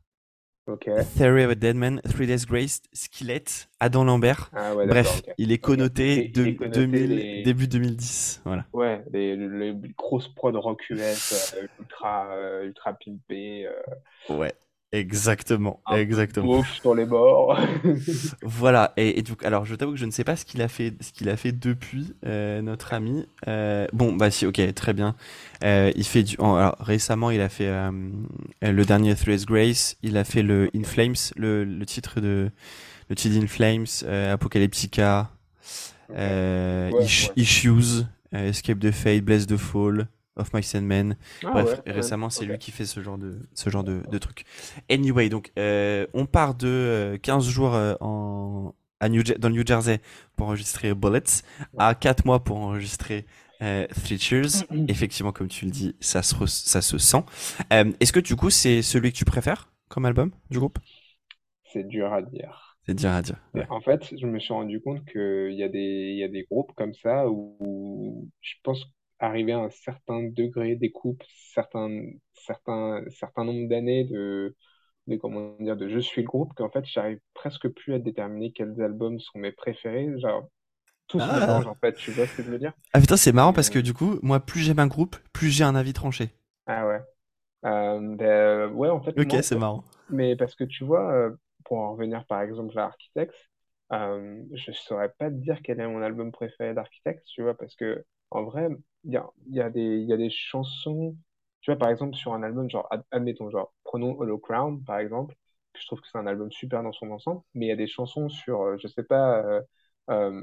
Theory 0.78 1.44
of 1.44 1.52
a 1.52 1.56
Dead 1.56 1.76
Man, 1.76 2.02
Three 2.08 2.28
Days 2.28 2.46
Grace, 2.46 2.82
Skillet, 2.94 3.68
Adam 3.80 4.04
Lambert. 4.04 4.50
Ah 4.54 4.74
Bref, 4.76 5.22
il 5.38 5.52
est 5.52 5.58
connoté, 5.58 6.28
de, 6.30 7.44
début 7.44 7.68
2010. 7.68 8.42
Voilà. 8.46 8.66
Ouais, 8.74 9.04
les, 9.12 9.36
les, 9.36 9.76
grosses 9.98 10.28
prod 10.30 10.56
rock 10.56 10.90
US, 10.90 11.56
euh, 11.58 11.68
ultra, 11.80 12.32
euh, 12.34 12.66
ultra 12.66 12.94
pimpé. 12.94 13.68
Euh. 13.68 14.36
Ouais. 14.36 14.54
Exactement, 14.92 15.82
exactement. 15.94 16.64
sur 16.64 16.96
les 16.96 17.06
bords. 17.06 17.60
voilà. 18.42 18.92
Et, 18.98 19.22
donc, 19.22 19.46
alors, 19.46 19.64
je 19.64 19.76
t'avoue 19.76 19.92
que 19.92 20.00
je 20.00 20.06
ne 20.06 20.12
sais 20.12 20.24
pas 20.24 20.36
ce 20.36 20.46
qu'il 20.46 20.64
a 20.64 20.68
fait, 20.68 20.96
ce 21.00 21.12
qu'il 21.12 21.30
a 21.30 21.38
fait 21.38 21.52
depuis 21.52 22.16
euh, 22.26 22.64
notre 22.64 22.94
ami. 22.94 23.28
Euh, 23.48 23.86
bon, 23.94 24.14
bah 24.14 24.32
si, 24.32 24.48
ok, 24.48 24.74
très 24.74 24.94
bien. 24.94 25.16
Euh, 25.64 25.92
il 25.96 26.06
fait 26.06 26.24
du. 26.24 26.38
alors, 26.40 26.76
récemment, 26.80 27.30
il 27.30 27.40
a 27.40 27.50
fait 27.50 27.68
euh, 27.68 27.92
le 28.64 28.84
dernier 28.84 29.14
Three 29.16 29.46
Grace. 29.46 29.96
Il 30.02 30.18
a 30.18 30.24
fait 30.24 30.42
le 30.42 30.72
In 30.76 30.84
Flames, 30.84 31.16
le, 31.36 31.64
le 31.66 31.86
titre 31.86 32.20
de 32.20 32.50
le 33.10 33.16
titre 33.16 33.38
In 33.38 33.48
Flames, 33.48 33.86
Apocalyptica, 34.32 35.30
Issues, 37.36 38.06
Escape 38.32 38.80
the 38.80 38.92
Fate, 38.92 39.22
Bless 39.24 39.46
the 39.46 39.58
Fall. 39.58 40.08
Of 40.40 40.54
My 40.54 40.64
Sandman. 40.64 41.18
Ah 41.44 41.52
Bref, 41.52 41.82
récemment, 41.86 42.30
c'est 42.30 42.46
lui 42.46 42.58
qui 42.58 42.72
fait 42.72 42.86
ce 42.86 43.02
genre 43.02 43.18
de, 43.18 43.40
ce 43.54 43.70
genre 43.70 43.84
de, 43.84 44.02
de 44.10 44.18
truc. 44.18 44.46
Anyway, 44.90 45.30
donc, 45.30 45.52
euh, 45.58 46.08
on 46.14 46.26
part 46.26 46.56
de 46.56 47.20
15 47.22 47.48
euh, 47.48 47.50
jours 47.50 47.76
euh, 47.76 47.94
en, 48.02 48.74
à 49.00 49.10
New, 49.10 49.24
dans 49.24 49.50
le 49.50 49.56
New 49.56 49.66
Jersey 49.66 50.00
pour 50.36 50.48
enregistrer 50.48 50.94
Bullets, 50.94 51.44
à 51.78 51.96
4 51.96 52.26
mois 52.26 52.44
pour 52.44 52.58
enregistrer 52.58 53.26
euh, 53.62 53.86
Three 53.88 54.18
Cheers. 54.18 54.66
Effectivement, 54.88 55.32
comme 55.32 55.48
tu 55.48 55.66
le 55.66 55.72
dis, 55.72 55.96
ça 56.00 56.24
se, 56.24 56.36
ça 56.46 56.82
se 56.82 56.98
sent. 56.98 57.24
Est-ce 57.70 58.14
que 58.14 58.20
du 58.20 58.36
coup, 58.36 58.50
c'est 58.50 58.82
celui 58.82 59.12
que 59.12 59.18
tu 59.18 59.26
préfères 59.26 59.70
comme 59.90 60.06
album 60.06 60.32
du 60.50 60.60
groupe? 60.60 60.80
C'est 61.72 61.88
dur 61.88 62.12
à 62.14 62.22
dire. 62.22 62.78
C'est 62.86 62.96
dur 62.96 63.10
à 63.12 63.22
dire. 63.22 63.38
En 63.70 63.82
fait, 63.82 64.16
je 64.18 64.26
me 64.26 64.40
suis 64.40 64.54
rendu 64.54 64.82
compte 64.82 65.06
qu'il 65.06 65.54
y, 65.54 65.64
a 65.64 65.70
des, 65.70 66.16
y 66.18 66.24
a 66.24 66.28
des 66.28 66.48
groupes 66.50 66.72
comme 66.76 66.94
ça 66.96 67.30
où 67.30 68.28
je 68.42 68.54
pense 68.64 68.84
arriver 69.20 69.52
à 69.52 69.60
un 69.60 69.70
certain 69.70 70.24
degré 70.24 70.76
d'écoute, 70.76 71.22
certains, 71.54 71.90
certains, 72.34 73.04
certains 73.10 73.44
nombre 73.44 73.68
d'années 73.68 74.06
de, 74.06 74.56
de, 75.08 75.16
comment 75.18 75.56
dire, 75.60 75.76
de 75.76 75.88
je 75.90 76.00
suis 76.00 76.22
le 76.22 76.28
groupe, 76.28 76.54
qu'en 76.54 76.70
fait, 76.70 76.86
j'arrive 76.86 77.20
presque 77.34 77.68
plus 77.70 77.94
à 77.94 78.00
déterminer 78.00 78.52
quels 78.52 78.82
albums 78.82 79.20
sont 79.20 79.40
mes 79.40 79.52
préférés. 79.52 80.18
Genre, 80.20 80.48
tout 81.08 81.20
se 81.20 81.26
ah. 81.30 81.40
mélange, 81.40 81.68
en 81.68 81.76
fait, 81.76 81.94
tu 81.94 82.12
vois 82.12 82.28
ce 82.28 82.38
que 82.38 82.44
je 82.44 82.52
veux 82.52 82.60
dire? 82.60 82.74
Ah 82.94 83.00
putain, 83.00 83.18
c'est 83.18 83.34
marrant 83.34 83.54
parce 83.54 83.70
que 83.70 83.80
du 83.80 83.94
coup, 83.94 84.20
moi, 84.22 84.40
plus 84.40 84.62
j'aime 84.62 84.80
un 84.80 84.88
groupe, 84.88 85.18
plus 85.34 85.50
j'ai 85.50 85.64
un 85.64 85.76
avis 85.76 85.94
tranché. 85.94 86.30
Ah 86.66 86.88
ouais. 86.88 87.02
Euh, 87.66 88.16
ben, 88.16 88.72
ouais, 88.74 88.90
en 88.90 89.02
fait. 89.02 89.20
Ok, 89.20 89.44
c'est 89.44 89.58
marrant. 89.58 89.84
Mais 90.10 90.36
parce 90.36 90.56
que 90.56 90.64
tu 90.64 90.84
vois, 90.84 91.12
euh, 91.12 91.32
pour 91.66 91.80
en 91.80 91.94
revenir 91.94 92.26
par 92.26 92.42
exemple 92.42 92.78
à 92.78 92.86
Architects, 92.86 93.49
euh, 93.94 94.44
je 94.54 94.72
saurais 94.72 95.10
pas 95.18 95.30
te 95.30 95.36
dire 95.36 95.60
quel 95.64 95.80
est 95.80 95.88
mon 95.88 96.02
album 96.02 96.32
préféré 96.32 96.74
d'Architects, 96.74 97.24
tu 97.26 97.44
vois, 97.44 97.56
parce 97.58 97.76
que 97.76 98.06
en 98.32 98.44
vrai, 98.44 98.70
il 99.04 99.14
y 99.14 99.18
a, 99.18 99.28
y, 99.50 99.60
a 99.62 99.70
des, 99.70 100.00
y 100.02 100.14
a 100.14 100.18
des 100.18 100.30
chansons, 100.30 101.16
tu 101.62 101.72
vois, 101.72 101.78
par 101.80 101.90
exemple, 101.90 102.16
sur 102.16 102.34
un 102.34 102.44
album, 102.44 102.70
genre, 102.70 102.88
admettons, 103.12 103.50
genre, 103.50 103.74
prenons 103.84 104.18
Hollow 104.20 104.38
Crown, 104.38 104.84
par 104.84 105.00
exemple, 105.00 105.36
que 105.74 105.80
je 105.82 105.86
trouve 105.88 106.02
que 106.02 106.08
c'est 106.12 106.18
un 106.18 106.28
album 106.28 106.52
super 106.52 106.84
dans 106.84 106.92
son 106.94 107.10
ensemble, 107.12 107.42
mais 107.56 107.66
il 107.68 107.70
y 107.70 107.72
a 107.72 107.76
des 107.76 107.88
chansons 107.88 108.30
sur, 108.30 108.62
euh, 108.62 108.78
je 108.80 108.88
sais 108.88 109.04
pas, 109.04 109.40
euh, 109.44 109.62
euh, 110.12 110.42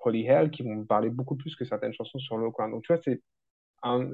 Holy 0.00 0.24
Hell 0.26 0.50
qui 0.50 0.62
vont 0.62 0.74
me 0.76 0.84
parler 0.86 1.10
beaucoup 1.10 1.36
plus 1.36 1.54
que 1.56 1.64
certaines 1.64 1.92
chansons 1.92 2.18
sur 2.18 2.36
Hollow 2.36 2.52
Crown. 2.52 2.70
Donc, 2.70 2.82
tu 2.84 2.92
vois, 2.92 3.02
c'est 3.02 3.22
un, 3.82 4.08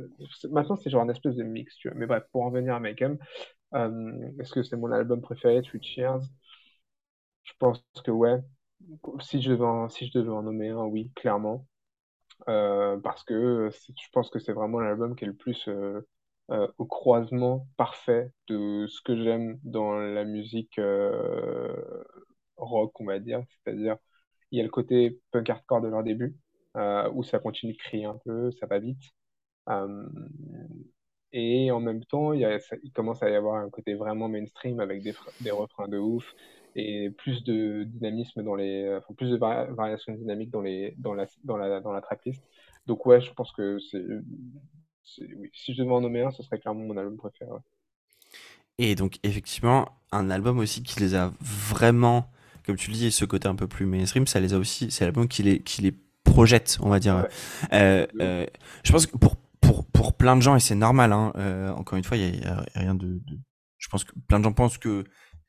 maintenant, 0.50 0.76
c'est 0.76 0.90
genre 0.90 1.02
un 1.02 1.08
espèce 1.10 1.36
de 1.36 1.44
mix, 1.44 1.76
tu 1.76 1.88
vois. 1.90 1.98
Mais 1.98 2.06
bref, 2.06 2.24
pour 2.32 2.42
en 2.44 2.50
venir 2.50 2.74
à 2.74 2.80
Make 2.80 3.02
euh, 3.74 4.30
est-ce 4.40 4.52
que 4.52 4.62
c'est 4.62 4.76
mon 4.76 4.92
album 4.92 5.20
préféré, 5.22 5.62
Three 5.62 5.82
Cheers? 5.82 6.20
Je 7.46 7.52
pense 7.58 7.82
que 8.04 8.10
ouais. 8.10 8.40
Si 9.20 9.40
je 9.42 9.50
devais 9.50 9.64
en, 9.64 9.88
si 9.88 10.06
je 10.06 10.18
devais 10.18 10.30
en 10.30 10.42
nommer 10.42 10.68
un, 10.70 10.84
oui, 10.84 11.10
clairement. 11.14 11.66
Euh, 12.48 12.98
parce 13.00 13.24
que 13.24 13.70
je 13.72 14.08
pense 14.12 14.30
que 14.30 14.38
c'est 14.38 14.52
vraiment 14.52 14.80
l'album 14.80 15.16
qui 15.16 15.24
est 15.24 15.28
le 15.28 15.34
plus 15.34 15.68
euh, 15.68 16.06
euh, 16.50 16.68
au 16.78 16.84
croisement 16.86 17.66
parfait 17.76 18.30
de 18.48 18.86
ce 18.88 19.00
que 19.02 19.16
j'aime 19.16 19.58
dans 19.64 19.94
la 19.94 20.24
musique 20.24 20.80
rock, 22.56 23.00
on 23.00 23.06
va 23.06 23.18
dire. 23.18 23.42
C'est-à-dire, 23.64 23.96
il 24.50 24.58
y 24.58 24.60
a 24.60 24.64
le 24.64 24.70
côté 24.70 25.20
punk 25.32 25.48
hardcore 25.50 25.80
de 25.80 25.88
leur 25.88 26.02
début, 26.02 26.36
où 27.14 27.22
ça 27.24 27.38
continue 27.38 27.72
de 27.72 27.78
crier 27.78 28.04
un 28.04 28.18
peu, 28.24 28.50
ça 28.52 28.66
va 28.66 28.78
vite. 28.78 29.02
et 31.32 31.70
en 31.70 31.80
même 31.80 32.04
temps, 32.04 32.32
il, 32.32 32.60
il, 32.82 32.92
commence 32.92 33.22
à 33.22 33.30
y 33.30 33.34
avoir 33.34 33.56
un 33.56 33.70
côté 33.70 33.94
vraiment 33.94 34.28
mainstream 34.28 34.80
avec 34.80 35.02
des, 35.02 35.14
des 35.40 35.50
refrains 35.50 35.88
de 35.88 35.98
ouf, 35.98 36.34
et 36.76 37.10
plus 37.10 37.42
de 37.42 37.84
dynamisme 37.84 38.42
dans 38.42 38.54
les, 38.54 38.94
enfin, 38.98 39.14
plus 39.14 39.30
de 39.30 39.36
variations 39.36 40.14
dynamiques 40.14 40.50
dans 40.50 40.60
les, 40.60 40.94
dans 40.98 41.14
la, 41.14 41.26
dans 41.42 41.56
la, 41.56 41.80
dans 41.80 41.92
la 41.92 42.02
tracklist. 42.02 42.42
Donc 42.86 43.06
ouais, 43.06 43.20
je 43.20 43.32
pense 43.32 43.50
que 43.52 43.78
c'est, 43.90 44.04
oui. 45.34 45.50
si 45.54 45.74
je 45.74 45.82
devais 45.82 45.92
en 45.92 46.02
nommer 46.02 46.22
un, 46.22 46.30
ce 46.30 46.42
serait 46.42 46.58
clairement 46.58 46.84
mon 46.84 46.96
album 46.96 47.16
préféré. 47.16 47.50
Et 48.78 48.94
donc 48.94 49.16
effectivement, 49.22 49.88
un 50.12 50.28
album 50.28 50.58
aussi 50.58 50.82
qui 50.82 51.00
les 51.00 51.14
a 51.14 51.32
vraiment, 51.40 52.30
comme 52.66 52.76
tu 52.76 52.90
le 52.90 52.96
dis, 52.96 53.10
ce 53.10 53.24
côté 53.24 53.48
un 53.48 53.56
peu 53.56 53.66
plus 53.66 53.86
mainstream, 53.86 54.26
ça 54.26 54.38
les 54.38 54.52
a 54.52 54.58
aussi, 54.58 54.90
c'est 54.90 55.04
l'album 55.04 55.28
qui 55.28 55.42
les, 55.42 55.60
qui 55.60 55.80
les 55.80 55.94
projette, 56.24 56.76
on 56.82 56.90
va 56.90 56.98
dire. 56.98 57.26
Euh, 57.72 58.06
euh, 58.20 58.46
je 58.84 58.92
pense 58.92 59.06
que 59.06 59.16
pour, 59.16 59.36
pour, 59.62 59.86
pour 59.86 60.12
plein 60.12 60.36
de 60.36 60.42
gens, 60.42 60.56
et 60.56 60.60
c'est 60.60 60.74
normal, 60.74 61.12
hein, 61.12 61.32
euh, 61.36 61.70
encore 61.70 61.96
une 61.96 62.04
fois, 62.04 62.18
il 62.18 62.38
n'y 62.38 62.44
a, 62.44 62.58
a, 62.58 62.78
rien 62.78 62.94
de, 62.94 63.06
de, 63.06 63.38
Je 63.78 63.88
pense 63.88 64.04
que 64.04 64.12
plein 64.28 64.38
de 64.38 64.44
gens 64.44 64.52
pensent 64.52 64.76
que 64.76 65.04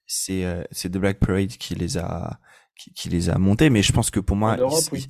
c'est 0.07 0.45
euh, 0.45 0.63
c'est 0.71 0.89
The 0.89 0.97
Black 0.97 1.19
Parade 1.19 1.49
qui 1.49 1.75
les 1.75 1.97
a 1.97 2.39
qui, 2.75 2.93
qui, 2.93 3.09
les 3.09 3.29
a 3.29 3.37
montés 3.37 3.69
mais 3.69 3.81
je 3.81 3.91
pense 3.91 4.09
que 4.09 4.19
pour 4.19 4.35
moi 4.35 4.53
en 4.53 4.57
Europe, 4.57 4.83
oui. 4.91 5.09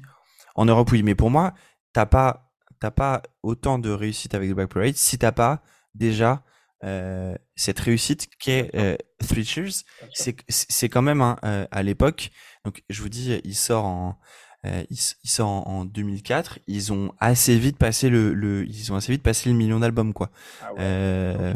en 0.55 0.65
Europe 0.65 0.91
oui. 0.91 1.03
Mais 1.03 1.15
pour 1.15 1.29
moi 1.29 1.53
t'as 1.93 2.05
pas 2.05 2.51
t'as 2.79 2.91
pas 2.91 3.23
autant 3.43 3.79
de 3.79 3.89
réussite 3.89 4.33
avec 4.35 4.49
The 4.49 4.53
Black 4.53 4.69
Parade 4.69 4.95
si 4.95 5.17
t'as 5.17 5.31
pas 5.31 5.61
déjà 5.95 6.43
euh, 6.83 7.35
cette 7.55 7.79
réussite 7.79 8.27
qu'est 8.39 8.69
euh, 8.75 8.95
Three 9.27 9.45
Cheers. 9.45 9.83
C'est 10.13 10.35
c'est 10.47 10.89
quand 10.89 11.01
même 11.01 11.21
hein, 11.21 11.37
euh, 11.43 11.65
à 11.71 11.83
l'époque. 11.83 12.31
Donc 12.65 12.83
je 12.89 13.01
vous 13.01 13.09
dis 13.09 13.39
il 13.43 13.55
sort 13.55 13.85
en 13.85 14.19
euh, 14.65 14.83
il, 14.89 14.97
il, 15.23 15.29
sort 15.29 15.49
en, 15.49 15.63
en, 15.67 15.85
2004 15.85 16.59
ils 16.65 16.91
ont 16.91 17.13
assez 17.19 17.57
vite 17.59 17.77
passé 17.77 18.09
le, 18.09 18.33
le 18.33 18.67
ils 18.67 18.91
ont 18.91 18.95
assez 18.95 19.11
vite 19.11 19.21
passé 19.21 19.49
le 19.49 19.55
million 19.55 19.79
d'albums 19.79 20.13
quoi. 20.13 20.31
Ah 20.61 20.73
ouais. 20.73 20.79
Euh, 20.79 21.53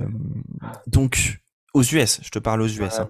donc 0.88 1.42
aux 1.74 1.84
US, 1.84 2.20
je 2.24 2.30
te 2.30 2.40
parle 2.40 2.62
aux 2.62 2.68
US. 2.68 3.00
hein. 3.00 3.08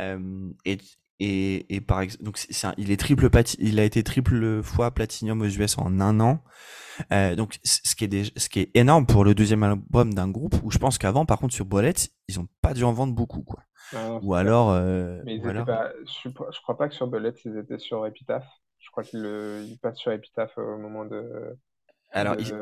euh, 0.00 0.50
et, 0.64 0.78
et, 1.20 1.74
et, 1.74 1.80
par 1.80 2.00
exemple, 2.00 2.24
donc 2.24 2.38
c'est 2.38 2.68
il 2.76 2.90
est 2.90 2.96
triple 2.96 3.28
il 3.58 3.78
a 3.78 3.84
été 3.84 4.02
triple 4.02 4.62
fois 4.62 4.90
platinum 4.90 5.42
aux 5.42 5.46
US 5.46 5.78
en 5.78 6.00
un 6.00 6.20
an. 6.20 6.42
Euh, 7.12 7.34
donc 7.34 7.58
ce 7.64 7.94
qui 7.94 8.04
est 8.04 8.38
ce 8.38 8.48
qui 8.48 8.60
est 8.60 8.70
énorme 8.74 9.06
pour 9.06 9.24
le 9.24 9.34
deuxième 9.34 9.62
album 9.62 10.14
d'un 10.14 10.28
groupe 10.28 10.54
où 10.62 10.70
je 10.70 10.78
pense 10.78 10.96
qu'avant 10.96 11.26
par 11.26 11.38
contre 11.38 11.52
sur 11.52 11.64
Bullet 11.64 11.94
ils 12.28 12.38
ont 12.38 12.46
pas 12.62 12.72
dû 12.72 12.84
en 12.84 12.92
vendre 12.92 13.14
beaucoup 13.14 13.42
quoi. 13.42 13.62
Ou 14.22 14.34
alors, 14.34 14.70
euh, 14.70 15.20
mais 15.24 15.38
ou 15.38 15.48
alors... 15.48 15.66
Pas, 15.66 15.92
je, 16.24 16.28
je, 16.28 16.60
crois 16.62 16.76
pas 16.76 16.88
que 16.88 16.94
sur 16.94 17.06
Bullet 17.06 17.34
ils 17.44 17.56
étaient 17.58 17.78
sur 17.78 18.06
Epitaph. 18.06 18.46
Je 18.78 18.90
crois 18.90 19.04
qu'ils 19.04 19.78
passent 19.82 19.98
sur 19.98 20.12
Epitaph 20.12 20.56
au 20.56 20.78
moment 20.78 21.04
de 21.04 21.56
Alors, 22.14 22.36
de 22.36 22.40
ils- 22.42 22.54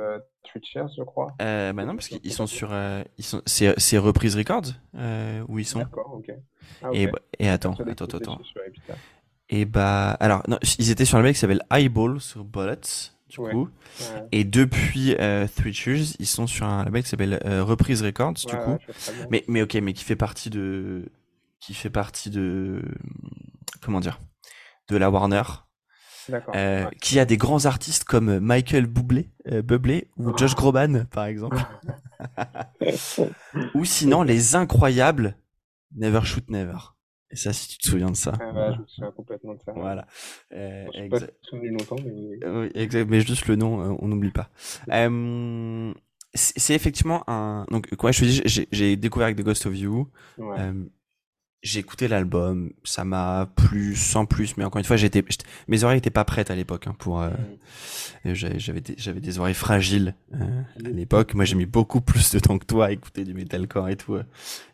Cheers, 0.64 0.88
je 0.96 1.03
crois. 1.03 1.34
euh, 1.40 1.72
bah 1.72 1.84
non, 1.84 1.94
parce 1.94 2.09
qu'ils 2.09 2.32
sont 2.32 2.46
sur, 2.46 2.70
euh, 2.72 3.03
ils 3.18 3.24
sont, 3.24 3.40
c'est, 3.46 3.72
c'est 3.78 3.96
Reprise 3.98 4.36
Records 4.36 4.72
euh, 4.96 5.42
où 5.48 5.59
ils 5.59 5.64
sont. 5.66 5.78
D'accord, 5.78 6.12
ok. 6.14 6.30
Ah, 6.82 6.88
Et, 6.92 7.07
ok. 7.07 7.12
bah- 7.12 7.18
et 7.38 7.48
attends, 7.48 7.70
Persuadé 7.70 7.92
attends, 7.92 8.05
attends. 8.16 8.40
Epitaph. 8.66 8.98
Et 9.48 9.64
bah, 9.64 10.11
alors, 10.20 10.42
non, 10.48 10.59
ils 10.78 10.90
étaient 10.90 11.05
sur 11.05 11.16
un 11.16 11.20
label 11.20 11.34
qui 11.34 11.40
s'appelle 11.40 11.62
Eyeball 11.72 12.20
sur 12.20 12.44
Bullets, 12.44 12.80
du 13.28 13.40
Ouais. 13.40 13.53
coup. 13.53 13.68
Ouais. 14.00 14.28
Et 14.32 14.44
depuis 14.44 15.14
euh, 15.18 15.46
Three 15.46 15.72
Cheers, 15.72 16.16
ils 16.18 16.26
sont 16.26 16.46
sur 16.46 16.66
un 16.66 16.84
label 16.84 17.03
qui 17.03 17.09
s'appelle 17.09 17.38
Reprise 17.44 18.03
Records, 18.03 18.34
du 18.34 18.57
coup. 18.57 18.78
Mais, 19.30 19.44
mais 19.48 19.62
ok, 19.62 19.74
mais 19.76 19.92
qui 19.94 20.05
fait 20.05 20.16
partie 20.16 20.50
de, 20.50 21.11
qui 21.61 21.72
fait 21.74 21.90
partie 21.90 22.30
de, 22.30 22.82
comment 23.80 24.00
dire, 24.00 24.20
de 24.88 24.96
la 24.96 25.09
Warner. 25.11 25.42
Euh, 26.54 26.86
qui 27.00 27.18
a 27.18 27.24
des 27.24 27.36
grands 27.36 27.66
artistes 27.66 28.04
comme 28.04 28.38
Michael 28.38 28.86
Bublé, 28.86 29.30
euh, 29.50 29.62
Bublé 29.62 30.08
ou 30.16 30.36
Josh 30.36 30.54
Groban, 30.54 31.04
par 31.10 31.24
exemple. 31.26 31.58
ou 33.74 33.84
sinon 33.84 34.22
les 34.22 34.54
incroyables 34.54 35.36
Never 35.96 36.20
Shoot 36.24 36.48
Never. 36.50 36.78
Et 37.30 37.36
ça, 37.36 37.52
si 37.52 37.68
tu 37.68 37.78
te 37.78 37.86
souviens 37.86 38.10
de 38.10 38.16
ça. 38.16 38.32
Ah 38.40 38.52
ouais, 38.52 38.74
je 38.74 38.80
me 38.82 38.86
souviens 38.86 39.10
complètement 39.10 39.54
de 39.54 39.60
ça. 39.64 39.72
Voilà. 39.74 40.06
Euh, 40.52 40.86
Je 40.94 41.00
exa- 41.00 41.26
pas 41.26 41.32
souvenu 41.42 41.70
longtemps, 41.70 41.96
mais 42.04 42.38
euh, 42.44 42.64
Oui, 42.64 42.70
exact, 42.74 43.08
mais 43.08 43.20
juste 43.22 43.46
le 43.46 43.56
nom, 43.56 43.80
euh, 43.80 43.96
on 44.00 44.08
n'oublie 44.08 44.30
pas. 44.32 44.50
Euh, 44.90 45.92
c'est 46.34 46.74
effectivement 46.74 47.24
un. 47.28 47.64
Donc, 47.70 47.94
quoi, 47.96 48.12
je 48.12 48.20
te 48.20 48.24
dis, 48.26 48.42
j'ai 48.44 48.68
j'ai 48.70 48.96
découvert 48.96 49.26
avec 49.26 49.38
The 49.38 49.42
Ghost 49.44 49.64
of 49.66 49.76
You. 49.76 50.10
ouais. 50.38 50.72
J'ai 51.62 51.78
écouté 51.78 52.08
l'album, 52.08 52.72
ça 52.82 53.04
m'a 53.04 53.48
plu 53.54 53.94
sans 53.94 54.26
plus, 54.26 54.56
mais 54.56 54.64
encore 54.64 54.80
une 54.80 54.84
fois, 54.84 54.96
j'étais, 54.96 55.24
j'étais- 55.28 55.46
mes 55.68 55.84
oreilles 55.84 55.98
étaient 55.98 56.10
pas 56.10 56.24
prêtes 56.24 56.50
à 56.50 56.56
l'époque 56.56 56.88
hein, 56.88 56.94
pour. 56.98 57.20
euh, 57.22 57.30
Mm. 58.24 58.34
J'avais 58.34 58.58
j'avais 58.58 58.80
des, 58.80 58.94
j'avais 58.98 59.20
des 59.20 59.38
oreilles 59.38 59.54
fragiles 59.54 60.14
euh, 60.34 60.62
à 60.84 60.88
l'époque. 60.88 61.34
Moi, 61.34 61.44
j'ai 61.44 61.54
mis 61.56 61.66
beaucoup 61.66 62.00
plus 62.00 62.32
de 62.32 62.38
temps 62.40 62.58
que 62.58 62.64
toi 62.66 62.86
à 62.86 62.90
écouter 62.92 63.24
du 63.24 63.32
metalcore 63.34 63.88
et 63.88 63.96
tout. 63.96 64.14
euh. 64.14 64.24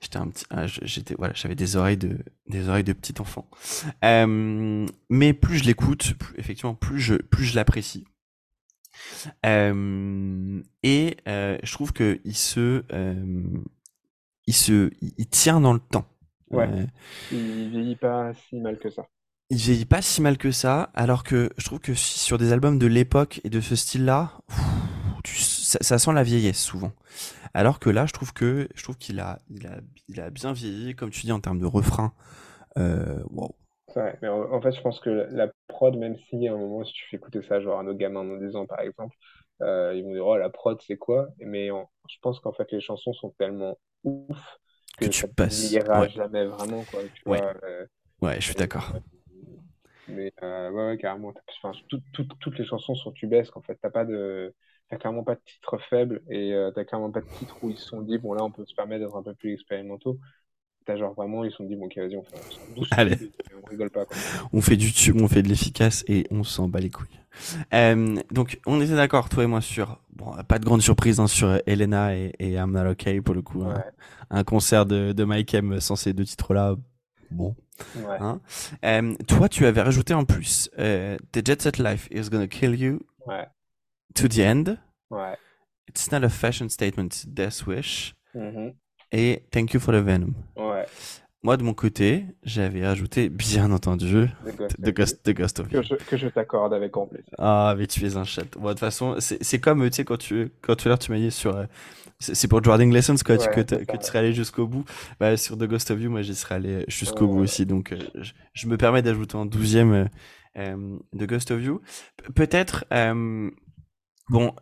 J'étais 0.01 0.17
un 0.19 0.29
petit, 0.29 0.45
ah, 0.51 0.67
j'étais, 0.67 1.15
voilà, 1.17 1.33
j'avais 1.35 1.55
des 1.55 1.77
oreilles 1.77 1.97
de, 1.99 2.19
des 2.49 2.69
oreilles 2.69 2.85
de 2.85 2.93
petit 2.95 3.21
enfant. 3.21 3.49
Euh, 4.05 4.87
mais 5.11 5.33
plus 5.35 5.59
je 5.59 5.65
l'écoute, 5.65 6.15
plus- 6.19 6.35
effectivement, 6.39 6.75
plus 6.75 7.01
je, 7.01 7.15
plus 7.17 7.45
je 7.45 7.55
l'apprécie. 7.55 8.05
Euh, 9.47 10.63
et 10.83 11.17
euh, 11.29 11.59
je 11.63 11.73
trouve 11.73 11.93
que 11.93 12.19
il 12.25 12.35
se, 12.37 12.83
euh, 12.93 13.43
il 14.47 14.55
se, 14.55 14.91
il, 15.01 15.13
il 15.19 15.27
tient 15.27 15.61
dans 15.61 15.73
le 15.73 15.81
temps. 15.81 16.07
Ouais. 16.51 16.71
Euh, 16.73 16.87
Il 17.31 17.71
vieillit 17.71 17.97
pas 17.97 18.35
si 18.35 18.61
mal 18.61 18.79
que 18.79 18.91
ça. 18.91 19.09
il 19.51 19.57
vieillit 19.59 19.87
pas 19.87 20.03
si 20.03 20.21
mal 20.21 20.37
que 20.39 20.51
ça, 20.51 20.91
alors 20.95 21.25
que 21.25 21.51
je 21.57 21.65
trouve 21.65 21.81
que 21.81 21.95
sur 21.95 22.37
des 22.39 22.53
albums 22.53 22.79
de 22.79 22.87
l'époque 22.87 23.41
et 23.45 23.51
de 23.51 23.61
ce 23.61 23.77
style-là, 23.77 24.33
ça, 25.27 25.79
ça 25.83 25.99
sent 25.99 26.13
la 26.13 26.23
vieillesse 26.23 26.61
souvent. 26.61 26.93
Alors 27.55 27.81
que 27.81 27.91
là, 27.91 28.07
je 28.07 28.13
trouve 28.13 28.33
que 28.35 28.69
je 28.75 28.83
trouve 28.85 28.99
qu'il 28.99 29.21
a, 29.21 29.41
il 29.51 29.67
a, 29.67 29.79
il 30.09 30.21
a 30.21 30.31
bien 30.31 30.53
vieilli, 30.53 30.95
comme 30.97 31.11
tu 31.11 31.23
dis 31.27 31.33
en 31.33 31.41
termes 31.41 31.61
de 31.61 31.67
refrain. 31.67 32.13
Euh, 32.79 33.23
wow. 33.31 33.55
C'est 33.89 34.01
vrai. 34.01 34.19
Mais 34.23 34.29
en, 34.29 34.53
en 34.53 34.61
fait, 34.61 34.73
je 34.73 34.81
pense 34.83 35.01
que 35.01 35.11
la, 35.11 35.27
la 35.47 35.53
prod, 35.69 35.97
même 35.97 36.17
si 36.29 36.47
à 36.49 36.53
un 36.53 36.57
moment, 36.59 36.85
si 36.85 36.93
tu 36.93 37.05
fais 37.09 37.17
écouter 37.17 37.43
ça, 37.43 37.61
genre 37.61 37.79
à 37.81 37.83
nos 37.83 37.95
gamins 37.95 38.25
de 38.25 38.39
10 38.47 38.55
ans, 38.57 38.67
par 38.67 38.81
exemple, 38.81 39.17
euh, 39.63 39.95
ils 39.95 40.05
vont 40.05 40.13
dire, 40.13 40.27
oh, 40.27 40.37
la 40.37 40.51
prod, 40.51 40.81
c'est 40.87 40.97
quoi? 40.99 41.29
Mais 41.39 41.71
en- 41.71 41.91
je 42.09 42.17
pense 42.23 42.41
qu'en 42.41 42.53
fait, 42.53 42.71
les 42.73 42.81
chansons 42.81 43.13
sont 43.13 43.31
tellement 43.39 43.79
ouf 44.05 44.59
Que 44.99 45.07
que 45.07 45.11
tu 45.11 45.27
passes, 45.29 45.73
ouais. 45.73 46.09
jamais 46.11 46.47
vraiment, 46.47 46.85
quoi. 46.85 47.01
Tu 47.15 47.29
Ouais. 47.29 47.39
vois, 47.39 47.55
euh, 47.65 47.87
Ouais, 48.21 48.37
je 48.41 48.47
suis 48.47 48.55
d'accord. 48.55 48.93
Mais 50.07 50.33
euh, 50.43 50.71
ouais, 50.71 50.87
ouais, 50.89 50.99
carrément. 50.99 51.35
Enfin, 51.63 51.79
tout- 51.89 52.03
tout- 52.13 52.27
toutes 52.41 52.59
les 52.59 52.65
chansons 52.65 52.95
sont 52.95 53.13
tubesques 53.13 53.57
en 53.57 53.63
fait. 53.63 53.79
T'as 53.83 53.91
pas 53.91 54.05
de, 54.05 54.55
t'as 54.89 54.97
clairement 54.97 55.23
pas 55.23 55.35
de 55.35 55.41
titre 55.45 55.79
faible 55.91 56.23
et 56.31 56.55
euh, 56.55 56.71
t'as 56.71 56.85
clairement 56.85 57.11
pas 57.11 57.21
de 57.21 57.29
titre 57.31 57.59
où 57.63 57.71
ils 57.71 57.77
se 57.79 57.87
sont 57.87 58.01
dit 58.01 58.17
bon 58.19 58.33
là 58.33 58.43
on 58.43 58.51
peut 58.51 58.65
se 58.65 58.75
permettre 58.75 59.05
d'être 59.05 59.17
un 59.17 59.23
peu 59.23 59.35
plus 59.35 59.53
expérimentaux. 59.53 60.19
T'as 60.87 60.97
genre 60.97 61.15
vraiment 61.15 61.45
ils 61.45 61.51
se 61.51 61.59
sont 61.59 61.65
dit 61.65 61.77
bon 61.77 61.87
ok 61.87 61.99
vas-y 61.99 62.17
on 62.17 62.25
fait 62.25 62.37
on 63.65 63.67
rigole 63.69 63.91
pas 63.91 64.07
quoi. 64.07 64.17
On 64.53 64.61
fait 64.61 64.77
du 64.77 64.93
tube, 64.93 65.21
on 65.21 65.29
fait 65.29 65.43
de 65.43 65.49
l'efficace 65.49 66.05
et 66.09 66.27
on 66.31 66.45
s'en 66.45 66.69
bat 66.69 66.81
les 66.81 66.91
couilles. 66.91 67.21
Euh, 67.75 68.17
donc, 68.31 68.59
on 68.67 68.81
était 68.81 68.95
d'accord, 68.95 69.29
toi 69.29 69.45
et 69.45 69.47
moi, 69.47 69.61
sur, 69.61 70.01
bon, 70.15 70.33
pas 70.47 70.59
de 70.59 70.65
grande 70.65 70.83
surprise, 70.83 71.21
hein, 71.21 71.27
sur 71.27 71.61
Elena 71.67 72.15
et, 72.17 72.33
et 72.39 72.53
I'm 72.55 72.71
Not 72.73 72.91
Okay, 72.91 73.21
pour 73.21 73.35
le 73.35 73.43
coup. 73.43 73.63
hein. 73.65 73.83
Un 74.31 74.45
concert 74.45 74.85
de, 74.87 75.13
de 75.13 75.25
Mike 75.25 75.55
M 75.55 75.81
sans 75.81 75.97
ces 75.97 76.13
deux 76.13 76.25
titres-là, 76.25 76.77
bon. 77.31 77.57
ouais. 77.97 78.17
Hein. 78.21 78.41
Euh, 78.85 79.15
toi, 79.27 79.49
tu 79.49 79.65
avais 79.67 79.83
rajouté 79.83 80.13
en 80.15 80.25
plus 80.25 80.69
euh, 80.79 81.17
The 81.33 81.47
Jet 81.47 81.63
Set 81.63 81.79
Life 81.79 82.09
is 82.11 82.29
gonna 82.31 82.47
kill 82.49 82.75
you 82.79 83.01
Ouais, 83.27 83.47
to 84.15 84.29
the 84.29 84.39
end. 84.41 84.77
ouais. 85.11 85.37
It's 85.89 86.11
not 86.13 86.23
a 86.25 86.29
fashion 86.29 86.69
statement, 86.69 87.07
it's 87.07 87.27
death 87.27 87.67
wish. 87.67 88.15
Mhm. 88.35 88.75
Et 89.13 89.43
Thank 89.51 89.73
you 89.73 89.81
for 89.81 89.95
the 89.95 90.05
venom. 90.05 90.35
Ouais. 90.57 90.85
Moi, 91.49 91.57
de 91.57 91.63
mon 91.63 91.73
côté, 91.73 92.27
j'avais 92.43 92.87
rajouté, 92.87 93.31
bien 93.31 93.73
entendu, 93.73 94.27
The 94.85 94.91
Ghost 94.91 95.27
of 95.27 95.35
Ghost. 95.35 95.63
Que 95.71 95.81
je, 95.81 95.95
que 95.95 96.17
je 96.19 96.29
t'accorde 96.29 96.75
avec 96.75 96.93
plaisir. 96.93 97.25
Ah, 97.39 97.75
mais 97.79 97.87
tu 97.87 98.05
es 98.05 98.19
un 98.19 98.25
chat. 98.25 98.45
Bon, 98.59 98.65
de 98.65 98.73
toute 98.73 98.81
façon, 98.81 99.17
c'est 99.19 99.59
comme, 99.59 99.83
tu 99.89 99.97
sais, 99.97 100.05
quand 100.05 100.19
tu, 100.19 100.51
quand 100.61 100.77
tout 100.77 100.89
à 100.89 100.91
l'heure 100.91 100.99
tu 100.99 101.11
m'as 101.11 101.17
dit 101.17 101.31
sur, 101.31 101.57
euh, 101.57 101.65
c'est 102.21 102.49
pour 102.49 102.61
Driving 102.61 102.93
Lessons, 102.93 103.17
quoi, 103.25 103.39
Ouais, 103.39 103.49
que, 103.49 103.63
que 103.63 103.97
tu 103.97 104.05
serais 104.05 104.19
allé 104.19 104.35
jusqu'au 104.35 104.67
bout. 104.67 104.85
Bah, 105.21 105.39
sur 105.39 105.57
The 105.57 105.65
Ghost 105.65 105.91
of 105.91 105.99
You, 105.99 106.11
moi, 106.11 106.21
j'y 106.21 106.35
serais 106.35 106.57
allé 106.57 106.85
jusqu'au 106.87 107.25
Ouais, 107.25 107.33
bout 107.33 107.39
ouais. 107.39 107.45
aussi. 107.45 107.65
Donc, 107.65 107.93
euh, 107.93 107.99
je, 108.15 108.33
je 108.53 108.67
me 108.67 108.77
permets 108.77 109.01
d'ajouter 109.01 109.37
en 109.37 109.47
douzième 109.47 109.93
euh, 109.95 110.05
euh, 110.59 110.99
The 111.19 111.25
Ghost 111.25 111.51
of 111.51 111.63
You. 111.63 111.81
Pe- 112.19 112.31
Peut-être, 112.33 112.85
euh, 112.93 113.51
bon, 114.29 114.53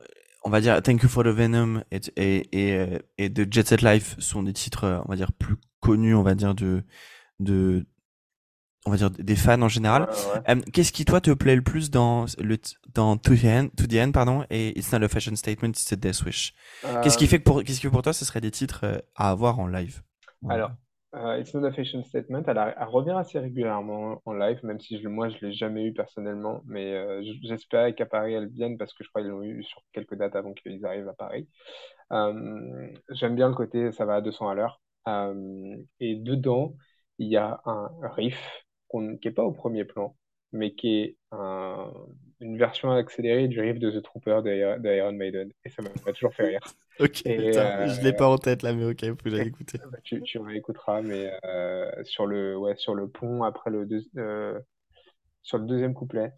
on 0.46 0.50
va 0.50 0.60
dire 0.60 0.80
Thank 0.80 1.02
You 1.02 1.08
for 1.08 1.24
the 1.24 1.28
Venom 1.28 1.82
et, 1.90 2.00
et, 2.16 2.48
et, 2.52 2.72
euh, 2.76 2.98
et 3.18 3.28
The 3.32 3.52
Jet 3.52 3.66
Set 3.66 3.82
Life 3.82 4.14
sont 4.20 4.44
des 4.44 4.52
titres, 4.52 4.84
euh, 4.84 5.00
on 5.04 5.08
va 5.08 5.16
dire, 5.16 5.32
plus 5.32 5.56
connus, 5.80 6.14
on 6.14 6.22
va 6.22 6.36
dire, 6.36 6.54
de, 6.54 6.84
de, 7.40 7.84
on 8.86 8.92
va 8.92 8.96
dire, 8.96 9.10
des 9.10 9.34
fans 9.34 9.60
en 9.60 9.68
général. 9.68 10.02
Ouais, 10.02 10.08
ouais. 10.08 10.56
Euh, 10.56 10.60
Qu'est-ce 10.72 10.92
qui 10.92 11.04
toi 11.04 11.20
te 11.20 11.32
plaît 11.32 11.56
le 11.56 11.62
plus 11.62 11.90
dans 11.90 12.26
le 12.38 12.58
dans 12.94 13.16
To 13.16 13.34
the 13.34 13.44
End, 13.44 13.68
to 13.76 13.88
the 13.88 13.94
end 13.94 14.12
pardon 14.12 14.44
et 14.48 14.78
It's 14.78 14.92
not 14.92 15.02
a 15.02 15.08
fashion 15.08 15.34
statement, 15.34 15.70
it's 15.70 15.92
a 15.92 15.96
death 15.96 16.22
wish? 16.24 16.54
Qu'est-ce 17.02 17.18
qui 17.18 17.26
fait 17.26 17.40
que 17.40 17.44
pour 17.44 17.64
qu'est-ce 17.64 17.80
qui 17.80 17.88
pour 17.88 18.02
toi 18.02 18.12
ce 18.12 18.24
serait 18.24 18.40
des 18.40 18.52
titres 18.52 19.02
à 19.16 19.30
avoir 19.30 19.58
en 19.58 19.66
live? 19.66 20.02
Alors, 20.48 20.70
euh, 21.16 21.38
It's 21.40 21.54
Not 21.54 21.66
a 21.66 21.72
Fashion 21.72 22.02
Statement, 22.04 22.42
elle, 22.46 22.58
revient 22.88 23.12
assez 23.18 23.38
régulièrement 23.38 24.20
en 24.26 24.34
live, 24.34 24.60
même 24.64 24.80
si 24.80 25.00
je, 25.00 25.08
moi 25.08 25.28
je 25.30 25.38
l'ai 25.46 25.52
jamais 25.52 25.84
eu 25.86 25.92
personnellement, 25.94 26.62
mais 26.66 26.94
euh, 26.94 27.22
j'espérais 27.42 27.94
qu'à 27.94 28.06
Paris 28.06 28.34
elle 28.34 28.48
vienne 28.48 28.76
parce 28.78 28.92
que 28.94 29.04
je 29.04 29.08
crois 29.08 29.22
qu'ils 29.22 29.30
l'ont 29.30 29.42
eu 29.42 29.62
sur 29.64 29.82
quelques 29.92 30.14
dates 30.16 30.36
avant 30.36 30.52
qu'ils 30.54 30.84
arrivent 30.86 31.08
à 31.08 31.14
Paris. 31.14 31.48
Euh, 32.12 32.88
j'aime 33.10 33.36
bien 33.36 33.48
le 33.48 33.54
côté 33.54 33.92
ça 33.92 34.04
va 34.06 34.16
à 34.16 34.20
200 34.20 34.48
à 34.48 34.54
l'heure. 34.54 34.80
Euh, 35.08 35.76
et 36.00 36.16
dedans, 36.16 36.76
il 37.18 37.28
y 37.28 37.36
a 37.36 37.60
un 37.66 37.90
riff 38.16 38.64
qui 39.20 39.28
est 39.28 39.32
pas 39.32 39.44
au 39.44 39.52
premier 39.52 39.84
plan, 39.84 40.16
mais 40.52 40.74
qui 40.74 40.88
est 41.00 41.16
un- 41.32 41.92
une 42.40 42.58
version 42.58 42.90
accélérée 42.90 43.48
du 43.48 43.60
riff 43.60 43.78
de 43.78 43.90
The 43.90 44.02
Trooper 44.02 44.40
de, 44.44 44.78
de 44.80 44.94
Iron 44.96 45.12
Maiden. 45.12 45.52
Et 45.64 45.70
ça 45.70 45.82
m'a 45.82 46.12
toujours 46.12 46.34
fait 46.34 46.46
rire. 46.48 46.60
Ok, 46.98 47.22
Et, 47.24 47.36
putain, 47.36 47.72
euh, 47.72 47.86
je 47.86 48.00
l'ai 48.00 48.12
pas 48.14 48.26
en 48.28 48.38
tête 48.38 48.62
là, 48.62 48.72
mais 48.72 48.84
ok, 48.86 49.16
que 49.22 49.30
j'aille 49.30 49.48
écouter. 49.48 49.80
Bah, 49.90 49.98
Tu, 50.02 50.22
tu 50.22 50.38
réécouteras, 50.38 51.02
mais 51.02 51.30
euh, 51.44 51.90
sur 52.04 52.26
le, 52.26 52.56
ouais, 52.56 52.76
sur 52.76 52.94
le 52.94 53.08
pont, 53.08 53.42
après 53.44 53.70
le, 53.70 53.86
deux- 53.86 54.02
euh, 54.16 54.58
sur 55.42 55.58
le 55.58 55.66
deuxième 55.66 55.94
couplet, 55.94 56.32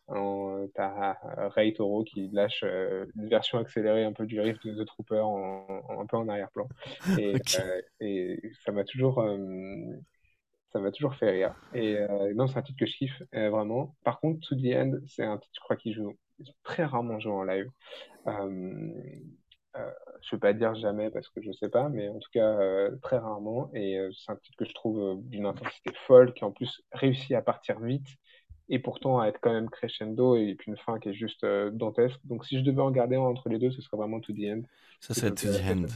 t'as 0.74 1.16
Ray 1.50 1.72
Toro 1.74 2.04
qui 2.04 2.28
lâche 2.32 2.62
euh, 2.64 3.06
une 3.16 3.28
version 3.28 3.58
accélérée 3.58 4.04
un 4.04 4.12
peu 4.12 4.26
du 4.26 4.40
riff 4.40 4.58
de 4.64 4.82
The 4.82 4.86
Trooper 4.86 5.20
en, 5.20 5.66
en- 5.88 6.00
un 6.00 6.06
peu 6.06 6.16
en 6.16 6.28
arrière-plan. 6.28 6.68
Et, 7.16 7.42
euh, 8.02 8.36
ça 8.64 8.72
m'a 8.72 8.84
toujours, 8.84 9.20
euh, 9.20 9.36
ça 10.72 10.80
m'a 10.80 10.90
toujours 10.90 11.14
fait 11.14 11.30
rire. 11.30 11.54
Et 11.74 11.96
euh, 11.96 12.34
non, 12.34 12.46
c'est 12.46 12.58
un 12.58 12.62
titre 12.62 12.78
que 12.78 12.86
je 12.86 12.96
kiffe, 12.96 13.22
euh, 13.34 13.50
vraiment. 13.50 13.94
Par 14.04 14.20
contre, 14.20 14.46
To 14.48 14.56
The 14.56 14.74
End, 14.74 14.92
c'est 15.06 15.24
un 15.24 15.38
titre, 15.38 15.54
je 15.54 15.60
crois, 15.60 15.76
qu'il 15.76 15.94
joue 15.94 16.14
très 16.62 16.84
rarement 16.84 17.18
joué 17.18 17.32
en 17.32 17.44
live. 17.44 17.68
Euh, 18.26 18.90
euh, 19.76 19.90
je 20.22 20.36
veux 20.36 20.40
pas 20.40 20.52
dire 20.52 20.74
jamais 20.74 21.10
parce 21.10 21.28
que 21.28 21.40
je 21.40 21.52
sais 21.52 21.68
pas, 21.68 21.88
mais 21.88 22.08
en 22.08 22.18
tout 22.18 22.30
cas 22.32 22.58
très 23.02 23.18
rarement. 23.18 23.70
Et 23.74 23.98
c'est 24.12 24.32
un 24.32 24.36
titre 24.36 24.56
que 24.58 24.64
je 24.64 24.74
trouve 24.74 25.20
d'une 25.22 25.46
intensité 25.46 25.90
folle, 26.06 26.34
qui 26.34 26.44
en 26.44 26.52
plus 26.52 26.82
réussit 26.92 27.32
à 27.32 27.42
partir 27.42 27.80
vite 27.80 28.06
et 28.70 28.78
pourtant 28.78 29.18
à 29.18 29.28
être 29.28 29.38
quand 29.40 29.52
même 29.52 29.70
crescendo 29.70 30.36
et 30.36 30.54
puis 30.54 30.70
une 30.70 30.76
fin 30.76 30.98
qui 30.98 31.10
est 31.10 31.14
juste 31.14 31.46
dantesque. 31.72 32.18
Donc 32.24 32.44
si 32.44 32.58
je 32.58 32.64
devais 32.64 32.82
en 32.82 32.90
garder 32.90 33.16
un 33.16 33.20
entre 33.20 33.48
les 33.48 33.58
deux, 33.58 33.70
ce 33.70 33.80
serait 33.80 33.96
vraiment 33.96 34.20
To 34.20 34.32
The 34.32 34.44
End. 34.46 34.62
Ça 35.00 35.14
plutôt 35.14 35.52
To 35.52 35.58
the 35.58 35.62
End. 35.70 35.86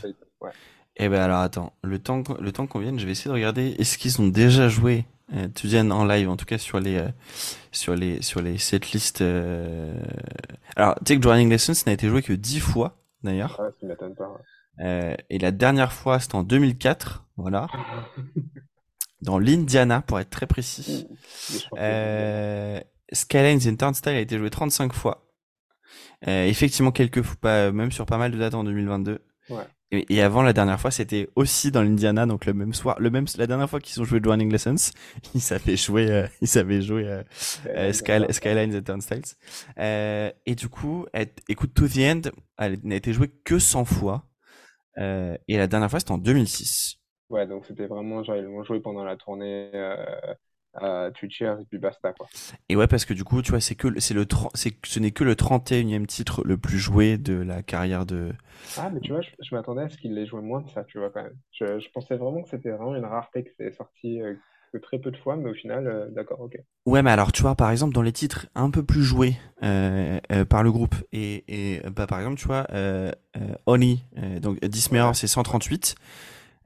Ouais. 0.41 0.53
Eh 0.97 1.09
ben 1.09 1.21
alors 1.21 1.39
attends, 1.41 1.73
le 1.83 1.99
temps 1.99 2.23
qu'on- 2.23 2.41
le 2.41 2.53
temps 2.53 2.67
qu'on 2.67 2.79
vienne, 2.81 2.99
je 2.99 3.07
vais 3.07 3.13
essayer 3.13 3.29
de 3.29 3.35
regarder 3.35 3.75
est-ce 3.79 3.97
qu'ils 3.99 4.21
ont 4.21 4.29
déjà 4.29 4.69
joué 4.69 5.07
euh, 5.35 5.49
To 5.49 5.69
the 5.69 5.75
End 5.75 5.91
en 5.91 6.05
live, 6.05 6.29
en 6.29 6.37
tout 6.37 6.45
cas 6.45 6.59
sur 6.59 6.81
les 6.81 6.97
euh, 6.99 7.09
sur 7.71 7.95
les 7.95 8.21
sur 8.23 8.43
les 8.43 8.59
setlists. 8.59 9.23
euh... 9.23 9.95
Alors, 10.77 10.95
tu 10.97 11.13
sais 11.13 11.17
que 11.17 11.23
Driving 11.23 11.49
Lessons 11.49 11.73
n'a 11.87 11.93
été 11.93 12.09
joué 12.09 12.23
que 12.23 12.33
10 12.35 12.61
fois 12.61 12.99
d'ailleurs. 13.23 13.59
Ouais, 13.61 13.69
ça 13.81 13.87
m'étonne 13.87 14.15
pas. 14.15 14.29
Euh, 14.81 15.15
et 15.31 15.39
la 15.39 15.51
dernière 15.51 15.93
fois, 15.93 16.19
c'était 16.21 16.35
en 16.35 16.43
2004, 16.43 17.25
voilà, 17.37 17.69
dans 19.23 19.39
l'Indiana 19.39 20.03
pour 20.03 20.19
être 20.21 20.31
très 20.31 20.47
précis. 20.47 21.07
Mais 21.11 21.59
je 21.59 21.69
pense 21.69 21.79
que- 21.79 21.85
Euh, 21.85 22.81
Skylines 23.13 23.61
in 23.69 23.77
Turnstile 23.77 24.13
a 24.13 24.21
été 24.21 24.39
joué 24.39 24.49
35 24.51 24.93
fois. 24.95 25.27
Euh, 26.29 26.45
effectivement, 26.47 26.93
quelques 26.93 27.23
pas, 27.37 27.71
même 27.73 27.93
sur 27.93 28.07
pas 28.07 28.17
mal 28.17 28.33
de 28.33 28.39
dates 28.39 28.55
en 28.55 28.65
2022. 28.65 29.23
Ouais. 29.51 29.65
Et, 29.93 30.17
et 30.17 30.23
avant 30.23 30.43
la 30.43 30.53
dernière 30.55 30.81
fois, 30.81 30.91
c'était 30.91 31.29
aussi 31.37 31.71
dans 31.71 31.83
l'Indiana, 31.83 32.27
donc 32.27 32.47
le 32.47 32.55
même 32.55 32.73
soir, 32.75 32.97
le 32.99 33.11
même 33.11 33.27
la 33.37 33.47
dernière 33.47 33.69
fois 33.71 33.81
qu'ils 33.81 34.01
ont 34.01 34.05
joué 34.05 34.21
Drowning 34.21 34.51
Lessons, 34.51 34.77
ils 35.35 35.53
avaient 35.53 35.77
joué, 35.77 36.11
euh, 36.11 36.27
ils 36.41 36.59
avaient 36.59 36.83
joué 36.83 37.07
euh, 37.07 37.23
euh, 37.77 37.93
Sky, 37.93 38.13
Skylines 38.31 38.75
et 38.75 38.83
Turnstiles. 38.83 39.23
Euh, 39.79 40.31
et 40.47 40.55
du 40.55 40.69
coup, 40.69 41.07
elle- 41.13 41.33
écoute, 41.49 41.75
To 41.75 41.87
the 41.89 41.99
End, 41.99 42.23
elle 42.59 42.79
n'a 42.85 42.97
été 42.97 43.13
jouée 43.13 43.31
que 43.45 43.59
100 43.59 43.85
fois. 43.85 44.27
Euh, 44.99 45.37
et 45.49 45.59
la 45.59 45.69
dernière 45.69 45.91
fois, 45.91 46.01
c'était 46.01 46.13
en 46.13 46.19
2006. 46.19 46.99
Ouais, 47.31 47.47
donc 47.47 47.65
c'était 47.67 47.87
vraiment 47.87 48.23
genre 48.23 48.37
ils 48.37 48.45
l'ont 48.45 48.63
joué 48.63 48.81
pendant 48.81 49.05
la 49.05 49.17
tournée 49.17 49.71
euh, 50.81 51.11
Cheers 51.29 51.61
et 51.61 51.65
puis 51.65 51.79
basta 51.79 52.13
quoi. 52.13 52.27
Et 52.69 52.77
ouais, 52.77 52.87
parce 52.87 53.05
que 53.05 53.15
du 53.15 53.25
coup, 53.25 53.43
tu 53.43 53.51
vois, 53.51 53.61
c'est 53.61 53.75
que 53.75 54.01
c'est 54.01 54.15
le 54.15 54.27
c'est 54.55 54.75
ce 54.85 54.99
n'est 55.01 55.11
que 55.11 55.25
le 55.25 55.35
31e 55.35 56.07
titre 56.07 56.43
le 56.45 56.57
plus 56.57 56.79
joué 56.79 57.19
de 57.19 57.35
la 57.35 57.63
carrière 57.63 58.07
de. 58.07 58.33
Ah, 58.79 58.91
mais 58.91 59.01
tu 59.01 59.13
vois, 59.13 59.21
je, 59.21 59.31
je 59.41 59.55
m'attendais 59.55 59.83
à 59.83 59.89
ce 59.89 59.97
qu'il 59.97 60.15
les 60.15 60.27
jouait 60.27 60.43
moins 60.43 60.61
de 60.63 60.69
ça, 60.69 60.85
tu 60.85 60.99
vois, 60.99 61.11
quand 61.11 61.23
même. 61.23 61.37
Je, 61.53 61.81
je 61.81 61.89
pensais 61.91 62.17
vraiment 62.17 62.43
que 62.43 62.49
c'était 62.49 62.71
vraiment 62.71 62.95
une 62.95 63.05
rareté 63.05 63.45
que 63.45 63.51
c'était 63.51 63.73
sorti 63.73 64.21
euh, 64.23 64.35
que 64.73 64.79
très 64.79 64.99
peu 64.99 65.11
de 65.11 65.17
fois, 65.19 65.37
mais 65.37 65.51
au 65.51 65.55
final, 65.55 65.87
euh, 65.87 66.09
d'accord, 66.11 66.41
ok. 66.41 66.57
Ouais, 66.87 67.03
mais 67.03 67.11
alors, 67.11 67.33
tu 67.33 67.43
vois, 67.43 67.55
par 67.55 67.71
exemple, 67.71 67.93
dans 67.93 68.03
les 68.03 68.13
titres 68.13 68.47
un 68.55 68.71
peu 68.71 68.83
plus 68.83 69.03
joués 69.03 69.37
euh, 69.63 70.19
par 70.49 70.63
le 70.63 70.73
groupe, 70.73 70.95
et, 71.13 71.45
et 71.49 71.81
bah, 71.91 72.07
par 72.07 72.19
exemple, 72.21 72.37
tu 72.37 72.47
vois, 72.47 72.67
euh, 72.73 73.13
donc 74.41 74.61
This 74.61 74.91
Mirror, 74.91 75.15
c'est 75.15 75.27
138. 75.27 75.95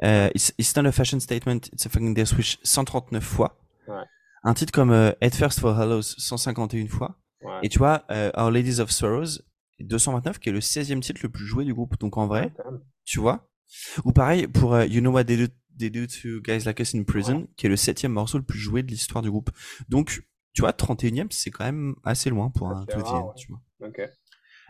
Euh, 0.03 0.29
it's, 0.35 0.53
it's 0.59 0.77
not 0.77 0.87
a 0.87 0.93
fashion 0.93 1.21
statement, 1.21 1.69
it's 1.73 1.87
a 1.87 1.89
fucking 1.89 2.15
death 2.15 2.33
wish 2.37 2.59
139 2.63 3.23
fois. 3.23 3.57
Ouais. 3.89 4.05
Un 4.45 4.55
titre 4.55 4.73
comme 4.73 4.91
euh, 4.91 5.13
Head 5.21 5.35
First 5.35 5.61
for 5.61 5.79
Hallows 5.79 6.03
151 6.03 6.87
fois. 6.89 7.19
Ouais. 7.43 7.59
Et 7.63 7.69
tu 7.69 7.79
vois, 7.79 8.05
euh, 8.11 8.31
Our 8.37 8.51
Ladies 8.51 8.81
of 8.81 8.91
Sorrows 8.91 9.41
229, 9.81 10.39
qui 10.39 10.49
est 10.49 10.53
le 10.53 10.61
16e 10.61 11.01
titre 11.01 11.21
le 11.23 11.29
plus 11.29 11.45
joué 11.45 11.65
du 11.65 11.75
groupe. 11.75 11.99
Donc 11.99 12.17
en 12.17 12.27
vrai, 12.27 12.53
Ouais, 12.59 12.65
même. 12.71 12.81
tu 13.05 13.19
vois. 13.21 13.49
Ou 14.05 14.13
pareil 14.13 14.47
pour 14.47 14.75
euh, 14.75 14.87
You 14.87 15.01
Know 15.01 15.11
What 15.13 15.25
They 15.25 15.37
Do, 15.37 15.53
They 15.79 15.91
Do 15.91 16.07
to 16.07 16.41
Guys 16.43 16.61
Like 16.65 16.81
Us 16.81 16.95
in 16.95 17.03
Prison, 17.03 17.49
qui 17.57 17.67
est 17.67 17.69
le 17.69 17.77
septième 17.77 18.13
morceau 18.13 18.39
le 18.39 18.45
plus 18.45 18.59
joué 18.59 18.83
de 18.83 18.89
l'histoire 18.89 19.23
du 19.23 19.31
groupe. 19.31 19.51
Donc, 19.89 20.23
tu 20.55 20.63
vois, 20.63 20.71
31ème, 20.73 21.27
c'est 21.31 21.51
quand 21.51 21.65
même 21.65 21.95
assez 22.05 22.31
loin 22.31 22.51
pour 22.51 22.71
un 22.71 22.85
Assez 22.89 22.97
To 22.97 23.03
The 23.03 23.07
End, 23.09 23.33
tu 23.37 23.49
vois. 23.49 23.61
Ok. 23.89 24.01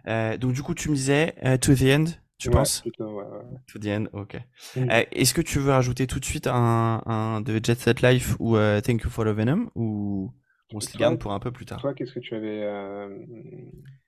Euh, 0.08 0.36
donc 0.36 0.52
du 0.52 0.62
coup, 0.62 0.74
tu 0.74 0.88
me 0.90 0.94
disais 0.94 1.34
To 1.60 1.74
The 1.74 1.82
End, 1.82 2.04
tu 2.39 2.49
Ouais, 2.49 2.55
penses? 2.55 2.82
plutôt, 2.82 3.14
ouais, 3.16 3.24
ouais. 3.24 3.59
To 3.72 3.78
The 3.78 3.87
End, 3.87 4.05
ok. 4.12 4.37
Mm. 4.76 4.91
Euh, 4.91 5.05
Est-ce 5.12 5.34
que 5.34 5.41
tu 5.41 5.59
veux 5.59 5.70
rajouter 5.72 6.07
tout 6.07 6.20
de 6.20 6.24
suite 6.24 6.47
un, 6.47 7.03
un 7.07 7.41
de 7.41 7.61
Jet 7.62 7.74
Set 7.78 8.03
Life 8.03 8.37
ou 8.39 8.57
euh, 8.57 8.80
Thank 8.80 9.03
You 9.03 9.11
for 9.11 9.24
the 9.24 9.28
Venom 9.28 9.70
ou 9.74 10.32
on 10.72 10.80
se 10.80 10.93
les 10.93 10.99
garde 10.99 11.18
pour 11.18 11.32
un 11.32 11.41
peu 11.41 11.51
plus 11.51 11.64
tard? 11.66 11.80
Toi, 11.80 11.95
qu'est-ce 11.95 12.12
que 12.12 12.20
tu 12.20 12.34
avais. 12.34 12.62
euh, 12.62 13.09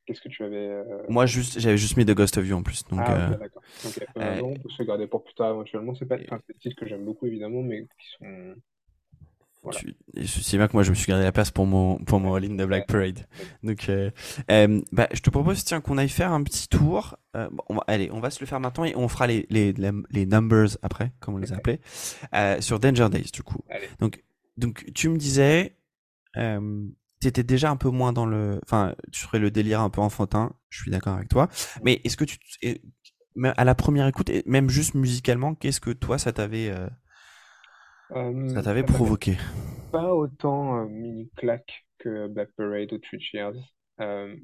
Qu'est-ce 0.07 0.21
que 0.21 0.29
tu 0.29 0.43
avais. 0.43 0.57
euh, 0.57 1.03
Moi, 1.09 1.27
juste, 1.27 1.59
j'avais 1.61 1.77
juste 1.77 1.97
mis 1.97 2.05
The 2.07 2.13
Ghost 2.15 2.39
of 2.39 2.47
You 2.47 2.57
en 2.57 2.63
plus. 2.63 2.85
Donc, 2.91 3.01
Ah, 3.01 3.29
d'accord. 3.39 3.63
Non, 4.17 4.53
on 4.53 4.55
peut 4.59 4.69
se 4.71 4.83
garder 4.83 5.07
pour 5.07 5.25
plus 5.25 5.35
tard 5.35 5.51
éventuellement. 5.51 5.95
C'est 5.95 6.07
pas 6.07 6.17
enfin, 6.17 6.41
des 6.49 6.55
titres 6.55 6.77
que 6.77 6.87
j'aime 6.87 7.05
beaucoup 7.05 7.27
évidemment, 7.27 7.63
mais 7.63 7.83
qui 7.83 8.09
sont. 8.19 8.55
Voilà. 9.73 9.81
Tu, 10.17 10.27
sais 10.27 10.57
bien 10.57 10.69
que 10.69 10.73
moi 10.73 10.83
je 10.83 10.91
me 10.91 10.95
suis 10.95 11.07
gardé 11.07 11.25
la 11.25 11.33
place 11.33 11.51
pour 11.51 11.67
mon 11.67 11.99
pour 11.99 12.21
mon 12.21 12.35
all-in 12.35 12.55
de 12.55 12.65
Black. 12.65 12.87
Parade. 12.87 13.27
Donc, 13.63 13.89
euh, 13.89 14.11
euh, 14.51 14.81
bah, 14.93 15.09
je 15.13 15.21
te 15.21 15.31
propose 15.31 15.65
tiens 15.65 15.81
qu'on 15.81 15.99
aille 15.99 16.09
faire 16.09 16.33
un 16.33 16.43
petit 16.43 16.69
tour. 16.69 17.17
Euh, 17.37 17.49
bon, 17.51 17.63
on 17.69 17.75
va, 17.77 17.85
allez, 17.87 18.11
on 18.13 18.21
va 18.21 18.31
se 18.31 18.41
le 18.41 18.47
faire 18.47 18.61
maintenant 18.61 18.85
et 18.85 18.95
on 18.97 19.09
fera 19.09 19.27
les 19.27 19.47
les 19.51 19.73
les, 19.73 19.91
les 20.11 20.27
numbers 20.27 20.77
après, 20.83 21.13
comme 21.21 21.35
on 21.35 21.39
les 21.39 21.53
a 21.53 21.57
Ok. 21.57 21.59
appelés, 21.61 21.81
euh, 22.35 22.61
sur 22.61 22.81
Danger 22.81 23.09
Days 23.11 23.31
du 23.33 23.43
coup. 23.43 23.61
Allez. 23.71 23.89
Donc 24.01 24.25
donc 24.57 24.85
tu 24.95 25.09
me 25.09 25.17
disais, 25.17 25.77
euh, 26.37 26.85
t'étais 27.21 27.43
déjà 27.43 27.71
un 27.71 27.77
peu 27.77 27.91
moins 27.91 28.13
dans 28.13 28.27
le, 28.27 28.61
enfin, 28.65 28.95
tu 29.13 29.21
ferais 29.21 29.39
le 29.39 29.51
délire 29.51 29.81
un 29.81 29.91
peu 29.91 30.01
enfantin. 30.01 30.53
Je 30.71 30.83
suis 30.83 30.91
d'accord 30.91 31.15
avec 31.15 31.29
toi. 31.29 31.49
Mais 31.83 32.01
est-ce 32.05 32.17
que 32.17 32.25
tu 32.25 32.39
à 33.57 33.65
la 33.65 33.75
première 33.75 34.07
écoute, 34.07 34.31
et 34.31 34.43
même 34.47 34.69
juste 34.69 34.95
musicalement, 34.95 35.55
qu'est-ce 35.55 35.81
que 35.81 35.91
toi 35.91 36.19
ça 36.19 36.33
t'avait 36.33 36.71
Euh, 36.71 36.89
ça 38.09 38.15
t'avait 38.15 38.49
ça 38.49 38.63
m'avait 38.63 38.83
provoqué 38.85 39.37
pas 39.91 40.15
autant 40.15 40.81
euh, 40.81 40.87
mini 40.87 41.31
claque 41.37 41.87
que 41.99 42.29
Black 42.29 42.51
Parade 42.57 42.93
ou 42.93 42.99
Three 42.99 43.21
Cheers. 43.21 43.55
Euh, 44.01 44.37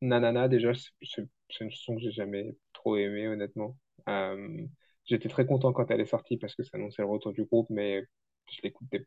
Nanana, 0.00 0.48
déjà, 0.48 0.72
c'est 0.74 1.22
une 1.60 1.70
chanson 1.70 1.96
que 1.96 2.02
j'ai 2.02 2.12
jamais 2.12 2.56
trop 2.72 2.96
aimée, 2.96 3.28
honnêtement. 3.28 3.76
Euh, 4.08 4.66
j'étais 5.04 5.28
très 5.28 5.46
content 5.46 5.72
quand 5.72 5.90
elle 5.90 6.00
est 6.00 6.06
sortie 6.06 6.36
parce 6.36 6.54
que 6.54 6.62
ça 6.62 6.70
annonçait 6.74 7.02
le 7.02 7.08
retour 7.08 7.32
du 7.32 7.44
groupe, 7.44 7.68
mais 7.70 8.04
je 8.50 8.60
l'écoutais 8.62 9.06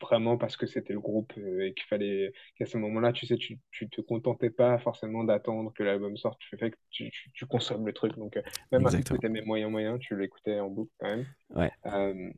vraiment 0.00 0.36
parce 0.36 0.56
que 0.56 0.66
c'était 0.66 0.92
le 0.92 1.00
groupe 1.00 1.32
euh, 1.38 1.66
et 1.66 1.74
qu'il 1.74 1.84
fallait 1.86 2.32
qu'à 2.56 2.66
ce 2.66 2.76
moment-là, 2.78 3.12
tu 3.12 3.26
sais, 3.26 3.36
tu, 3.36 3.58
tu 3.70 3.88
te 3.88 4.00
contentais 4.00 4.50
pas 4.50 4.78
forcément 4.78 5.24
d'attendre 5.24 5.72
que 5.72 5.82
l'album 5.82 6.16
sorte. 6.16 6.38
Tu 6.40 6.56
fais 6.58 6.70
que 6.70 6.76
tu, 6.90 7.10
tu, 7.10 7.30
tu 7.32 7.46
consommes 7.46 7.86
le 7.86 7.92
truc. 7.92 8.16
Donc, 8.16 8.36
euh, 8.36 8.42
même 8.72 8.84
que 9.04 9.16
Exactement. 9.16 9.18
t'aimais 9.18 9.42
moyen 9.42 9.68
moyen, 9.70 9.98
tu 9.98 10.16
l'écoutais 10.18 10.60
en 10.60 10.68
boucle 10.70 10.92
quand 10.98 11.08
même. 11.08 11.26
Ouais. 11.50 11.72
Euh, 11.86 12.30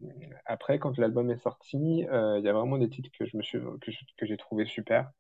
après, 0.44 0.78
quand 0.78 0.98
l'album 0.98 1.30
est 1.30 1.38
sorti, 1.42 2.06
euh, 2.10 2.38
il 2.38 2.44
y 2.44 2.48
a 2.48 2.52
vraiment 2.52 2.78
des 2.78 2.88
titres 2.88 3.10
que 3.18 3.26
je 3.26 3.36
me 3.36 3.42
suis 3.42 3.58
que 3.80 3.90
je- 3.92 4.04
que 4.16 4.26
j'ai 4.26 4.36
trouvé 4.36 4.66
super 4.66 5.10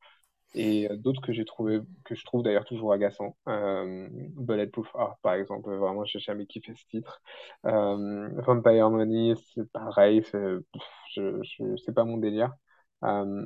et 0.54 0.90
euh, 0.90 0.96
d'autres 0.96 1.20
que 1.22 1.32
j'ai 1.32 1.44
trouvé 1.44 1.80
que 2.04 2.14
je 2.14 2.24
trouve 2.24 2.42
d'ailleurs 2.42 2.64
toujours 2.64 2.92
agaçants. 2.92 3.36
Euh, 3.48 4.08
Bulletproof 4.36 4.90
Heart, 4.94 5.18
par 5.22 5.34
exemple, 5.34 5.70
vraiment, 5.76 6.04
j'ai 6.04 6.18
jamais 6.18 6.46
kiffé 6.46 6.74
ce 6.74 6.86
titre. 6.86 7.20
Euh, 7.66 8.28
Vampire 8.42 8.90
Money, 8.90 9.34
c'est 9.54 9.70
pareil, 9.72 10.22
c'est 10.30 10.38
je, 11.14 11.42
je, 11.42 11.76
c'est 11.84 11.92
pas 11.94 12.04
mon 12.04 12.18
délire. 12.18 12.54
Euh, 13.04 13.44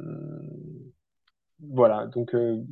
voilà, 1.60 2.06
donc 2.06 2.34
euh, 2.34 2.62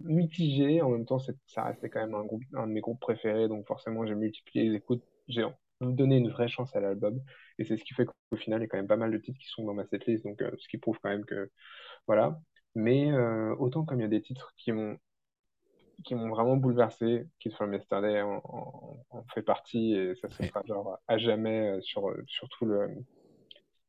mitigé, 0.00 0.82
en 0.82 0.90
même 0.90 1.06
temps, 1.06 1.18
c'est- 1.18 1.36
ça 1.46 1.64
restait 1.64 1.90
quand 1.90 2.00
même 2.00 2.14
un 2.14 2.24
groupe, 2.24 2.42
un 2.54 2.66
de 2.66 2.72
mes 2.72 2.80
groupes 2.80 3.00
préférés, 3.00 3.48
donc 3.48 3.66
forcément, 3.66 4.06
j'ai 4.06 4.14
multiplié 4.14 4.68
les 4.70 4.76
écoutes. 4.76 5.04
J'ai 5.28 5.44
donné 5.80 6.16
une 6.18 6.30
vraie 6.30 6.48
chance 6.48 6.74
à 6.76 6.80
l'album, 6.80 7.20
et 7.58 7.64
c'est 7.64 7.76
ce 7.76 7.84
qui 7.84 7.94
fait 7.94 8.06
qu'au 8.06 8.36
final, 8.36 8.60
il 8.60 8.64
y 8.64 8.66
a 8.66 8.68
quand 8.68 8.78
même 8.78 8.86
pas 8.88 8.96
mal 8.96 9.10
de 9.12 9.18
titres 9.18 9.38
qui 9.40 9.48
sont 9.48 9.64
dans 9.64 9.74
ma 9.74 9.86
setlist, 9.86 10.24
donc 10.24 10.42
euh, 10.42 10.50
ce 10.58 10.68
qui 10.68 10.78
prouve 10.78 10.98
quand 11.02 11.10
même 11.10 11.24
que 11.26 11.50
voilà. 12.06 12.40
Mais 12.74 13.10
euh, 13.12 13.54
autant 13.58 13.84
comme 13.84 14.00
il 14.00 14.02
y 14.02 14.06
a 14.06 14.08
des 14.08 14.22
titres 14.22 14.54
qui 14.56 14.72
m'ont 14.72 14.98
qui 16.04 16.14
m'ont 16.14 16.28
vraiment 16.30 16.56
bouleversé, 16.56 17.26
Kids 17.40 17.50
from 17.52 17.72
Yesterday 17.74 18.22
en, 18.22 18.40
en- 18.44 19.04
en 19.10 19.24
fait 19.34 19.42
partie, 19.42 19.92
et 19.94 20.14
ça, 20.16 20.28
Ouais. 20.40 20.52
sera 20.52 20.62
genre 20.66 20.98
à 21.08 21.18
jamais 21.18 21.68
euh, 21.76 21.80
sur, 21.82 22.10
sur 22.26 22.48
tout 22.48 22.64
le, 22.64 22.88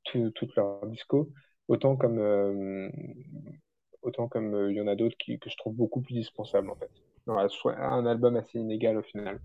tout, 0.05 0.31
toute 0.31 0.55
leur 0.55 0.85
disco. 0.87 1.31
Autant 1.67 1.95
comme, 1.95 2.19
euh, 2.19 2.89
autant 4.03 4.27
comme 4.27 4.53
euh, 4.53 4.71
il 4.71 4.77
y 4.77 4.81
en 4.81 4.85
a 4.85 4.95
d'autres 4.95 5.15
que 5.17 5.49
je 5.49 5.57
trouve 5.57 5.73
beaucoup 5.75 6.01
plus 6.01 6.13
dispensables 6.13 6.69
en 6.69 6.75
fait. 6.75 6.91
Soit 7.49 7.79
un 7.79 8.05
album 8.05 8.35
assez 8.35 8.59
inégal 8.59 8.97
au 8.97 9.01
final. 9.03 9.39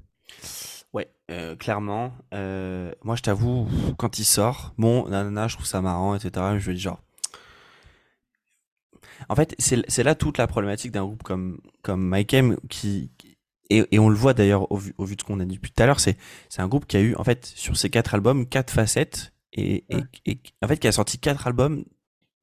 Ouais, 0.93 1.09
euh, 1.31 1.57
clairement. 1.57 2.13
Euh, 2.35 2.93
moi, 3.03 3.17
je 3.17 3.23
t'avoue, 3.23 3.69
quand 3.99 4.19
il 4.19 4.25
sort, 4.25 4.73
bon, 4.79 5.09
nanana, 5.09 5.49
je 5.49 5.55
trouve 5.55 5.67
ça 5.67 5.81
marrant, 5.83 6.15
etc. 6.15 6.59
Je 6.59 6.71
me 6.71 6.75
dis 6.75 6.81
genre. 6.81 7.01
En 9.29 9.35
fait, 9.37 9.55
c'est 9.59 10.03
là 10.03 10.15
toute 10.15 10.39
la 10.39 10.47
problématique 10.47 10.93
d'un 10.93 11.05
groupe 11.05 11.23
comme 11.23 11.61
comme 11.83 12.09
My 12.15 12.27
Chem 12.29 12.57
qui 12.69 13.11
et, 13.71 13.85
et 13.91 13.99
on 13.99 14.09
le 14.09 14.15
voit 14.17 14.33
d'ailleurs 14.35 14.71
au 14.71 14.77
vu, 14.77 14.95
au 14.99 15.05
vu 15.05 15.17
de 15.17 15.21
ce 15.21 15.27
qu'on 15.27 15.41
a 15.41 15.45
dit 15.45 15.57
depuis 15.57 15.73
tout 15.73 15.83
à 15.83 15.87
l'heure, 15.87 15.99
c'est 16.01 16.17
un 16.59 16.69
groupe 16.69 16.87
qui 16.87 16.97
a 16.97 17.01
eu 17.01 17.15
en 17.17 17.25
fait 17.25 17.45
sur 17.47 17.77
ces 17.77 17.91
quatre 17.91 18.15
albums 18.15 18.47
quatre 18.47 18.71
facettes 18.73 19.33
et, 19.53 19.85
et, 19.89 19.97
Ouais. 19.97 20.03
et 20.27 20.39
en 20.63 20.69
fait 20.69 20.77
qui 20.79 20.87
a 20.87 20.93
sorti 20.93 21.19
quatre 21.19 21.47
albums 21.49 21.85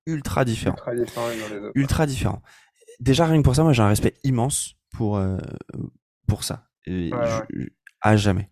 ultra 0.05 0.43
différents, 0.43 0.75
Ultra 0.75 0.95
différent 0.95 1.27
les 1.29 1.41
uns 1.43 1.49
des 1.49 1.65
autres. 1.65 1.71
ultra 1.75 2.05
différents. 2.05 2.41
Déjà 2.99 3.25
rien 3.25 3.37
que 3.37 3.43
pour 3.43 3.55
ça, 3.55 3.63
moi 3.63 3.71
j'ai 3.73 3.81
un 3.83 3.87
respect 3.87 4.15
immense 4.25 4.75
pour 4.91 5.17
euh, 5.17 5.37
pour 6.27 6.43
ça. 6.43 6.69
Et 6.85 7.13
Ouais, 7.13 7.19
je- 7.25 7.35
ouais. 7.37 7.45
je- 7.53 7.69
à 8.01 8.17
jamais. 8.17 8.49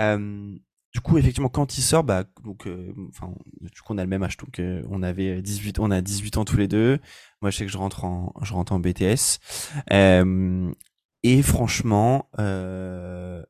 Euh, 0.00 0.54
du 0.92 1.00
coup, 1.00 1.16
effectivement, 1.18 1.48
quand 1.48 1.78
il 1.78 1.82
sort, 1.82 2.04
bah, 2.04 2.24
donc, 2.44 2.66
euh, 2.66 2.92
enfin, 3.08 3.32
du 3.60 3.80
coup, 3.80 3.94
on 3.94 3.98
a 3.98 4.02
le 4.02 4.08
même 4.10 4.22
âge, 4.22 4.36
donc, 4.36 4.58
euh, 4.58 4.82
on 4.90 5.02
avait 5.02 5.40
18, 5.40 5.78
on 5.78 5.90
a 5.90 6.00
18 6.02 6.36
ans 6.36 6.44
tous 6.44 6.56
les 6.58 6.68
deux. 6.68 6.98
Moi, 7.40 7.50
je 7.50 7.56
sais 7.58 7.66
que 7.66 7.72
je 7.72 7.78
rentre 7.78 8.04
en, 8.04 8.32
je 8.42 8.52
rentre 8.52 8.72
en 8.72 8.78
BTS. 8.78 9.38
Euh, 9.92 10.70
et 11.22 11.42
franchement, 11.42 12.28
euh, 12.38 13.42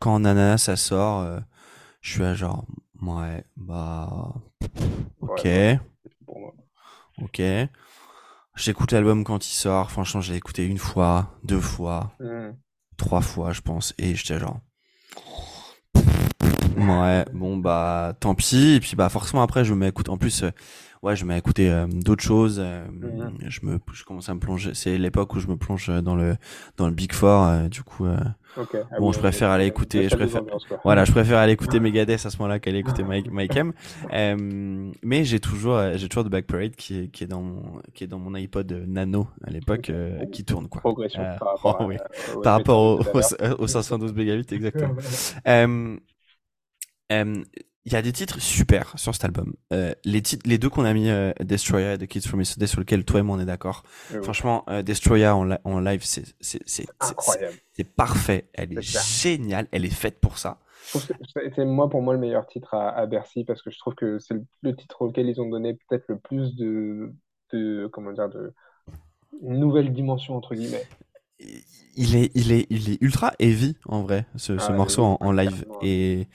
quand 0.00 0.20
Nana 0.20 0.58
ça 0.58 0.76
sort, 0.76 1.20
euh, 1.20 1.40
je 2.02 2.12
suis 2.12 2.24
à 2.24 2.34
genre, 2.34 2.66
ouais, 3.02 3.44
bah, 3.56 4.34
ok, 5.20 5.44
Ouais, 5.44 5.78
ok. 7.22 7.42
J'écoute 8.56 8.92
l'album 8.92 9.24
quand 9.24 9.46
il 9.46 9.54
sort. 9.54 9.90
Franchement, 9.90 10.20
j'ai 10.20 10.34
écouté 10.34 10.66
une 10.66 10.78
fois, 10.78 11.38
deux 11.44 11.60
fois, 11.60 12.12
Hmm. 12.20 12.52
trois 12.96 13.20
fois, 13.20 13.52
je 13.52 13.60
pense, 13.60 13.94
et 13.98 14.14
j'étais 14.14 14.38
genre, 14.38 14.60
Ouais, 16.76 17.24
bon 17.32 17.56
bah 17.56 18.14
tant 18.20 18.34
pis. 18.34 18.74
Et 18.74 18.80
puis 18.80 18.96
bah 18.96 19.08
forcément 19.08 19.42
après 19.42 19.64
je 19.64 19.74
m'écoute. 19.74 20.08
En 20.08 20.18
plus, 20.18 20.42
euh, 20.42 20.50
ouais, 21.02 21.16
je 21.16 21.24
mets 21.24 21.38
écouter 21.38 21.70
euh, 21.70 21.86
d'autres 21.86 22.22
choses. 22.22 22.60
Euh, 22.60 22.86
mhm. 22.88 23.38
Je 23.48 23.60
me, 23.64 23.78
je 23.92 24.04
commence 24.04 24.28
à 24.28 24.34
me 24.34 24.40
plonger. 24.40 24.72
C'est 24.74 24.98
l'époque 24.98 25.34
où 25.34 25.40
je 25.40 25.46
me 25.46 25.56
plonge 25.56 25.88
dans 26.02 26.14
le 26.14 26.36
dans 26.76 26.86
le 26.86 26.94
Big 26.94 27.12
Four. 27.12 27.68
du 27.70 27.82
coup, 27.82 28.06
Okay. 28.58 28.80
Ah 28.90 28.98
bon, 28.98 29.12
je 29.12 29.18
préfère 29.18 29.50
aller 29.50 29.66
écouter, 29.66 30.08
je 30.08 30.16
préfère, 30.16 30.42
voilà, 30.82 31.04
je 31.04 31.12
préfère 31.12 31.38
aller 31.38 31.52
écouter 31.52 31.78
Megadeth 31.80 32.24
à 32.24 32.30
ce 32.30 32.38
moment-là 32.38 32.58
qu'aller 32.58 32.78
écouter 32.78 33.02
Mike, 33.02 33.30
Mike 33.30 33.54
M. 33.56 33.72
Euh, 34.12 34.90
mais 35.02 35.24
j'ai 35.24 35.40
toujours, 35.40 35.78
j'ai 35.94 36.08
toujours 36.08 36.24
The 36.24 36.30
Back 36.30 36.46
Parade 36.46 36.74
qui 36.74 37.00
est, 37.00 37.08
qui 37.08 37.24
est 37.24 37.26
dans 37.26 37.42
mon, 37.42 37.82
qui 37.94 38.04
est 38.04 38.06
dans 38.06 38.18
mon 38.18 38.34
iPod 38.34 38.72
Nano 38.86 39.28
à 39.44 39.50
l'époque, 39.50 39.90
euh, 39.90 40.24
qui 40.26 40.44
tourne 40.44 40.68
quoi. 40.68 40.80
Progression 40.80 41.22
euh, 41.22 41.36
par 41.36 41.48
rapport, 41.54 41.76
oh, 41.80 41.84
oui. 41.86 41.96
par 42.42 42.54
rapport 42.54 42.80
au, 42.80 43.00
au, 43.00 43.62
au, 43.62 43.66
512 43.66 44.14
mégabits 44.14 44.54
exactement. 44.54 44.94
euh, 45.48 45.96
il 47.86 47.92
y 47.92 47.96
a 47.96 48.02
des 48.02 48.12
titres 48.12 48.40
super 48.40 48.98
sur 48.98 49.14
cet 49.14 49.24
album. 49.24 49.54
Euh, 49.72 49.94
les 50.04 50.20
titres, 50.20 50.42
les 50.46 50.58
deux 50.58 50.68
qu'on 50.68 50.84
a 50.84 50.92
mis, 50.92 51.08
euh, 51.08 51.32
Destroyer 51.40 51.92
et 51.92 51.98
The 51.98 52.06
Kids 52.06 52.22
from 52.22 52.40
Yesterday, 52.40 52.66
sur 52.66 52.80
lesquels 52.80 53.04
toi 53.04 53.20
et 53.20 53.22
moi 53.22 53.36
on 53.36 53.40
est 53.40 53.46
d'accord. 53.46 53.84
Franchement, 54.22 54.64
euh, 54.68 54.82
Destroyer 54.82 55.28
en, 55.28 55.52
en 55.62 55.80
live, 55.80 56.02
c'est 56.02 56.34
parfait. 57.96 58.48
Elle 58.54 58.76
est, 58.76 58.82
géniale. 58.82 59.68
Elle 59.70 59.84
est 59.84 59.94
faite 59.94 60.18
pour 60.20 60.36
ça. 60.36 60.58
C'est 60.82 61.64
moi 61.64 61.88
pour 61.88 62.02
moi 62.02 62.14
le 62.14 62.20
meilleur 62.20 62.46
titre 62.46 62.74
à, 62.74 62.90
à 62.90 63.06
Bercy 63.06 63.44
parce 63.44 63.62
que 63.62 63.70
je 63.70 63.78
trouve 63.78 63.94
que 63.94 64.18
c'est 64.18 64.34
le, 64.62 64.74
titre 64.74 65.02
auquel 65.02 65.28
ils 65.28 65.40
ont 65.40 65.48
donné 65.48 65.74
peut-être 65.74 66.04
le 66.08 66.18
plus 66.18 66.54
de 66.56 67.12
de 67.52 67.88
comment 67.92 68.12
dire 68.12 68.28
de 68.28 68.52
nouvelle 69.42 69.92
dimension 69.92 70.36
entre 70.36 70.54
guillemets 70.54 70.86
il 71.96 72.16
est, 72.16 72.30
il 72.34 72.52
est, 72.52 72.66
il 72.70 72.90
est 72.90 72.98
ultra 73.00 73.32
heavy 73.38 73.76
en 73.86 74.02
vrai, 74.02 74.26
ce, 74.36 74.58
ce 74.58 74.66
ah, 74.70 74.72
morceau 74.72 75.02
en, 75.02 75.18
en, 75.20 75.32
live. 75.32 75.64
Et, 75.82 76.28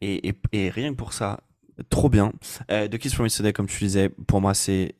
et, 0.00 0.28
et, 0.28 0.34
et, 0.52 0.70
rien 0.70 0.90
que 0.92 0.96
pour 0.96 1.12
ça, 1.12 1.40
trop 1.90 2.08
bien. 2.08 2.32
Euh, 2.70 2.88
The 2.88 2.98
Kiss 2.98 3.14
from 3.14 3.26
Yesterday, 3.26 3.52
comme 3.52 3.66
tu 3.66 3.82
disais, 3.82 4.08
pour 4.08 4.40
moi, 4.40 4.54
c'est. 4.54 4.94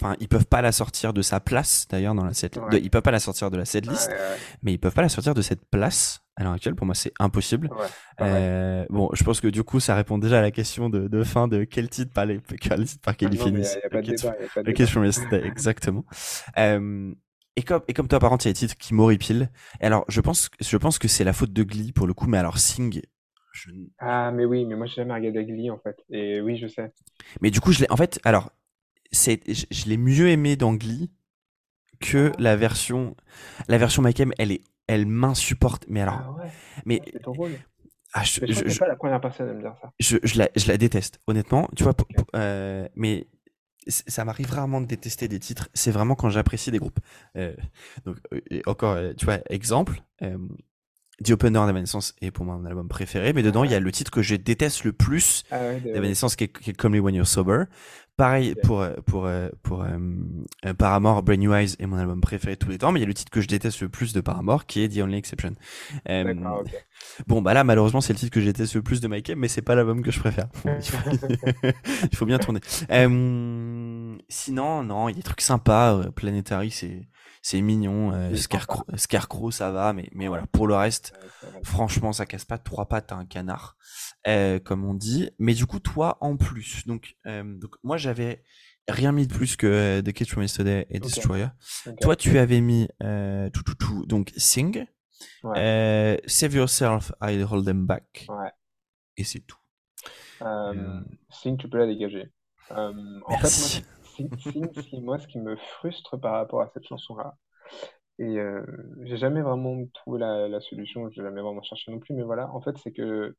Enfin, 0.00 0.14
ils 0.20 0.28
peuvent 0.28 0.46
pas 0.46 0.62
la 0.62 0.70
sortir 0.70 1.12
de 1.12 1.22
sa 1.22 1.40
place, 1.40 1.88
d'ailleurs, 1.90 2.14
dans 2.14 2.24
la 2.24 2.32
set. 2.32 2.56
Ouais. 2.56 2.80
ils 2.80 2.88
peuvent 2.88 3.02
pas 3.02 3.10
la 3.10 3.18
sortir 3.18 3.50
de 3.50 3.56
la 3.56 3.64
setlist, 3.64 4.08
ouais, 4.08 4.16
mais 4.62 4.72
ils 4.72 4.78
peuvent 4.78 4.94
pas 4.94 5.02
la 5.02 5.08
sortir 5.08 5.34
de 5.34 5.42
cette 5.42 5.64
place 5.64 6.20
à 6.36 6.44
l'heure 6.44 6.52
actuelle. 6.52 6.76
Pour 6.76 6.86
moi, 6.86 6.94
c'est 6.94 7.12
impossible. 7.18 7.68
Euh, 8.20 8.86
bon, 8.90 9.10
je 9.12 9.24
pense 9.24 9.40
que 9.40 9.48
du 9.48 9.64
coup, 9.64 9.80
ça 9.80 9.96
répond 9.96 10.18
déjà 10.18 10.38
à 10.38 10.42
la 10.42 10.52
question 10.52 10.88
de, 10.88 11.08
de 11.08 11.24
fin 11.24 11.48
de 11.48 11.64
quel 11.64 11.88
titre 11.88 12.12
par, 12.12 12.26
les, 12.26 12.40
quel 12.60 12.84
titre 12.84 13.02
par 13.02 13.16
quel 13.16 13.34
ils 13.34 13.40
finissent. 13.40 13.76
The 14.54 14.72
Kiss 14.72 14.90
from 14.90 15.04
Yesterday, 15.04 15.44
exactement. 15.44 16.04
Euh, 16.58 17.12
et 17.58 17.62
comme, 17.64 17.82
et 17.88 17.92
comme 17.92 18.06
toi, 18.06 18.20
par 18.20 18.30
contre, 18.30 18.46
il 18.46 18.48
y 18.48 18.50
a 18.50 18.52
des 18.52 18.58
titres 18.58 18.76
qui 18.76 18.94
m'horripilent. 18.94 19.50
Et 19.80 19.86
alors, 19.86 20.04
je 20.06 20.20
pense, 20.20 20.48
je 20.60 20.76
pense 20.76 21.00
que 21.00 21.08
c'est 21.08 21.24
la 21.24 21.32
faute 21.32 21.52
de 21.52 21.64
Glee 21.64 21.90
pour 21.90 22.06
le 22.06 22.14
coup, 22.14 22.28
mais 22.28 22.38
alors 22.38 22.58
Sing. 22.58 23.02
Je... 23.52 23.70
Ah, 23.98 24.30
mais 24.30 24.44
oui, 24.44 24.64
mais 24.64 24.76
moi, 24.76 24.86
j'ai 24.86 24.94
jamais 24.94 25.14
regardé 25.14 25.44
Glee 25.44 25.68
en 25.68 25.78
fait. 25.78 25.96
Et 26.08 26.40
oui, 26.40 26.56
je 26.56 26.68
sais. 26.68 26.92
Mais 27.40 27.50
du 27.50 27.60
coup, 27.60 27.72
je 27.72 27.80
l'ai. 27.80 27.90
En 27.90 27.96
fait, 27.96 28.20
alors, 28.22 28.52
c'est, 29.10 29.40
je, 29.52 29.64
je 29.72 29.86
l'ai 29.86 29.96
mieux 29.96 30.28
aimé 30.28 30.54
dans 30.54 30.72
Glee 30.72 31.10
que 31.98 32.30
la 32.38 32.54
version. 32.54 33.16
La 33.66 33.76
version 33.76 34.02
Mike 34.02 34.20
M, 34.20 34.32
elle 34.38 34.52
est, 34.52 34.62
elle 34.86 35.06
m'insupporte. 35.06 35.84
Mais 35.88 36.02
alors. 36.02 36.20
Ah 36.22 36.30
ouais? 36.44 36.50
Mais. 36.84 37.02
Ah, 37.02 37.10
c'est 37.12 37.22
ton 37.22 37.32
rôle. 37.32 37.58
Ah, 38.14 38.22
je, 38.22 38.40
mais 38.40 38.52
je, 38.52 38.68
je, 38.68 38.78
pas 38.78 38.86
la 38.86 38.96
première 38.96 39.20
personne 39.20 39.48
à 39.48 39.52
me 39.52 39.60
dire 39.60 39.74
ça. 39.82 39.92
Je, 39.98 40.16
je, 40.22 40.38
la, 40.38 40.48
je 40.54 40.68
la 40.68 40.78
déteste, 40.78 41.20
honnêtement. 41.26 41.68
Tu 41.76 41.82
vois, 41.82 41.92
okay. 41.92 42.16
euh, 42.36 42.88
mais 42.94 43.26
ça 43.88 44.24
m'arrive 44.24 44.50
rarement 44.50 44.80
de 44.80 44.86
détester 44.86 45.28
des 45.28 45.38
titres. 45.38 45.68
C'est 45.74 45.90
vraiment 45.90 46.14
quand 46.14 46.30
j'apprécie 46.30 46.70
des 46.70 46.78
groupes. 46.78 47.00
Euh, 47.36 47.54
donc, 48.04 48.16
euh, 48.32 48.60
encore, 48.66 48.92
euh, 48.92 49.12
tu 49.16 49.24
vois, 49.24 49.38
exemple. 49.48 50.02
The 51.24 51.30
Opener 51.30 51.66
d'Evanescence 51.66 52.14
est 52.20 52.30
pour 52.30 52.44
moi 52.44 52.56
mon 52.56 52.64
album 52.64 52.86
préféré, 52.88 53.32
mais 53.32 53.42
dedans 53.42 53.64
il 53.64 53.70
y 53.70 53.74
a 53.74 53.80
le 53.80 53.90
titre 53.90 54.10
que 54.10 54.22
je 54.22 54.36
déteste 54.36 54.84
le 54.84 54.92
plus 54.92 55.44
ah 55.50 55.74
d'Evanescence 55.74 56.36
qui, 56.36 56.48
qui 56.48 56.70
est 56.70 56.74
Comely 56.74 57.00
When 57.00 57.14
You're 57.14 57.26
Sober. 57.26 57.64
Pareil 58.16 58.54
pour 58.64 58.84
pour 59.06 59.28
pour 59.62 59.82
euh, 59.82 60.72
Paramore, 60.76 61.22
Brand 61.22 61.38
New 61.38 61.54
Eyes 61.54 61.74
est 61.78 61.86
mon 61.86 61.96
album 61.96 62.20
préféré 62.20 62.54
de 62.54 62.58
tous 62.58 62.68
les 62.68 62.78
temps, 62.78 62.90
mais 62.90 62.98
il 62.98 63.02
y 63.02 63.04
a 63.04 63.08
le 63.08 63.14
titre 63.14 63.30
que 63.30 63.40
je 63.40 63.48
déteste 63.48 63.80
le 63.80 63.88
plus 63.88 64.12
de 64.12 64.20
Paramore 64.20 64.66
qui 64.66 64.82
est 64.82 64.88
The 64.88 64.98
Only 64.98 65.18
Exception. 65.18 65.52
Euh, 66.08 66.34
okay. 66.60 66.78
Bon 67.26 67.42
bah 67.42 67.54
là 67.54 67.62
malheureusement 67.64 68.00
c'est 68.00 68.12
le 68.12 68.18
titre 68.18 68.32
que 68.32 68.40
je 68.40 68.46
déteste 68.46 68.74
le 68.74 68.82
plus 68.82 69.00
de 69.00 69.08
Mike 69.08 69.32
mais 69.36 69.48
c'est 69.48 69.62
pas 69.62 69.74
l'album 69.74 70.02
que 70.02 70.10
je 70.10 70.20
préfère. 70.20 70.48
il 72.10 72.16
faut 72.16 72.26
bien 72.26 72.38
tourner. 72.38 72.60
Euh, 72.90 74.16
sinon 74.28 74.82
non, 74.84 75.08
il 75.08 75.12
y 75.12 75.14
a 75.14 75.18
des 75.18 75.22
trucs 75.22 75.40
sympas. 75.40 76.10
Planetary 76.14 76.70
c'est 76.70 77.08
c'est 77.48 77.62
mignon. 77.62 78.12
Euh, 78.12 78.34
Scarecrow, 78.36 78.84
Scarecrow, 78.96 79.50
ça 79.50 79.70
va, 79.70 79.94
mais, 79.94 80.10
mais 80.12 80.28
voilà, 80.28 80.46
pour 80.52 80.66
le 80.66 80.74
reste, 80.74 81.14
franchement, 81.64 82.12
ça 82.12 82.26
casse 82.26 82.44
pas 82.44 82.58
trois 82.58 82.86
pattes 82.86 83.10
à 83.10 83.16
un 83.16 83.24
canard, 83.24 83.78
euh, 84.26 84.58
comme 84.58 84.84
on 84.84 84.92
dit. 84.92 85.30
Mais 85.38 85.54
du 85.54 85.64
coup, 85.64 85.80
toi, 85.80 86.18
en 86.20 86.36
plus, 86.36 86.86
donc, 86.86 87.16
euh, 87.26 87.42
donc 87.58 87.76
moi, 87.82 87.96
j'avais 87.96 88.44
rien 88.86 89.12
mis 89.12 89.26
de 89.26 89.32
plus 89.32 89.56
que 89.56 89.66
euh, 89.66 90.02
The 90.02 90.12
Kids 90.12 90.26
from 90.26 90.42
Yesterday 90.42 90.86
et 90.90 91.00
Destroyer. 91.00 91.48
Okay. 91.86 91.96
Toi, 92.02 92.16
tu 92.16 92.36
avais 92.36 92.60
mis 92.60 92.86
tout, 93.00 93.62
tout, 93.62 93.74
tout, 93.76 94.04
donc 94.04 94.30
Sing, 94.36 94.84
Save 95.42 96.54
Yourself, 96.54 97.12
I'll 97.22 97.46
Hold 97.50 97.64
Them 97.64 97.86
Back, 97.86 98.26
et 99.16 99.24
c'est 99.24 99.40
tout. 99.40 99.56
Sing, 101.30 101.56
tu 101.56 101.66
peux 101.70 101.78
la 101.78 101.86
dégager. 101.86 102.30
en 102.68 102.92
Merci. 103.30 103.76
fait, 103.80 103.84
moi, 103.86 103.97
Sing, 104.38 105.02
moi, 105.02 105.18
ce 105.18 105.26
qui 105.28 105.38
me 105.38 105.56
frustre 105.56 106.18
par 106.20 106.34
rapport 106.34 106.62
à 106.62 106.68
cette 106.68 106.86
chanson-là, 106.86 107.36
et 108.18 108.38
euh, 108.38 108.64
j'ai 109.04 109.16
jamais 109.16 109.42
vraiment 109.42 109.76
trouvé 109.94 110.20
la, 110.20 110.48
la 110.48 110.60
solution, 110.60 111.10
j'ai 111.10 111.22
jamais 111.22 111.40
vraiment 111.42 111.62
cherché 111.62 111.92
non 111.92 112.00
plus, 112.00 112.14
mais 112.14 112.22
voilà, 112.24 112.50
en 112.54 112.60
fait, 112.60 112.76
c'est 112.78 112.92
que 112.92 113.36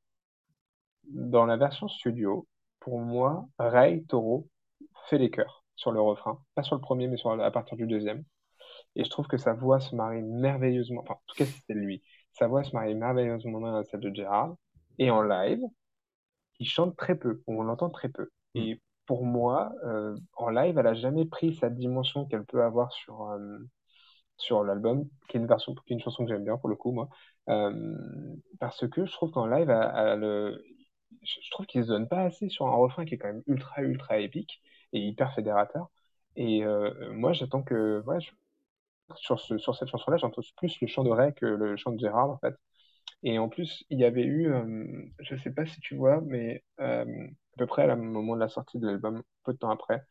dans 1.10 1.46
la 1.46 1.58
version 1.58 1.88
studio, 1.88 2.48
pour 2.80 3.00
moi, 3.00 3.48
Ray 3.58 4.06
Toro 4.06 4.48
fait 5.10 5.18
les 5.18 5.30
chœurs 5.32 5.66
sur 5.76 5.92
le 5.92 6.02
refrain, 6.02 6.42
pas 6.56 6.64
sur 6.64 6.76
le 6.76 6.82
premier, 6.82 7.08
mais 7.08 7.18
à 7.42 7.52
partir 7.52 7.78
du 7.78 7.88
deuxième. 7.88 8.24
Et 8.96 9.04
je 9.04 9.10
trouve 9.10 9.28
que 9.28 9.38
sa 9.38 9.54
voix 9.54 9.80
se 9.80 9.96
marie 9.96 10.24
merveilleusement, 10.24 11.02
enfin, 11.02 11.16
en 11.16 11.22
tout 11.28 11.36
cas, 11.38 11.46
c'était 11.46 11.74
lui, 11.76 12.04
sa 12.34 12.48
voix 12.48 12.64
se 12.64 12.74
marie 12.74 12.96
merveilleusement 12.96 13.78
à 13.78 13.84
celle 13.86 14.02
de 14.02 14.14
Gérard. 14.14 14.56
Et 15.00 15.12
en 15.12 15.22
live, 15.24 15.62
il 16.60 16.68
chante 16.68 16.96
très 16.96 17.16
peu, 17.16 17.42
on 17.48 17.64
l'entend 17.64 17.90
très 17.90 18.10
peu. 18.10 18.30
Et 18.56 18.82
pour 19.10 19.26
moi, 19.26 19.74
euh, 19.86 20.16
en 20.36 20.52
live, 20.52 20.78
elle 20.78 20.86
a 20.88 20.94
jamais 20.94 21.26
pris 21.26 21.56
sa 21.56 21.72
dimension 21.72 22.28
qu'elle 22.28 22.46
peut 22.46 22.64
avoir 22.64 22.94
sur, 22.94 23.24
euh, 23.32 23.58
sur 24.38 24.64
l'album, 24.64 25.08
qui 25.30 25.38
est 25.38 25.42
une 25.42 25.48
version, 25.48 25.76
qui 25.76 25.94
est 25.94 25.98
une 25.98 26.02
chanson 26.04 26.26
que 26.26 26.32
j'aime 26.32 26.46
bien 26.46 26.58
pour 26.58 26.70
le 26.70 26.76
coup, 26.78 26.92
moi. 26.92 27.10
Euh, 27.50 27.98
parce 28.60 28.88
que 28.90 29.06
je 29.08 29.12
trouve 29.14 29.32
qu'en 29.32 29.48
live, 29.48 29.70
elle, 29.72 30.60
je 31.24 31.52
trouve 31.52 31.66
qu'il 31.66 31.84
se 31.84 31.90
donne 31.90 32.08
pas 32.08 32.22
assez 32.24 32.50
sur 32.50 32.68
un 32.68 32.76
refrain 32.76 33.06
qui 33.06 33.16
est 33.16 33.18
quand 33.18 33.30
même 33.30 33.44
ultra, 33.48 33.82
ultra 33.84 34.20
épique 34.20 34.62
et 34.94 35.00
hyper 35.02 35.34
fédérateur. 35.34 35.90
Et 36.36 36.64
euh, 36.66 37.12
moi, 37.14 37.34
j'attends 37.34 37.64
que, 37.64 38.04
ouais, 38.06 38.20
sur, 39.16 39.40
ce, 39.40 39.58
sur 39.60 39.76
cette 39.76 39.90
chanson-là, 39.90 40.18
j'entends 40.18 40.42
plus 40.58 40.80
le 40.82 40.88
chant 40.88 41.04
de 41.04 41.10
Ray 41.12 41.34
que 41.34 41.46
le 41.46 41.78
chant 41.78 41.92
de 41.92 42.00
Gérard, 42.00 42.30
en 42.32 42.38
fait. 42.40 42.56
Et 43.24 43.38
en 43.40 43.50
plus, 43.50 43.84
il 43.90 44.00
y 44.00 44.06
avait 44.06 44.24
eu, 44.24 44.52
euh, 44.52 45.06
je 45.20 45.36
sais 45.36 45.52
pas 45.52 45.66
si 45.66 45.80
tu 45.82 45.96
vois, 45.96 46.22
mais 46.22 46.64
euh, 46.80 47.06
peu 47.58 47.66
près 47.68 47.92
au 47.92 47.96
moment 47.98 48.36
de 48.36 48.40
la 48.40 48.50
sortie 48.50 48.80
de 48.80 48.88
l'album, 48.88 49.22
peu 49.44 49.54
de 49.54 49.58
temps 49.58 49.70
après, 49.72 50.02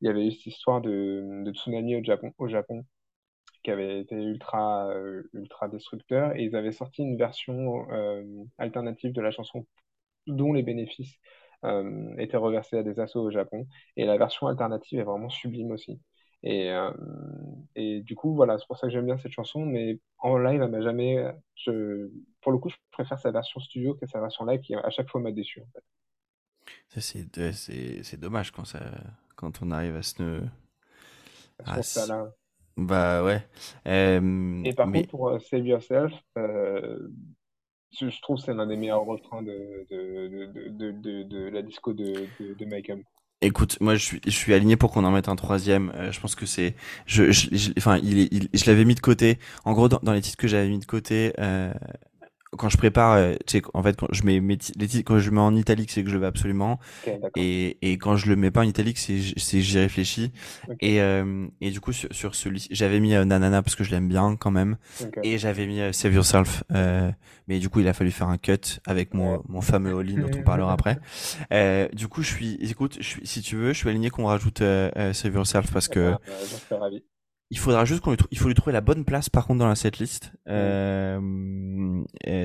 il 0.00 0.06
y 0.06 0.10
avait 0.10 0.26
eu 0.26 0.32
cette 0.32 0.46
histoire 0.46 0.80
de, 0.82 1.44
tsunami 1.54 1.96
au 1.96 2.04
Japon, 2.04 2.32
au 2.38 2.48
Japon 2.48 2.84
qui 3.64 3.70
avait 3.70 4.00
été 4.00 4.16
ultra, 4.16 4.88
euh, 4.90 5.22
ultra 5.34 5.68
destructeur, 5.68 6.36
et 6.36 6.44
ils 6.44 6.56
avaient 6.56 6.72
sorti 6.72 7.02
une 7.02 7.16
version 7.18 7.90
euh, 7.92 8.24
alternative 8.58 9.12
de 9.12 9.20
la 9.22 9.30
chanson 9.32 9.66
dont 10.26 10.52
les 10.52 10.62
bénéfices 10.62 11.16
étaient 12.18 12.38
reversés 12.38 12.78
à 12.78 12.82
des 12.82 13.00
assos 13.00 13.20
au 13.20 13.30
Japon, 13.30 13.66
et 13.96 14.06
la 14.06 14.18
version 14.18 14.46
alternative 14.48 15.00
est 15.00 15.04
vraiment 15.04 15.30
sublime 15.30 15.72
aussi. 15.72 16.00
Et, 16.42 16.70
euh, 16.70 16.90
et 17.74 18.00
du 18.00 18.14
coup, 18.14 18.34
voilà, 18.34 18.58
c'est 18.58 18.66
pour 18.66 18.78
ça 18.78 18.86
que 18.86 18.92
j'aime 18.92 19.06
bien 19.06 19.18
cette 19.18 19.32
chanson, 19.32 19.64
mais 19.66 19.98
en 20.18 20.38
live, 20.38 20.62
elle 20.62 20.70
m'a 20.70 20.80
jamais. 20.80 21.22
Je, 21.54 22.08
pour 22.40 22.52
le 22.52 22.58
coup, 22.58 22.70
je 22.70 22.76
préfère 22.90 23.18
sa 23.18 23.30
version 23.30 23.60
studio 23.60 23.94
que 23.94 24.06
sa 24.06 24.20
version 24.20 24.44
live 24.46 24.60
qui, 24.60 24.74
à 24.74 24.90
chaque 24.90 25.08
fois, 25.08 25.20
m'a 25.20 25.32
déçu. 25.32 25.60
En 25.60 25.66
fait. 25.72 25.84
C'est 27.00 28.20
dommage 28.20 28.50
quand, 28.50 28.64
ça, 28.64 28.80
quand 29.36 29.62
on 29.62 29.70
arrive 29.70 29.96
à 29.96 30.02
ce. 30.02 30.42
À 31.64 31.82
ce 31.82 32.08
là 32.08 32.32
Bah 32.76 33.22
ouais. 33.22 33.46
Euh, 33.86 34.62
Et 34.64 34.72
par 34.72 34.86
mais... 34.86 35.00
contre, 35.00 35.10
pour 35.10 35.36
uh, 35.36 35.40
Save 35.40 35.66
Yourself, 35.66 36.12
euh, 36.38 37.08
je 37.92 38.20
trouve 38.22 38.36
que 38.36 38.42
c'est 38.44 38.54
l'un 38.54 38.66
des 38.66 38.76
meilleurs 38.76 39.04
refrains 39.04 39.42
de, 39.42 39.86
de, 39.90 40.46
de, 40.46 40.90
de, 40.90 41.22
de, 41.22 41.48
la 41.48 41.62
disco 41.62 41.92
de, 41.92 42.26
de, 42.40 42.64
Malcolm. 42.64 43.02
Écoute, 43.42 43.78
moi 43.80 43.94
je 43.94 44.04
suis, 44.04 44.20
je 44.26 44.30
suis 44.30 44.52
aligné 44.52 44.76
pour 44.76 44.90
qu'on 44.92 45.04
en 45.04 45.10
mette 45.10 45.28
un 45.28 45.36
troisième. 45.36 45.92
Euh, 45.94 46.12
je 46.12 46.20
pense 46.20 46.34
que 46.34 46.44
c'est, 46.44 46.74
je, 47.06 47.32
je, 47.32 47.70
enfin, 47.78 47.96
il, 48.02 48.18
il, 48.32 48.48
je 48.52 48.66
l'avais 48.66 48.84
mis 48.84 48.94
de 48.94 49.00
côté. 49.00 49.38
En 49.64 49.72
gros, 49.72 49.88
dans, 49.88 49.98
dans 50.02 50.12
les 50.12 50.20
titres 50.20 50.36
que 50.36 50.46
j'avais 50.46 50.68
mis 50.68 50.78
de 50.78 50.84
côté, 50.84 51.32
euh, 51.38 51.72
quand 52.56 52.68
je 52.68 52.76
prépare, 52.76 53.12
euh, 53.12 53.34
tu 53.46 53.58
sais, 53.58 53.62
en 53.74 53.82
fait, 53.82 53.96
quand 53.96 54.08
je 54.10 54.24
mets 54.24 54.40
mes 54.40 54.58
les 54.76 54.88
titres, 54.88 55.04
quand 55.04 55.18
je 55.18 55.30
mets 55.30 55.40
en 55.40 55.54
italique, 55.54 55.90
c'est 55.90 56.02
que 56.02 56.08
je 56.08 56.14
le 56.14 56.20
veux 56.20 56.26
absolument. 56.26 56.80
et, 57.36 57.78
et 57.82 57.96
quand 57.96 58.16
je 58.16 58.28
le 58.28 58.36
mets 58.36 58.50
pas 58.50 58.60
en 58.60 58.64
italique, 58.64 58.98
c'est 58.98 59.20
c'est 59.36 59.60
j'y 59.60 59.78
réfléchis. 59.78 60.32
Et 60.80 61.00
euh, 61.00 61.46
et 61.60 61.70
du 61.70 61.80
coup 61.80 61.92
sur, 61.92 62.12
sur 62.12 62.34
celui, 62.34 62.66
j'avais 62.70 62.98
mis 62.98 63.14
euh, 63.14 63.24
Nanana 63.24 63.62
parce 63.62 63.76
que 63.76 63.84
je 63.84 63.90
l'aime 63.92 64.08
bien 64.08 64.36
quand 64.36 64.50
même. 64.50 64.78
Et 65.22 65.38
j'avais 65.38 65.66
mis 65.66 65.80
euh, 65.80 65.92
Save 65.92 66.14
Yourself. 66.14 66.64
mais 66.70 67.58
du 67.60 67.68
coup, 67.68 67.80
il 67.80 67.88
a 67.88 67.92
fallu 67.92 68.10
faire 68.10 68.28
un 68.28 68.38
cut 68.38 68.80
avec 68.84 69.14
mon 69.14 69.42
mon 69.48 69.60
fameux 69.60 69.96
all 69.98 70.14
dont 70.14 70.38
on 70.38 70.42
parlera 70.42 70.72
après. 70.72 70.98
du 71.94 72.08
coup, 72.08 72.22
je 72.22 72.34
suis, 72.34 72.54
écoute, 72.60 72.96
je 73.00 73.06
suis, 73.06 73.26
si 73.26 73.42
tu 73.42 73.56
veux, 73.56 73.72
je 73.72 73.78
suis 73.78 73.88
aligné 73.88 74.10
qu'on 74.10 74.26
rajoute 74.26 74.58
Save 74.58 75.34
Yourself 75.34 75.72
parce 75.72 75.86
que. 75.88 76.14
Bah, 76.70 76.78
ravi. 76.78 77.04
Il 77.52 77.58
faudra 77.58 77.84
juste 77.84 78.00
qu'on 78.00 78.12
lui 78.12 78.18
il 78.30 78.38
faut 78.38 78.46
lui 78.46 78.54
trouver 78.54 78.72
la 78.72 78.80
bonne 78.80 79.04
place 79.04 79.28
par 79.28 79.46
contre 79.46 79.58
dans 79.58 79.68
la 79.68 79.74
setlist. 79.74 80.32
Euh, 80.48 81.20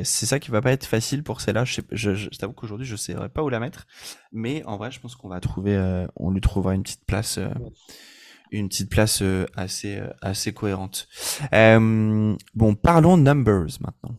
c'est 0.03 0.26
ça 0.26 0.40
qui 0.40 0.49
va 0.49 0.61
pas 0.61 0.72
être 0.72 0.86
facile 0.86 1.22
pour 1.23 1.41
celle-là. 1.41 1.64
Je, 1.64 1.82
je, 1.91 2.15
je 2.15 2.30
t'avoue 2.30 2.53
qu'aujourd'hui 2.53 2.88
je 2.88 2.95
sais 2.95 3.15
pas 3.34 3.44
où 3.44 3.49
la 3.49 3.60
mettre, 3.60 3.86
mais 4.32 4.64
en 4.65 4.77
vrai 4.77 4.90
je 4.91 4.99
pense 4.99 5.15
qu'on 5.15 5.30
va 5.30 5.40
trouver, 5.40 5.76
euh, 5.76 6.07
on 6.15 6.32
lui 6.32 6.41
trouvera 6.41 6.73
une 6.73 6.82
petite 6.82 7.06
place, 7.06 7.38
euh, 7.38 7.49
une 8.52 8.68
petite 8.68 8.90
place 8.90 9.22
euh, 9.22 9.45
assez 9.56 9.98
euh, 9.98 10.10
assez 10.23 10.53
cohérente. 10.53 11.07
bon, 11.52 12.76
parlons 12.76 13.18
numbers 13.18 13.77
maintenant. 13.82 14.18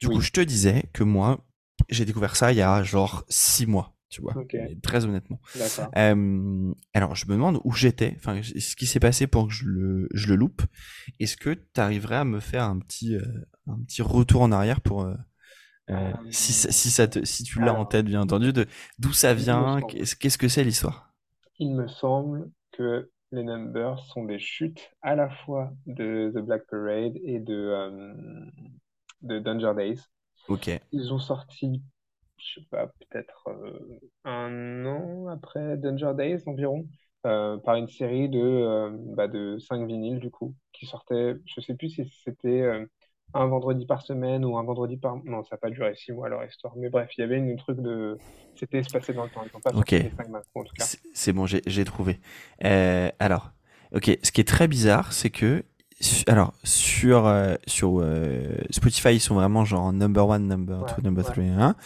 Du 0.00 0.08
coup, 0.08 0.20
je 0.20 0.30
te 0.30 0.40
disais 0.40 0.84
que 0.92 1.02
moi 1.02 1.44
j'ai 1.88 2.04
découvert 2.04 2.36
ça 2.36 2.52
il 2.52 2.58
y 2.58 2.62
a 2.62 2.84
genre 2.84 3.24
six 3.28 3.66
mois 3.66 3.93
tu 4.14 4.22
vois, 4.22 4.34
très 4.80 5.04
honnêtement. 5.06 5.40
Euh, 5.96 6.72
alors, 6.92 7.16
je 7.16 7.26
me 7.26 7.32
demande 7.32 7.60
où 7.64 7.72
j'étais, 7.72 8.14
enfin, 8.16 8.40
ce 8.42 8.76
qui 8.76 8.86
s'est 8.86 9.00
passé 9.00 9.26
pour 9.26 9.48
que 9.48 9.52
je 9.52 9.64
le, 9.66 10.08
je 10.14 10.28
le 10.28 10.36
loupe. 10.36 10.62
Est-ce 11.18 11.36
que 11.36 11.50
tu 11.50 11.80
arriverais 11.80 12.18
à 12.18 12.24
me 12.24 12.38
faire 12.38 12.62
un 12.62 12.78
petit, 12.78 13.16
euh, 13.16 13.24
un 13.66 13.80
petit 13.82 14.02
retour 14.02 14.42
en 14.42 14.52
arrière 14.52 14.80
pour, 14.80 15.04
euh, 15.04 16.12
si, 16.30 16.52
si, 16.52 16.90
ça 16.90 17.08
te, 17.08 17.24
si 17.24 17.42
tu 17.42 17.58
l'as 17.58 17.74
en 17.74 17.86
tête, 17.86 18.06
bien 18.06 18.20
entendu, 18.20 18.52
d'où 19.00 19.12
ça 19.12 19.34
vient, 19.34 19.80
qu'est-ce 19.80 20.38
que 20.38 20.46
c'est 20.46 20.62
l'histoire? 20.62 21.12
Il 21.58 21.74
me 21.74 21.88
semble 21.88 22.50
que 22.70 23.10
les 23.32 23.42
Numbers 23.42 23.98
sont 23.98 24.24
des 24.24 24.38
chutes 24.38 24.92
à 25.02 25.16
la 25.16 25.28
fois 25.28 25.72
de 25.86 26.30
The 26.32 26.38
Black 26.38 26.66
Parade 26.70 27.16
et 27.24 27.40
de, 27.40 28.14
de 29.22 29.40
Danger 29.40 29.72
Days. 29.76 30.00
Ok. 30.46 30.70
Ils 30.92 31.12
ont 31.12 31.18
sorti 31.18 31.82
je 32.38 32.60
sais 32.60 32.66
pas, 32.70 32.86
peut-être 32.86 33.48
euh, 33.48 33.98
un 34.24 34.84
an 34.86 35.28
après 35.28 35.76
Danger 35.76 36.12
Days 36.16 36.42
environ, 36.46 36.86
euh, 37.26 37.56
par 37.58 37.76
une 37.76 37.88
série 37.88 38.28
de, 38.28 38.38
euh, 38.40 38.90
bah, 38.92 39.28
de 39.28 39.58
5 39.58 39.86
vinyles 39.86 40.18
du 40.20 40.30
coup, 40.30 40.54
qui 40.72 40.86
sortaient, 40.86 41.36
je 41.46 41.60
sais 41.60 41.74
plus 41.74 41.88
si 41.90 42.10
c'était 42.24 42.62
un 43.32 43.46
vendredi 43.46 43.86
par 43.86 44.02
semaine 44.02 44.44
ou 44.44 44.56
un 44.58 44.62
vendredi 44.64 44.96
par... 44.96 45.16
Non, 45.24 45.42
ça 45.42 45.56
n'a 45.56 45.58
pas 45.58 45.70
duré 45.70 45.94
6 45.94 46.12
mois 46.12 46.28
leur 46.28 46.44
histoire, 46.44 46.74
mais 46.76 46.88
bref, 46.88 47.10
il 47.16 47.20
y 47.20 47.24
avait 47.24 47.38
une 47.38 47.56
truc 47.56 47.80
de... 47.80 48.18
C'était 48.56 48.78
espacé 48.78 49.12
dans 49.12 49.24
le 49.24 49.30
temps, 49.30 49.42
ils 49.44 49.50
n'ont 49.54 49.60
pas 49.60 49.72
Ok. 49.72 49.90
les 49.90 50.10
5 50.10 50.28
maintenant 50.28 50.62
en 50.62 50.64
tout 50.64 50.74
cas. 50.76 50.86
C'est 51.14 51.32
bon, 51.32 51.46
j'ai 51.46 51.84
trouvé. 51.84 52.20
alors, 52.60 53.52
ok, 53.92 54.18
ce 54.22 54.32
qui 54.32 54.40
est 54.40 54.48
très 54.48 54.68
bizarre, 54.68 55.12
c'est 55.12 55.30
que 55.30 55.64
alors 56.26 56.52
sur 56.64 57.26
euh, 57.26 57.54
sur 57.66 58.00
euh, 58.00 58.56
Spotify 58.70 59.14
ils 59.14 59.20
sont 59.20 59.34
vraiment 59.34 59.64
genre 59.64 59.92
number 59.92 60.26
one, 60.26 60.46
number 60.46 60.84
two, 60.86 61.02
number 61.02 61.24
three, 61.24 61.48
hein. 61.48 61.76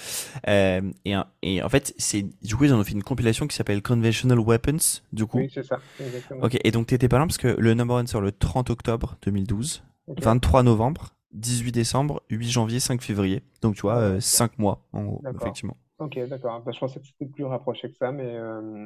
Euh, 0.48 0.80
et 1.04 1.14
et 1.42 1.62
en 1.62 1.68
fait 1.68 1.94
c'est 1.98 2.24
du 2.42 2.56
coup 2.56 2.64
ils 2.64 2.72
ont 2.72 2.82
fait 2.82 2.92
une 2.92 3.02
compilation 3.02 3.46
qui 3.46 3.54
s'appelle 3.56 3.82
Conventional 3.82 4.38
Weapons 4.38 5.02
du 5.12 5.26
coup. 5.26 5.38
Oui 5.38 5.50
c'est 5.52 5.62
ça. 5.62 5.78
Exactement. 6.00 6.42
Ok 6.42 6.58
et 6.62 6.70
donc 6.70 6.86
t'étais 6.86 7.08
pas 7.08 7.18
là 7.18 7.26
parce 7.26 7.38
que 7.38 7.48
le 7.48 7.74
number 7.74 7.96
one 7.96 8.06
sort 8.06 8.20
le 8.20 8.32
30 8.32 8.70
octobre 8.70 9.16
2012, 9.22 9.82
23 10.08 10.62
novembre, 10.62 11.14
18 11.32 11.72
décembre, 11.72 12.22
8 12.30 12.48
janvier, 12.48 12.80
5 12.80 13.02
février. 13.02 13.42
Donc 13.60 13.74
tu 13.74 13.82
vois 13.82 14.20
5 14.20 14.58
mois 14.58 14.86
en 14.92 15.04
gros 15.04 15.22
effectivement. 15.40 15.76
Ok 15.98 16.18
d'accord. 16.28 16.62
Bah, 16.64 16.72
je 16.72 16.78
pensais 16.78 17.00
que 17.00 17.06
c'était 17.06 17.30
plus 17.30 17.44
rapproché 17.44 17.90
que 17.90 17.96
ça 17.96 18.10
mais 18.10 18.34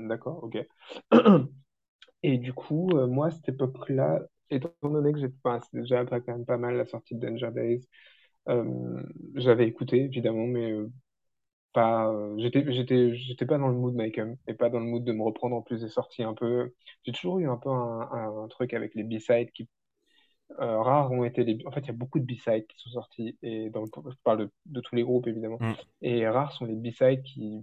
d'accord 0.08 0.42
ok. 0.42 0.58
Et 2.24 2.38
du 2.38 2.52
coup, 2.52 2.88
moi, 3.08 3.26
à 3.26 3.30
cette 3.32 3.48
époque-là, 3.48 4.20
étant 4.56 4.72
donné 4.82 5.12
que 5.12 5.18
j'ai 5.18 5.30
déjà 5.72 6.00
après 6.00 6.20
quand 6.20 6.32
même 6.32 6.44
pas 6.46 6.58
mal 6.58 6.76
la 6.76 6.86
sortie 6.86 7.14
de 7.14 7.26
Danger 7.26 7.50
Days, 7.52 7.86
euh, 8.48 9.02
j'avais 9.34 9.66
écouté 9.66 10.04
évidemment, 10.04 10.46
mais 10.46 10.72
euh, 10.72 10.90
pas, 11.72 12.08
euh, 12.10 12.36
j'étais, 12.38 12.70
j'étais, 12.72 13.14
j'étais 13.14 13.46
pas 13.46 13.58
dans 13.58 13.68
le 13.68 13.74
mood 13.74 13.94
Mike 13.94 14.20
et 14.46 14.54
pas 14.54 14.68
dans 14.68 14.80
le 14.80 14.86
mood 14.86 15.04
de 15.04 15.12
me 15.12 15.22
reprendre 15.22 15.56
en 15.56 15.62
plus 15.62 15.80
des 15.80 15.88
sorties 15.88 16.22
un 16.22 16.34
peu. 16.34 16.72
J'ai 17.04 17.12
toujours 17.12 17.38
eu 17.38 17.48
un 17.48 17.56
peu 17.56 17.70
un, 17.70 18.42
un, 18.42 18.48
truc 18.48 18.74
avec 18.74 18.94
les 18.94 19.04
B-sides 19.04 19.52
qui 19.52 19.68
rares 20.58 21.10
ont 21.12 21.24
été 21.24 21.44
les. 21.44 21.58
En 21.66 21.70
fait, 21.70 21.80
il 21.80 21.86
y 21.86 21.90
a 21.90 21.94
beaucoup 21.94 22.18
de 22.18 22.26
B-sides 22.26 22.66
qui 22.66 22.78
sont 22.78 22.90
sortis 22.90 23.38
et 23.42 23.70
donc 23.70 23.88
je 23.96 24.16
parle 24.22 24.50
de, 24.66 24.80
tous 24.80 24.94
les 24.94 25.02
groupes 25.02 25.26
évidemment. 25.26 25.58
Mm. 25.60 25.72
Et 26.02 26.28
rares 26.28 26.52
sont 26.52 26.66
les 26.66 26.74
B-sides 26.74 27.22
qui 27.22 27.62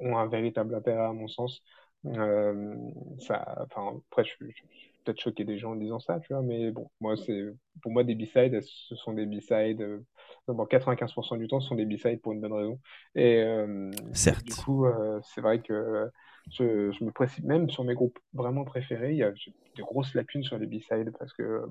ont 0.00 0.18
un 0.18 0.26
véritable 0.26 0.74
intérêt 0.74 1.06
à 1.06 1.12
mon 1.12 1.28
sens. 1.28 1.62
ça, 2.04 3.66
enfin, 3.66 4.00
après, 4.10 4.24
je, 4.24 4.34
je, 4.40 4.62
peut-être 5.04 5.20
choquer 5.20 5.44
des 5.44 5.58
gens 5.58 5.72
en 5.72 5.76
disant 5.76 6.00
ça, 6.00 6.20
tu 6.20 6.32
vois, 6.32 6.42
mais 6.42 6.70
bon, 6.70 6.90
moi, 7.00 7.16
c'est, 7.16 7.44
pour 7.82 7.92
moi, 7.92 8.04
des 8.04 8.14
B-sides, 8.14 8.60
ce 8.62 8.94
sont 8.96 9.12
des 9.12 9.26
B-sides, 9.26 9.80
euh, 9.80 10.00
95% 10.48 11.38
du 11.38 11.48
temps, 11.48 11.60
ce 11.60 11.68
sont 11.68 11.74
des 11.74 11.86
B-sides 11.86 12.20
pour 12.20 12.32
une 12.32 12.40
bonne 12.40 12.52
raison. 12.52 12.78
Et 13.14 13.42
euh, 13.42 13.90
Certes. 14.12 14.44
du 14.44 14.54
coup, 14.54 14.86
euh, 14.86 15.20
c'est 15.22 15.40
vrai 15.40 15.60
que 15.60 16.10
je, 16.50 16.90
je 16.92 17.04
me 17.04 17.12
précipite, 17.12 17.44
même 17.44 17.70
sur 17.70 17.84
mes 17.84 17.94
groupes 17.94 18.18
vraiment 18.32 18.64
préférés, 18.64 19.12
il 19.12 19.18
y 19.18 19.22
a 19.22 19.30
de 19.30 19.82
grosses 19.82 20.14
lacunes 20.14 20.42
sur 20.42 20.58
les 20.58 20.66
B-sides 20.66 21.12
parce 21.18 21.32
que, 21.32 21.64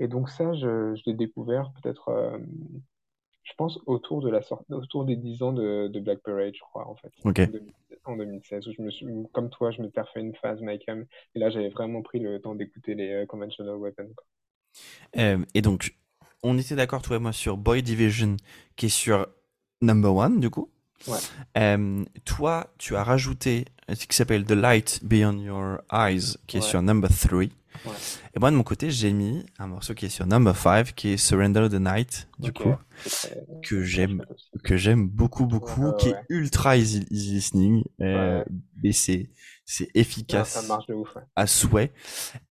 Et 0.00 0.08
donc, 0.08 0.28
ça, 0.28 0.52
je, 0.54 0.94
je 0.94 1.02
l'ai 1.06 1.14
découvert 1.14 1.72
peut-être 1.80 2.08
euh, 2.08 2.38
je 3.42 3.52
pense 3.56 3.80
autour 3.86 4.22
de 4.22 4.30
la 4.30 4.40
sortie, 4.40 4.72
autour 4.72 5.04
des 5.04 5.16
10 5.16 5.42
ans 5.42 5.52
de, 5.52 5.88
de, 5.88 6.00
Black 6.00 6.20
Parade, 6.20 6.54
je 6.54 6.60
crois, 6.60 6.88
en 6.88 6.94
fait. 6.94 7.12
En, 8.04 8.16
2016, 8.16 8.66
où 8.66 8.72
je 8.76 8.82
me 8.82 8.90
suis, 8.90 9.06
comme 9.32 9.48
toi, 9.50 9.70
je 9.70 9.80
m'étais 9.80 10.00
refait 10.00 10.20
une 10.20 10.34
phase 10.34 10.60
Mike 10.60 10.88
et 11.34 11.38
là, 11.38 11.50
j'avais 11.50 11.68
vraiment 11.68 12.02
pris 12.02 12.18
le 12.18 12.40
temps 12.40 12.54
d'écouter 12.54 12.94
les 12.94 13.12
euh, 13.12 13.26
Conventional 13.26 13.76
Weapons. 13.76 14.12
Euh, 15.16 15.38
et 15.54 15.62
donc, 15.62 15.94
on 16.42 16.58
était 16.58 16.74
d'accord, 16.74 17.02
toi 17.02 17.16
et 17.16 17.20
moi, 17.20 17.32
sur 17.32 17.56
Boy 17.56 17.82
Division, 17.82 18.36
qui 18.76 18.86
est 18.86 18.88
sur 18.88 19.28
Number 19.80 20.14
One, 20.14 20.40
du 20.40 20.50
coup. 20.50 20.70
Ouais. 21.06 21.18
Euh, 21.58 22.04
toi, 22.24 22.72
tu 22.78 22.96
as 22.96 23.04
rajouté 23.04 23.66
ce 23.92 24.06
qui 24.06 24.16
s'appelle 24.16 24.44
The 24.44 24.52
Light 24.52 25.00
Beyond 25.04 25.38
Your 25.38 25.78
Eyes, 25.92 26.36
qui 26.46 26.58
est 26.58 26.62
sur 26.62 26.82
Number 26.82 27.10
3. 27.10 27.44
Et 28.34 28.38
moi, 28.38 28.50
de 28.50 28.56
mon 28.56 28.62
côté, 28.62 28.90
j'ai 28.90 29.12
mis 29.12 29.44
un 29.58 29.66
morceau 29.66 29.94
qui 29.94 30.06
est 30.06 30.10
sur 30.10 30.26
Number 30.26 30.56
5, 30.56 30.94
qui 30.94 31.10
est 31.10 31.16
Surrender 31.16 31.68
the 31.70 31.80
Night, 31.80 32.28
du 32.38 32.52
coup, 32.52 32.74
que 33.62 33.82
j'aime, 33.82 34.24
que 34.64 34.76
j'aime 34.76 35.08
beaucoup, 35.08 35.46
beaucoup, 35.46 35.92
qui 35.98 36.08
est 36.10 36.16
ultra 36.28 36.76
easy, 36.76 37.06
listening, 37.10 37.84
euh, 38.00 38.44
mais 38.82 38.92
c'est, 38.92 39.30
c'est 39.64 39.88
efficace. 39.94 40.50
ça 40.50 40.62
marche 40.62 40.86
de 40.86 40.94
ouf, 40.94 41.16
À 41.36 41.46
souhait. 41.46 41.92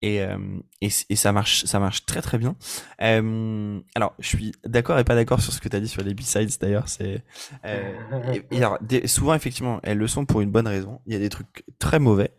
Et, 0.02 0.22
euh, 0.22 0.38
et, 0.82 0.90
et, 1.10 1.16
ça 1.16 1.32
marche, 1.32 1.66
ça 1.66 1.80
marche 1.80 2.06
très, 2.06 2.22
très 2.22 2.38
bien. 2.38 2.56
Euh, 3.02 3.80
alors, 3.96 4.14
je 4.20 4.28
suis 4.28 4.52
d'accord 4.66 4.98
et 5.00 5.04
pas 5.04 5.16
d'accord 5.16 5.42
sur 5.42 5.54
ce 5.54 5.60
que 5.60 5.70
tu 5.70 5.76
as 5.76 5.80
dit 5.80 5.88
sur 5.88 6.04
les 6.04 6.14
B-sides, 6.14 6.52
d'ailleurs, 6.60 6.88
c'est, 6.88 7.24
euh, 7.66 7.94
et, 8.52 8.58
alors, 8.58 8.78
souvent, 9.06 9.34
effectivement, 9.34 9.80
elles 9.84 9.98
le 9.98 10.08
sont 10.08 10.26
pour 10.26 10.42
une 10.42 10.52
bonne 10.52 10.68
raison. 10.68 11.02
Il 11.06 11.14
y 11.14 11.16
a 11.16 11.20
des 11.20 11.30
trucs 11.30 11.66
très 11.80 12.00
mauvais. 12.00 12.32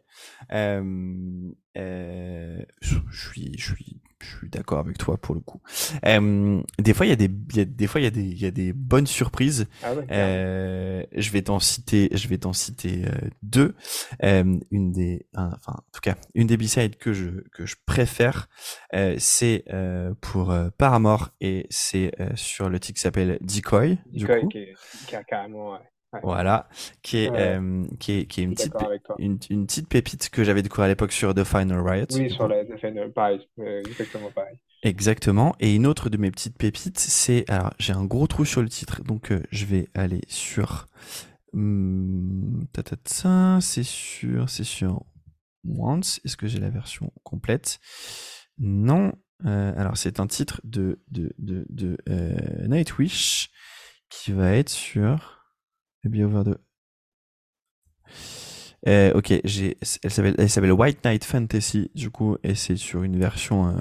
Euh, 0.52 1.52
euh, 1.78 2.62
je 2.80 2.98
suis, 3.10 3.54
je 3.58 3.74
suis, 3.74 4.00
je 4.20 4.36
suis 4.36 4.50
d'accord 4.50 4.78
avec 4.78 4.98
toi 4.98 5.16
pour 5.16 5.34
le 5.34 5.40
coup. 5.40 5.62
Euh, 6.04 6.62
des 6.78 6.92
fois, 6.92 7.06
il 7.06 7.08
y 7.08 7.12
a 7.12 7.16
des, 7.16 7.30
y 7.54 7.60
a, 7.60 7.64
des 7.64 7.86
fois, 7.86 8.00
il 8.00 8.04
y 8.04 8.06
a 8.06 8.10
des, 8.10 8.24
il 8.24 8.40
y 8.40 8.46
a 8.46 8.50
des 8.50 8.72
bonnes 8.72 9.06
surprises. 9.06 9.66
Ah 9.82 9.92
euh, 10.10 11.02
je 11.16 11.30
vais 11.30 11.42
t'en 11.42 11.60
citer, 11.60 12.10
je 12.12 12.28
vais 12.28 12.38
t'en 12.38 12.52
citer 12.52 13.04
deux. 13.42 13.74
Une 14.22 14.92
des, 14.92 15.26
enfin, 15.34 15.74
en 15.74 15.90
tout 15.92 16.00
cas, 16.02 16.16
une 16.34 16.46
des 16.46 16.56
b-sides 16.56 16.96
que 16.96 17.12
je, 17.12 17.28
que 17.52 17.64
je 17.64 17.76
préfère, 17.86 18.48
c'est 19.18 19.64
pour 20.20 20.54
Paramore 20.76 21.30
et 21.40 21.66
c'est 21.70 22.12
sur 22.34 22.68
le 22.68 22.78
titre 22.80 22.96
qui 22.96 23.02
s'appelle 23.02 23.38
Decoy. 23.40 23.98
Decoy, 24.12 24.12
du 24.12 24.26
coup. 24.26 24.48
Qui, 24.48 24.66
qui 25.06 25.16
a 25.16 25.24
carrément, 25.24 25.78
voilà, 26.22 26.68
qui 27.02 27.18
est, 27.18 27.30
euh, 27.32 27.84
qui 27.98 28.12
est, 28.12 28.26
qui 28.26 28.40
est 28.40 28.44
une, 28.44 28.54
petite, 28.54 28.74
une, 29.18 29.38
une, 29.48 29.66
petite 29.66 29.88
pépite 29.88 30.28
que 30.30 30.44
j'avais 30.44 30.62
découvert 30.62 30.84
à 30.84 30.88
l'époque 30.88 31.12
sur 31.12 31.34
The 31.34 31.44
Final 31.44 31.80
Riot. 31.80 32.06
Oui, 32.12 32.30
sur 32.30 32.48
la, 32.48 32.64
The 32.64 32.78
Final, 32.78 33.12
pareil, 33.12 33.48
exactement 33.58 34.30
pareil. 34.34 34.56
Exactement. 34.82 35.54
Et 35.60 35.74
une 35.74 35.86
autre 35.86 36.10
de 36.10 36.16
mes 36.16 36.30
petites 36.30 36.58
pépites, 36.58 36.98
c'est, 36.98 37.48
alors 37.48 37.72
j'ai 37.78 37.92
un 37.92 38.04
gros 38.04 38.26
trou 38.26 38.44
sur 38.44 38.62
le 38.62 38.68
titre, 38.68 39.02
donc 39.02 39.30
euh, 39.32 39.42
je 39.50 39.64
vais 39.64 39.88
aller 39.94 40.22
sur, 40.28 40.88
hum, 41.54 42.66
c'est 43.60 43.84
sur, 43.84 44.50
c'est 44.50 44.64
sur 44.64 45.04
Once. 45.64 46.20
Est-ce 46.24 46.36
que 46.36 46.46
j'ai 46.46 46.58
la 46.58 46.70
version 46.70 47.12
complète? 47.22 47.78
Non. 48.58 49.12
Euh, 49.44 49.72
alors 49.76 49.96
c'est 49.96 50.20
un 50.20 50.26
titre 50.26 50.60
de, 50.62 51.00
de, 51.10 51.32
de, 51.38 51.66
de 51.68 51.96
euh, 52.08 52.66
Nightwish 52.68 53.50
qui 54.08 54.32
va 54.32 54.52
être 54.52 54.68
sur 54.68 55.41
Maybe 56.04 56.24
Over 56.24 56.44
the. 56.44 56.58
Euh, 58.88 59.12
ok, 59.14 59.32
j'ai, 59.44 59.78
elle 60.02 60.10
s'appelle, 60.10 60.34
elle 60.38 60.50
s'appelle 60.50 60.72
White 60.72 61.04
Knight 61.04 61.24
Fantasy, 61.24 61.90
du 61.94 62.10
coup, 62.10 62.36
et 62.42 62.56
c'est 62.56 62.76
sur 62.76 63.04
une 63.04 63.16
version, 63.16 63.68
euh, 63.68 63.80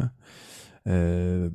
euh, 0.87 1.49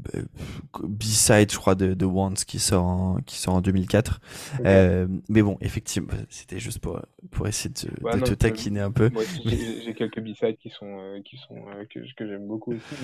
B-side, 0.82 1.50
je 1.50 1.56
crois, 1.56 1.74
de, 1.74 1.94
de 1.94 2.04
Once 2.04 2.44
qui 2.44 2.58
sort 2.58 2.84
en, 2.84 3.16
qui 3.22 3.36
sort 3.36 3.54
en 3.54 3.60
2004. 3.60 4.20
Euh, 4.64 5.06
mais 5.28 5.42
bon, 5.42 5.58
effectivement, 5.60 6.12
c'était 6.28 6.58
juste 6.58 6.78
pour, 6.78 7.00
pour 7.30 7.48
essayer 7.48 7.70
de, 7.70 8.20
te 8.20 8.34
taquiner 8.34 8.80
un 8.80 8.92
peu. 8.92 9.10
j'ai 9.44 9.94
quelques 9.94 10.20
B-sides 10.20 10.58
qui 10.58 10.70
sont, 10.70 10.98
euh, 11.00 11.20
qui 11.22 11.36
sont, 11.36 11.64
que, 11.92 12.00
que 12.14 12.26
j'aime 12.26 12.46
beaucoup 12.46 12.72
aussi, 12.72 12.94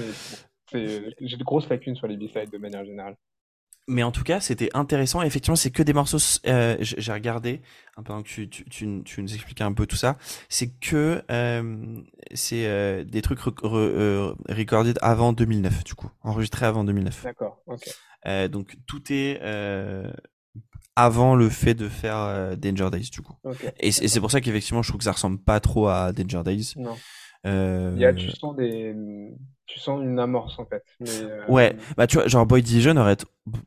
mais 0.73 1.15
j'ai 1.21 1.37
de 1.37 1.45
grosses 1.45 1.69
lacunes 1.69 1.97
sur 1.97 2.07
les 2.07 2.17
B-sides 2.17 2.51
de 2.51 2.59
manière 2.59 2.85
générale 2.85 3.17
mais 3.89 4.03
en 4.03 4.13
tout 4.13 4.23
cas, 4.23 4.41
c'était 4.41 4.71
intéressant. 4.75 5.23
Effectivement, 5.23 5.57
c'est 5.57 5.71
que 5.71 5.83
des 5.83 5.93
morceaux. 5.93 6.19
Euh, 6.47 6.77
j'ai 6.81 7.13
regardé 7.13 7.63
un 7.97 8.03
peu 8.03 8.15
que 8.23 8.29
tu, 8.29 8.49
tu, 8.49 8.65
tu, 8.65 9.03
tu, 9.05 9.23
nous 9.23 9.35
expliquais 9.35 9.65
un 9.65 9.73
peu 9.73 9.87
tout 9.87 9.97
ça. 9.97 10.17
C'est 10.49 10.69
que 10.69 11.23
euh, 11.31 11.97
c'est 12.33 12.67
euh, 12.67 13.05
des 13.05 13.23
trucs 13.23 13.41
euh, 13.65 14.35
recorded 14.49 14.99
avant 15.03 15.33
2009, 15.33 15.85
du 15.85 15.95
coup, 15.95 16.11
enregistrés 16.23 16.67
avant 16.67 16.85
2009. 16.85 17.25
D'accord. 17.25 17.63
Ok. 17.67 17.89
Euh, 18.27 18.47
donc 18.49 18.77
tout 18.87 19.13
est 19.13 19.41
avant 20.95 21.35
le 21.35 21.49
fait 21.49 21.75
de 21.75 21.89
faire 21.89 22.57
Danger 22.57 22.91
Days, 22.91 23.11
du 23.11 23.23
coup. 23.23 23.35
Okay. 23.45 23.71
Et, 23.81 23.91
c'est 23.91 24.21
pour 24.21 24.31
ça 24.31 24.41
qu'effectivement, 24.41 24.83
je 24.83 24.89
trouve 24.89 24.99
que 24.99 25.05
ça 25.05 25.13
ressemble 25.13 25.39
pas 25.39 25.59
trop 25.59 25.89
à 25.89 26.13
Danger 26.13 26.43
Days. 26.45 26.75
Non. 26.77 26.97
Il 27.45 27.99
y 27.99 28.05
a, 28.05 28.15
sens 28.37 28.55
des 28.57 28.95
tu 29.67 29.79
sens 29.79 30.03
une 30.03 30.19
amorce 30.19 30.59
en 30.59 30.67
fait. 30.67 30.85
Euh, 31.03 31.47
ouais, 31.49 31.77
bah 31.97 32.07
tu 32.07 32.17
vois, 32.17 32.27
genre 32.29 32.47
Boy 32.47 32.63
Division 32.63 32.97
aurait 32.97 33.17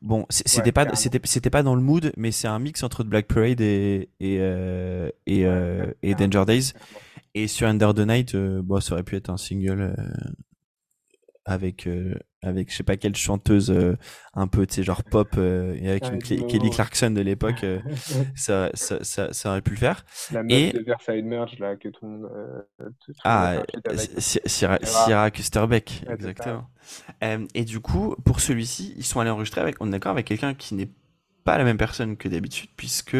bon, 0.02 0.26
c'était 0.30 0.72
pas 0.72 0.94
c'était 0.94 1.20
c'était 1.24 1.50
pas 1.50 1.62
dans 1.62 1.74
le 1.74 1.82
mood, 1.82 2.12
mais 2.16 2.32
c'est 2.32 2.48
un 2.48 2.58
mix 2.58 2.82
entre 2.82 3.02
Black 3.04 3.26
Parade 3.26 3.60
et 3.60 4.10
et 4.20 4.38
euh, 4.40 5.10
et, 5.26 5.46
euh, 5.46 5.86
et 6.02 6.14
Danger 6.14 6.44
Days. 6.46 6.72
Et 7.34 7.48
sur 7.48 7.66
Under 7.68 7.92
the 7.92 8.00
Night, 8.00 8.36
bon, 8.36 8.80
ça 8.80 8.94
aurait 8.94 9.02
pu 9.02 9.16
être 9.16 9.30
un 9.30 9.36
single 9.36 9.94
avec 11.44 11.88
avec 12.46 12.70
je 12.70 12.76
sais 12.76 12.82
pas 12.82 12.96
quelle 12.96 13.16
chanteuse 13.16 13.70
euh, 13.70 13.96
un 14.34 14.46
peu 14.46 14.66
tu 14.66 14.74
sais 14.74 14.82
genre 14.82 15.02
pop 15.02 15.28
euh, 15.36 15.76
et 15.80 15.90
avec 15.90 16.04
une 16.06 16.22
Kelly 16.22 16.70
Clarkson 16.70 17.10
de 17.10 17.20
l'époque 17.20 17.64
euh, 17.64 17.80
ça, 18.36 18.70
ça, 18.74 19.02
ça, 19.02 19.32
ça 19.32 19.50
aurait 19.50 19.62
pu 19.62 19.72
le 19.72 19.76
faire. 19.76 20.04
La 20.32 20.42
meuf 20.42 20.52
et... 20.52 20.72
de 20.72 20.82
Versailles 20.82 21.22
Merge 21.22 21.58
là 21.58 21.76
que 21.76 21.88
tout 21.88 22.06
le 22.06 22.10
monde, 22.10 22.30
ah 23.24 23.62
Sierra 24.18 25.30
Kusterbeck 25.30 26.04
exactement. 26.08 26.66
Et 27.54 27.64
du 27.64 27.80
coup 27.80 28.14
pour 28.24 28.40
celui-ci 28.40 28.94
ils 28.96 29.04
sont 29.04 29.20
allés 29.20 29.30
enregistrer 29.30 29.60
avec 29.60 29.76
on 29.80 29.88
est 29.88 29.90
d'accord 29.90 30.12
avec 30.12 30.26
quelqu'un 30.26 30.54
qui 30.54 30.74
n'est 30.74 30.90
pas 31.44 31.58
la 31.58 31.64
même 31.64 31.78
personne 31.78 32.16
que 32.16 32.28
d'habitude 32.28 32.70
puisque 32.76 33.18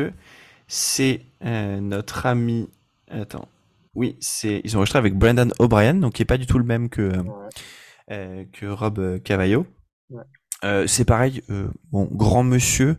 c'est 0.69 1.23
notre 1.43 2.27
ami 2.27 2.69
attends 3.11 3.49
oui 3.97 4.17
c'est 4.21 4.61
ils 4.63 4.77
ont 4.77 4.79
enregistré 4.79 4.99
avec 4.99 5.15
Brendan 5.15 5.53
O'Brien 5.59 5.95
donc 5.95 6.15
qui 6.15 6.23
est 6.23 6.27
pas 6.27 6.39
du 6.39 6.47
tout 6.47 6.59
le 6.59 6.65
même 6.65 6.89
que 6.89 7.03
euh, 7.03 7.23
que 8.09 8.67
Rob 8.67 8.99
euh, 8.99 9.19
Cavallo. 9.19 9.67
Euh, 10.65 10.87
c'est 10.87 11.05
pareil, 11.05 11.43
bon, 11.91 12.09
grand 12.11 12.45
monsieur 12.45 12.99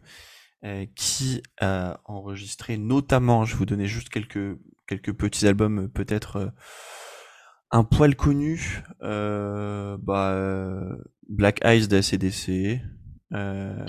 qui 0.95 1.41
a 1.61 2.01
enregistré 2.05 2.77
notamment, 2.77 3.45
je 3.45 3.53
vais 3.53 3.59
vous 3.59 3.65
donner 3.65 3.85
juste 3.85 4.09
quelques 4.09 4.57
quelques 4.85 5.13
petits 5.13 5.47
albums 5.47 5.87
peut-être 5.89 6.51
un 7.71 7.83
poil 7.83 8.15
connu, 8.15 8.83
euh, 9.01 9.97
bah, 9.99 10.97
Black 11.29 11.63
Eyes 11.63 11.87
d'ACDC, 11.87 12.81
euh, 13.33 13.85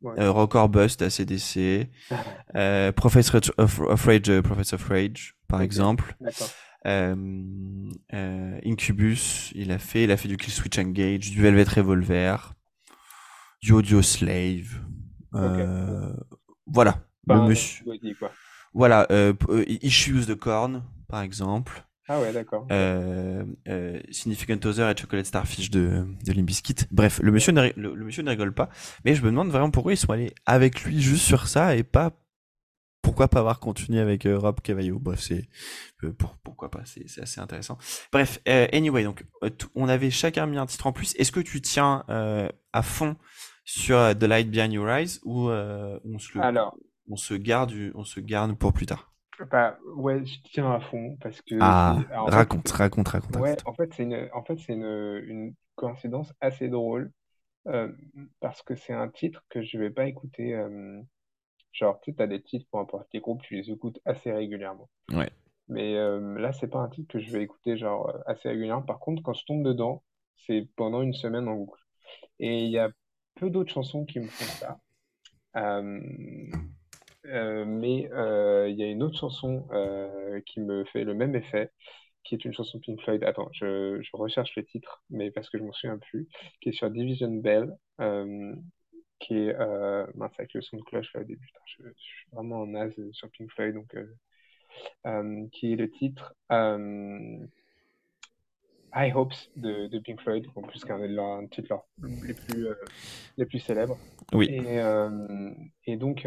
oui, 0.00 0.12
euh, 0.18 0.28
or 0.28 0.68
Bust 0.68 1.00
d'ACDC, 1.00 1.88
euh, 2.54 2.92
Prophets 2.92 3.34
of, 3.58 3.80
of, 3.80 4.04
Rage, 4.04 4.40
Prophets 4.40 4.74
of 4.74 4.88
Rage, 4.88 5.36
par 5.48 5.60
exemple. 5.60 6.16
Euh, 6.88 7.14
euh, 8.14 8.60
Incubus, 8.64 9.52
il 9.54 9.70
a 9.70 9.78
fait, 9.78 10.04
il 10.04 10.10
a 10.10 10.16
fait 10.16 10.28
du 10.28 10.36
Kill 10.36 10.52
Switch 10.52 10.78
Engage, 10.78 11.30
du 11.30 11.40
Velvet 11.40 11.64
Revolver, 11.64 12.54
du 13.62 13.72
Audio 13.72 14.02
Slave. 14.02 14.80
Euh, 15.34 16.12
voilà, 16.66 17.00
le 17.26 17.42
monsieur. 17.42 17.84
Voilà, 18.72 19.06
Issues 19.68 20.26
de 20.26 20.34
Korn, 20.34 20.82
par 21.08 21.22
exemple. 21.22 21.84
Ah 22.10 22.20
ouais, 22.20 22.32
d'accord. 22.32 22.66
Euh, 22.72 23.44
euh, 23.68 24.00
Significant 24.10 24.58
Other 24.64 24.88
et 24.88 24.96
Chocolate 24.96 25.26
Starfish 25.26 25.70
de, 25.70 26.06
de 26.24 26.32
Limbiskit. 26.32 26.86
Bref, 26.90 27.20
le 27.22 27.30
monsieur, 27.30 27.52
ne, 27.52 27.68
le, 27.76 27.94
monsieur 27.96 28.22
ne 28.22 28.30
rigole 28.30 28.54
pas. 28.54 28.70
Mais 29.04 29.14
je 29.14 29.22
me 29.22 29.26
demande 29.26 29.48
vraiment 29.48 29.70
pourquoi 29.70 29.92
ils 29.92 29.98
sont 29.98 30.10
allés 30.10 30.32
avec 30.46 30.84
lui 30.84 31.02
juste 31.02 31.26
sur 31.26 31.48
ça 31.48 31.76
et 31.76 31.82
pas 31.82 32.12
pourquoi 33.08 33.28
pas 33.28 33.38
avoir 33.38 33.58
continué 33.58 34.00
avec 34.00 34.26
euh, 34.26 34.38
Rob 34.38 34.60
Cavallo 34.60 34.98
Bref, 34.98 35.20
c'est 35.20 35.48
euh, 36.04 36.12
pourquoi 36.44 36.70
pas, 36.70 36.82
c'est 36.84 37.22
assez 37.22 37.40
intéressant. 37.40 37.78
Bref, 38.12 38.38
euh, 38.46 38.66
anyway, 38.70 39.02
donc 39.02 39.24
on 39.74 39.88
avait 39.88 40.10
chacun 40.10 40.46
mis 40.46 40.58
un 40.58 40.66
titre 40.66 40.86
en 40.86 40.92
plus. 40.92 41.16
Est-ce 41.16 41.32
que 41.32 41.40
tu 41.40 41.62
tiens 41.62 42.04
à 42.08 42.82
fond 42.82 43.16
sur 43.64 43.96
The 44.18 44.24
Light 44.24 44.50
Behind 44.50 44.72
Your 44.74 44.90
Eyes 44.90 45.20
ou 45.24 45.48
on 45.48 46.18
se 46.18 46.38
Alors, 46.38 46.76
on 47.08 47.16
se 47.16 47.32
garde 47.32 47.72
on 47.94 48.04
se 48.04 48.20
garde 48.20 48.58
pour 48.58 48.74
plus 48.74 48.84
tard? 48.84 49.10
Bah, 49.50 49.78
ouais, 49.96 50.26
je 50.26 50.36
tiens 50.52 50.70
à 50.70 50.80
fond 50.80 51.16
parce 51.22 51.40
que 51.40 51.54
ah, 51.60 51.98
raconte, 52.10 52.68
raconte, 52.68 53.08
raconte, 53.08 53.36
Ouais, 53.36 53.56
en 53.64 53.72
fait, 53.72 53.90
c'est 53.94 54.02
une, 54.02 54.28
en 54.34 54.42
fait, 54.42 54.58
c'est 54.58 54.74
une, 54.74 55.22
une, 55.26 55.54
coïncidence 55.76 56.34
assez 56.40 56.68
drôle 56.68 57.10
parce 58.40 58.62
que 58.62 58.74
c'est 58.74 58.92
un 58.92 59.08
titre 59.08 59.44
que 59.48 59.62
je 59.62 59.78
vais 59.78 59.90
pas 59.90 60.06
écouter 60.06 60.54
Genre, 61.72 62.00
tu 62.00 62.14
t'as 62.14 62.26
des 62.26 62.42
titres, 62.42 62.66
pour 62.70 62.80
importe 62.80 63.08
les 63.12 63.20
groupes, 63.20 63.42
tu 63.42 63.54
les 63.54 63.70
écoutes 63.70 64.00
assez 64.04 64.32
régulièrement. 64.32 64.88
Ouais. 65.12 65.30
Mais 65.68 65.96
euh, 65.96 66.38
là, 66.38 66.52
c'est 66.52 66.68
pas 66.68 66.78
un 66.78 66.88
titre 66.88 67.12
que 67.12 67.18
je 67.18 67.30
vais 67.30 67.42
écouter 67.42 67.76
genre 67.76 68.08
euh, 68.08 68.18
assez 68.26 68.48
régulièrement. 68.48 68.82
Par 68.82 68.98
contre, 68.98 69.22
quand 69.22 69.34
je 69.34 69.44
tombe 69.44 69.62
dedans, 69.62 70.02
c'est 70.46 70.66
pendant 70.76 71.02
une 71.02 71.14
semaine 71.14 71.46
en 71.46 71.56
boucle. 71.56 71.80
Et 72.38 72.64
il 72.64 72.70
y 72.70 72.78
a 72.78 72.90
peu 73.34 73.50
d'autres 73.50 73.72
chansons 73.72 74.04
qui 74.06 74.18
me 74.18 74.26
font 74.26 74.44
ça. 74.44 74.78
Euh, 75.56 76.00
mais 77.66 78.08
il 78.70 78.74
y 78.76 78.82
a 78.82 78.86
une 78.86 79.02
autre 79.02 79.18
chanson 79.18 79.68
qui 80.46 80.60
me 80.60 80.84
fait 80.86 81.04
le 81.04 81.14
même 81.14 81.34
effet, 81.34 81.70
qui 82.24 82.34
est 82.34 82.44
une 82.44 82.54
chanson 82.54 82.78
Pink 82.80 83.00
Floyd. 83.02 83.22
Attends, 83.24 83.50
je, 83.52 84.00
je 84.00 84.16
recherche 84.16 84.56
le 84.56 84.64
titre, 84.64 85.02
mais 85.10 85.30
parce 85.30 85.50
que 85.50 85.58
je 85.58 85.64
m'en 85.64 85.72
souviens 85.72 85.98
plus, 85.98 86.28
qui 86.60 86.70
est 86.70 86.72
sur 86.72 86.90
Division 86.90 87.30
Bell 87.32 87.76
qui 89.18 89.34
est 89.34 89.54
euh, 89.54 90.06
mince 90.14 90.32
avec 90.38 90.54
le 90.54 90.62
son 90.62 90.76
de 90.76 90.82
cloche 90.82 91.12
là 91.14 91.20
au 91.20 91.24
début. 91.24 91.48
je, 91.66 91.82
suis 91.96 92.26
vraiment 92.32 92.62
en 92.62 92.66
naze 92.66 92.94
sur 93.12 93.30
Pink 93.30 93.50
Floyd, 93.50 93.74
donc 93.74 93.94
euh, 93.94 94.06
euh, 95.06 95.46
qui 95.52 95.72
est 95.72 95.76
le 95.76 95.90
titre 95.90 96.34
euh, 96.52 97.38
High 98.94 99.14
Hopes 99.14 99.34
de, 99.56 99.86
de, 99.88 99.98
Pink 99.98 100.20
Floyd, 100.20 100.46
en 100.54 100.62
plus 100.62 100.84
qu'un 100.84 100.98
de 100.98 101.06
leurs 101.06 101.42
titres 101.50 101.84
les 102.24 102.34
plus 102.34 102.68
les 103.36 103.44
plus 103.44 103.58
célèbres. 103.58 103.98
Oui. 104.32 104.46
Et, 104.46 104.80
et 105.84 105.96
donc 105.96 106.26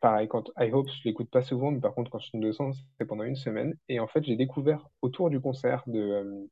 pareil, 0.00 0.28
quand 0.28 0.50
High 0.58 0.72
Hopes, 0.72 0.88
je 0.88 1.08
l'écoute 1.08 1.30
pas 1.30 1.42
souvent, 1.42 1.70
mais 1.70 1.80
par 1.80 1.94
contre 1.94 2.10
quand 2.10 2.20
je 2.20 2.30
tombe 2.30 2.42
dessus, 2.42 2.62
c'est 2.98 3.06
pendant 3.06 3.24
une 3.24 3.36
semaine. 3.36 3.76
Et 3.88 3.98
en 3.98 4.06
fait, 4.06 4.22
j'ai 4.24 4.36
découvert 4.36 4.88
autour 5.02 5.30
du 5.30 5.40
concert 5.40 5.82
de 5.86 6.48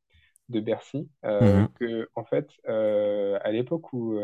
de 0.51 0.61
Bercy 0.61 1.09
mm-hmm. 1.23 1.69
que 1.79 2.09
en 2.17 2.25
fait 2.25 2.49
à 2.67 3.53
l'époque 3.53 3.93
où 3.93 4.19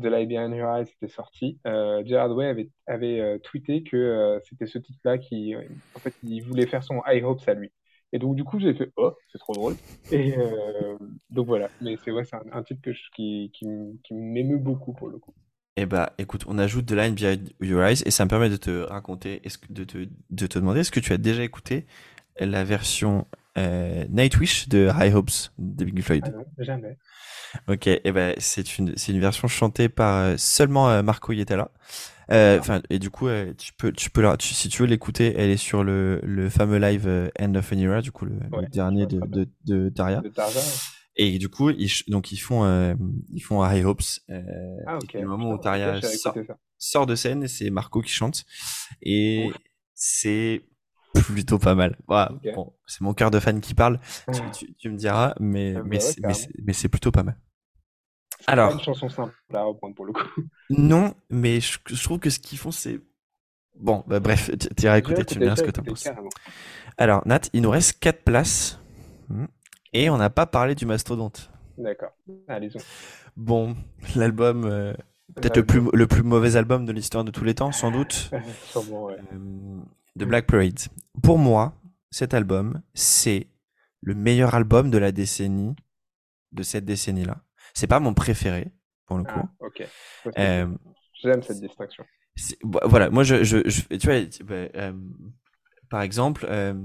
The 0.00 0.06
Light 0.06 0.28
Behind 0.28 0.54
Your 0.54 0.76
Eyes 0.76 0.88
était 0.90 1.12
sorti, 1.12 1.58
euh, 1.66 2.02
Gerard 2.04 2.34
Way 2.34 2.68
avait, 2.86 3.20
euh, 3.20 3.38
tweeté 3.38 3.82
que 3.82 3.96
euh, 3.96 4.38
c'était 4.44 4.66
ce 4.66 4.78
titre-là 4.78 5.18
qui, 5.18 5.54
en 5.94 5.98
fait, 5.98 6.14
il 6.22 6.40
voulait 6.42 6.66
faire 6.66 6.82
son 6.82 7.02
High 7.06 7.24
Hopes 7.24 7.48
à 7.48 7.54
lui. 7.54 7.70
Et 8.12 8.18
donc, 8.18 8.36
du 8.36 8.44
coup, 8.44 8.60
j'ai 8.60 8.74
fait, 8.74 8.92
oh, 8.96 9.12
c'est 9.32 9.38
trop 9.38 9.54
drôle. 9.54 9.74
Et 10.12 10.34
donc 11.30 11.46
voilà. 11.46 11.68
Mais 11.80 11.96
c'est 12.04 12.12
vrai, 12.12 12.24
c'est 12.24 12.36
un, 12.52 12.62
titre 12.62 12.80
qui, 13.14 13.50
qui, 13.52 14.14
m'émeut 14.14 14.58
beaucoup 14.58 14.92
pour 14.92 15.08
le 15.08 15.18
coup. 15.18 15.34
Eh 15.76 15.86
bah, 15.86 16.12
écoute, 16.18 16.44
on 16.46 16.56
ajoute 16.58 16.86
The 16.86 16.92
Line 16.92 17.14
Behind 17.14 17.52
Your 17.60 17.82
Eyes 17.82 18.02
et 18.06 18.10
ça 18.10 18.24
me 18.24 18.30
permet 18.30 18.48
de 18.48 18.56
te 18.56 18.70
raconter, 18.70 19.42
de 19.70 19.84
te, 19.84 20.08
de 20.30 20.46
te 20.46 20.58
demander, 20.58 20.80
est-ce 20.80 20.92
que 20.92 21.00
tu 21.00 21.12
as 21.12 21.18
déjà 21.18 21.42
écouté 21.42 21.84
la 22.38 22.64
version 22.64 23.26
Nightwish 23.56 24.68
de 24.68 24.90
High 24.94 25.14
Hopes 25.14 25.50
de 25.58 25.84
Big 25.84 26.02
Floyd 26.02 26.24
ah 26.26 26.30
non, 26.30 26.44
jamais. 26.58 26.98
Ok, 27.68 27.86
et 27.86 28.00
eh 28.04 28.12
ben 28.12 28.34
c'est 28.38 28.78
une 28.78 28.92
c'est 28.96 29.12
une 29.12 29.20
version 29.20 29.48
chantée 29.48 29.88
par 29.88 30.16
euh, 30.16 30.34
seulement 30.36 30.90
euh, 30.90 31.02
Marco 31.02 31.32
Yetala. 31.32 31.70
Euh, 32.32 32.58
enfin 32.58 32.82
et 32.90 32.98
du 32.98 33.08
coup 33.08 33.28
tu 33.56 33.72
peux 33.74 33.92
tu 33.92 34.10
peux 34.10 34.20
la, 34.20 34.36
si 34.40 34.68
tu 34.68 34.82
veux 34.82 34.88
l'écouter, 34.88 35.34
elle 35.36 35.50
est 35.50 35.56
sur 35.56 35.84
le 35.84 36.20
le 36.24 36.50
fameux 36.50 36.78
live 36.78 37.30
End 37.38 37.54
of 37.54 37.72
an 37.72 37.78
Era, 37.78 38.00
du 38.02 38.10
coup 38.10 38.24
le, 38.24 38.38
dernier 38.72 39.06
de, 39.06 39.20
de, 39.20 39.48
de 39.64 39.88
Daria. 39.88 40.22
Et 41.16 41.38
du 41.38 41.48
coup 41.48 41.70
ils 41.70 41.90
donc 42.08 42.32
ils 42.32 42.38
font 42.38 42.96
ils 43.32 43.40
font 43.40 43.64
High 43.64 43.84
Hopes. 43.84 44.02
ah 44.86 44.96
ok. 44.96 45.14
Le 45.14 45.26
moment 45.26 45.52
où 45.52 45.58
Daria 45.58 46.00
sort, 46.78 47.06
de 47.06 47.14
scène 47.14 47.44
et 47.44 47.48
c'est 47.48 47.70
Marco 47.70 48.02
qui 48.02 48.12
chante 48.12 48.44
et 49.02 49.50
c'est 49.94 50.62
plutôt 51.26 51.58
pas 51.58 51.74
mal. 51.74 51.96
Voilà. 52.06 52.32
Bon, 52.54 52.72
c'est 52.86 53.00
mon 53.00 53.14
cœur 53.14 53.30
de 53.30 53.40
fan 53.40 53.60
qui 53.60 53.74
parle. 53.74 54.00
Tu, 54.78 54.90
me 54.90 54.96
diras, 54.96 55.34
mais 55.40 55.74
ah, 55.76 55.82
mais 55.84 55.98
bah 56.18 56.32
mais 56.64 56.72
c'est 56.72 56.88
plutôt 56.88 57.10
pas 57.10 57.22
mal. 57.22 57.36
Alors, 58.46 58.68
pas 58.68 58.74
une 58.74 58.80
chanson 58.80 59.08
simple 59.08 59.34
à 59.52 59.62
reprendre 59.62 59.94
pour 59.94 60.06
le 60.06 60.12
coup. 60.12 60.28
Non, 60.70 61.14
mais 61.30 61.60
je, 61.60 61.78
je 61.86 62.02
trouve 62.02 62.18
que 62.18 62.30
ce 62.30 62.38
qu'ils 62.38 62.58
font, 62.58 62.70
c'est 62.70 63.00
bon. 63.74 64.04
Bah, 64.06 64.20
bref, 64.20 64.50
tu 64.76 64.84
iras 64.84 64.98
écouter, 64.98 65.24
tu 65.24 65.38
me 65.38 65.44
diras 65.44 65.56
ce 65.56 65.62
que 65.62 65.70
tu 65.70 65.80
en 65.80 65.84
penses. 65.84 66.08
Alors, 66.98 67.26
Nat, 67.26 67.40
il 67.52 67.62
nous 67.62 67.70
reste 67.70 67.98
4 68.00 68.22
places 68.22 68.80
hmm, 69.28 69.46
et 69.92 70.10
on 70.10 70.16
n'a 70.16 70.30
pas 70.30 70.46
parlé 70.46 70.74
du 70.74 70.86
mastodonte. 70.86 71.50
D'accord. 71.78 72.12
allez 72.48 72.70
Bon, 73.36 73.76
l'album, 74.14 74.64
euh, 74.64 74.94
peut-être 75.34 75.58
le 75.58 75.66
plus, 75.66 75.82
le 75.92 76.06
plus 76.06 76.22
mauvais 76.22 76.56
album 76.56 76.86
de 76.86 76.92
l'histoire 76.92 77.24
de 77.24 77.30
tous 77.30 77.44
les 77.44 77.54
temps, 77.54 77.72
sans 77.72 77.90
doute. 77.90 78.30
Sûrement, 78.70 79.04
ouais. 79.06 79.16
de 80.16 80.24
Black 80.24 80.46
Parade. 80.46 80.78
Pour 81.22 81.38
moi, 81.38 81.74
cet 82.10 82.34
album, 82.34 82.82
c'est 82.94 83.48
le 84.00 84.14
meilleur 84.14 84.54
album 84.54 84.90
de 84.90 84.98
la 84.98 85.12
décennie, 85.12 85.74
de 86.52 86.62
cette 86.62 86.84
décennie-là. 86.84 87.38
C'est 87.74 87.86
pas 87.86 88.00
mon 88.00 88.14
préféré, 88.14 88.72
pour 89.06 89.18
le 89.18 89.24
coup. 89.24 89.32
Ah, 89.34 89.50
ok. 89.60 89.88
Euh, 90.38 90.66
J'aime 91.22 91.42
cette 91.42 91.60
distinction. 91.60 92.04
Voilà, 92.62 93.10
moi, 93.10 93.22
je, 93.22 93.42
je, 93.44 93.60
tu 93.60 94.06
vois, 94.06 94.20
bah, 94.44 94.68
euh, 94.76 94.92
par 95.88 96.02
exemple, 96.02 96.46
euh, 96.50 96.82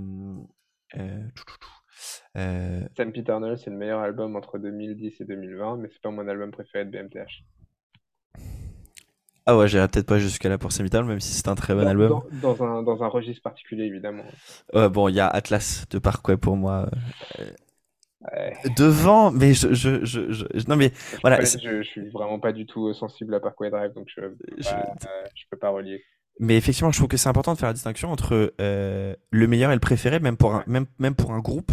Sam 2.36 3.12
Peter 3.14 3.38
c'est 3.58 3.70
le 3.70 3.78
meilleur 3.78 4.00
album 4.00 4.36
entre 4.36 4.58
2010 4.58 5.22
et 5.22 5.26
2020, 5.26 5.78
mais 5.78 5.90
c'est 5.92 6.02
pas 6.02 6.12
mon 6.12 6.28
album 6.28 6.52
préféré 6.52 6.86
de 6.86 6.92
BMTH. 6.92 7.44
Ah 9.46 9.58
ouais, 9.58 9.68
j'irai 9.68 9.88
peut-être 9.88 10.06
pas 10.06 10.20
jusqu'à 10.20 10.50
là 10.50 10.58
pour 10.58 10.72
Peter, 10.72 11.02
même 11.04 11.20
si 11.20 11.34
c'est 11.34 11.48
un 11.48 11.56
très 11.56 11.74
bon 11.74 11.88
album. 11.88 12.22
Dans, 12.42 12.64
un, 12.64 12.84
dans 12.84 13.04
un 13.04 13.08
registre 13.08 13.42
particulier, 13.42 13.86
évidemment. 13.86 14.24
bon, 14.74 15.08
il 15.08 15.16
y 15.16 15.20
a 15.20 15.28
Atlas 15.28 15.86
de 15.90 16.00
Parkway 16.00 16.38
pour 16.38 16.56
moi. 16.56 16.90
Devant, 18.78 19.32
mais 19.32 19.56
je, 19.56 19.74
je, 19.74 20.06
je, 20.06 20.46
non 20.68 20.76
mais 20.76 20.92
voilà. 21.22 21.42
Je, 21.42 21.82
suis 21.82 22.08
vraiment 22.10 22.40
pas 22.40 22.52
du 22.52 22.68
tout 22.68 22.94
sensible 22.94 23.34
à 23.34 23.40
Parkway 23.40 23.72
Drive, 23.72 23.94
donc 23.94 24.10
je, 24.16 24.22
je, 24.60 24.70
je 24.70 25.44
peux 25.50 25.58
pas 25.58 25.70
relier. 25.70 26.04
Mais 26.40 26.58
effectivement, 26.58 26.92
je 26.92 26.98
trouve 26.98 27.08
que 27.08 27.18
c'est 27.18 27.30
important 27.30 27.54
de 27.54 27.60
faire 27.60 27.70
la 27.70 27.74
distinction 27.74 28.12
entre 28.12 28.54
euh, 28.60 29.16
le 29.32 29.48
meilleur 29.48 29.72
et 29.72 29.76
le 29.76 29.80
préféré, 29.80 30.20
même 30.20 30.38
pour 30.38 30.56
un, 30.56 30.64
même, 30.66 30.86
même 30.98 31.16
pour 31.16 31.32
un 31.34 31.40
groupe. 31.40 31.72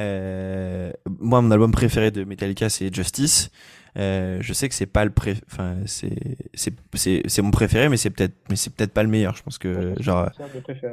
Euh, 0.00 0.92
moi, 1.06 1.42
mon 1.42 1.50
album 1.50 1.72
préféré 1.72 2.10
de 2.10 2.24
Metallica, 2.24 2.68
c'est 2.68 2.94
Justice. 2.94 3.50
Euh, 3.98 4.38
je 4.40 4.52
sais 4.52 4.68
que 4.68 4.74
c'est 4.74 4.86
pas 4.86 5.04
le 5.04 5.10
pré, 5.10 5.34
enfin 5.50 5.76
c'est 5.86 6.38
c'est 6.54 6.72
c'est 6.94 7.22
c'est 7.26 7.42
mon 7.42 7.50
préféré, 7.50 7.88
mais 7.88 7.96
c'est 7.96 8.10
peut-être 8.10 8.34
mais 8.48 8.56
c'est 8.56 8.72
peut-être 8.74 8.92
pas 8.92 9.02
le 9.02 9.08
meilleur. 9.08 9.34
Je 9.34 9.42
pense 9.42 9.58
que 9.58 9.94
genre. 10.00 10.30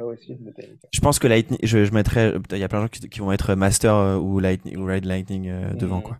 aussi. 0.02 0.36
Je 0.92 1.00
pense 1.00 1.18
que 1.18 1.28
Lightning, 1.28 1.58
je, 1.62 1.84
je 1.84 1.92
mettrais, 1.92 2.34
il 2.52 2.58
y 2.58 2.64
a 2.64 2.68
plein 2.68 2.78
de 2.78 2.84
gens 2.84 2.88
qui, 2.88 3.08
qui 3.08 3.20
vont 3.20 3.32
être 3.32 3.54
Master 3.54 3.94
euh, 3.94 4.16
ou 4.16 4.40
Lightning 4.40 4.76
ou 4.76 4.84
Ride 4.84 5.04
Lightning 5.04 5.48
euh, 5.48 5.72
devant 5.74 5.98
mm. 5.98 6.02
quoi. 6.02 6.18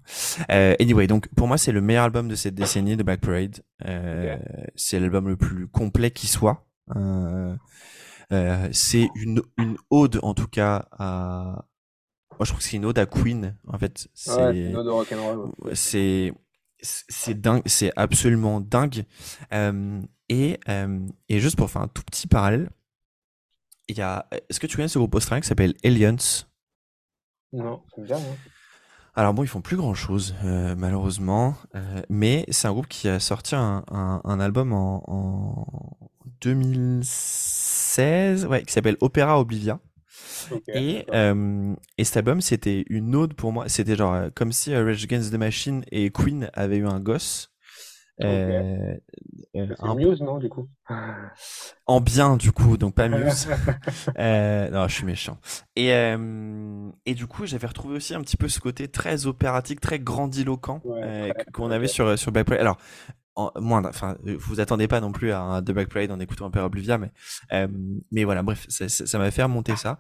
Euh, 0.51 0.75
anyway, 0.79 1.07
donc 1.07 1.29
pour 1.35 1.49
moi 1.49 1.59
c'est 1.59 1.73
le 1.73 1.81
meilleur 1.81 2.05
album 2.05 2.29
de 2.29 2.35
cette 2.35 2.55
décennie 2.55 2.97
de 2.97 3.03
Black 3.03 3.21
Parade. 3.21 3.61
Euh, 3.85 4.37
C'est 4.75 5.01
l'album 5.01 5.29
le 5.29 5.37
plus 5.37 5.67
complet 5.69 6.11
qui 6.11 6.27
soit. 6.27 6.67
Euh, 6.95 7.55
euh, 8.33 8.69
c'est 8.73 9.09
une, 9.15 9.43
une 9.59 9.77
ode 9.91 10.21
en 10.23 10.35
tout 10.35 10.49
cas 10.49 10.89
à. 10.93 11.65
Moi 12.39 12.45
je 12.45 12.51
trouve 12.51 12.59
que 12.59 12.65
c'est 12.65 12.77
une 12.77 12.85
ode 12.85 12.99
à 12.99 13.07
Queen 13.07 13.57
en 13.67 13.79
fait. 13.79 14.09
C'est 14.15 14.73
C'est 15.73 16.33
c'est 16.81 17.41
dingue, 17.41 17.63
c'est 17.67 17.93
absolument 17.97 18.61
dingue. 18.61 19.05
Euh, 19.53 20.01
et, 20.29 20.59
euh, 20.69 21.07
et 21.29 21.41
juste 21.41 21.57
pour 21.57 21.71
faire 21.71 21.83
un 21.83 21.89
tout 21.89 22.03
petit 22.03 22.27
parallèle, 22.27 22.71
il 23.89 23.97
y 23.97 24.03
a. 24.03 24.27
Est-ce 24.49 24.61
que 24.61 24.67
tu 24.67 24.77
connais 24.77 24.89
ce 24.89 24.99
groupe 24.99 25.15
australien 25.15 25.41
qui 25.41 25.49
s'appelle 25.49 25.75
Aliens 25.85 26.17
Non, 27.53 27.83
me 27.97 28.07
dit 28.07 28.13
rien. 28.13 28.23
Alors 29.15 29.33
bon, 29.33 29.45
ils 29.45 29.49
font 29.49 29.63
plus 29.63 29.77
grand 29.77 29.95
chose, 29.95 30.35
euh, 30.45 30.75
malheureusement, 30.77 31.57
mais 32.11 32.45
c'est 32.51 32.69
un 32.69 32.73
groupe 32.73 32.89
qui 32.89 33.09
a 33.09 33.19
sorti 33.19 33.55
un, 33.55 33.83
un, 33.91 34.21
un 34.25 34.41
album 34.41 34.75
en, 34.75 35.03
en, 35.07 35.67
2016, 36.43 38.45
ouais, 38.47 38.63
qui 38.63 38.75
s'appelle 38.75 38.99
Opera 39.01 39.41
Oblivia. 39.41 39.81
Et, 40.69 41.05
euh, 41.13 41.75
et 41.99 42.05
cet 42.05 42.17
album, 42.19 42.41
c'était 42.41 42.85
une 42.89 43.15
ode 43.15 43.35
pour 43.35 43.53
moi. 43.53 43.69
C'était 43.69 43.97
genre 43.97 44.15
euh, 44.15 44.29
comme 44.35 44.53
si 44.53 44.75
Rage 44.75 45.05
Against 45.05 45.33
the 45.33 45.39
Machine 45.39 45.85
et 45.91 46.11
Queen 46.11 46.51
avaient 46.55 46.79
eu 46.79 46.87
un 46.87 47.01
gosse. 47.01 47.51
Euh, 48.23 48.95
euh, 49.55 49.67
c'est 49.79 49.95
Muse, 49.95 50.21
non, 50.23 50.39
du 50.39 50.49
coup? 50.49 50.69
En 51.87 52.01
bien, 52.01 52.37
du 52.37 52.51
coup, 52.51 52.77
donc 52.77 52.95
pas 52.95 53.09
Muse. 53.09 53.49
euh, 54.19 54.71
non, 54.71 54.89
je 54.89 54.95
suis 54.95 55.05
méchant. 55.05 55.39
Et, 55.77 55.93
euh, 55.93 56.91
et 57.05 57.15
du 57.15 57.27
coup, 57.27 57.47
j'avais 57.47 57.67
retrouvé 57.67 57.97
aussi 57.97 58.15
un 58.15 58.23
petit 58.23 58.37
peu 58.37 58.49
ce 58.49 58.59
côté 58.59 58.89
très 58.89 59.27
opératique, 59.27 59.81
très 59.81 59.99
grandiloquent 59.99 60.83
euh, 60.87 61.31
qu'on 61.53 61.71
avait 61.71 61.87
sur, 61.89 62.19
sur 62.19 62.33
Black. 62.33 62.51
Alors, 62.53 62.79
en, 63.37 63.53
moins, 63.61 63.85
enfin, 63.85 64.17
vous 64.25 64.61
attendez 64.61 64.89
pas 64.89 65.01
non 65.01 65.13
plus 65.13 65.31
à 65.31 65.41
un 65.41 65.63
The 65.63 65.71
Black 65.71 65.89
Parade 65.89 66.11
en 66.11 66.21
écoutant 66.21 66.47
Opera 66.47 66.67
Oblivia, 66.67 66.99
mais, 66.99 67.13
euh, 67.53 67.69
mais 68.11 68.25
voilà, 68.25 68.43
bref, 68.43 68.67
ça, 68.69 68.89
ça, 68.89 69.19
m'a 69.19 69.31
fait 69.31 69.43
remonter 69.43 69.77
ça. 69.77 69.99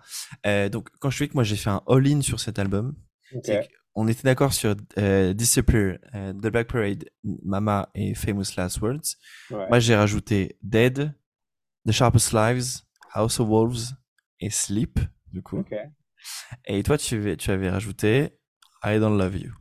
donc, 0.71 0.89
quand 0.99 1.11
je 1.11 1.23
dis 1.23 1.29
que 1.29 1.35
moi 1.35 1.45
j'ai 1.45 1.57
fait 1.57 1.71
un 1.71 1.83
all-in 1.89 2.23
sur 2.23 2.41
cet 2.41 2.59
album, 2.59 2.95
okay 3.35 3.69
on 3.97 4.07
était 4.07 4.23
d'accord 4.23 4.53
sur 4.53 4.77
euh, 4.99 5.33
Disappear, 5.33 5.99
euh, 6.15 6.33
The 6.35 6.49
Black 6.49 6.71
Parade, 6.71 7.07
Mama 7.25 7.89
et 7.95 8.15
Famous 8.15 8.45
Last 8.57 8.81
Words. 8.81 9.17
Moi, 9.51 9.79
j'ai 9.81 9.97
rajouté 9.97 10.59
Dead, 10.63 11.15
The 11.89 11.93
Sharpest 11.93 12.33
Lives, 12.35 12.83
House 13.15 13.41
of 13.41 13.49
Wolves 13.49 13.95
et 14.39 14.51
Sleep, 14.51 15.01
du 15.33 15.43
coup. 15.43 15.65
Et 16.67 16.83
toi, 16.83 16.99
tu, 16.99 17.37
tu 17.39 17.51
avais 17.51 17.71
rajouté 17.71 18.39
I 18.85 18.99
Don't 18.99 19.17
Love 19.17 19.39
You. 19.39 19.53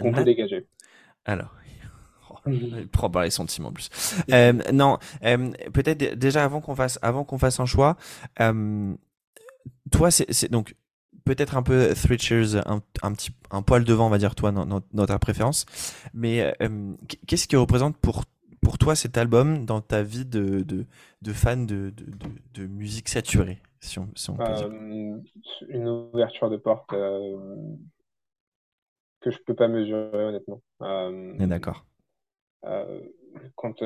On 0.00 0.12
peut 0.12 0.24
dégager. 0.24 0.66
Alors, 1.24 1.54
il 2.46 2.88
prend 2.88 3.10
par 3.10 3.22
les 3.22 3.30
sentiments 3.30 3.68
en 3.68 3.72
plus. 3.72 3.90
Euh, 4.32 4.52
non, 4.72 4.98
euh, 5.24 5.50
peut-être 5.72 6.18
déjà 6.18 6.44
avant 6.44 6.60
qu'on 6.60 6.74
fasse, 6.74 6.98
avant 7.02 7.24
qu'on 7.24 7.38
fasse 7.38 7.60
un 7.60 7.66
choix, 7.66 7.96
euh, 8.40 8.94
toi, 9.90 10.10
c'est 10.10 10.50
donc 10.50 10.74
peut-être 11.24 11.56
un 11.56 11.62
peu 11.62 11.94
Three 11.94 12.18
Cheers, 12.18 12.56
un, 12.66 12.80
un, 13.02 13.12
petit 13.12 13.30
un 13.50 13.62
poil 13.62 13.84
devant, 13.84 14.06
on 14.06 14.10
va 14.10 14.18
dire 14.18 14.34
toi, 14.34 14.52
dans, 14.52 15.06
ta 15.06 15.18
préférence. 15.18 15.66
Mais 16.14 16.54
euh, 16.60 16.92
qu'est-ce 17.26 17.48
qui 17.48 17.56
représente 17.56 17.96
pour 17.96 18.24
pour 18.62 18.76
toi 18.76 18.94
cet 18.94 19.16
album 19.16 19.64
dans 19.64 19.80
ta 19.80 20.02
vie 20.02 20.26
de, 20.26 20.60
de, 20.60 20.84
de 21.22 21.32
fan 21.32 21.66
de, 21.66 21.90
de, 21.96 22.04
de, 22.52 22.66
musique 22.66 23.08
saturée, 23.08 23.58
si 23.80 23.98
on, 23.98 24.08
si 24.14 24.28
on 24.28 24.36
peut 24.36 24.44
dire? 24.54 24.68
Euh, 24.70 25.18
Une 25.68 25.88
ouverture 25.88 26.50
de 26.50 26.58
porte 26.58 26.92
euh, 26.92 27.56
que 29.22 29.30
je 29.30 29.38
peux 29.46 29.54
pas 29.54 29.66
mesurer 29.66 30.24
honnêtement. 30.24 30.60
D'accord. 31.38 31.86
Quand 33.56 33.82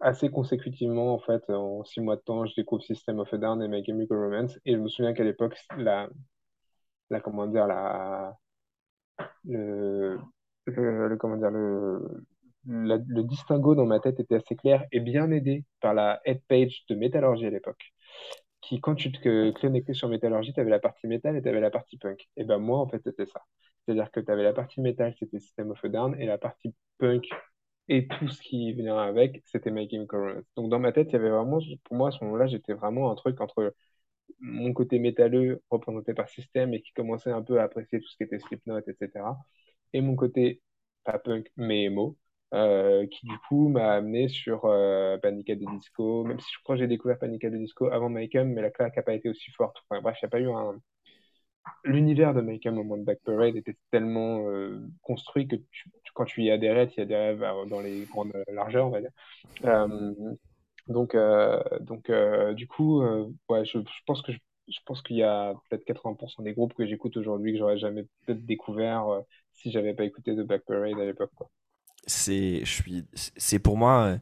assez 0.00 0.28
consécutivement, 0.30 1.14
en 1.14 1.18
fait, 1.18 1.48
en 1.50 1.84
six 1.84 2.00
mois 2.00 2.16
de 2.16 2.22
temps, 2.22 2.44
je 2.46 2.54
découvre 2.54 2.82
System 2.82 3.20
of 3.20 3.32
a 3.32 3.38
Down 3.38 3.62
et 3.62 3.68
My 3.68 3.84
Chemical 3.84 4.18
Romance. 4.18 4.58
Et 4.64 4.72
je 4.74 4.78
me 4.78 4.88
souviens 4.88 5.12
qu'à 5.14 5.24
l'époque, 5.24 5.56
la, 5.76 6.08
la, 7.10 7.20
comment 7.20 7.46
dire, 7.46 7.66
la, 7.66 8.36
le, 9.44 10.18
le, 10.66 11.16
comment 11.16 11.36
dire, 11.36 11.50
le, 11.50 12.24
le 12.66 13.22
distinguo 13.22 13.74
dans 13.74 13.86
ma 13.86 14.00
tête 14.00 14.20
était 14.20 14.36
assez 14.36 14.56
clair 14.56 14.84
et 14.92 15.00
bien 15.00 15.30
aidé 15.30 15.64
par 15.80 15.94
la 15.94 16.20
head 16.24 16.40
page 16.48 16.84
de 16.88 16.94
Metallurgy 16.94 17.46
à 17.46 17.50
l'époque. 17.50 17.92
Qui, 18.60 18.80
quand 18.80 18.94
tu 18.94 19.12
te 19.12 19.50
connectais 19.60 19.94
sur 19.94 20.08
Metallurgy, 20.08 20.52
tu 20.52 20.60
avais 20.60 20.70
la 20.70 20.80
partie 20.80 21.06
métal 21.06 21.36
et 21.36 21.42
tu 21.42 21.50
la 21.52 21.70
partie 21.70 21.98
punk. 21.98 22.28
Et 22.36 22.44
ben 22.44 22.58
moi, 22.58 22.78
en 22.78 22.88
fait, 22.88 23.00
c'était 23.04 23.26
ça. 23.26 23.40
C'est-à-dire 23.88 24.10
que 24.10 24.20
tu 24.20 24.30
avais 24.30 24.42
la 24.42 24.52
partie 24.52 24.82
métal, 24.82 25.14
c'était 25.18 25.38
System 25.40 25.70
of 25.70 25.82
a 25.82 25.88
Down, 25.88 26.14
et 26.20 26.26
la 26.26 26.36
partie 26.36 26.74
punk, 26.98 27.26
et 27.88 28.06
tout 28.06 28.28
ce 28.28 28.42
qui 28.42 28.74
venait 28.74 28.90
avec, 28.90 29.42
c'était 29.46 29.70
My 29.70 29.88
Chemical 29.88 30.20
Romance. 30.20 30.44
Donc 30.56 30.68
dans 30.70 30.78
ma 30.78 30.92
tête, 30.92 31.08
il 31.08 31.14
y 31.14 31.16
avait 31.16 31.30
vraiment, 31.30 31.58
pour 31.84 31.96
moi 31.96 32.08
à 32.08 32.10
ce 32.10 32.22
moment-là, 32.24 32.46
j'étais 32.48 32.74
vraiment 32.74 33.10
un 33.10 33.14
truc 33.14 33.40
entre 33.40 33.74
mon 34.40 34.74
côté 34.74 34.98
métalleux 34.98 35.62
représenté 35.70 36.12
par 36.14 36.28
System 36.28 36.74
et 36.74 36.82
qui 36.82 36.92
commençait 36.92 37.30
un 37.30 37.42
peu 37.42 37.60
à 37.60 37.64
apprécier 37.64 38.00
tout 38.00 38.08
ce 38.08 38.16
qui 38.18 38.24
était 38.24 38.38
Slipknot, 38.38 38.80
etc. 38.80 39.38
Et 39.94 40.02
mon 40.02 40.16
côté 40.16 40.60
pas 41.04 41.18
punk 41.18 41.50
mais 41.56 41.84
emo, 41.84 42.18
euh, 42.54 43.06
qui 43.06 43.26
du 43.26 43.38
coup 43.48 43.68
m'a 43.68 43.94
amené 43.94 44.28
sur 44.28 44.66
euh, 44.66 45.16
Panic 45.18 45.48
at 45.50 45.56
the 45.56 45.70
Disco, 45.76 46.24
même 46.24 46.40
si 46.40 46.50
je 46.52 46.58
crois 46.62 46.76
que 46.76 46.80
j'ai 46.80 46.88
découvert 46.88 47.18
Panic 47.18 47.42
at 47.44 47.50
the 47.50 47.54
Disco 47.54 47.86
avant 47.86 48.10
My 48.10 48.28
Chem, 48.30 48.52
mais 48.52 48.60
la 48.62 48.70
claque 48.70 48.96
n'a 48.96 49.02
pas 49.02 49.14
été 49.14 49.30
aussi 49.30 49.50
forte. 49.52 49.78
Bref, 49.90 50.18
il 50.22 50.26
n'y 50.26 50.28
a 50.28 50.30
pas 50.30 50.40
eu 50.40 50.50
un, 50.50 50.78
l'univers 51.84 52.34
de 52.34 52.40
Make 52.40 52.66
au 52.66 52.72
moment 52.72 52.96
Back 52.98 53.20
Parade 53.24 53.56
était 53.56 53.76
tellement 53.90 54.48
euh, 54.48 54.80
construit 55.02 55.46
que 55.48 55.56
quand 56.14 56.24
tu 56.24 56.42
y 56.42 56.50
adhérais, 56.50 56.88
tu 56.88 57.00
y 57.00 57.02
adhérais 57.02 57.36
dans 57.68 57.80
les 57.80 58.04
grandes 58.06 58.32
largeurs, 58.52 58.86
on 58.86 58.90
va 58.90 59.00
dire. 59.00 59.10
Euh, 59.64 60.14
donc, 60.88 61.14
euh, 61.14 61.62
donc 61.80 62.10
du 62.54 62.66
coup, 62.66 63.02
ouais, 63.48 63.64
je, 63.64 63.78
pense 64.06 64.22
que 64.22 64.32
je, 64.32 64.78
pense 64.86 65.02
qu'il 65.02 65.16
y 65.16 65.22
a 65.22 65.54
peut-être 65.68 65.84
80% 65.86 66.42
des 66.42 66.52
groupes 66.52 66.74
que 66.74 66.86
j'écoute 66.86 67.16
aujourd'hui 67.16 67.52
que 67.52 67.58
j'aurais 67.58 67.78
jamais 67.78 68.04
peut-être 68.26 68.44
découvert 68.44 69.06
si 69.52 69.70
j'avais 69.70 69.94
pas 69.94 70.04
écouté 70.04 70.34
The 70.34 70.40
Back 70.40 70.62
Parade 70.66 70.98
à 70.98 71.04
l'époque. 71.04 71.32
C'est, 72.06 72.64
je 72.64 72.72
suis, 72.72 73.04
c'est 73.14 73.58
pour 73.58 73.76
moi 73.76 74.18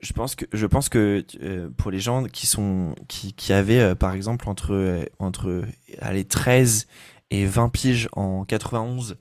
je 0.00 0.12
pense 0.12 0.34
que 0.34 0.44
je 0.52 0.66
pense 0.66 0.88
que 0.88 1.24
euh, 1.40 1.70
pour 1.70 1.90
les 1.90 1.98
gens 1.98 2.24
qui 2.24 2.46
sont 2.46 2.94
qui, 3.08 3.32
qui 3.32 3.52
avaient 3.52 3.80
euh, 3.80 3.94
par 3.94 4.14
exemple 4.14 4.48
entre 4.48 4.74
euh, 4.74 5.04
entre 5.18 5.64
allez 6.00 6.24
13 6.24 6.86
et 7.30 7.46
20 7.46 7.68
piges 7.70 8.08
en 8.12 8.44
91 8.44 9.16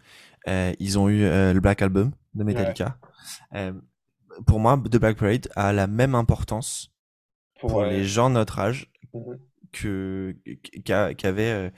ils 0.79 0.99
ont 0.99 1.07
eu 1.07 1.21
le 1.21 1.59
Black 1.59 1.81
Album 1.81 2.11
de 2.33 2.43
Metallica 2.43 2.97
pour 4.45 4.59
moi 4.59 4.81
The 4.91 4.97
Black 4.97 5.17
Parade 5.17 5.47
a 5.55 5.71
la 5.71 5.87
même 5.87 6.15
importance 6.15 6.91
pour 7.59 7.83
les 7.83 8.03
gens 8.03 8.29
de 8.29 8.35
notre 8.35 8.59
âge 8.59 8.91
mhm. 9.13 9.39
que 9.71 10.35
qu'avait 10.83 11.71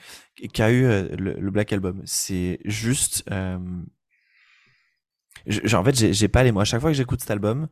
qu'a 0.51 0.71
eu 0.71 0.87
le, 1.15 1.51
Black 1.51 1.71
Album. 1.73 2.01
C'est 2.05 2.59
juste 2.65 3.23
en 5.73 5.83
fait, 5.83 6.13
j'ai 6.13 6.27
pas 6.27 6.43
les 6.43 6.51
mots. 6.51 6.59
À 6.59 6.65
chaque 6.65 6.81
fois 6.81 6.89
que 6.91 6.97
j'écoute 6.97 7.21
cet 7.21 7.31
album, 7.31 7.67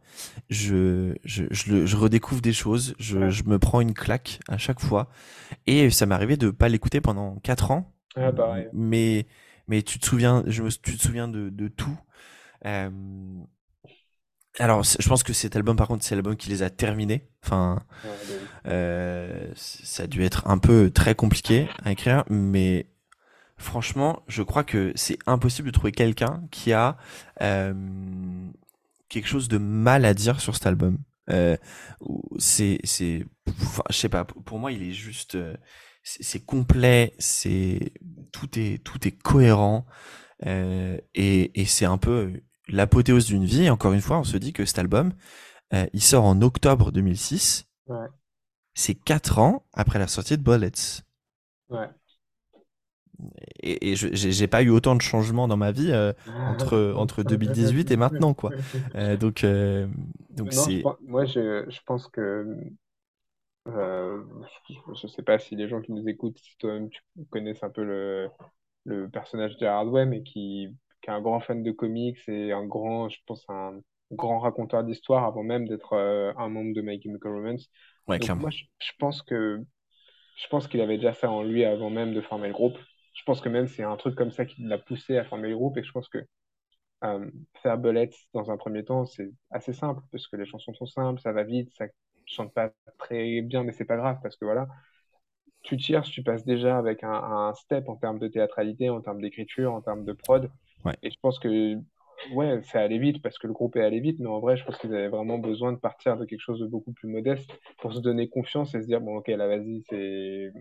je, 0.49 1.15
je, 1.23 1.45
je, 1.51 1.85
je 1.85 1.95
redécouvre 1.95 2.41
des 2.41 2.53
choses. 2.53 2.95
Je, 2.99 3.29
je, 3.29 3.43
me 3.43 3.59
prends 3.59 3.81
une 3.81 3.93
claque 3.93 4.39
à 4.47 4.57
chaque 4.57 4.79
fois. 4.79 5.09
Et 5.67 5.89
ça 5.89 6.05
m'est 6.05 6.15
arrivé 6.15 6.37
de 6.37 6.49
pas 6.49 6.69
l'écouter 6.69 7.01
pendant 7.01 7.35
4 7.43 7.71
ans. 7.71 7.93
Ah, 8.15 8.31
pareil. 8.31 8.67
Mais, 8.73 9.25
mais 9.67 9.81
tu 9.81 9.99
te 9.99 10.05
souviens, 10.05 10.43
je 10.47 10.63
me, 10.63 10.69
tu 10.69 10.97
te 10.97 11.01
souviens 11.01 11.27
de, 11.27 11.49
de 11.49 11.67
tout. 11.67 11.97
Euh, 12.65 12.89
alors, 14.59 14.83
je 14.83 15.09
pense 15.09 15.23
que 15.23 15.33
cet 15.33 15.55
album, 15.55 15.75
par 15.75 15.87
contre, 15.87 16.03
c'est 16.03 16.13
l'album 16.13 16.35
qui 16.35 16.49
les 16.49 16.61
a 16.61 16.69
terminés. 16.69 17.27
Enfin, 17.43 17.81
euh, 18.67 19.51
ça 19.55 20.03
a 20.03 20.07
dû 20.07 20.23
être 20.23 20.47
un 20.47 20.59
peu 20.59 20.91
très 20.91 21.15
compliqué 21.15 21.67
à 21.83 21.91
écrire, 21.91 22.23
mais 22.29 22.87
franchement, 23.57 24.23
je 24.27 24.43
crois 24.43 24.63
que 24.63 24.91
c'est 24.95 25.17
impossible 25.25 25.67
de 25.67 25.73
trouver 25.73 25.91
quelqu'un 25.91 26.43
qui 26.51 26.73
a 26.73 26.97
euh, 27.41 27.73
quelque 29.09 29.27
chose 29.27 29.47
de 29.47 29.57
mal 29.57 30.05
à 30.05 30.13
dire 30.13 30.41
sur 30.41 30.55
cet 30.55 30.65
album. 30.65 30.97
Euh, 31.29 31.57
c'est, 32.37 32.79
c'est, 32.83 33.25
je 33.89 33.95
sais 33.95 34.09
pas. 34.09 34.25
Pour 34.25 34.59
moi, 34.59 34.71
il 34.71 34.83
est 34.83 34.93
juste, 34.93 35.35
euh, 35.35 35.55
c'est 36.03 36.43
complet. 36.45 37.13
C'est 37.19 37.93
tout 38.31 38.59
est 38.59 38.83
tout 38.83 39.07
est 39.07 39.11
cohérent 39.11 39.85
euh, 40.45 40.97
et, 41.15 41.61
et 41.61 41.65
c'est 41.65 41.85
un 41.85 41.97
peu 41.97 42.41
l'apothéose 42.67 43.25
d'une 43.25 43.45
vie. 43.45 43.69
encore 43.69 43.93
une 43.93 44.01
fois, 44.01 44.19
on 44.19 44.23
se 44.23 44.37
dit 44.37 44.53
que 44.53 44.65
cet 44.65 44.79
album, 44.79 45.13
euh, 45.73 45.85
il 45.93 46.01
sort 46.03 46.25
en 46.25 46.41
octobre 46.41 46.91
2006. 46.91 47.65
Ouais. 47.87 48.07
C'est 48.73 48.95
quatre 48.95 49.39
ans 49.39 49.65
après 49.73 49.99
la 49.99 50.07
sortie 50.07 50.37
de 50.37 50.43
Bullets. 50.43 51.03
Ouais 51.69 51.87
et, 53.61 53.91
et 53.91 53.95
j'ai 53.95 54.47
pas 54.47 54.63
eu 54.63 54.69
autant 54.69 54.95
de 54.95 55.01
changements 55.01 55.47
dans 55.47 55.57
ma 55.57 55.71
vie 55.71 55.91
euh, 55.91 56.13
entre 56.49 56.93
entre 56.97 57.23
2018 57.23 57.91
et 57.91 57.97
maintenant 57.97 58.33
quoi. 58.33 58.51
Euh, 58.95 59.17
donc 59.17 59.43
euh, 59.43 59.87
donc 60.31 60.53
c'est. 60.53 60.83
Moi 61.01 61.25
je, 61.25 61.65
je 61.69 61.79
pense 61.85 62.07
que 62.07 62.45
euh, 63.67 64.23
je 64.95 65.07
sais 65.07 65.23
pas 65.23 65.39
si 65.39 65.55
les 65.55 65.67
gens 65.69 65.81
qui 65.81 65.91
nous 65.93 66.07
écoutent, 66.07 66.37
si 66.37 66.57
toi-même 66.57 66.89
tu 66.89 67.01
connais 67.29 67.53
un 67.63 67.69
peu 67.69 67.83
le 67.83 68.29
le 68.85 69.09
personnage 69.09 69.57
de 69.57 69.65
Hardway, 69.65 70.05
mais 70.05 70.23
qui, 70.23 70.67
qui 71.01 71.09
est 71.09 71.13
un 71.13 71.21
grand 71.21 71.39
fan 71.39 71.63
de 71.63 71.71
comics 71.71 72.17
et 72.27 72.51
un 72.51 72.65
grand, 72.65 73.07
je 73.09 73.17
pense 73.25 73.45
un 73.49 73.79
grand 74.11 74.39
raconteur 74.39 74.83
d'histoire 74.83 75.23
avant 75.25 75.43
même 75.43 75.67
d'être 75.67 75.93
un 75.95 76.49
membre 76.49 76.73
de 76.73 76.81
My 76.81 77.01
Chemical 77.01 77.31
Romance. 77.33 77.69
Ouais, 78.07 78.19
Donc, 78.19 78.35
moi 78.39 78.49
je, 78.49 78.63
je 78.79 78.91
pense 78.99 79.21
que 79.21 79.59
je 80.37 80.47
pense 80.49 80.67
qu'il 80.67 80.81
avait 80.81 80.97
déjà 80.97 81.13
ça 81.13 81.31
en 81.31 81.43
lui 81.43 81.65
avant 81.65 81.89
même 81.89 82.13
de 82.13 82.21
former 82.21 82.47
le 82.47 82.53
groupe 82.53 82.77
je 83.13 83.23
pense 83.23 83.41
que 83.41 83.49
même 83.49 83.67
c'est 83.67 83.83
un 83.83 83.95
truc 83.95 84.15
comme 84.15 84.31
ça 84.31 84.45
qui 84.45 84.63
l'a 84.63 84.77
poussé 84.77 85.17
à 85.17 85.23
former 85.25 85.49
le 85.49 85.55
groupe 85.55 85.77
et 85.77 85.83
je 85.83 85.91
pense 85.91 86.09
que 86.09 86.25
euh, 87.03 87.29
faire 87.61 87.77
Bullets 87.77 88.11
dans 88.33 88.49
un 88.49 88.57
premier 88.57 88.83
temps, 88.83 89.05
c'est 89.05 89.29
assez 89.51 89.73
simple 89.73 90.01
parce 90.11 90.27
que 90.27 90.37
les 90.37 90.45
chansons 90.45 90.73
sont 90.73 90.85
simples, 90.85 91.19
ça 91.19 91.33
va 91.33 91.43
vite, 91.43 91.69
ça 91.75 91.85
chante 92.25 92.53
pas 92.53 92.71
très 92.97 93.41
bien, 93.41 93.63
mais 93.63 93.73
c'est 93.73 93.85
pas 93.85 93.97
grave 93.97 94.19
parce 94.23 94.37
que 94.37 94.45
voilà, 94.45 94.67
tu 95.63 95.77
tires, 95.77 96.03
tu 96.03 96.23
passes 96.23 96.45
déjà 96.45 96.77
avec 96.77 97.03
un, 97.03 97.53
step 97.55 97.89
en 97.89 97.95
termes 97.95 98.19
de 98.19 98.27
théâtralité, 98.27 98.89
en 98.89 99.01
termes 99.01 99.21
d'écriture, 99.21 99.73
en 99.73 99.81
termes 99.81 100.05
de 100.05 100.13
prod. 100.13 100.49
Et 101.01 101.11
je 101.11 101.17
pense 101.21 101.39
que 101.39 101.75
ouais, 102.33 102.61
ça 102.63 102.79
allait 102.79 102.99
vite 102.99 103.21
parce 103.21 103.37
que 103.37 103.47
le 103.47 103.53
groupe 103.53 103.75
est 103.75 103.83
allé 103.83 103.99
vite, 103.99 104.19
mais 104.19 104.27
en 104.27 104.39
vrai, 104.39 104.57
je 104.57 104.63
pense 104.65 104.77
qu'ils 104.77 104.93
avaient 104.93 105.09
vraiment 105.09 105.39
besoin 105.39 105.73
de 105.73 105.77
partir 105.77 106.17
de 106.17 106.25
quelque 106.25 106.41
chose 106.41 106.59
de 106.59 106.67
beaucoup 106.67 106.93
plus 106.93 107.09
modeste 107.09 107.49
pour 107.79 107.93
se 107.93 107.99
donner 107.99 108.29
confiance 108.29 108.75
et 108.75 108.81
se 108.81 108.87
dire 108.87 109.01
bon, 109.01 109.17
ok, 109.17 109.27
là, 109.27 109.47
vas-y, 109.47 109.83
c'est, 109.89 110.53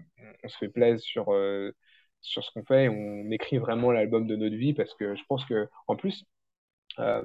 on 0.42 0.48
se 0.48 0.58
fait 0.58 0.68
plaisir 0.68 1.00
sur. 1.00 1.32
Euh, 1.32 1.72
sur 2.22 2.42
ce 2.42 2.50
qu'on 2.52 2.64
fait. 2.64 2.88
On 2.88 3.30
écrit 3.30 3.58
vraiment 3.58 3.90
l'album 3.90 4.26
de 4.26 4.36
notre 4.36 4.56
vie 4.56 4.72
parce 4.72 4.94
que 4.94 5.14
je 5.14 5.22
pense 5.28 5.44
que, 5.44 5.68
en 5.88 5.96
plus, 5.96 6.24
euh, 6.98 7.22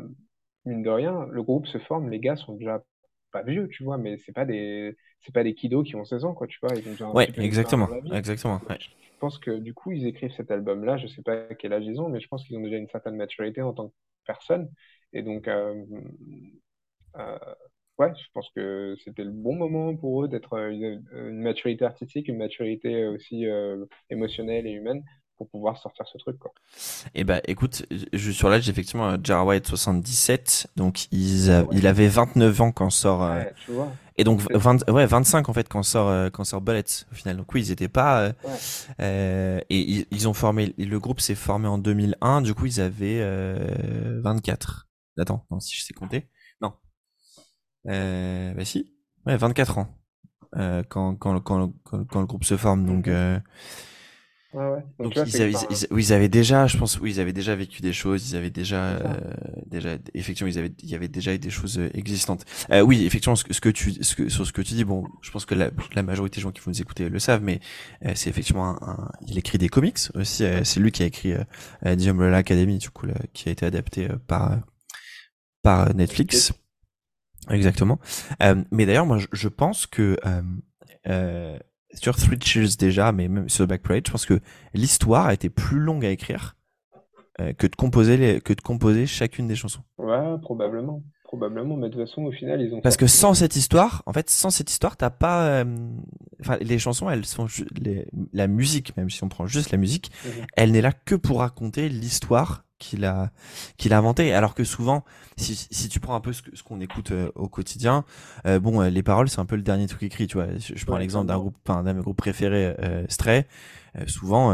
mine 0.65 0.83
de 0.83 0.89
rien, 0.89 1.27
le 1.31 1.43
groupe 1.43 1.67
se 1.67 1.77
forme, 1.77 2.09
les 2.09 2.19
gars 2.19 2.35
sont 2.35 2.53
déjà 2.53 2.83
pas 3.31 3.43
vieux, 3.43 3.67
tu 3.69 3.83
vois, 3.83 3.97
mais 3.97 4.17
c'est 4.17 4.31
pas 4.33 4.45
des 4.45 4.95
c'est 5.21 5.33
pas 5.33 5.43
des 5.43 5.53
kiddos 5.53 5.83
qui 5.83 5.95
ont 5.95 6.05
16 6.05 6.25
ans, 6.25 6.33
quoi, 6.33 6.47
tu 6.47 6.59
vois. 6.61 6.75
Ils 6.75 7.03
ont 7.03 7.13
ouais, 7.13 7.29
exactement, 7.37 7.89
exactement. 8.11 8.61
Je 8.69 9.19
pense 9.19 9.39
que 9.39 9.51
du 9.51 9.73
coup, 9.73 9.91
ils 9.91 10.05
écrivent 10.05 10.33
cet 10.35 10.51
album-là. 10.51 10.97
Je 10.97 11.07
sais 11.07 11.23
pas 11.23 11.53
quel 11.55 11.73
âge 11.73 11.85
ils 11.85 11.99
ont, 11.99 12.09
mais 12.09 12.19
je 12.19 12.27
pense 12.27 12.45
qu'ils 12.45 12.57
ont 12.57 12.61
déjà 12.61 12.77
une 12.77 12.87
certaine 12.87 13.15
maturité 13.15 13.61
en 13.61 13.73
tant 13.73 13.89
que 13.89 13.93
personne. 14.25 14.69
Et 15.13 15.23
donc, 15.23 15.47
euh, 15.47 15.83
euh, 17.17 17.39
ouais, 17.99 18.13
je 18.15 18.27
pense 18.33 18.49
que 18.55 18.95
c'était 19.03 19.23
le 19.23 19.31
bon 19.31 19.55
moment 19.55 19.95
pour 19.95 20.23
eux 20.23 20.27
d'être 20.27 20.53
euh, 20.53 20.69
une, 20.71 21.41
maturité 21.41 21.85
artistique, 21.85 22.27
une 22.27 22.37
maturité 22.37 23.05
aussi 23.07 23.45
euh, 23.45 23.85
émotionnelle 24.09 24.67
et 24.67 24.71
humaine 24.71 25.03
pour 25.37 25.49
pouvoir 25.49 25.77
sortir 25.77 26.07
ce 26.07 26.17
truc 26.17 26.39
quoi. 26.39 26.51
Et 27.13 27.21
eh 27.21 27.23
bah 27.23 27.41
écoute, 27.45 27.85
je 28.11 28.31
sur 28.31 28.49
l'âge 28.49 28.69
effectivement 28.69 29.11
euh, 29.11 29.17
Jar 29.23 29.45
White 29.45 29.67
77, 29.67 30.67
donc 30.75 31.11
il 31.11 31.87
avait 31.87 32.07
29 32.07 32.61
ans 32.61 32.71
quand 32.71 32.89
sort 32.89 33.21
ouais, 33.21 33.53
tu 33.63 33.71
vois. 33.71 33.91
et 34.17 34.23
donc 34.23 34.41
20, 34.51 34.89
ouais 34.89 35.05
25 35.05 35.47
en 35.47 35.53
fait 35.53 35.69
quand 35.69 35.83
sort 35.83 36.31
quand 36.31 36.43
sort 36.43 36.61
Bullets 36.61 37.05
au 37.11 37.15
final. 37.15 37.37
Donc 37.37 37.53
oui, 37.53 37.61
ils 37.61 37.71
étaient 37.71 37.87
pas 37.87 38.31
et 38.99 40.05
ils, 40.11 40.27
ont 40.27 40.33
formé 40.33 40.73
le 40.75 40.99
groupe 40.99 41.19
s'est 41.19 41.35
formé 41.35 41.67
en 41.67 41.77
2001, 41.77 42.41
du 42.41 42.55
coup 42.55 42.65
ils 42.65 42.81
avaient 42.81 43.23
24. 44.23 44.87
Attends, 45.19 45.45
non, 45.49 45.59
si 45.59 45.75
je 45.75 45.83
sais 45.83 45.93
compter. 45.93 46.27
Euh, 47.87 48.53
bah 48.53 48.65
si, 48.65 48.93
ouais, 49.25 49.37
24 49.37 49.77
ans 49.77 49.87
euh, 50.55 50.83
quand, 50.87 51.15
quand, 51.15 51.39
quand, 51.41 51.73
quand, 51.83 52.19
le 52.19 52.25
groupe 52.25 52.43
se 52.43 52.57
forme. 52.57 52.85
Donc, 52.85 53.07
euh, 53.07 53.39
ouais, 54.53 54.83
Donc, 54.99 55.15
ils, 55.15 55.41
avaient, 55.41 55.53
ils, 55.91 56.13
avaient, 56.13 56.29
déjà, 56.29 56.67
je 56.67 56.77
pense, 56.77 56.99
oui, 56.99 57.11
ils 57.11 57.19
avaient 57.19 57.33
déjà 57.33 57.55
vécu 57.55 57.81
des 57.81 57.93
choses, 57.93 58.31
ils 58.31 58.35
avaient 58.35 58.49
déjà, 58.49 58.83
euh, 58.83 59.19
déjà, 59.65 59.97
effectivement, 60.13 60.49
ils 60.51 60.57
avaient, 60.57 60.73
il 60.81 60.89
y 60.89 60.95
avait 60.95 61.07
déjà 61.07 61.33
eu 61.33 61.39
des 61.39 61.49
choses 61.49 61.79
euh, 61.79 61.89
existantes. 61.93 62.45
Euh, 62.71 62.81
oui, 62.81 63.05
effectivement, 63.05 63.35
ce 63.35 63.43
que, 63.43 63.53
ce 63.53 63.61
que 63.61 63.69
tu, 63.69 64.03
ce 64.03 64.15
que, 64.15 64.29
sur 64.29 64.45
ce 64.45 64.53
que 64.53 64.61
tu 64.61 64.73
dis, 64.73 64.83
bon, 64.83 65.05
je 65.21 65.31
pense 65.31 65.45
que 65.45 65.55
la, 65.55 65.69
la 65.93 66.03
majorité 66.03 66.37
des 66.37 66.41
gens 66.41 66.51
qui 66.51 66.61
vont 66.61 66.71
nous 66.71 66.81
écouter 66.81 67.09
le 67.09 67.19
savent, 67.19 67.43
mais 67.43 67.59
c'est 68.15 68.29
effectivement 68.29 68.81
un, 68.81 69.09
il 69.27 69.37
écrit 69.37 69.57
des 69.57 69.69
comics 69.69 69.99
aussi. 70.15 70.45
c'est 70.63 70.79
lui 70.79 70.91
qui 70.91 71.03
a 71.03 71.05
écrit 71.05 71.33
euh, 71.33 71.95
The 71.95 72.07
Umbrella 72.07 72.37
Academy, 72.37 72.77
du 72.77 72.89
coup, 72.89 73.07
qui 73.33 73.49
a 73.49 73.51
été 73.51 73.65
adapté 73.65 74.07
par 74.27 74.59
par 75.61 75.93
Netflix. 75.93 76.53
Exactement. 77.49 77.99
Euh, 78.43 78.63
mais 78.71 78.85
d'ailleurs, 78.85 79.05
moi, 79.05 79.17
je, 79.31 79.47
pense 79.47 79.87
que 79.87 80.17
euh, 80.25 80.41
euh, 81.07 81.57
sur 81.93 82.15
Three 82.15 82.39
Cheers 82.41 82.77
déjà, 82.77 83.11
mais 83.11 83.27
même 83.27 83.49
sur 83.49 83.67
Back 83.67 83.81
Parade, 83.81 84.03
je 84.05 84.11
pense 84.11 84.25
que 84.25 84.39
l'histoire 84.73 85.27
a 85.27 85.33
été 85.33 85.49
plus 85.49 85.79
longue 85.79 86.05
à 86.05 86.09
écrire 86.09 86.55
euh, 87.39 87.53
que 87.53 87.67
de 87.67 87.75
composer 87.75 88.17
les, 88.17 88.41
que 88.41 88.53
de 88.53 88.61
composer 88.61 89.05
chacune 89.05 89.47
des 89.47 89.55
chansons. 89.55 89.83
Ouais, 89.97 90.37
probablement, 90.41 91.03
probablement. 91.27 91.75
Mais 91.75 91.89
de 91.89 91.93
toute 91.93 92.07
façon, 92.07 92.23
au 92.23 92.31
final, 92.31 92.61
ils 92.61 92.73
ont. 92.73 92.81
Parce 92.81 92.97
que 92.97 93.05
sans 93.05 93.33
cette 93.33 93.55
histoire, 93.55 94.01
en 94.05 94.13
fait, 94.13 94.29
sans 94.29 94.49
cette 94.49 94.71
histoire, 94.71 94.97
t'as 94.97 95.09
pas. 95.11 95.47
Euh, 95.47 95.65
enfin, 96.39 96.57
les 96.61 96.79
chansons, 96.79 97.09
elles 97.09 97.25
sont 97.25 97.47
les... 97.79 98.07
la 98.33 98.47
musique, 98.47 98.95
même 98.97 99.09
si 99.09 99.23
on 99.23 99.29
prend 99.29 99.45
juste 99.45 99.71
la 99.71 99.77
musique, 99.77 100.11
mhm. 100.25 100.31
elle 100.55 100.71
n'est 100.71 100.81
là 100.81 100.93
que 100.93 101.15
pour 101.15 101.39
raconter 101.39 101.89
l'histoire 101.89 102.63
qu'il 102.79 103.05
a 103.05 103.31
qu'il 103.77 103.93
a 103.93 103.97
inventé 103.97 104.33
alors 104.33 104.53
que 104.53 104.63
souvent 104.63 105.03
si, 105.35 105.55
si 105.55 105.89
tu 105.89 105.99
prends 105.99 106.15
un 106.15 106.21
peu 106.21 106.33
ce, 106.33 106.43
ce 106.53 106.63
qu'on 106.63 106.79
écoute 106.79 107.11
euh, 107.11 107.31
au 107.35 107.47
quotidien 107.47 108.05
euh, 108.45 108.59
bon 108.59 108.81
euh, 108.81 108.89
les 108.89 109.03
paroles 109.03 109.29
c'est 109.29 109.39
un 109.39 109.45
peu 109.45 109.55
le 109.55 109.63
dernier 109.63 109.87
truc 109.87 110.03
écrit 110.03 110.27
tu 110.27 110.37
vois 110.37 110.47
je, 110.57 110.85
prends 110.85 110.97
l'exemple 110.97 111.27
d'un 111.27 111.37
groupe 111.37 111.55
d'un 111.65 111.99
groupe 111.99 112.17
préféré 112.17 112.75
Stray 113.09 113.45
souvent 114.05 114.53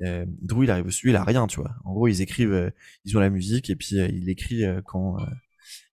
Drew 0.00 0.64
il 0.64 0.70
arrive 0.70 0.86
au 0.86 0.90
il 1.04 1.16
a 1.16 1.24
rien 1.24 1.46
tu 1.46 1.60
vois 1.60 1.72
en 1.84 1.92
gros 1.92 2.08
ils 2.08 2.22
écrivent 2.22 2.72
ils 3.04 3.16
ont 3.16 3.20
la 3.20 3.30
musique 3.30 3.68
et 3.68 3.76
puis 3.76 3.96
il 3.96 4.28
écrit 4.30 4.64
quand 4.86 5.16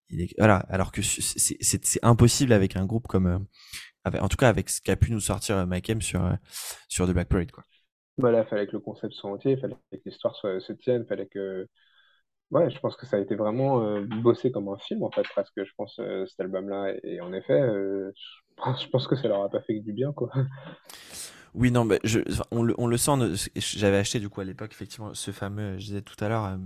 il 0.10 0.22
est 0.22 0.34
voilà 0.38 0.58
alors 0.70 0.92
que 0.92 1.02
c'est 1.02 2.04
impossible 2.04 2.54
avec 2.54 2.76
un 2.76 2.86
groupe 2.86 3.08
comme 3.08 3.46
en 4.06 4.28
tout 4.30 4.38
cas 4.38 4.50
avec 4.50 4.70
ce 4.70 4.82
qu'a 4.82 4.96
pu 4.96 5.12
nous 5.12 5.20
sortir 5.20 5.68
Mike 5.68 5.90
M 5.90 6.02
sur 6.02 6.38
sur 6.88 7.08
The 7.08 7.12
Black 7.12 7.28
Parade 7.28 7.52
quoi 7.52 7.64
voilà, 8.18 8.42
il 8.42 8.48
fallait 8.48 8.66
que 8.66 8.72
le 8.72 8.80
concept 8.80 9.14
soit 9.14 9.30
entier, 9.32 9.54
il 9.54 9.60
fallait 9.60 9.76
que 9.92 9.98
l'histoire 10.06 10.36
soit, 10.36 10.60
se 10.60 10.74
tienne, 10.74 11.04
il 11.04 11.08
fallait 11.08 11.28
que. 11.28 11.68
Ouais, 12.50 12.70
je 12.72 12.80
pense 12.80 12.96
que 12.96 13.06
ça 13.06 13.18
a 13.18 13.20
été 13.20 13.36
vraiment 13.36 13.84
euh, 13.84 14.06
bossé 14.06 14.52
comme 14.52 14.70
un 14.70 14.78
film, 14.78 15.04
en 15.04 15.12
fait, 15.12 15.24
presque, 15.24 15.54
je 15.58 15.72
pense, 15.76 16.00
euh, 16.00 16.26
cet 16.28 16.40
album-là. 16.40 16.94
Et, 17.04 17.20
en 17.22 17.34
effet, 17.34 17.60
euh, 17.60 18.12
je, 18.82 18.88
pense 18.88 19.08
que 19.08 19.16
ça 19.16 19.28
leur 19.28 19.44
a 19.44 19.50
pas 19.50 19.62
fait 19.62 19.78
que 19.80 19.84
du 19.84 19.94
bien, 19.94 20.14
quoi. 20.14 20.32
Oui, 21.54 21.72
non, 21.72 21.86
mais 21.86 22.00
je, 22.04 22.20
on, 22.52 22.64
le, 22.64 22.74
on 22.78 22.88
le 22.88 22.98
sent. 22.98 23.12
J'avais 23.56 23.98
acheté, 23.98 24.20
du 24.20 24.30
coup, 24.30 24.42
à 24.42 24.46
l'époque, 24.46 24.72
effectivement, 24.72 25.14
ce 25.14 25.32
fameux, 25.32 25.74
je 25.78 25.86
disais 25.86 26.02
tout 26.02 26.16
à 26.24 26.30
l'heure, 26.30 26.58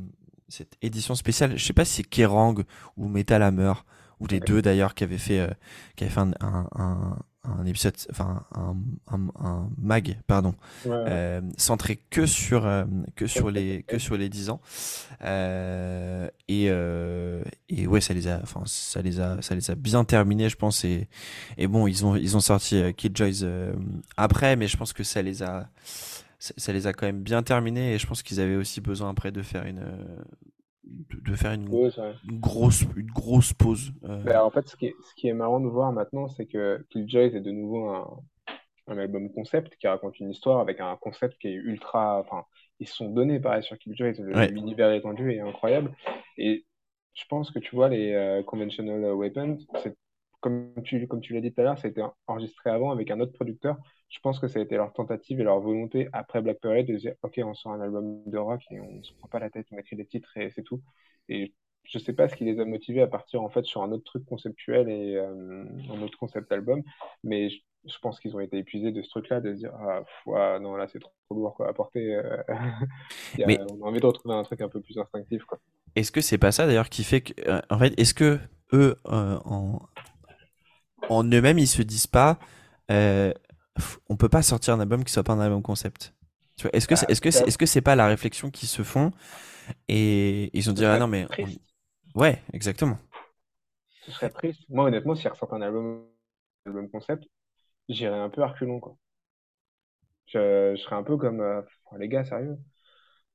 cette 0.52 0.78
édition 0.82 1.15
spéciale. 1.15 1.57
Je 1.57 1.64
sais 1.65 1.73
pas 1.73 1.86
si 1.86 1.95
c'est 1.95 2.03
Kerrang 2.03 2.56
ou 2.98 3.07
Metal 3.07 3.41
Hammer, 3.41 3.73
ou 4.19 4.28
les 4.28 4.40
deux 4.40 4.61
d'ailleurs, 4.61 4.94
qui 4.94 5.03
avaient 5.03 5.18
fait, 5.18 5.48
qui 5.95 6.03
avaient 6.03 6.14
fait 6.14 6.19
un, 6.19 6.34
un, 6.41 7.18
un 7.44 7.65
épisode, 7.65 7.95
enfin 8.11 8.44
un, 8.53 8.76
un, 9.40 9.69
mag, 9.82 10.19
pardon, 10.28 10.53
euh, 10.86 11.41
centré 11.57 11.99
que 12.10 12.28
sur 12.28 12.69
que 13.15 13.26
sur 13.26 13.49
les 13.49 13.84
que 13.88 13.98
sur 13.98 14.15
les 14.15 14.30
10 14.30 14.52
ans. 14.52 14.61
et 16.48 16.65
et 17.69 17.88
ouais, 17.88 18.02
ça 18.02 18.14
les 18.14 18.28
a, 18.28 18.40
enfin 18.44 18.61
ça 18.65 19.02
les 19.02 19.19
a 19.19 19.41
ça 19.41 19.56
les 19.56 19.72
a 19.72 19.76
bien 19.76 20.03
terminés, 20.03 20.49
je 20.49 20.56
pense. 20.57 20.86
Et 20.86 21.07
et 21.57 21.68
bon, 21.68 21.88
ils 21.88 22.06
ont 22.06 22.15
ils 22.15 22.38
ont 22.38 22.41
sorti 22.41 22.84
Killjoys 22.95 23.44
après, 24.18 24.56
mais 24.56 24.68
je 24.68 24.78
pense 24.78 24.94
que 24.94 25.03
ça 25.03 25.22
les 25.23 25.41
a 25.41 25.68
ça, 26.42 26.74
les 26.74 26.88
a 26.88 26.94
quand 26.94 27.06
même 27.06 27.22
bien 27.22 27.44
terminés. 27.44 27.94
Et 27.94 28.00
je 28.00 28.08
pense 28.08 28.24
qu'ils 28.24 28.40
avaient 28.40 28.56
aussi 28.56 28.82
besoin 28.82 29.10
après 29.10 29.32
de 29.32 29.42
faire 29.42 29.66
une 29.66 29.86
de, 30.84 31.36
faire 31.36 31.54
une, 31.54 31.70
grosse, 32.40 32.82
une 32.98 33.12
grosse 33.12 33.54
pause. 33.54 33.94
Euh. 34.04 34.24
Bah, 34.24 34.44
en 34.44 34.50
fait, 34.50 34.68
ce 34.68 34.76
qui, 34.76 34.88
est, 34.88 34.96
ce 35.04 35.14
qui 35.16 35.28
est 35.28 35.34
marrant 35.34 35.60
de 35.60 35.68
voir 35.68 35.94
maintenant, 35.94 36.28
c'est 36.28 36.48
que 36.48 36.86
Killjoys 36.90 37.36
est 37.36 37.42
de 37.42 37.52
nouveau 37.52 37.88
un, 37.90 38.20
un, 38.88 38.98
album 38.98 39.32
concept 39.32 39.76
qui 39.78 39.88
raconte 39.88 40.20
une 40.20 40.32
histoire 40.32 40.60
avec 40.60 40.80
un 40.80 40.98
concept 40.98 41.38
qui 41.40 41.48
est 41.48 41.54
ultra. 41.54 42.20
Enfin, 42.20 42.46
ils 42.80 42.88
se 42.88 42.96
sont 42.96 43.10
donnés 43.10 43.40
pareil 43.40 43.64
sur 43.64 43.78
Killjoys. 43.78 44.14
L'univers 44.50 44.92
étendu 44.92 45.32
est 45.32 45.40
incroyable. 45.40 45.96
Et 46.38 46.66
je 47.14 47.24
pense 47.30 47.52
que 47.52 47.60
tu 47.60 47.76
vois, 47.76 47.88
les 47.88 48.14
euh, 48.14 48.44
conventional 48.44 49.14
weapons, 49.14 49.60
comme 50.42 50.74
tu, 50.84 51.08
comme 51.08 51.22
tu 51.22 51.34
l'as 51.34 51.42
dit 51.42 51.54
tout 51.54 51.62
à 51.62 51.64
l'heure, 51.66 51.86
été 51.86 52.04
enregistré 52.28 52.70
avant 52.70 52.92
avec 52.92 53.12
un 53.12 53.20
autre 53.20 53.34
producteur 53.34 53.78
je 54.12 54.20
pense 54.20 54.40
que 54.40 54.48
ça 54.48 54.60
a 54.60 54.62
été 54.62 54.76
leur 54.76 54.92
tentative 54.92 55.40
et 55.40 55.44
leur 55.44 55.60
volonté 55.62 56.10
après 56.12 56.42
Black 56.42 56.60
Parade 56.60 56.86
de 56.86 56.98
dire 56.98 57.14
ok 57.24 57.40
on 57.44 57.54
sort 57.54 57.72
un 57.72 57.82
album 57.82 58.22
de 58.26 58.38
rock 58.38 58.62
et 58.70 58.80
on 58.80 59.02
se 59.04 59.14
prend 59.14 59.30
pas 59.30 59.40
la 59.40 59.50
tête 59.50 59.68
on 59.72 59.78
écrit 59.78 59.96
des 59.96 60.06
titres 60.06 60.36
et 60.38 60.52
c'est 60.52 60.64
tout. 60.64 60.82
Et 61.30 61.54
je 61.86 61.98
sais 61.98 62.14
pas 62.14 62.28
ce 62.28 62.36
qui 62.36 62.44
les 62.44 62.60
a 62.60 62.66
motivés 62.66 63.02
à 63.02 63.08
partir 63.08 63.42
en 63.42 63.50
fait 63.50 63.64
sur 63.64 63.82
un 63.82 63.92
autre 63.92 64.04
truc 64.04 64.26
conceptuel 64.26 64.90
et 64.90 65.16
euh, 65.16 65.64
un 65.90 66.02
autre 66.02 66.18
concept 66.18 66.52
album 66.52 66.84
mais 67.24 67.50
je, 67.50 67.98
pense 68.02 68.20
qu'ils 68.20 68.36
ont 68.36 68.42
été 68.42 68.58
épuisés 68.58 68.92
de 68.92 69.02
ce 69.02 69.10
truc 69.10 69.30
là 69.30 69.40
de 69.40 69.54
se 69.54 69.60
dire 69.60 69.74
ah 69.74 70.60
non 70.60 70.76
là 70.76 70.88
c'est 70.88 71.00
trop, 71.00 71.14
lourd 71.32 71.56
quoi 71.56 71.70
à 71.70 71.74
porter 71.74 72.14
euh, 72.16 72.38
mais... 73.48 73.60
on 73.72 73.86
a 73.86 73.88
envie 73.88 74.02
de 74.02 74.06
retrouver 74.06 74.36
un 74.36 74.44
truc 74.44 74.62
un 74.62 74.70
peu 74.70 74.82
plus 74.82 74.98
instinctif 74.98 75.46
quoi. 75.46 75.58
Est-ce 75.96 76.12
que 76.12 76.22
c'est 76.22 76.38
pas 76.38 76.52
ça 76.52 76.68
d'ailleurs 76.68 76.90
qui 76.90 77.04
fait 77.04 77.22
que 77.22 77.50
euh, 77.50 77.62
en 77.70 77.80
fait 77.80 77.98
est-ce 78.00 78.14
que 78.14 78.40
eux 78.74 78.98
en 79.06 79.80
en 81.10 81.24
eux-mêmes 81.24 81.60
ils 81.60 81.68
se 81.68 81.82
disent 81.82 82.08
pas 82.08 82.40
on 84.10 84.15
peut 84.15 84.30
pas 84.30 84.41
sortir 84.41 84.73
un 84.73 84.80
album 84.80 85.03
qui 85.03 85.11
soit 85.11 85.23
pas 85.23 85.34
un 85.34 85.39
album 85.39 85.61
concept. 85.61 86.14
Tu 86.57 86.64
vois, 86.64 86.72
est-ce 86.76 86.88
que 86.88 86.93
est-ce 87.11 87.22
que 87.22 87.31
c'est, 87.31 87.48
est-ce 87.48 87.57
que 87.57 87.65
c'est 87.65 87.81
pas 87.81 87.95
la 87.95 88.07
réflexion 88.07 88.49
qui 88.49 88.68
se 88.68 88.84
font 88.84 89.11
et 89.88 90.49
ils 90.57 90.69
ont 90.69 90.73
dit 90.73 90.85
ah 90.85 90.99
non 90.99 91.07
mais 91.07 91.27
ouais 92.15 92.41
exactement. 92.53 92.98
Ce 94.06 94.11
serait 94.11 94.30
triste. 94.30 94.61
Moi 94.69 94.85
honnêtement 94.85 95.15
s'ils 95.15 95.30
ressortent 95.30 95.53
un 95.53 95.61
album, 95.61 96.06
album 96.65 96.89
concept, 96.89 97.26
j'irais 97.89 98.19
un 98.19 98.30
peu 98.30 98.43
reculons 98.43 98.80
quoi. 98.80 98.98
Je, 100.27 100.76
serais 100.77 100.95
un 100.95 101.03
peu 101.03 101.18
comme 101.18 101.41
euh, 101.41 101.61
les 101.98 102.07
gars 102.07 102.23
sérieux, 102.23 102.57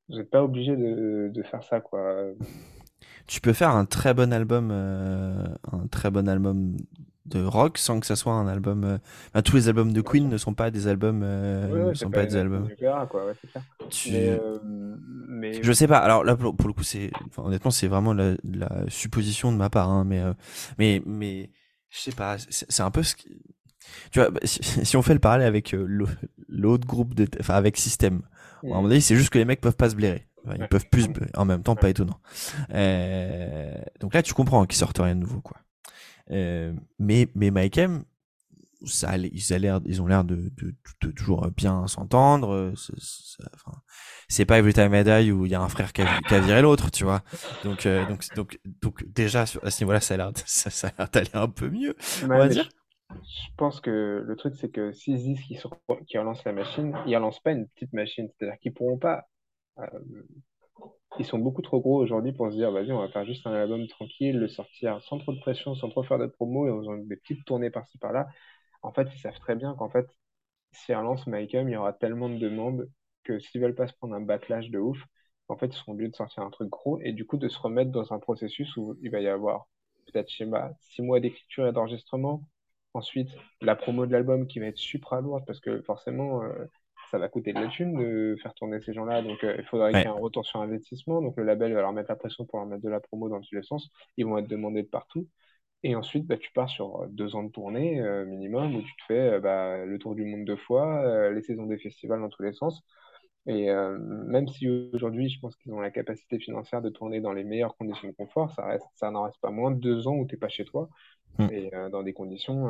vous 0.08 0.16
n'êtes 0.16 0.30
pas 0.30 0.42
obligé 0.42 0.76
de, 0.76 1.30
de, 1.32 1.42
faire 1.42 1.62
ça 1.62 1.80
quoi. 1.80 2.30
Tu 3.26 3.40
peux 3.40 3.52
faire 3.52 3.70
un 3.70 3.84
très 3.84 4.14
bon 4.14 4.32
album, 4.32 4.70
euh, 4.70 5.44
un 5.72 5.86
très 5.88 6.10
bon 6.10 6.28
album 6.28 6.76
de 7.26 7.42
rock 7.44 7.78
sans 7.78 8.00
que 8.00 8.06
ça 8.06 8.16
soit 8.16 8.32
un 8.32 8.46
album. 8.46 8.84
Euh, 8.84 9.42
tous 9.42 9.56
les 9.56 9.68
albums 9.68 9.92
de 9.92 10.00
Queen 10.00 10.28
ne 10.28 10.36
sont 10.36 10.54
pas 10.54 10.70
des 10.70 10.86
albums. 10.86 11.22
Euh, 11.24 11.88
ne 11.88 11.94
sont 11.94 12.10
pas, 12.10 12.24
des 12.24 12.36
albums. 12.36 12.68
mais, 15.28 15.62
Je 15.62 15.72
sais 15.72 15.88
pas. 15.88 15.98
Alors 15.98 16.24
là, 16.24 16.36
pour, 16.36 16.66
le 16.66 16.72
coup, 16.72 16.84
c'est 16.84 17.10
honnêtement, 17.36 17.70
c'est 17.70 17.88
vraiment 17.88 18.12
la, 18.14 18.36
supposition 18.88 19.52
de 19.52 19.56
ma 19.56 19.70
part. 19.70 19.90
Hein, 19.90 20.04
mais, 20.04 20.20
euh, 20.20 20.32
mais, 20.78 21.02
mais 21.04 21.50
je 21.90 22.00
sais 22.00 22.12
pas. 22.12 22.36
C'est 22.48 22.82
un 22.82 22.90
peu 22.90 23.02
ce 23.02 23.16
qui. 23.16 23.28
Tu 24.10 24.18
vois, 24.20 24.30
si, 24.42 24.96
on 24.96 25.02
fait 25.02 25.14
le 25.14 25.20
parallèle 25.20 25.46
avec 25.46 25.74
l'autre 26.48 26.86
groupe 26.86 27.14
de, 27.14 27.26
enfin 27.40 27.54
avec 27.54 27.76
System, 27.76 28.22
à 28.62 28.66
un 28.66 28.68
moment 28.68 28.82
donné, 28.82 29.00
c'est 29.00 29.14
juste 29.14 29.30
que 29.30 29.38
les 29.38 29.44
mecs 29.44 29.60
peuvent 29.60 29.76
pas 29.76 29.90
se 29.90 29.94
blairer. 29.94 30.26
ils 30.58 30.66
peuvent 30.66 30.88
plus 30.90 31.06
en 31.34 31.44
même 31.44 31.62
temps, 31.62 31.76
pas 31.76 31.88
étonnant. 31.88 32.18
donc 32.70 34.14
là, 34.14 34.22
tu 34.22 34.34
comprends 34.34 34.64
qu'ils 34.66 34.78
sortent 34.78 34.98
rien 34.98 35.14
de 35.14 35.20
nouveau, 35.20 35.40
quoi. 35.40 35.58
Euh, 36.30 36.72
mais 36.98 37.28
mais 37.34 37.50
Mike 37.50 37.78
M, 37.78 38.04
ça, 38.84 39.16
ils, 39.16 39.52
a 39.52 39.58
l'air, 39.58 39.80
ils 39.84 40.02
ont 40.02 40.06
l'air 40.06 40.24
de, 40.24 40.36
de, 40.56 40.74
de, 41.02 41.10
toujours 41.10 41.48
bien 41.50 41.86
s'entendre. 41.86 42.72
C'est 44.28 44.44
pas 44.44 44.58
Every 44.58 44.72
Time 44.72 44.94
I 44.94 45.04
Die 45.04 45.32
où 45.32 45.46
il 45.46 45.52
y 45.52 45.54
a 45.54 45.60
un 45.60 45.68
frère 45.68 45.92
qui 45.92 46.02
a, 46.02 46.20
qui 46.28 46.34
a 46.34 46.40
viré 46.40 46.62
l'autre, 46.62 46.90
tu 46.90 47.04
vois. 47.04 47.22
Donc, 47.64 47.86
euh, 47.86 48.06
donc, 48.06 48.24
donc, 48.34 48.60
donc, 48.82 49.04
déjà, 49.06 49.42
à 49.42 49.46
ce 49.46 49.84
niveau-là, 49.84 50.00
ça 50.00 50.14
a 50.14 50.16
l'air, 50.16 50.30
ça, 50.46 50.70
ça 50.70 50.90
d'aller 51.12 51.30
un 51.34 51.48
peu 51.48 51.68
mieux, 51.68 51.96
on 52.24 52.28
va 52.28 52.48
dire. 52.48 52.68
Je 53.10 53.54
pense 53.56 53.80
que 53.80 54.24
le 54.26 54.36
truc, 54.36 54.54
c'est 54.56 54.70
que 54.70 54.92
s'ils 54.92 55.18
disent 55.18 55.40
qu'ils, 55.42 56.18
relancent 56.18 56.44
la 56.44 56.52
machine, 56.52 56.96
ils 57.06 57.16
relancent 57.16 57.40
pas 57.40 57.52
une 57.52 57.68
petite 57.68 57.92
machine. 57.92 58.28
C'est-à-dire 58.28 58.58
qu'ils 58.58 58.74
pourront 58.74 58.98
pas 58.98 59.28
euh, 59.78 59.84
ils 61.18 61.24
sont 61.26 61.38
beaucoup 61.38 61.62
trop 61.62 61.80
gros 61.80 62.00
aujourd'hui 62.02 62.32
pour 62.32 62.50
se 62.50 62.56
dire, 62.56 62.70
vas-y, 62.72 62.92
on 62.92 62.98
va 63.00 63.08
faire 63.08 63.24
juste 63.24 63.46
un 63.46 63.52
album 63.52 63.86
tranquille, 63.88 64.38
le 64.38 64.48
sortir 64.48 65.00
sans 65.02 65.18
trop 65.18 65.32
de 65.32 65.40
pression, 65.40 65.74
sans 65.74 65.88
trop 65.88 66.02
faire 66.02 66.18
de 66.18 66.26
promo 66.26 66.66
et 66.66 66.70
en 66.70 66.78
faisant 66.80 66.96
des 66.96 67.16
petites 67.16 67.44
tournées 67.44 67.70
par-ci 67.70 67.98
par-là. 67.98 68.28
En 68.82 68.92
fait, 68.92 69.08
ils 69.14 69.20
savent 69.20 69.38
très 69.40 69.56
bien 69.56 69.74
qu'en 69.74 69.90
fait, 69.90 70.06
si 70.72 70.94
on 70.94 71.02
lance 71.02 71.26
Michael, 71.26 71.68
il 71.68 71.72
y 71.72 71.76
aura 71.76 71.92
tellement 71.92 72.28
de 72.28 72.38
demandes 72.38 72.90
que 73.24 73.38
s'ils 73.40 73.60
veulent 73.60 73.74
pas 73.74 73.88
se 73.88 73.94
prendre 73.94 74.14
un 74.14 74.20
backlash 74.20 74.70
de 74.70 74.78
ouf, 74.78 75.02
en 75.48 75.56
fait, 75.56 75.66
ils 75.66 75.74
seront 75.74 75.92
obligés 75.92 76.10
de 76.10 76.16
sortir 76.16 76.42
un 76.42 76.50
truc 76.50 76.68
gros 76.70 76.98
et 77.00 77.12
du 77.12 77.26
coup 77.26 77.36
de 77.38 77.48
se 77.48 77.58
remettre 77.58 77.90
dans 77.90 78.12
un 78.12 78.18
processus 78.18 78.76
où 78.76 78.96
il 79.02 79.10
va 79.10 79.20
y 79.20 79.28
avoir 79.28 79.68
peut-être 80.06 80.28
schéma 80.30 80.72
six 80.80 81.02
mois 81.02 81.20
d'écriture 81.20 81.66
et 81.66 81.72
d'enregistrement. 81.72 82.48
Ensuite, 82.94 83.30
la 83.60 83.76
promo 83.76 84.06
de 84.06 84.12
l'album 84.12 84.46
qui 84.46 84.58
va 84.60 84.66
être 84.66 84.78
super 84.78 85.20
lourde 85.20 85.44
parce 85.46 85.60
que 85.60 85.82
forcément, 85.82 86.42
euh, 86.42 86.66
ça 87.10 87.18
va 87.18 87.28
coûter 87.28 87.52
de 87.52 87.60
la 87.60 87.68
thune 87.68 87.98
de 87.98 88.36
faire 88.42 88.54
tourner 88.54 88.80
ces 88.80 88.92
gens-là. 88.92 89.22
Donc, 89.22 89.42
euh, 89.44 89.56
il 89.58 89.64
faudra 89.64 89.90
qu'il 89.90 90.00
y 90.00 90.02
ait 90.02 90.08
un 90.08 90.12
retour 90.12 90.44
sur 90.44 90.60
investissement. 90.60 91.22
Donc, 91.22 91.36
le 91.36 91.44
label 91.44 91.72
va 91.72 91.82
leur 91.82 91.92
mettre 91.92 92.10
la 92.10 92.16
pression 92.16 92.44
pour 92.44 92.58
leur 92.58 92.66
mettre 92.66 92.82
de 92.82 92.88
la 92.88 93.00
promo 93.00 93.28
dans 93.28 93.40
tous 93.40 93.54
les 93.54 93.62
sens. 93.62 93.90
Ils 94.16 94.26
vont 94.26 94.38
être 94.38 94.48
demandés 94.48 94.82
de 94.82 94.88
partout. 94.88 95.26
Et 95.82 95.94
ensuite, 95.94 96.26
bah, 96.26 96.36
tu 96.36 96.50
pars 96.52 96.68
sur 96.68 97.02
euh, 97.02 97.06
deux 97.08 97.36
ans 97.36 97.44
de 97.44 97.50
tournée 97.50 98.00
euh, 98.00 98.24
minimum 98.24 98.74
où 98.74 98.82
tu 98.82 98.96
te 98.96 99.02
fais 99.06 99.40
bah, 99.40 99.84
le 99.84 99.98
tour 99.98 100.14
du 100.14 100.24
monde 100.24 100.44
deux 100.44 100.56
fois, 100.56 101.30
les 101.30 101.42
saisons 101.42 101.66
des 101.66 101.78
festivals 101.78 102.20
dans 102.20 102.28
tous 102.28 102.42
les 102.42 102.52
sens. 102.52 102.82
Et 103.48 103.70
même 103.70 104.48
si 104.48 104.68
aujourd'hui, 104.92 105.28
je 105.28 105.38
pense 105.38 105.54
qu'ils 105.54 105.72
ont 105.72 105.78
la 105.78 105.92
capacité 105.92 106.40
financière 106.40 106.82
de 106.82 106.88
tourner 106.88 107.20
dans 107.20 107.32
les 107.32 107.44
meilleures 107.44 107.76
conditions 107.76 108.08
de 108.08 108.12
confort, 108.12 108.50
ça, 108.50 108.66
reste, 108.66 108.88
ça 108.96 109.12
n'en 109.12 109.22
reste 109.22 109.40
pas 109.40 109.52
moins 109.52 109.70
de 109.70 109.78
deux 109.78 110.08
ans 110.08 110.16
où 110.16 110.26
tu 110.26 110.34
n'es 110.34 110.38
pas 110.40 110.48
chez 110.48 110.64
toi. 110.64 110.88
Hmm. 111.38 111.46
Et 111.52 111.70
dans 111.92 112.02
des 112.02 112.12
conditions 112.12 112.68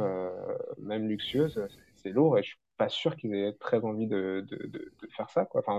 même 0.79 1.09
luxueuses, 1.09 1.67
c'est 1.95 2.11
lourd. 2.11 2.37
Et 2.37 2.43
je 2.43 2.57
pas 2.77 2.89
sûr 2.89 3.16
qu'ils 3.16 3.35
aient 3.35 3.53
très 3.55 3.85
envie 3.85 4.07
de, 4.07 4.47
de, 4.48 4.57
de, 4.66 5.09
faire 5.16 5.31
ça. 5.31 5.44
Quoi. 5.44 5.62
Enfin, 5.66 5.78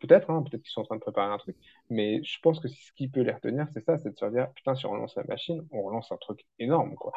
peut-être, 0.00 0.30
hein, 0.30 0.42
peut-être 0.42 0.62
qu'ils 0.62 0.72
sont 0.72 0.80
en 0.80 0.84
train 0.84 0.96
de 0.96 1.00
préparer 1.00 1.32
un 1.32 1.38
truc, 1.38 1.56
mais 1.90 2.22
je 2.24 2.38
pense 2.40 2.60
que 2.60 2.68
ce 2.68 2.92
qui 2.96 3.08
peut 3.08 3.20
les 3.20 3.32
retenir, 3.32 3.66
c'est 3.72 3.84
ça, 3.84 3.98
c'est 3.98 4.10
de 4.10 4.18
se 4.18 4.26
dire, 4.26 4.50
putain, 4.54 4.74
si 4.74 4.86
on 4.86 4.90
relance 4.90 5.14
la 5.16 5.24
machine, 5.24 5.66
on 5.70 5.82
relance 5.82 6.10
un 6.12 6.16
truc 6.16 6.44
énorme, 6.58 6.94
quoi. 6.94 7.12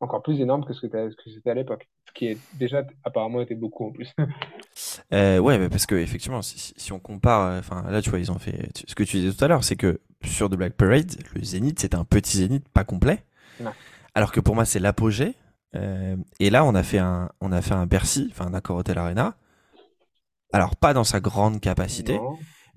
Encore 0.00 0.22
plus 0.22 0.40
énorme 0.40 0.64
que 0.64 0.72
ce 0.72 0.84
que 0.84 1.30
c'était 1.30 1.50
à 1.50 1.54
l'époque, 1.54 1.88
ce 2.08 2.12
qui 2.12 2.26
est 2.26 2.38
déjà 2.54 2.84
apparemment 3.04 3.40
était 3.40 3.54
beaucoup 3.54 3.86
en 3.86 3.92
plus. 3.92 4.12
euh, 5.12 5.38
ouais, 5.38 5.58
mais 5.58 5.68
parce 5.68 5.86
que 5.86 5.94
effectivement, 5.94 6.42
si, 6.42 6.74
si 6.76 6.92
on 6.92 6.98
compare, 6.98 7.46
euh, 7.46 7.58
enfin 7.60 7.88
là, 7.88 8.02
tu 8.02 8.10
vois, 8.10 8.18
ils 8.18 8.32
ont 8.32 8.38
fait 8.38 8.68
ce 8.74 8.96
que 8.96 9.04
tu 9.04 9.18
disais 9.18 9.32
tout 9.32 9.44
à 9.44 9.46
l'heure, 9.46 9.62
c'est 9.62 9.76
que 9.76 10.00
sur 10.24 10.50
The 10.50 10.54
Black 10.54 10.72
Parade, 10.72 11.12
le 11.36 11.44
Zénith, 11.44 11.78
c'était 11.78 11.94
un 11.94 12.04
petit 12.04 12.38
Zénith 12.38 12.68
pas 12.68 12.82
complet. 12.82 13.24
Alors 14.14 14.32
que 14.32 14.40
pour 14.40 14.56
moi, 14.56 14.64
c'est 14.64 14.80
l'apogée. 14.80 15.36
Euh, 15.74 16.16
et 16.40 16.50
là, 16.50 16.64
on 16.64 16.74
a 16.74 16.82
fait 16.82 16.98
un, 16.98 17.30
on 17.40 17.52
a 17.52 17.62
fait 17.62 17.74
un 17.74 17.86
Bercy, 17.86 18.28
enfin 18.30 18.46
un 18.46 18.54
Accor 18.54 18.76
Hotel 18.76 18.98
Arena. 18.98 19.36
Alors 20.52 20.76
pas 20.76 20.92
dans 20.92 21.04
sa 21.04 21.20
grande 21.20 21.60
capacité, 21.60 22.20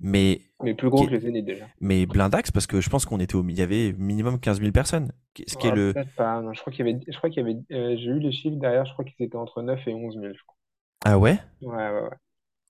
mais 0.00 0.40
mais 0.62 0.74
plus 0.74 0.88
gros 0.88 1.06
que 1.06 1.10
les 1.10 1.20
Zénith 1.20 1.44
déjà. 1.44 1.66
Mais 1.80 2.06
blindax 2.06 2.50
parce 2.50 2.66
que 2.66 2.80
je 2.80 2.88
pense 2.88 3.04
qu'on 3.04 3.20
était 3.20 3.34
au, 3.34 3.44
il 3.46 3.58
y 3.58 3.60
avait 3.60 3.92
minimum 3.98 4.40
15 4.40 4.60
000 4.60 4.72
personnes. 4.72 5.12
Ce 5.46 5.56
qui 5.56 5.66
est 5.66 5.74
le. 5.74 5.92
Pas, 6.16 6.42
je 6.52 6.60
crois 6.60 6.72
qu'il 6.72 6.86
y 6.86 6.88
avait, 6.88 7.00
je 7.06 7.16
crois 7.18 7.28
qu'il 7.28 7.42
y 7.42 7.44
avait, 7.44 7.58
euh, 7.72 7.96
j'ai 7.98 8.06
eu 8.06 8.18
les 8.18 8.32
chiffres 8.32 8.56
derrière, 8.56 8.86
je 8.86 8.92
crois 8.94 9.04
qu'ils 9.04 9.26
étaient 9.26 9.36
entre 9.36 9.60
9 9.60 9.86
et 9.86 9.92
11 9.92 10.14
000. 10.14 10.26
Je 10.32 10.42
crois. 10.42 10.56
Ah 11.04 11.18
ouais? 11.18 11.38
Ouais 11.60 11.76
ouais 11.76 12.00
ouais. 12.00 12.16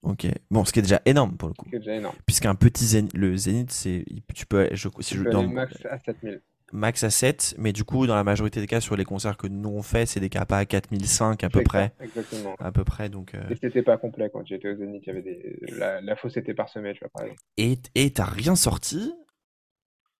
Ok. 0.02 0.26
Bon, 0.50 0.64
ce 0.64 0.72
qui 0.72 0.80
est 0.80 0.82
déjà 0.82 1.00
énorme 1.04 1.36
pour 1.36 1.48
le 1.48 1.54
coup. 1.54 1.66
Ce 1.66 1.70
qui 1.70 1.76
est 1.76 1.80
déjà 1.80 1.94
énorme. 1.94 2.16
Puisqu'un 2.26 2.54
petit 2.54 2.84
zénith, 2.84 3.14
le 3.14 3.36
Zénith, 3.36 3.70
c'est, 3.70 4.04
tu 4.34 4.46
peux, 4.46 4.68
je, 4.72 4.88
si 5.00 5.14
tu 5.14 5.18
je, 5.24 5.30
dans, 5.30 5.46
max 5.46 5.84
à 5.86 5.98
7 5.98 6.16
000 6.22 6.36
max 6.72 7.04
à 7.04 7.10
7, 7.10 7.54
mais 7.58 7.72
du 7.72 7.84
coup, 7.84 8.06
dans 8.06 8.14
la 8.14 8.24
majorité 8.24 8.60
des 8.60 8.66
cas, 8.66 8.80
sur 8.80 8.96
les 8.96 9.04
concerts 9.04 9.36
que 9.36 9.46
nous 9.46 9.70
on 9.70 9.82
fait, 9.82 10.06
c'est 10.06 10.20
des 10.20 10.28
capas 10.28 10.58
à 10.58 10.64
4005 10.64 11.42
à 11.44 11.48
peu 11.48 11.62
près. 11.62 11.92
Exactement. 12.00 12.56
À 12.58 12.72
peu 12.72 12.84
près, 12.84 13.08
donc. 13.08 13.34
Euh... 13.34 13.48
Et 13.50 13.56
c'était 13.56 13.82
pas 13.82 13.96
complet 13.96 14.30
quand 14.32 14.46
j'étais 14.46 14.68
au 14.68 14.76
Zénith, 14.76 15.02
il 15.04 15.08
y 15.08 15.10
avait 15.10 15.22
des... 15.22 15.60
la, 15.78 16.00
la 16.00 16.16
fosse 16.16 16.36
était 16.36 16.54
parsemée, 16.54 16.94
tu 16.94 17.04
vois. 17.14 17.26
Et 17.56 18.10
t'as 18.10 18.24
rien 18.24 18.56
sorti 18.56 19.14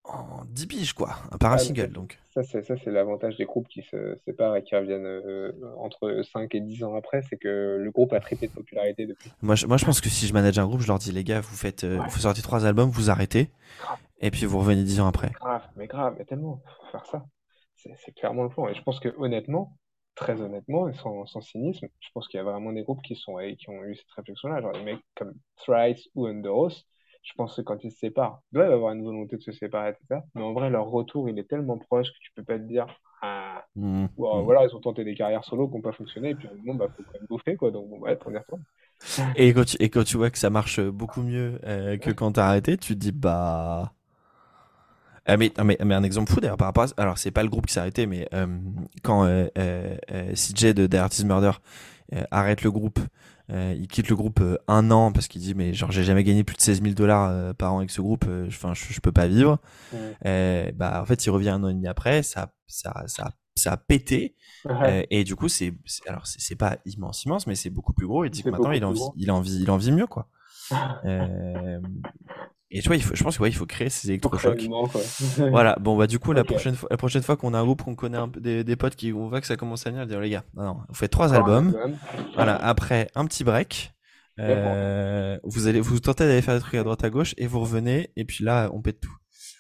en 0.09 0.45
10 0.49 0.67
piges, 0.67 0.93
quoi, 0.93 1.17
par 1.41 1.53
un 1.53 1.59
single, 1.59 1.89
donc. 1.89 2.19
Ça, 2.33 2.43
c'est, 2.43 2.63
ça, 2.63 2.75
c'est 2.83 2.91
l'avantage 2.91 3.37
des 3.37 3.45
groupes 3.45 3.67
qui 3.67 3.83
se 3.91 4.19
séparent 4.25 4.57
et 4.57 4.63
qui 4.63 4.77
reviennent 4.77 5.07
euh, 5.07 5.53
entre 5.79 6.23
5 6.33 6.55
et 6.55 6.61
10 6.61 6.85
ans 6.85 6.95
après, 6.95 7.23
c'est 7.29 7.37
que 7.37 7.79
le 7.81 7.91
groupe 7.91 8.13
a 8.13 8.21
triplé 8.21 8.49
de 8.49 8.53
popularité 8.53 9.07
depuis. 9.07 9.33
Moi 9.43 9.55
je, 9.55 9.67
moi, 9.67 9.79
je 9.79 9.85
pense 9.85 10.01
que 10.01 10.09
si 10.09 10.27
je 10.27 10.35
manage 10.35 10.59
un 10.59 10.67
groupe, 10.67 10.81
je 10.81 10.87
leur 10.87 10.99
dis, 10.99 11.13
les 11.13 11.25
gars, 11.25 11.41
vous 11.41 11.57
faites, 11.57 11.85
euh, 11.85 11.99
vous 12.09 12.21
sortez 12.21 12.43
trois 12.43 12.67
albums, 12.67 12.91
vous 12.91 13.11
arrêtez. 13.11 13.49
Et 14.21 14.31
puis 14.31 14.47
vous 14.47 14.59
revenez 14.59 14.83
dix 14.83 15.01
ans 15.01 15.09
après. 15.09 15.33
Grave, 15.33 15.69
mais 15.77 15.87
grave, 15.87 16.15
mais 16.19 16.25
tellement, 16.25 16.63
faut 16.81 16.87
faire 16.93 17.07
ça. 17.07 17.27
C'est 17.77 18.15
clairement 18.15 18.45
le 18.45 18.49
plan. 18.49 18.69
Et 18.69 18.75
je 18.75 18.83
pense 18.83 19.01
que 19.01 19.15
honnêtement, 19.19 19.77
très 20.15 20.41
honnêtement, 20.41 20.89
et 20.89 20.95
sans, 20.95 21.27
sans 21.27 21.41
cynisme, 21.41 21.87
je 22.01 22.09
pense 22.15 22.27
qu'il 22.29 22.39
y 22.39 22.41
a 22.41 22.45
vraiment 22.45 22.73
des 22.73 22.83
groupes 22.83 23.03
qui, 23.03 23.15
sont, 23.17 23.37
qui 23.59 23.69
ont 23.69 23.85
eu 23.85 23.97
cette 23.97 24.11
réflexion-là. 24.17 24.61
Genre 24.63 24.73
des 24.73 24.83
mecs 24.83 25.03
comme 25.15 25.35
Thrice 25.57 26.09
ou 26.15 26.27
Underoath, 26.27 26.85
je 27.23 27.33
pense 27.35 27.57
que 27.57 27.63
quand 27.63 27.85
ils 27.85 27.93
se 27.93 27.99
séparent, 27.99 28.41
ils 28.53 28.57
doivent 28.57 28.73
avoir 28.73 28.93
une 28.93 29.05
volonté 29.05 29.37
de 29.37 29.43
se 29.43 29.53
séparer, 29.53 29.91
etc. 29.91 30.23
Mais 30.35 30.43
en 30.43 30.53
vrai, 30.53 30.71
leur 30.71 30.87
retour, 30.87 31.29
il 31.29 31.39
est 31.39 31.49
tellement 31.49 31.79
proche 31.79 32.09
que 32.09 32.19
tu 32.21 32.33
peux 32.35 32.45
pas 32.45 32.59
te 32.59 32.65
dire, 32.65 32.87
ah, 33.23 33.65
Mmh, 33.77 34.05
mmh. 34.05 34.09
voilà, 34.17 34.65
ils 34.65 34.75
ont 34.75 34.81
tenté 34.81 35.05
des 35.05 35.15
carrières 35.15 35.45
solo 35.45 35.69
qui 35.69 35.75
n'ont 35.75 35.83
pas 35.83 35.93
fonctionné, 35.93 36.31
et 36.31 36.35
puis 36.35 36.49
bon, 36.65 36.75
bah, 36.75 36.89
faut 36.97 37.03
quand 37.03 37.13
même 37.13 37.27
bouffer, 37.29 37.57
quoi. 37.57 37.71
Donc, 37.71 37.89
bon, 37.89 38.01
on 38.03 38.09
y 38.09 38.39
retourne. 38.39 38.65
Et 39.37 39.53
quand, 39.53 39.65
tu, 39.65 39.77
et 39.81 39.91
quand 39.91 40.05
tu 40.05 40.17
vois 40.17 40.31
que 40.31 40.39
ça 40.39 40.51
marche 40.51 40.81
beaucoup 40.81 41.23
mieux 41.23 41.59
euh, 41.65 41.99
que 41.99 42.11
quand 42.11 42.33
t'as 42.33 42.47
arrêté, 42.49 42.77
tu 42.77 42.95
te 42.95 42.99
dis, 42.99 43.13
bah. 43.13 43.93
Euh, 45.29 45.37
mais, 45.39 45.53
mais, 45.65 45.77
mais, 45.85 45.95
un 45.95 46.05
exemple 46.05 46.31
fou 46.31 46.41
d'ailleurs 46.41 46.57
par 46.57 46.69
rapport 46.69 46.85
à 46.85 47.03
alors 47.03 47.19
c'est 47.19 47.33
pas 47.33 47.43
le 47.43 47.49
groupe 47.49 47.67
qui 47.67 47.73
s'est 47.73 47.81
arrêté 47.81 48.07
mais 48.07 48.29
euh, 48.33 48.47
quand 49.03 49.25
euh, 49.25 49.49
euh, 49.59 49.97
euh 50.13 50.33
CJ 50.35 50.75
de 50.75 50.87
The 50.87 50.95
Artist 50.95 51.25
Murder 51.25 51.53
arrête 52.31 52.63
le 52.63 52.71
groupe 52.71 53.01
il 53.49 53.89
quitte 53.89 54.09
le 54.09 54.15
groupe 54.15 54.41
un 54.69 54.91
an 54.93 55.11
parce 55.11 55.27
qu'il 55.27 55.41
dit 55.41 55.55
mais 55.55 55.75
genre 55.75 55.91
j'ai 55.91 56.05
jamais 56.05 56.23
gagné 56.23 56.45
plus 56.45 56.57
de 56.57 56.61
16 56.61 56.83
000 56.83 56.95
dollars 56.95 57.55
par 57.57 57.75
an 57.75 57.79
avec 57.79 57.91
ce 57.91 58.01
groupe 58.01 58.25
enfin 58.47 58.75
je, 58.75 58.85
je, 58.93 59.01
peux 59.01 59.11
pas 59.13 59.27
vivre. 59.27 59.59
Ouais. 59.93 60.73
bah 60.73 61.01
en 61.03 61.05
fait 61.05 61.27
il 61.27 61.31
revient 61.31 61.51
un 61.51 61.65
an 61.65 61.69
et 61.69 61.75
demi 61.75 61.89
après 61.89 62.23
ça 62.23 62.53
ça 62.69 63.05
ça 63.07 63.31
ça 63.57 63.73
a 63.73 63.77
pété. 63.77 64.37
Ouais. 64.65 65.07
et 65.11 65.25
du 65.25 65.35
coup 65.35 65.49
c'est 65.49 65.75
alors 66.07 66.27
c'est 66.27 66.57
pas 66.57 66.79
immense 66.85 67.25
immense 67.25 67.49
mais 67.49 67.57
c'est 67.57 67.71
beaucoup 67.71 67.93
plus 67.93 68.07
gros. 68.07 68.25
Il 68.25 68.31
dit 68.31 68.45
que 68.45 68.51
maintenant 68.51 68.71
il 68.71 68.85
en, 68.85 68.93
vit, 68.93 69.01
il 69.17 69.31
en 69.33 69.41
vit 69.41 69.61
il 69.61 69.71
en 69.71 69.77
vit 69.77 69.91
mieux 69.91 70.07
quoi 70.07 70.29
et 72.71 72.81
tu 72.81 72.89
vois, 72.89 72.97
il 72.97 73.03
faut, 73.03 73.15
je 73.15 73.23
pense 73.23 73.37
qu'il 73.37 73.43
ouais, 73.43 73.51
il 73.51 73.55
faut 73.55 73.67
créer 73.67 73.89
ces 73.89 74.09
électrochocs. 74.09 74.61
voilà, 75.39 75.77
bon, 75.81 75.97
bah, 75.97 76.07
du 76.07 76.19
coup, 76.19 76.33
la, 76.33 76.45
prochaine 76.45 76.75
fois, 76.75 76.89
la 76.91 76.97
prochaine 76.97 77.23
fois 77.23 77.37
qu'on 77.37 77.55
a 77.55 77.59
un 77.59 77.65
groupe, 77.65 77.83
qu'on 77.83 77.95
connaît 77.95 78.19
un 78.19 78.29
peu 78.29 78.41
des, 78.41 78.65
des, 78.65 78.77
potes 78.77 78.97
qui, 78.97 79.13
on 79.13 79.29
voit 79.29 79.41
que 79.41 79.47
ça 79.47 79.57
commence 79.57 79.87
à 79.87 79.91
venir, 79.91 80.07
dire, 80.07 80.21
les 80.21 80.31
gars, 80.31 80.45
non, 80.55 80.65
non, 80.65 80.77
vous 80.89 80.95
faites 80.95 81.13
trois 81.13 81.35
albums. 81.35 81.77
Voilà, 82.35 82.57
après, 82.57 83.09
un 83.15 83.25
petit 83.27 83.45
break. 83.45 83.93
Euh, 84.39 85.39
vous 85.45 85.67
allez, 85.67 85.81
vous 85.81 85.99
tentez 85.99 86.27
d'aller 86.27 86.43
faire 86.43 86.55
des 86.55 86.61
trucs 86.61 86.75
à 86.75 86.83
droite 86.83 87.03
à 87.03 87.09
gauche 87.09 87.35
et 87.39 87.47
vous 87.47 87.61
revenez, 87.61 88.11
et 88.17 88.25
puis 88.25 88.45
là, 88.45 88.71
on 88.75 88.83
pète 88.83 89.01
tout. 89.01 89.17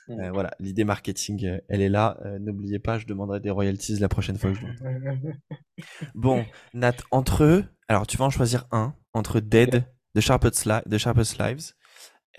Mmh. 0.08 0.20
Euh, 0.20 0.30
voilà, 0.32 0.50
l'idée 0.60 0.84
marketing, 0.84 1.46
euh, 1.46 1.58
elle 1.68 1.80
est 1.80 1.88
là. 1.88 2.16
Euh, 2.24 2.38
N'oubliez 2.38 2.78
pas, 2.78 2.98
je 2.98 3.06
demanderai 3.06 3.40
des 3.40 3.50
royalties 3.50 3.98
la 3.98 4.08
prochaine 4.08 4.38
fois 4.38 4.52
que 4.52 4.58
je 4.58 4.66
bon, 6.14 6.44
Nat, 6.74 6.96
entre 7.10 7.44
eux, 7.44 7.64
alors 7.88 8.06
tu 8.06 8.16
vas 8.16 8.24
en 8.26 8.30
choisir 8.30 8.66
un, 8.70 8.94
entre 9.14 9.40
Dead, 9.40 9.84
The 10.14 10.20
Sharpest, 10.20 10.68
Li 10.86 10.98
Sharpest 10.98 11.38
Lives, 11.38 11.72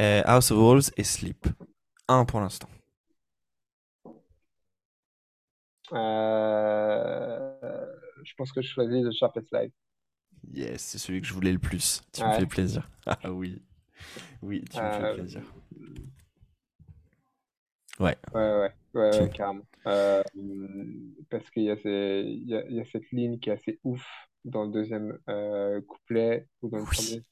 euh, 0.01 0.21
House 0.25 0.51
of 0.51 0.57
Wolves 0.57 0.91
et 0.97 1.03
Sleep. 1.03 1.47
Un 2.07 2.25
pour 2.25 2.39
l'instant. 2.39 2.69
Euh... 5.93 7.85
Je 8.23 8.33
pense 8.35 8.51
que 8.51 8.61
je 8.61 8.67
choisis 8.67 9.05
The 9.05 9.11
Sharpest 9.11 9.47
Life. 9.53 9.73
Yes, 10.53 10.81
c'est 10.81 10.97
celui 10.97 11.21
que 11.21 11.27
je 11.27 11.33
voulais 11.33 11.51
le 11.51 11.59
plus. 11.59 12.01
Tu 12.13 12.21
ouais. 12.21 12.27
me 12.29 12.33
fais 12.39 12.45
plaisir. 12.45 12.89
Ah 13.05 13.31
oui. 13.31 13.61
Oui, 14.41 14.65
tu 14.69 14.77
me 14.77 14.83
euh... 14.83 14.99
fais 14.99 15.21
plaisir. 15.21 15.41
Ouais. 17.99 18.15
Ouais, 18.33 18.41
ouais, 18.41 18.73
ouais, 18.93 19.21
ouais 19.21 19.29
carrément. 19.29 19.65
Euh, 19.87 20.21
parce 21.29 21.49
qu'il 21.51 21.63
y, 21.63 21.67
y, 21.67 22.73
y, 22.73 22.81
a 22.81 22.85
cette 22.91 23.09
ligne 23.11 23.39
qui 23.39 23.49
est 23.49 23.53
assez 23.53 23.79
ouf 23.83 24.05
dans 24.43 24.65
le 24.65 24.71
deuxième 24.71 25.17
euh, 25.29 25.81
couplet 25.81 26.47
ou 26.61 26.69
dans 26.69 26.77
le 26.77 26.83
oui. 26.83 26.89
premier. 26.89 27.23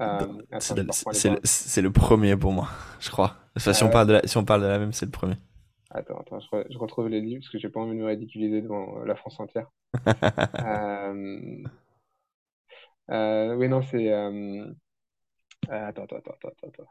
Euh, 0.00 0.26
c'est 0.60 0.76
le, 1.82 1.88
le, 1.88 1.92
premier 1.92 2.36
pour 2.36 2.52
moi, 2.52 2.68
je 3.00 3.10
crois. 3.10 3.36
Enfin, 3.56 3.72
si, 3.72 3.84
on 3.84 3.90
parle 3.90 4.06
de 4.06 4.12
la, 4.14 4.26
si 4.26 4.36
on 4.38 4.44
parle 4.44 4.62
de 4.62 4.66
la 4.66 4.78
même, 4.78 4.92
c'est 4.92 5.04
le 5.04 5.10
premier. 5.10 5.36
Attends, 5.90 6.18
attends, 6.20 6.40
je, 6.40 6.46
re, 6.48 6.64
je, 6.70 6.78
retrouve 6.78 7.08
les 7.08 7.20
livres 7.20 7.40
parce 7.40 7.50
que 7.50 7.58
j'ai 7.58 7.68
pas 7.68 7.80
envie 7.80 7.96
de 7.96 8.00
me 8.02 8.06
ridiculiser 8.06 8.62
devant 8.62 9.00
la 9.04 9.14
France 9.14 9.38
entière. 9.40 9.66
euh... 10.06 11.62
Euh, 13.10 13.54
oui, 13.56 13.68
non, 13.68 13.82
c'est. 13.82 14.10
Euh... 14.10 14.72
Attends, 15.68 16.04
attends, 16.04 16.16
attends, 16.16 16.32
attends, 16.48 16.68
attends. 16.68 16.90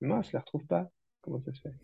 Non, 0.00 0.22
je 0.22 0.32
les 0.32 0.38
retrouve 0.38 0.64
pas. 0.66 0.88
Comment 1.20 1.40
ça 1.40 1.52
se 1.52 1.60
fait? 1.60 1.74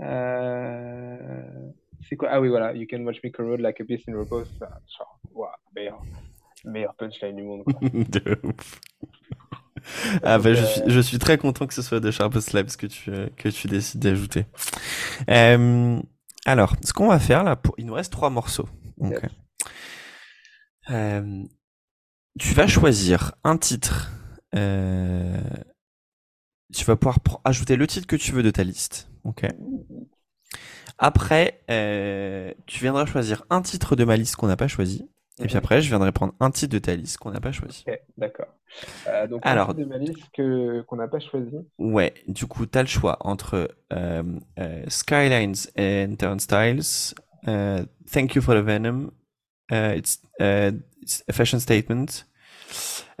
Euh... 0.00 1.70
C'est 2.08 2.16
quoi? 2.16 2.30
Ah 2.32 2.40
oui, 2.40 2.48
voilà. 2.48 2.74
You 2.74 2.86
can 2.90 3.04
watch 3.04 3.22
me 3.22 3.30
corrode 3.30 3.60
like 3.60 3.80
a 3.80 3.84
beast 3.84 4.08
in 4.08 4.16
repose. 4.16 4.50
Wow, 5.32 5.50
meilleur 5.74 6.02
meilleur 6.64 6.94
punchline 6.94 7.36
du 7.36 7.42
monde. 7.42 7.64
Quoi. 7.64 7.74
de 7.92 8.40
ouf. 8.42 8.80
Ah 10.22 10.38
bah, 10.38 10.54
je, 10.54 10.64
suis, 10.64 10.82
je 10.86 11.00
suis 11.00 11.18
très 11.18 11.38
content 11.38 11.66
que 11.66 11.74
ce 11.74 11.82
soit 11.82 12.00
de 12.00 12.10
Sharpest 12.10 12.52
Labs 12.52 12.76
que 12.76 12.86
tu, 12.86 13.10
que 13.36 13.48
tu 13.48 13.68
décides 13.68 14.00
d'ajouter. 14.00 14.46
Euh, 15.28 16.00
alors, 16.46 16.76
ce 16.84 16.92
qu'on 16.92 17.08
va 17.08 17.18
faire 17.18 17.44
là, 17.44 17.56
pour... 17.56 17.74
il 17.78 17.86
nous 17.86 17.94
reste 17.94 18.12
trois 18.12 18.30
morceaux. 18.30 18.68
Donc, 18.98 19.20
euh, 20.90 21.42
tu 22.38 22.54
vas 22.54 22.66
choisir 22.66 23.32
un 23.44 23.56
titre. 23.56 24.10
Euh, 24.54 25.40
tu 26.72 26.84
vas 26.84 26.96
pouvoir 26.96 27.18
ajouter 27.44 27.76
le 27.76 27.86
titre 27.86 28.06
que 28.06 28.16
tu 28.16 28.32
veux 28.32 28.42
de 28.42 28.50
ta 28.50 28.64
liste. 28.64 29.08
Ok? 29.24 29.46
Après, 30.98 31.62
tu 32.66 32.80
viendras 32.80 33.06
choisir 33.06 33.44
un 33.50 33.62
titre 33.62 33.96
de 33.96 34.04
ma 34.04 34.16
liste 34.16 34.36
qu'on 34.36 34.48
n'a 34.48 34.56
pas 34.56 34.68
choisi. 34.68 35.08
Et 35.38 35.46
puis 35.46 35.56
après, 35.56 35.80
je 35.80 35.88
viendrai 35.88 36.12
prendre 36.12 36.34
un 36.40 36.50
titre 36.50 36.72
de 36.74 36.78
ta 36.78 36.94
liste 36.94 37.18
qu'on 37.18 37.30
n'a 37.30 37.40
pas 37.40 37.52
choisi. 37.52 37.84
Ok, 37.86 37.98
d'accord. 38.18 38.48
Euh, 39.08 39.26
donc, 39.26 39.40
Alors, 39.44 39.70
un 39.70 39.74
titre 39.74 39.86
de 39.86 39.88
ma 39.88 39.98
liste 39.98 40.24
que, 40.34 40.82
qu'on 40.82 40.96
n'a 40.96 41.08
pas 41.08 41.18
choisi. 41.18 41.56
Ouais, 41.78 42.14
du 42.28 42.46
coup, 42.46 42.66
tu 42.66 42.78
as 42.78 42.82
le 42.82 42.88
choix 42.88 43.16
entre 43.20 43.70
euh, 43.92 44.22
euh, 44.58 44.84
Skylines 44.88 45.54
and 45.78 46.16
Turnstiles, 46.18 47.14
uh, 47.46 47.86
Thank 48.10 48.34
You 48.34 48.42
for 48.42 48.54
the 48.54 48.64
Venom, 48.64 49.10
uh, 49.72 49.94
it's, 49.96 50.20
uh, 50.40 50.72
it's, 51.00 51.24
a 51.28 51.32
Fashion 51.32 51.58
Statement, 51.58 52.26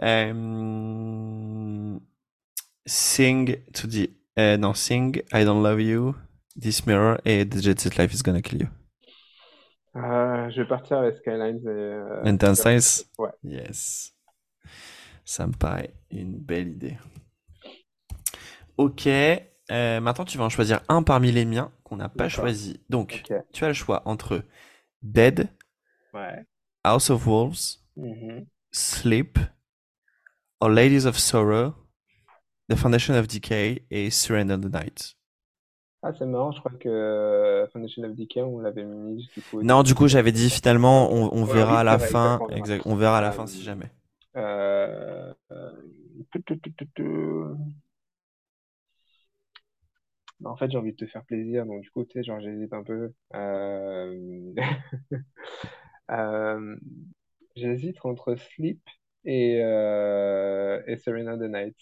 um, 0.02 2.00
Sing 2.86 3.56
to 3.72 3.86
the. 3.86 4.10
non, 4.36 4.74
Sing, 4.74 5.22
I 5.32 5.44
Don't 5.44 5.62
Love 5.62 5.80
You, 5.80 6.14
This 6.56 6.86
Mirror 6.86 7.20
et 7.24 7.44
The 7.46 7.62
Jet 7.62 7.80
Set 7.80 7.96
Life 7.96 8.12
is 8.12 8.22
Gonna 8.22 8.42
Kill 8.42 8.62
You. 8.62 8.79
Euh, 9.96 10.50
je 10.50 10.62
vais 10.62 10.68
partir 10.68 10.98
avec 10.98 11.16
Skylines 11.16 11.62
et. 11.64 11.68
Euh, 11.68 12.24
Intense 12.24 13.06
Ouais. 13.18 13.30
Yes. 13.42 14.14
Ça 15.24 15.46
me 15.46 15.52
paraît 15.52 15.92
une 16.10 16.38
belle 16.38 16.68
idée. 16.68 16.98
Ok. 18.76 19.06
Euh, 19.06 20.00
maintenant, 20.00 20.24
tu 20.24 20.38
vas 20.38 20.44
en 20.44 20.48
choisir 20.48 20.80
un 20.88 21.02
parmi 21.02 21.30
les 21.30 21.44
miens 21.44 21.70
qu'on 21.84 21.96
n'a 21.96 22.08
pas 22.08 22.28
choisi. 22.28 22.80
Donc, 22.88 23.22
okay. 23.24 23.40
tu 23.52 23.64
as 23.64 23.68
le 23.68 23.74
choix 23.74 24.02
entre 24.04 24.42
Dead, 25.02 25.48
ouais. 26.12 26.44
House 26.84 27.10
of 27.10 27.26
Wolves, 27.26 27.78
mm 27.96 28.12
-hmm. 28.12 28.46
Sleep, 28.72 29.38
or 30.60 30.70
Ladies 30.70 31.06
of 31.06 31.16
Sorrow, 31.18 31.74
The 32.68 32.76
Foundation 32.76 33.14
of 33.14 33.26
Decay 33.28 33.86
et 33.90 34.10
Surrender 34.10 34.56
the 34.58 34.72
Night. 34.72 35.16
Ah, 36.02 36.14
c'est 36.14 36.24
marrant, 36.24 36.50
je 36.50 36.60
crois 36.60 36.72
que 36.72 36.88
euh, 36.88 37.66
Foundation 37.68 38.02
of 38.04 38.14
Decay, 38.14 38.40
on 38.40 38.58
l'avait 38.58 38.84
mis 38.84 39.28
du 39.34 39.42
coup. 39.42 39.62
Non, 39.62 39.82
du 39.82 39.94
coup, 39.94 40.08
j'avais 40.08 40.32
dit 40.32 40.48
finalement, 40.48 41.12
on, 41.12 41.28
on 41.32 41.44
verra 41.44 41.74
oui, 41.74 41.78
à 41.80 41.84
la 41.84 41.96
vrai, 41.98 42.08
fin. 42.08 42.40
Exact, 42.50 42.82
on 42.86 42.94
verra 42.94 43.18
à 43.18 43.20
la 43.20 43.28
euh, 43.28 43.32
fin 43.32 43.46
si 43.46 43.62
jamais. 43.62 43.90
Euh, 44.36 45.32
en 50.42 50.56
fait, 50.56 50.70
j'ai 50.70 50.78
envie 50.78 50.92
de 50.92 50.96
te 50.96 51.06
faire 51.06 51.22
plaisir, 51.24 51.66
donc 51.66 51.82
du 51.82 51.90
coup, 51.90 52.02
tu 52.04 52.12
sais, 52.12 52.22
genre, 52.22 52.40
j'hésite 52.40 52.72
un 52.72 52.82
peu. 52.82 53.12
Euh... 53.34 54.52
j'hésite 57.56 57.98
entre 58.04 58.36
Sleep 58.36 58.80
et, 59.26 59.56
et 59.58 60.96
Serena 60.96 61.36
the 61.36 61.42
Night. 61.42 61.76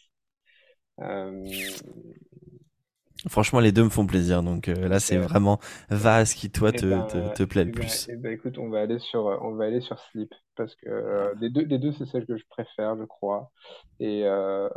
Franchement, 3.27 3.59
les 3.59 3.73
deux 3.73 3.83
me 3.83 3.89
font 3.89 4.07
plaisir. 4.07 4.43
Donc 4.43 4.69
euh, 4.69 4.89
là, 4.89 5.01
c'est 5.01 5.17
vraiment 5.17 5.59
va 5.91 6.17
à 6.17 6.25
ce 6.25 6.37
qui 6.37 6.51
toi 6.51 6.71
te, 6.71 6.87
ben, 6.87 7.07
te, 7.07 7.35
te, 7.35 7.43
plaît 7.43 7.65
le 7.65 7.73
ben, 7.73 7.81
plus. 7.81 8.09
Ben, 8.19 8.33
écoute, 8.33 8.59
on 8.59 8.69
va 8.69 8.81
aller 8.81 8.99
sur 9.01 9.25
on 9.43 9.55
va 9.55 9.65
aller 9.65 9.81
sur 9.81 9.99
Sleep 9.99 10.33
parce 10.57 10.75
que 10.77 10.89
euh, 10.89 11.35
des 11.37 11.51
deux 11.51 11.65
des 11.65 11.79
deux 11.79 11.93
c'est 11.93 12.07
celle 12.07 12.27
que 12.27 12.37
je 12.37 12.45
préfère, 12.49 12.97
je 12.97 13.05
crois. 13.05 13.51
Et 13.99 14.23
euh, 14.25 14.69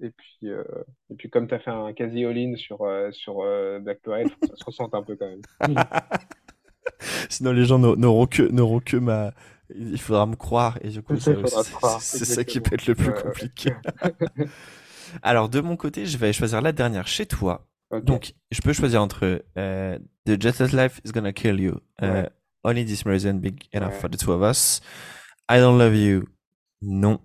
et 0.00 0.10
puis 0.10 0.38
euh, 0.44 0.62
et 1.10 1.14
puis 1.14 1.28
comme 1.28 1.46
tu 1.46 1.54
as 1.54 1.58
fait 1.58 1.70
un 1.70 1.92
quasi 1.92 2.24
all-in 2.24 2.54
sur 2.56 2.86
sur 3.10 3.42
Black 3.80 4.00
Parade, 4.02 4.28
ça 4.46 4.56
se 4.56 4.64
ressent 4.64 4.88
un 4.92 5.02
peu 5.02 5.16
quand 5.16 5.28
même. 5.28 5.42
Sinon, 7.28 7.52
les 7.52 7.64
gens 7.64 7.78
n'auront 7.78 8.26
que 8.26 8.42
n'auront 8.42 8.80
que 8.80 8.96
ma 8.96 9.32
il 9.74 10.00
faudra 10.00 10.24
me 10.24 10.36
croire 10.36 10.78
et 10.80 10.88
du 10.88 11.02
coup 11.02 11.14
c'est 11.18 12.24
ça 12.24 12.44
qui 12.44 12.60
peut 12.60 12.74
être 12.74 12.86
le 12.86 12.94
plus 12.94 13.12
compliqué. 13.12 13.72
Alors, 15.22 15.48
de 15.48 15.60
mon 15.60 15.76
côté, 15.76 16.06
je 16.06 16.18
vais 16.18 16.32
choisir 16.32 16.60
la 16.60 16.72
dernière 16.72 17.06
chez 17.06 17.26
toi. 17.26 17.68
Okay. 17.90 18.04
Donc, 18.04 18.34
je 18.50 18.60
peux 18.60 18.72
choisir 18.72 19.00
entre 19.02 19.42
uh, 19.56 19.98
The 20.26 20.40
Jetless 20.40 20.72
Life 20.72 21.00
is 21.04 21.12
Gonna 21.12 21.32
Kill 21.32 21.58
You, 21.60 21.80
uh, 22.02 22.04
ouais. 22.04 22.30
Only 22.64 22.84
This 22.84 23.04
Reason 23.04 23.34
Big 23.34 23.64
Enough 23.72 23.92
Ouais. 23.92 24.00
for 24.00 24.10
the 24.10 24.18
Two 24.18 24.32
of 24.32 24.42
Us, 24.42 24.80
I 25.50 25.58
Don't 25.58 25.78
Love 25.78 25.94
You, 25.96 26.24
non. 26.82 27.20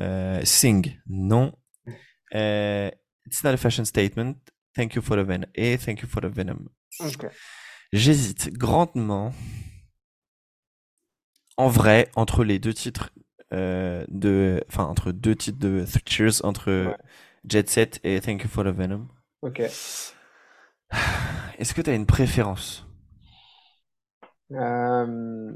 Uh, 0.00 0.40
Sing, 0.44 0.96
non. 1.06 1.52
It's 2.32 3.44
Not 3.44 3.52
a 3.52 3.56
Fashion 3.58 3.84
Statement, 3.84 4.36
Thank 4.74 4.94
You 4.94 5.02
for 5.02 5.16
the 5.16 5.26
Venom, 5.26 5.46
et 5.54 5.76
Thank 5.76 6.00
You 6.00 6.08
for 6.08 6.22
the 6.22 6.34
Venom. 6.34 6.68
J'hésite 7.92 8.52
grandement 8.54 9.34
en 11.58 11.68
vrai, 11.68 12.08
entre 12.16 12.44
les 12.44 12.58
deux 12.58 12.72
titres 12.72 13.10
euh, 13.52 14.04
de, 14.08 14.62
enfin 14.68 14.84
entre 14.84 15.12
deux 15.12 15.34
titres 15.34 15.58
de 15.58 15.84
Cheers, 16.06 16.44
entre 16.44 16.96
Jet 17.48 17.68
Set 17.68 18.00
et 18.04 18.20
Thank 18.20 18.42
You 18.42 18.48
for 18.48 18.64
the 18.64 18.68
Venom. 18.68 19.08
Ok. 19.42 19.60
Est-ce 21.58 21.74
que 21.74 21.80
tu 21.80 21.90
as 21.90 21.94
une 21.94 22.06
préférence? 22.06 22.86
Euh, 24.52 25.52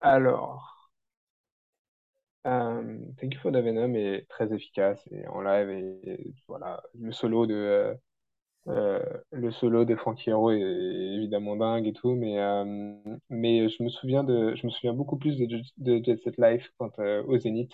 alors, 0.00 0.90
euh, 2.46 2.98
Thank 3.20 3.34
You 3.34 3.40
for 3.40 3.52
the 3.52 3.56
Venom 3.56 3.94
est 3.94 4.26
très 4.28 4.52
efficace 4.52 5.00
et 5.10 5.26
en 5.28 5.40
live 5.40 5.70
et, 5.70 6.34
voilà 6.46 6.82
le 6.98 7.12
solo 7.12 7.46
de 7.46 7.96
euh, 8.66 9.00
le 9.32 9.50
solo 9.50 9.84
de 9.84 9.96
Frankie 9.96 10.30
Hero 10.30 10.50
est 10.50 10.60
évidemment 10.60 11.56
dingue 11.56 11.86
et 11.86 11.92
tout, 11.92 12.14
mais 12.14 12.38
euh, 12.38 12.94
mais 13.30 13.68
je 13.68 13.82
me 13.82 13.88
souviens 13.88 14.24
de 14.24 14.54
je 14.56 14.66
me 14.66 14.70
souviens 14.70 14.92
beaucoup 14.92 15.16
plus 15.16 15.36
de, 15.38 15.46
Jet- 15.48 15.72
de 15.78 16.04
Jet 16.04 16.18
Set 16.22 16.36
Live 16.38 16.68
quand 16.78 16.98
euh, 16.98 17.22
au 17.26 17.38
Zénith 17.38 17.72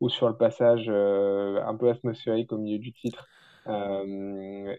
ou 0.00 0.08
sur 0.08 0.28
le 0.28 0.36
passage 0.36 0.88
un 0.88 1.76
peu 1.76 1.88
atmosphérique 1.88 2.52
au 2.52 2.58
milieu 2.58 2.78
du 2.78 2.92
titre. 2.92 3.26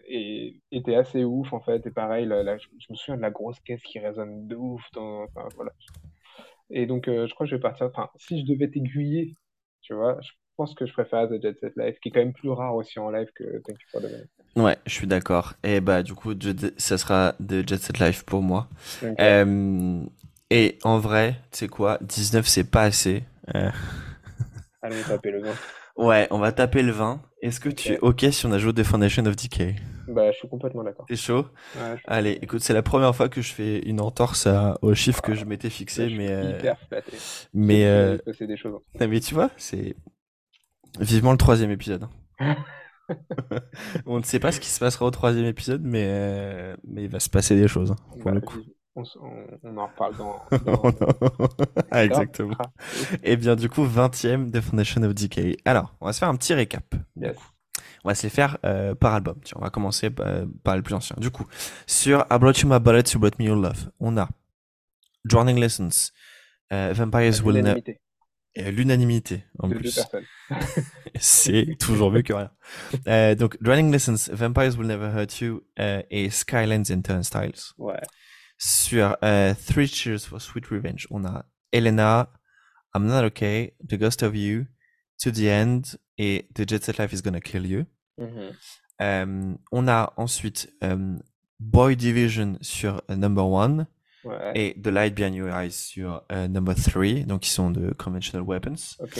Et 0.08 0.60
était 0.70 0.94
assez 0.94 1.24
ouf 1.24 1.52
en 1.52 1.60
fait 1.60 1.84
et 1.86 1.90
pareil 1.90 2.26
la- 2.26 2.56
je, 2.58 2.68
me 2.90 2.94
souviens 2.94 3.16
de 3.16 3.22
la 3.22 3.30
grosse 3.30 3.58
caisse 3.60 3.82
qui 3.82 3.98
résonne 3.98 4.46
de 4.46 4.54
ouf 4.54 4.82
dans, 4.94 5.26
voilà 5.56 5.72
et 6.70 6.86
donc, 6.86 7.06
je 7.06 7.32
crois 7.34 7.46
que 7.46 7.50
je 7.50 7.56
vais 7.56 7.62
partir. 7.62 7.86
Enfin, 7.86 8.10
si 8.16 8.40
je 8.40 8.46
devais 8.46 8.68
t'aiguiller, 8.68 9.36
tu 9.82 9.94
vois, 9.94 10.18
je 10.20 10.32
pense 10.56 10.74
que 10.74 10.86
je 10.86 10.92
préfère 10.92 11.28
The 11.28 11.40
Jet 11.40 11.58
Set 11.58 11.74
Live, 11.76 11.98
qui 12.00 12.08
est 12.08 12.12
quand 12.12 12.20
même 12.20 12.32
plus 12.32 12.50
rare 12.50 12.74
aussi 12.74 12.98
en 12.98 13.10
live 13.10 13.30
que 13.34 13.44
Thank 13.60 13.80
You 13.80 13.86
for 13.90 14.00
the 14.00 14.04
Money. 14.04 14.35
Ouais, 14.56 14.78
je 14.86 14.92
suis 14.92 15.06
d'accord. 15.06 15.54
Et 15.62 15.80
bah 15.80 16.02
du 16.02 16.14
coup, 16.14 16.32
ça 16.78 16.96
sera 16.98 17.34
de 17.40 17.62
Jet 17.66 17.76
Set 17.80 17.98
Live 17.98 18.24
pour 18.24 18.42
moi. 18.42 18.68
Euh, 19.20 20.02
et 20.50 20.78
en 20.82 20.98
vrai, 20.98 21.36
tu 21.52 21.58
sais 21.58 21.68
quoi, 21.68 21.98
19 22.00 22.46
c'est 22.46 22.64
pas 22.64 22.82
assez. 22.82 23.24
Euh, 23.54 23.70
Allez, 24.82 25.02
taper 25.04 25.30
le 25.30 25.42
vin. 25.42 25.54
ouais, 25.96 26.26
on 26.30 26.38
va 26.38 26.52
taper 26.52 26.82
le 26.82 26.92
20. 26.92 27.20
Est-ce 27.42 27.60
que 27.60 27.68
tu 27.68 27.92
es 27.92 27.98
Ok. 28.00 28.24
si 28.30 28.46
on 28.46 28.52
ajoute 28.52 28.76
The 28.76 28.82
Foundation 28.82 29.26
of 29.26 29.36
Decay? 29.36 29.76
Bah, 30.08 30.30
je 30.30 30.36
suis 30.38 30.48
complètement 30.48 30.84
d'accord. 30.84 31.06
T'es 31.06 31.16
chaud? 31.16 31.46
Ouais, 31.74 31.96
Allez, 32.06 32.38
écoute, 32.40 32.60
c'est 32.60 32.72
la 32.72 32.82
première 32.82 33.14
fois 33.14 33.28
que 33.28 33.42
je 33.42 33.52
fais 33.52 33.80
une 33.80 34.00
entorse 34.00 34.46
à- 34.46 34.78
au 34.82 34.94
chiffre 34.94 35.20
que 35.20 35.34
je 35.34 35.44
m'étais 35.44 35.68
fixé, 35.70 36.08
suis 36.08 36.16
mais 36.16 36.28
euh, 36.30 36.56
hyper 36.58 36.78
flatté. 36.88 37.16
mais 37.52 37.84
euh, 37.84 38.16
des 38.40 38.56
choses. 38.56 38.80
mais 39.00 39.20
tu 39.20 39.34
vois, 39.34 39.50
c'est 39.56 39.96
vivement 41.00 41.32
le 41.32 41.38
troisième 41.38 41.70
épisode. 41.70 42.08
On 44.06 44.18
ne 44.18 44.24
sait 44.24 44.38
pas 44.40 44.52
ce 44.52 44.60
qui 44.60 44.68
se 44.68 44.80
passera 44.80 45.06
au 45.06 45.10
troisième 45.10 45.46
épisode, 45.46 45.82
mais 45.84 46.74
mais 46.86 47.04
il 47.04 47.08
va 47.08 47.20
se 47.20 47.30
passer 47.30 47.56
des 47.56 47.68
choses 47.68 47.92
hein, 47.92 47.96
pour 48.12 48.24
Bah, 48.24 48.32
le 48.32 48.40
coup. 48.40 48.58
on, 48.94 49.04
en 49.76 49.86
reparle 49.86 50.16
dans. 50.16 50.40
dans... 50.64 50.82
ah, 51.90 52.04
exactement. 52.04 52.56
Et 53.22 53.36
bien 53.36 53.56
du 53.56 53.68
coup, 53.68 53.84
20ème 53.86 54.50
de 54.50 54.60
Foundation 54.60 55.02
of 55.02 55.14
Decay. 55.14 55.56
Alors, 55.64 55.94
on 56.00 56.06
va 56.06 56.12
se 56.12 56.18
faire 56.18 56.28
un 56.28 56.36
petit 56.36 56.54
récap. 56.54 56.94
Yes. 57.16 57.36
On 58.04 58.08
va 58.08 58.14
se 58.14 58.22
les 58.22 58.30
faire 58.30 58.56
euh, 58.64 58.94
par 58.94 59.14
album. 59.14 59.36
Tiens, 59.42 59.56
on 59.60 59.64
va 59.64 59.70
commencer 59.70 60.10
euh, 60.20 60.46
par 60.62 60.76
le 60.76 60.82
plus 60.82 60.94
ancien. 60.94 61.16
Du 61.18 61.30
coup, 61.30 61.44
sur 61.86 62.24
I 62.30 62.38
Brought 62.38 62.58
You 62.60 62.68
My 62.68 62.78
Bullet, 62.78 63.02
You 63.12 63.18
Brought 63.18 63.38
Me 63.38 63.46
Your 63.46 63.56
Love, 63.56 63.90
on 63.98 64.16
a 64.16 64.28
Drowning 65.24 65.58
Lessons, 65.58 66.12
euh, 66.72 66.92
Vampires 66.94 67.44
Will 67.44 67.62
Never... 67.62 67.82
L'unanimité 68.56 68.72
L'unanimité, 68.72 69.44
en 69.58 69.68
de 69.68 69.74
plus. 69.74 70.00
C'est 71.20 71.76
toujours 71.78 72.10
mieux 72.10 72.22
que 72.22 72.32
rien. 72.32 72.50
Euh, 73.06 73.34
donc, 73.34 73.60
Drowning 73.62 73.92
Lessons, 73.92 74.32
Vampires 74.32 74.78
Will 74.78 74.86
Never 74.86 75.10
Hurt 75.14 75.40
You 75.40 75.62
euh, 75.78 76.02
et 76.10 76.30
Skylands 76.30 76.90
and 76.90 77.02
Turnstiles. 77.02 77.74
Ouais. 77.78 78.00
Sur 78.58 79.16
euh, 79.22 79.54
Three 79.66 79.86
Cheers 79.86 80.20
for 80.20 80.40
Sweet 80.40 80.66
Revenge, 80.66 81.06
on 81.10 81.24
a 81.26 81.44
Elena, 81.72 82.30
I'm 82.94 83.06
Not 83.06 83.24
Okay, 83.26 83.74
The 83.86 83.96
Ghost 83.96 84.22
of 84.22 84.34
You, 84.34 84.64
To 85.22 85.30
the 85.30 85.44
End 85.44 85.82
et 86.16 86.48
The 86.54 86.68
Jet 86.68 86.82
Set 86.82 86.98
Life 86.98 87.12
is 87.12 87.20
Gonna 87.22 87.40
Kill 87.40 87.66
You. 87.66 87.84
Mhm. 88.18 88.52
Euh, 89.02 89.54
on 89.72 89.88
a 89.88 90.12
ensuite 90.16 90.72
Boy 91.60 91.96
Division 91.96 92.56
sur 92.62 93.02
Number 93.10 93.46
One 93.46 93.86
Ouais. 94.26 94.52
et 94.54 94.80
The 94.80 94.88
Light 94.88 95.14
Behind 95.14 95.34
Your 95.34 95.48
Eyes 95.48 95.70
sur 95.70 96.22
euh, 96.32 96.48
Number 96.48 96.74
Three, 96.74 97.24
donc 97.24 97.42
qui 97.42 97.50
sont 97.50 97.70
de 97.70 97.92
Conventional 97.92 98.42
Weapons. 98.46 98.96
Ok. 99.00 99.18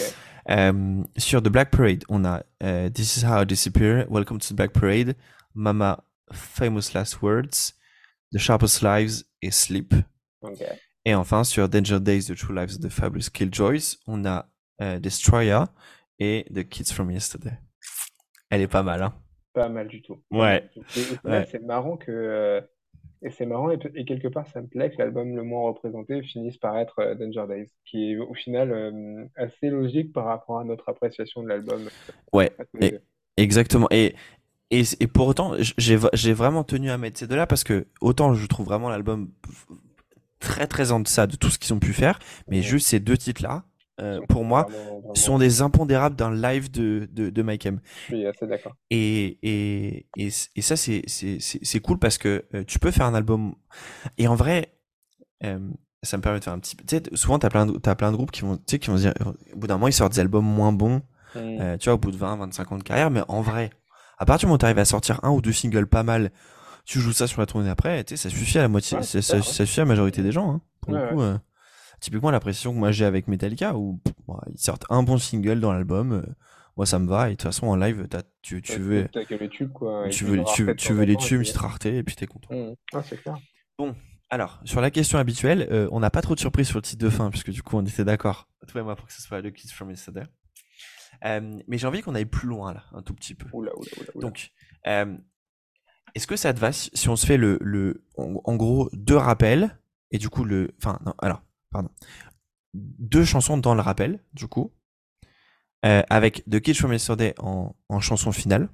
Euh, 0.51 1.03
sur 1.17 1.43
The 1.43 1.49
Black 1.49 1.71
Parade, 1.71 2.05
on 2.09 2.25
a 2.25 2.43
euh, 2.63 2.89
This 2.91 3.17
Is 3.17 3.25
How 3.25 3.43
I 3.43 3.47
Disappear, 3.47 4.07
Welcome 4.11 4.39
to 4.39 4.49
the 4.49 4.57
Black 4.57 4.73
Parade, 4.73 5.15
Mama, 5.55 6.03
Famous 6.33 6.93
Last 6.95 7.23
Words, 7.23 7.75
The 8.33 8.39
Sharpest 8.39 8.83
Lives 8.83 9.25
et 9.43 9.51
Sleep. 9.51 9.95
Ok. 10.43 10.63
Et 11.05 11.15
enfin, 11.15 11.45
sur 11.45 11.69
Danger 11.69 12.01
Days, 12.01 12.27
The 12.27 12.37
True 12.37 12.55
Lives 12.55 12.75
of 12.77 12.81
the 12.81 12.89
Fabulous 12.89 13.31
Killjoys, 13.33 13.99
on 14.07 14.25
a 14.25 14.47
Destroyer 14.99 15.65
et 16.19 16.47
The 16.53 16.69
Kids 16.69 16.93
from 16.93 17.11
Yesterday. 17.11 17.59
Elle 18.51 18.63
est 18.63 18.69
pas 18.69 18.83
mal, 18.83 19.03
hein 19.03 19.15
Pas 19.55 19.69
mal 19.69 19.89
du 19.89 20.03
tout. 20.03 20.23
Ouais. 20.31 20.69
Ouais. 21.25 21.47
c'est 21.51 21.63
marrant 21.63 21.97
que. 21.97 22.63
Euh, 23.25 23.29
Et 23.29 23.31
c'est 23.31 23.47
marrant, 23.47 23.71
et, 23.71 23.79
et 23.95 24.05
quelque 24.05 24.29
part, 24.29 24.47
ça 24.49 24.61
me 24.63 24.69
plaît 24.69 24.91
que 24.91 24.99
l'album 24.99 25.35
le 25.35 25.43
moins 25.43 25.63
représenté 25.69 26.23
finisse 26.23 26.59
par 26.59 26.77
être 26.79 26.99
euh, 27.01 27.15
Danger 27.15 27.47
Days, 27.49 27.71
qui 27.85 28.13
est 28.13 28.17
au 28.19 28.35
final 28.35 28.73
euh, 28.73 29.27
assez 29.37 29.71
logique 29.71 30.13
par 30.13 30.27
rapport 30.27 30.59
à 30.61 30.65
notre 30.65 30.89
appréciation 30.89 31.43
de 31.43 31.49
l'album. 31.49 31.91
Ouais, 32.33 32.51
et- 32.81 32.97
deux. 32.99 33.03
exactement. 33.37 33.89
Et, 33.91 34.15
et, 34.71 34.83
et 35.01 35.07
pour 35.07 35.29
autant, 35.29 35.55
j'ai 35.79 35.99
j'ai 36.15 36.33
vraiment 36.33 36.65
tenu 36.65 36.91
à 36.91 36.99
mettre 36.99 37.19
ces 37.19 37.27
deux-là 37.27 37.47
parce 37.47 37.65
que 37.65 37.87
autant 38.01 38.35
je 38.35 38.47
trouve 38.47 38.67
vraiment 38.67 38.89
l'album 38.89 39.31
très 40.39 40.67
très 40.67 40.93
en 40.93 41.01
deçà 41.01 41.27
de 41.27 41.37
tout 41.37 41.51
ce 41.51 41.59
qu'ils 41.59 41.73
ont 41.75 41.79
pu 41.79 41.93
faire, 41.93 42.19
mais 42.51 42.63
Ouais. 42.63 42.63
juste 42.63 42.89
ces 42.89 43.01
deux 43.01 43.17
titres-là, 43.17 43.65
euh, 44.01 44.21
pour 44.29 44.45
moi, 44.45 44.65
vraiment- 44.65 45.01
vraiment- 45.01 45.15
sont 45.15 45.39
des 45.39 45.63
impondérables 45.63 46.17
d'un 46.17 46.35
live 46.35 46.71
de, 46.71 47.09
de, 47.13 47.31
de 47.31 47.43
Mike 47.43 47.67
M. 47.67 47.81
Suis 48.07 48.27
assez 48.27 48.47
d'accord. 48.47 48.75
Et, 48.91 49.39
et, 49.43 50.07
et, 50.17 50.31
ça, 50.31 50.77
c'est, 50.77 51.03
c'est, 51.07 51.39
c'est, 51.41 51.59
c'est 51.63 51.81
cool 51.81 51.99
parce 51.99 52.19
que 52.19 52.45
euh, 52.55 52.65
tu 52.67 52.79
peux 52.79 52.91
faire 52.91 53.07
un 53.07 53.15
album. 53.15 53.55
Et 54.19 54.29
en 54.29 54.35
vrai, 54.35 54.75
euh, 55.45 55.59
ça 56.03 56.17
me 56.17 56.23
permet 56.23 56.39
de 56.39 56.45
faire 56.45 56.53
un 56.53 56.59
petit. 56.59 56.77
Tu 56.77 56.85
sais, 56.97 57.03
souvent, 57.15 57.39
t'as 57.39 57.49
plein, 57.51 57.67
de, 57.67 57.79
t'as 57.79 57.95
plein 57.95 58.11
de 58.11 58.17
groupes 58.17 58.31
qui 58.31 58.43
vont, 58.43 58.59
tu 58.67 58.79
qui 58.79 58.91
vont 58.91 58.97
dire, 58.97 59.15
au 59.53 59.57
bout 59.57 59.67
d'un 59.67 59.75
moment, 59.75 59.89
ils 59.89 59.93
sortent 59.93 60.13
des 60.13 60.21
albums 60.21 60.45
moins 60.47 60.73
bons, 60.73 61.03
Mm. 61.35 61.39
euh, 61.61 61.77
tu 61.77 61.85
vois, 61.87 61.95
au 61.95 61.99
bout 61.99 62.11
de 62.11 62.17
20, 62.17 62.37
25 62.37 62.73
ans 62.73 62.79
de 62.79 62.83
carrière. 62.83 63.11
Mais 63.11 63.21
en 63.29 63.43
vrai, 63.43 63.71
à 64.19 64.25
partir 64.25 64.47
du 64.47 64.47
moment 64.47 64.55
où 64.55 64.59
t'arrives 64.59 64.79
à 64.79 64.85
sortir 64.87 65.21
un 65.23 65.31
ou 65.31 65.43
deux 65.43 65.53
singles 65.53 65.87
pas 65.87 66.03
mal, 66.03 66.31
tu 66.87 66.99
joues 67.01 67.13
ça 67.13 67.27
sur 67.27 67.41
la 67.41 67.47
tournée 67.47 67.69
après, 67.69 68.05
tu 68.05 68.17
ça 68.17 68.31
suffit 68.31 68.59
à 68.59 68.63
la 68.63 68.69
moitié, 68.69 68.97
Ouais, 68.99 69.03
ça, 69.03 69.09
c'est 69.11 69.23
ça, 69.23 69.29
ça, 69.33 69.37
ouais. 69.39 69.43
ça 69.43 69.67
suffit 69.67 69.81
à 69.81 69.85
la 69.85 69.89
majorité 69.89 70.23
des 70.23 70.33
gens, 70.33 70.51
hein, 70.51 70.61
pour 70.81 70.95
Ouais, 70.95 71.03
le 71.03 71.09
coup. 71.09 71.21
Typiquement, 72.01 72.31
la 72.31 72.41
pression 72.41 72.73
que 72.73 72.79
moi 72.79 72.93
j'ai 72.93 73.05
avec 73.05 73.29
Metallica, 73.29 73.77
où 73.77 74.01
bon, 74.27 74.39
ils 74.53 74.59
sortent 74.59 74.85
un 74.91 75.03
bon 75.03 75.19
single 75.19 75.61
dans 75.61 75.73
l'album, 75.73 76.13
euh, 76.13 76.23
moi 76.77 76.87
ça 76.87 76.99
me 76.99 77.09
va, 77.09 77.29
et 77.29 77.33
de 77.33 77.37
toute 77.37 77.43
façon, 77.43 77.67
en 77.69 77.77
live, 77.77 78.07
t'as, 78.09 78.23
tu, 78.43 78.61
veux. 78.61 79.09
Que 79.13 79.35
les 79.35 79.49
tubes, 79.49 79.73
quoi. 79.73 80.09
Tu 80.11 80.25
veux, 80.25 80.43
tu, 80.45 80.65
veux 80.93 81.05
les 81.05 81.17
tubes, 81.17 81.41
petite 81.41 81.57
rareté, 81.57 81.97
et 81.97 82.03
puis 82.03 82.17
t'es 82.17 82.27
content. 82.27 82.55
Mm. 82.55 82.75
Ah, 82.93 83.03
c'est 83.03 83.21
clair. 83.23 83.39
Alors, 84.29 84.61
sur 84.65 84.81
la 84.81 84.91
question 84.91 85.19
habituelle, 85.19 85.69
euh, 85.71 85.89
on 85.93 86.01
n'a 86.01 86.11
pas 86.11 86.21
trop 86.21 86.35
de 86.35 86.41
surprises 86.41 86.67
sur 86.67 86.79
le 86.79 86.83
titre 86.83 87.05
de 87.05 87.11
fin, 87.11 87.31
puisque 87.31 87.51
du 87.51 87.63
coup, 87.63 87.77
on 87.77 87.85
était 87.85 88.05
d'accord, 88.05 88.49
toi 88.67 88.81
et 88.81 88.85
moi, 88.85 88.97
pour 88.97 89.07
que 89.07 89.13
ce 89.13 89.23
soit 89.23 89.41
le 89.41 89.51
Kiss 89.51 89.73
from 89.73 89.91
Yesterday. 89.91 90.25
Euh, 91.25 91.59
mais 91.69 91.79
j'ai 91.79 91.87
envie 91.87 92.03
qu'on 92.03 92.15
aille 92.15 92.27
plus 92.27 92.49
loin, 92.49 92.75
là, 92.75 92.85
un 92.93 93.03
tout 93.03 93.15
petit 93.15 93.35
peu. 93.35 93.47
Oula, 93.53 93.73
oula, 93.77 93.89
oula, 93.97 94.07
oula. 94.15 94.27
Donc, 94.27 94.51
euh, 94.87 95.17
est-ce 96.15 96.27
que 96.27 96.37
ça 96.37 96.53
te 96.53 96.59
va 96.59 96.73
si, 96.73 96.91
si 96.93 97.09
on 97.09 97.17
se 97.17 97.25
fait 97.25 97.37
le, 97.37 97.59
le 97.61 98.05
en, 98.17 98.41
en 98.45 98.57
gros, 98.57 98.91
deux 98.93 99.17
rappels, 99.17 99.79
et 100.11 100.19
du 100.19 100.29
coup, 100.29 100.45
le. 100.45 100.75
Enfin, 100.79 100.99
non, 101.07 101.15
alors, 101.19 101.43
pardon. 101.71 101.91
Deux 102.75 103.25
chansons 103.25 103.59
dans 103.59 103.75
le 103.75 103.83
rappel, 103.83 104.21
du 104.35 104.49
coup, 104.49 104.73
euh, 105.85 106.03
avec 106.09 106.45
The 106.51 106.61
Kiss 106.61 106.79
from 106.79 106.93
Yesterday 106.93 107.35
en, 107.39 107.75
en 107.89 108.01
chanson 108.01 108.33
finale. 108.33 108.69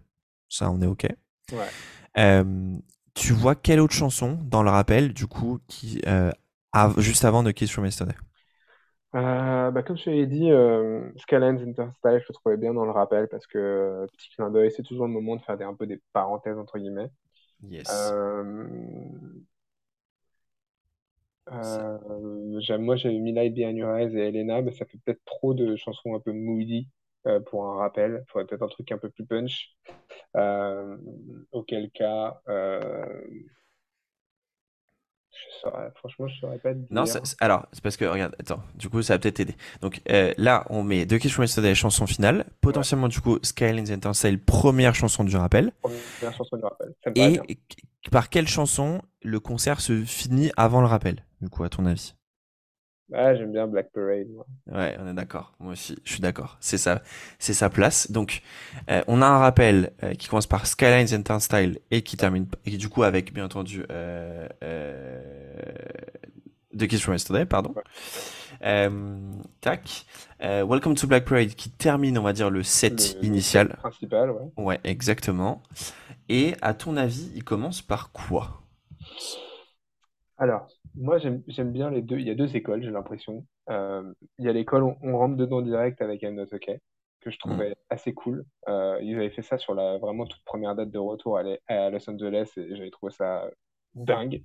Ça, 0.49 0.71
on 0.71 0.81
est 0.83 0.87
OK. 0.87 1.07
Ouais. 1.53 1.73
Euh, 2.19 2.77
tu 3.15 3.33
vois 3.33 3.55
quelle 3.55 3.81
autre 3.81 3.95
chanson 3.95 4.39
dans 4.45 4.63
le 4.63 4.71
rappel, 4.71 5.13
du 5.13 5.27
coup, 5.27 5.61
qui 5.67 6.01
euh, 6.07 6.31
av- 6.73 6.99
juste 7.01 7.25
avant 7.25 7.45
The 7.45 7.53
Kiss 7.53 7.71
from 7.71 7.85
Yesterday? 7.85 8.15
Bah, 9.13 9.83
comme 9.83 9.99
je 9.99 10.09
l'ai 10.11 10.27
dit, 10.27 10.51
Skylands 11.21 11.61
Interstyle, 11.63 12.21
je 12.21 12.27
le 12.29 12.35
trouvais 12.35 12.57
bien 12.57 12.73
dans 12.73 12.85
le 12.87 12.91
rappel 12.93 13.29
parce 13.29 13.47
que, 13.47 14.07
petit 14.13 14.31
clin 14.31 14.51
d'œil, 14.51 14.73
c'est 14.73 14.83
toujours 14.83 15.07
le 15.07 15.13
moment 15.13 15.37
de 15.37 15.43
faire 15.43 15.59
des, 15.59 15.65
un 15.65 15.75
peu 15.75 15.87
des 15.87 16.01
parenthèses, 16.15 16.57
entre 16.59 16.79
guillemets. 16.79 17.11
Yes. 17.67 18.15
Euh, 21.53 21.99
j'aime- 22.61 22.83
moi, 22.83 22.97
j'avais 22.97 23.19
mis 23.19 23.33
Light 23.33 23.55
Behind 23.55 23.77
Your 23.77 23.95
Eyes 23.97 24.17
et 24.17 24.29
Elena, 24.29 24.63
mais 24.63 24.73
ça 24.73 24.87
fait 24.87 24.99
peut-être 25.05 25.25
trop 25.25 25.55
de 25.55 25.77
chansons 25.77 26.15
un 26.15 26.21
peu 26.21 26.33
moody 26.33 26.89
euh, 27.27 27.41
pour 27.41 27.67
un 27.67 27.77
rappel. 27.77 28.25
Il 28.27 28.31
faudrait 28.33 28.47
peut-être 28.47 28.63
un 28.63 28.69
truc 28.69 28.91
un 28.93 28.99
peu 28.99 29.11
plus 29.11 29.25
punch. 29.27 29.77
Euh, 30.37 30.97
auquel 31.53 31.91
cas, 31.91 32.41
je 35.31 35.61
saurais, 35.61 35.91
franchement, 35.97 36.29
je 36.29 36.39
saurais 36.41 36.59
pas 36.59 36.75
te 36.75 36.79
Non, 36.91 37.05
dire. 37.05 37.15
c'est- 37.15 37.25
c'est- 37.25 37.37
alors, 37.41 37.67
c'est 37.73 37.83
parce 37.83 37.97
que, 37.97 38.05
regarde, 38.05 38.35
attends, 38.39 38.63
du 38.75 38.89
coup, 38.89 39.03
ça 39.03 39.15
va 39.15 39.19
peut-être 39.19 39.37
t'aider. 39.37 39.57
Donc, 39.81 40.01
euh, 40.11 40.35
là, 40.37 40.67
on 40.69 40.83
met 40.83 41.07
The 41.07 41.19
Kiss 41.19 41.33
from 41.33 41.45
Yesterday, 41.45 41.75
chanson 41.75 42.07
finale. 42.07 42.45
Potentiellement, 42.61 43.09
du 43.09 43.21
coup, 43.21 43.39
Skylines 43.43 43.91
Interstyle, 43.91 44.39
première 44.39 44.95
chanson 44.95 45.25
du 45.25 45.37
rappel. 45.37 45.73
Première 45.83 46.35
chanson 46.35 46.57
du 46.57 46.65
rappel. 46.65 46.93
Ça 47.03 47.11
me 47.11 47.15
paraît 47.15 47.31
Et 47.31 47.33
bien. 47.33 47.43
par 48.11 48.29
quelle 48.29 48.49
chanson 48.49 49.01
le 49.23 49.41
concert 49.41 49.81
se 49.81 50.05
finit 50.05 50.51
avant 50.57 50.81
le 50.81 50.87
rappel, 50.87 51.25
du 51.43 51.49
coup, 51.49 51.65
à 51.65 51.69
ton 51.69 51.85
avis? 51.87 52.15
Ah, 53.13 53.35
j'aime 53.35 53.53
bien 53.53 53.67
Black 53.67 53.91
Parade. 53.93 54.29
Ouais, 54.71 54.97
on 54.99 55.07
est 55.07 55.13
d'accord. 55.13 55.53
Moi 55.59 55.73
aussi, 55.73 55.99
je 56.05 56.13
suis 56.13 56.21
d'accord. 56.23 56.57
C'est 56.61 56.79
ça, 56.79 57.03
c'est 57.39 57.53
sa 57.53 57.69
place. 57.69 58.11
Donc, 58.11 58.41
euh, 58.89 59.03
on 59.07 59.21
a 59.21 59.27
un 59.27 59.39
rappel 59.39 59.93
euh, 60.03 60.15
qui 60.15 60.29
commence 60.29 60.47
par 60.47 60.67
Skylines 60.67 61.15
and 61.15 61.23
Turnstile 61.23 61.79
et 61.91 62.01
qui 62.03 62.17
termine, 62.17 62.47
et 62.65 62.79
du 62.79 62.89
coup 62.89 63.03
avec 63.03 63.35
bien 63.35 63.45
entendu 63.45 63.85
euh, 63.91 64.49
The 66.79 66.87
Kiss 66.87 67.03
from 67.03 67.15
Yesterday, 67.15 67.45
pardon. 67.45 67.75
Tac. 69.61 70.07
Welcome 70.41 70.95
to 70.95 71.07
Black 71.07 71.27
Parade 71.27 71.55
qui 71.55 71.71
termine, 71.71 72.17
on 72.17 72.23
va 72.23 72.33
dire, 72.33 72.49
le 72.49 72.63
set 72.63 73.19
Le, 73.21 73.27
initial. 73.27 73.69
le 73.69 73.77
principal, 73.77 74.31
ouais. 74.31 74.53
Ouais, 74.57 74.81
exactement. 74.85 75.63
Et 76.31 76.55
à 76.63 76.73
ton 76.73 76.97
avis, 76.97 77.31
il 77.35 77.45
commence 77.45 77.83
par 77.83 78.11
quoi? 78.13 78.62
Alors, 80.43 80.67
moi, 80.97 81.19
j'aime 81.19 81.73
bien 81.73 81.91
les 81.91 82.03
deux. 82.03 82.19
Il 82.19 82.27
y 82.27 82.31
a 82.31 82.35
deux 82.35 82.57
écoles, 82.57 82.83
j'ai 82.83 82.91
l'impression. 82.91 83.47
Euh, 83.71 84.13
il 84.39 84.45
y 84.47 84.49
a 84.49 84.53
l'école, 84.53 84.83
on, 84.83 84.97
on 85.03 85.17
rentre 85.19 85.37
dedans 85.37 85.63
direct 85.63 86.03
avec 86.03 86.23
I'm 86.23 86.35
Not 86.35 86.47
Okay, 86.53 86.81
que 87.21 87.31
je 87.31 87.39
Hmm. 87.45 87.63
trouvais 87.63 87.75
assez 87.91 88.13
cool. 88.15 88.45
Euh, 88.69 88.99
ils 89.03 89.15
avaient 89.17 89.31
fait 89.31 89.43
ça 89.43 89.57
sur 89.59 89.75
la 89.75 89.99
vraiment 89.99 90.27
toute 90.27 90.43
première 90.45 90.75
date 90.75 90.91
de 90.91 90.99
retour 90.99 91.39
à, 91.39 91.45
les- 91.45 91.61
à 91.69 91.91
Los 91.91 92.09
Angeles 92.11 92.51
et 92.57 92.75
j'avais 92.77 92.91
trouvé 92.91 93.13
ça 93.13 93.49
dingue. 93.95 94.43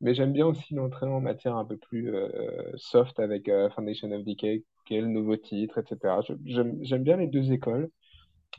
Mais 0.00 0.14
j'aime 0.14 0.32
bien 0.34 0.46
aussi 0.46 0.74
l'entrée 0.74 1.06
en 1.06 1.20
matière 1.22 1.56
un 1.56 1.66
peu 1.66 1.78
plus 1.78 2.14
euh, 2.14 2.72
soft 2.76 3.20
avec 3.20 3.50
Foundation 3.74 4.12
of 4.12 4.24
Decay, 4.24 4.64
qui 4.86 4.96
est 4.96 5.02
le 5.02 5.08
nouveau 5.08 5.36
titre, 5.38 5.78
etc. 5.78 6.20
J'aime 6.46 7.04
bien 7.04 7.16
les 7.18 7.28
deux 7.28 7.52
écoles. 7.52 7.90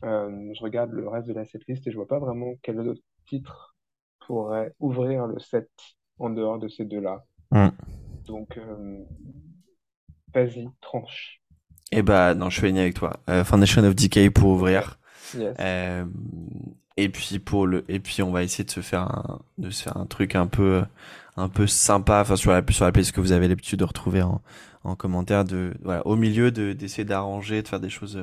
Je 0.03 0.61
regarde 0.63 0.91
le 0.91 1.07
reste 1.09 1.27
de 1.29 1.33
la 1.33 1.45
setlist 1.45 1.87
et 1.87 1.91
je 1.91 1.97
vois 1.97 2.07
pas 2.07 2.19
vraiment 2.19 2.53
quel 2.63 2.79
autre 2.81 3.01
titre 3.27 3.75
pourrait 4.27 4.73
ouvrir 4.79 5.27
le 5.27 5.39
set 5.39 5.69
en 6.19 6.29
dehors 6.29 6.59
de 6.59 6.67
ces 6.67 6.85
deux-là. 6.85 7.25
Hmm. 7.51 7.69
Donc, 8.27 8.57
euh, 8.57 9.03
vas-y, 10.33 10.69
tranche. 10.81 11.41
Eh 11.91 12.01
bah, 12.01 12.35
non, 12.35 12.49
je 12.49 12.57
suis 12.57 12.65
aligné 12.65 12.81
avec 12.81 12.93
toi. 12.93 13.19
Euh, 13.29 13.43
Foundation 13.43 13.83
of 13.83 13.95
Decay 13.95 14.29
pour 14.29 14.49
ouvrir. 14.51 14.99
Yes. 15.35 15.55
Euh, 15.59 16.05
et 16.97 17.09
puis 17.09 17.39
pour 17.39 17.65
le, 17.65 17.83
et 17.87 17.99
puis 17.99 18.21
on 18.21 18.31
va 18.31 18.43
essayer 18.43 18.63
de 18.63 18.69
se 18.69 18.81
faire 18.81 19.01
un, 19.01 19.39
de 19.57 19.69
se 19.69 19.83
faire 19.83 19.97
un 19.97 20.05
truc 20.05 20.35
un 20.35 20.47
peu, 20.47 20.83
un 21.37 21.49
peu 21.49 21.65
sympa, 21.65 22.21
enfin 22.21 22.35
sur 22.35 22.51
la, 22.51 22.61
sur 22.69 22.85
la 22.85 22.91
playlist 22.91 23.13
que 23.15 23.21
vous 23.21 23.31
avez 23.31 23.47
l'habitude 23.47 23.79
de 23.79 23.85
retrouver 23.85 24.21
en, 24.21 24.41
en 24.83 24.95
commentaire, 24.95 25.45
de, 25.45 25.73
voilà, 25.81 26.05
au 26.05 26.15
milieu 26.15 26.51
de, 26.51 26.73
d'essayer 26.73 27.05
d'arranger, 27.05 27.61
de 27.61 27.67
faire 27.67 27.79
des 27.79 27.89
choses. 27.89 28.21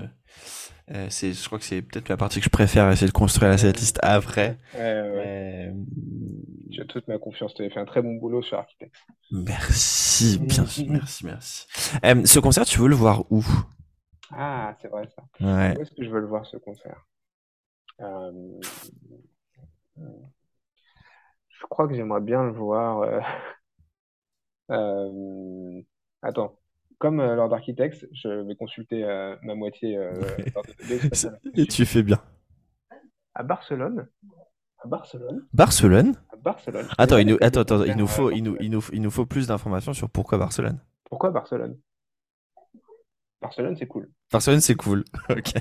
Euh, 0.91 0.95
euh, 0.95 1.07
c'est, 1.11 1.33
je 1.33 1.47
crois 1.47 1.59
que 1.59 1.65
c'est 1.65 1.83
peut-être 1.83 2.09
la 2.09 2.17
partie 2.17 2.39
que 2.39 2.45
je 2.45 2.51
préfère, 2.51 2.91
essayer 2.91 3.07
de 3.07 3.13
construire 3.13 3.51
la 3.51 3.59
setlist 3.59 3.99
après. 4.03 4.59
Ouais, 4.75 4.81
ouais. 4.81 5.69
Euh, 5.69 6.83
as 6.83 6.85
toute 6.85 7.09
ma 7.09 7.19
confiance. 7.19 7.55
Tu 7.55 7.63
avais 7.63 7.71
fait 7.71 7.81
un 7.81 7.85
très 7.85 8.03
bon 8.03 8.15
boulot 8.15 8.43
sur 8.43 8.59
Architects. 8.59 8.93
merci, 9.31 10.39
bien 10.39 10.67
sûr, 10.67 10.87
merci, 10.89 11.27
merci. 11.27 11.67
Euh, 12.05 12.25
ce 12.25 12.39
concert, 12.39 12.65
tu 12.65 12.79
veux 12.79 12.89
le 12.89 12.95
voir 12.95 13.25
où? 13.31 13.45
Ah, 14.31 14.75
c'est 14.81 14.89
vrai 14.89 15.09
ça. 15.15 15.23
Ouais. 15.41 15.77
Où 15.77 15.83
est-ce 15.83 15.91
que 15.93 16.05
je 16.05 16.11
veux 16.11 16.21
le 16.21 16.27
voir 16.27 16.45
ce 16.47 16.57
concert? 16.57 17.07
Euh, 18.01 18.33
je 19.97 21.67
crois 21.69 21.89
que 21.89 21.95
j'aimerais 21.95 22.21
bien 22.21 22.45
le 22.45 22.53
voir. 22.53 23.01
euh, 23.01 23.21
euh, 24.71 25.83
Attends. 26.23 26.59
Comme 26.98 27.20
euh, 27.20 27.35
lors 27.35 27.48
d'Architects, 27.48 28.06
je 28.12 28.28
vais 28.47 28.56
consulter 28.56 29.05
euh, 29.05 29.36
ma 29.43 29.55
moitié 29.55 29.98
euh, 29.98 30.12
Et 31.55 31.66
tu 31.66 31.85
fais 31.85 32.02
bien. 32.02 32.18
À 33.35 33.43
Barcelone. 33.43 34.09
À 34.78 34.89
Barcelone. 34.89 35.47
Barcelone? 35.52 36.14
À 36.32 36.36
Barcelone. 36.36 36.89
Attends, 36.97 37.18
il 37.18 37.27
nous, 37.27 37.36
attends, 37.40 37.60
attends, 37.60 37.85
il 37.85 37.97
nous 37.97 38.06
faut, 38.06 38.31
il 38.31 38.43
nous, 38.43 38.56
il 38.60 38.70
nous, 38.70 38.82
il 38.93 39.02
nous 39.02 39.10
faut 39.10 39.27
plus 39.27 39.47
d'informations 39.47 39.93
sur 39.93 40.09
pourquoi 40.09 40.39
Barcelone. 40.39 40.81
Pourquoi 41.05 41.31
Barcelone? 41.31 41.78
Barcelone, 43.43 43.77
c'est 43.77 43.86
cool. 43.86 44.10
Barcelone, 44.32 44.60
c'est 44.60 44.74
cool. 44.74 45.05
Ok. 45.31 45.52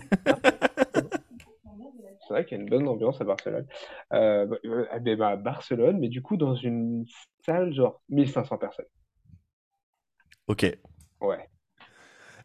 C'est 2.28 2.34
vrai 2.34 2.46
qu'il 2.46 2.58
y 2.58 2.60
a 2.60 2.64
une 2.64 2.70
bonne 2.70 2.88
ambiance 2.88 3.22
à 3.22 3.24
Barcelone. 3.24 3.68
Euh, 4.14 4.48
bah, 4.48 4.56
euh, 4.66 4.86
eh 4.96 5.00
ben, 5.00 5.18
bah, 5.18 5.30
à 5.30 5.36
Barcelone, 5.36 6.00
mais 6.00 6.10
du 6.10 6.24
coup, 6.24 6.38
dans 6.38 6.56
une 6.56 7.06
salle, 7.46 7.72
genre 7.74 8.02
1500 8.10 8.58
personnes. 8.58 8.88
Ok. 10.48 10.66
Ouais. 11.22 11.50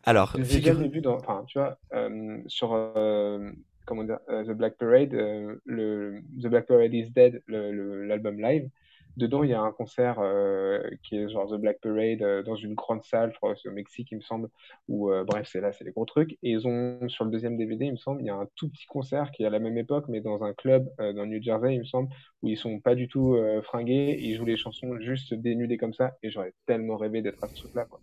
Alors, 0.05 0.33
Je 0.35 0.43
les 0.43 0.57
ai 0.57 0.61
figure... 0.61 0.75
jamais 0.75 0.89
vus 0.89 1.01
dans. 1.03 1.17
Enfin, 1.17 1.45
tu 1.47 1.59
vois, 1.59 1.79
euh, 1.95 2.39
sur. 2.47 2.73
euh, 2.75 3.51
comment 3.87 4.05
dire, 4.05 4.21
euh, 4.29 4.45
The 4.45 4.51
Black 4.57 4.77
Parade, 4.79 5.15
euh, 5.15 5.57
le, 5.65 6.23
The 6.41 6.47
Black 6.47 6.67
Parade 6.67 6.95
is 6.95 7.11
Dead, 7.11 7.43
l'album 7.49 8.41
live. 8.41 8.69
Dedans, 9.17 9.43
il 9.43 9.51
y 9.51 9.55
a 9.55 9.61
un 9.61 9.73
concert 9.73 10.19
euh, 10.21 10.81
qui 11.03 11.17
est 11.19 11.29
genre 11.29 11.49
The 11.51 11.57
Black 11.61 11.81
Parade 11.81 12.23
euh, 12.23 12.43
dans 12.45 12.55
une 12.55 12.75
grande 12.75 13.03
salle, 13.03 13.33
je 13.33 13.37
crois 13.39 13.55
que 13.55 13.61
c'est 13.61 13.69
au 13.69 13.73
Mexique, 13.73 14.09
il 14.13 14.17
me 14.19 14.21
semble. 14.23 14.49
Où, 14.89 15.11
euh, 15.11 15.25
bref, 15.25 15.49
c'est 15.51 15.61
là, 15.61 15.73
c'est 15.73 15.85
les 15.85 15.91
gros 15.91 16.05
trucs. 16.05 16.33
Et 16.43 16.51
ils 16.53 16.67
ont, 16.69 17.09
sur 17.09 17.25
le 17.25 17.31
deuxième 17.33 17.57
DVD, 17.57 17.87
il 17.87 17.93
me 17.93 17.97
semble, 17.97 18.23
il 18.23 18.27
y 18.27 18.31
a 18.31 18.37
un 18.37 18.47
tout 18.55 18.69
petit 18.71 18.87
concert 18.87 19.33
qui 19.33 19.43
est 19.43 19.47
à 19.47 19.51
la 19.51 19.59
même 19.59 19.77
époque, 19.77 20.05
mais 20.09 20.21
dans 20.21 20.45
un 20.45 20.55
club 20.55 20.89
euh, 21.01 21.13
dans 21.13 21.27
New 21.27 21.43
Jersey, 21.43 21.75
il 21.75 21.81
me 21.81 21.85
semble, 21.85 22.09
où 22.43 22.49
ils 22.49 22.57
sont 22.57 22.79
pas 22.81 22.95
du 22.95 23.09
tout 23.09 23.35
euh, 23.35 23.61
fringués, 23.63 24.17
ils 24.21 24.37
jouent 24.37 24.45
les 24.47 24.57
chansons 24.57 24.99
juste 25.01 25.35
dénudés 25.35 25.77
comme 25.77 25.95
ça. 25.95 26.17
Et 26.23 26.31
j'aurais 26.31 26.55
tellement 26.67 26.97
rêvé 26.97 27.21
d'être 27.23 27.43
à 27.43 27.49
ce 27.49 27.55
truc-là, 27.57 27.87
quoi. 27.87 28.01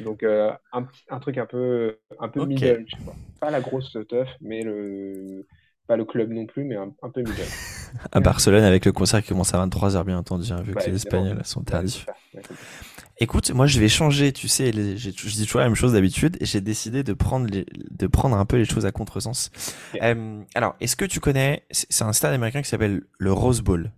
Donc, 0.00 0.22
euh, 0.22 0.50
un, 0.72 1.18
truc 1.18 1.38
un 1.38 1.46
peu, 1.46 1.98
un 2.18 2.28
peu 2.28 2.44
middle, 2.46 2.84
tu 2.86 2.96
vois. 3.04 3.14
Pas 3.40 3.50
la 3.50 3.60
grosse 3.60 3.96
teuf, 4.08 4.28
mais 4.40 4.62
le, 4.62 5.46
pas 5.86 5.96
le 5.96 6.04
club 6.04 6.30
non 6.30 6.46
plus, 6.46 6.64
mais 6.64 6.76
un, 6.76 6.92
un 7.02 7.10
peu 7.10 7.20
middle. 7.20 7.42
à 8.12 8.20
Barcelone 8.20 8.64
avec 8.64 8.84
le 8.84 8.92
concert 8.92 9.22
qui 9.22 9.28
commence 9.28 9.52
à 9.54 9.64
23h, 9.66 10.04
bien 10.04 10.18
entendu, 10.18 10.50
hein, 10.52 10.62
vu 10.62 10.72
Bah, 10.72 10.80
que 10.82 10.90
les. 10.90 10.96
Espagnols 10.96 11.44
sont 11.44 11.62
tardifs. 11.62 12.06
Ouais. 12.34 12.42
Écoute, 13.18 13.50
moi, 13.52 13.66
je 13.66 13.78
vais 13.78 13.88
changer, 13.88 14.32
tu 14.32 14.48
sais, 14.48 14.72
les- 14.72 14.96
je 14.96 15.10
dis 15.10 15.44
toujours 15.44 15.60
la 15.60 15.66
même 15.66 15.76
chose 15.76 15.92
d'habitude, 15.92 16.36
et 16.40 16.44
j'ai 16.46 16.60
décidé 16.60 17.02
de 17.04 17.12
prendre, 17.12 17.46
les- 17.46 17.66
de 17.90 18.06
prendre 18.06 18.36
un 18.36 18.44
peu 18.46 18.56
les 18.56 18.64
choses 18.64 18.86
à 18.86 18.92
contresens. 18.92 19.50
Euh, 20.02 20.40
alors, 20.54 20.74
est-ce 20.80 20.96
que 20.96 21.04
tu 21.04 21.20
connais, 21.20 21.64
c'est 21.70 22.02
un 22.04 22.12
stade 22.12 22.32
américain 22.32 22.62
qui 22.62 22.68
s'appelle 22.68 23.02
le 23.18 23.32
Rose 23.32 23.60
Bowl? 23.60 23.92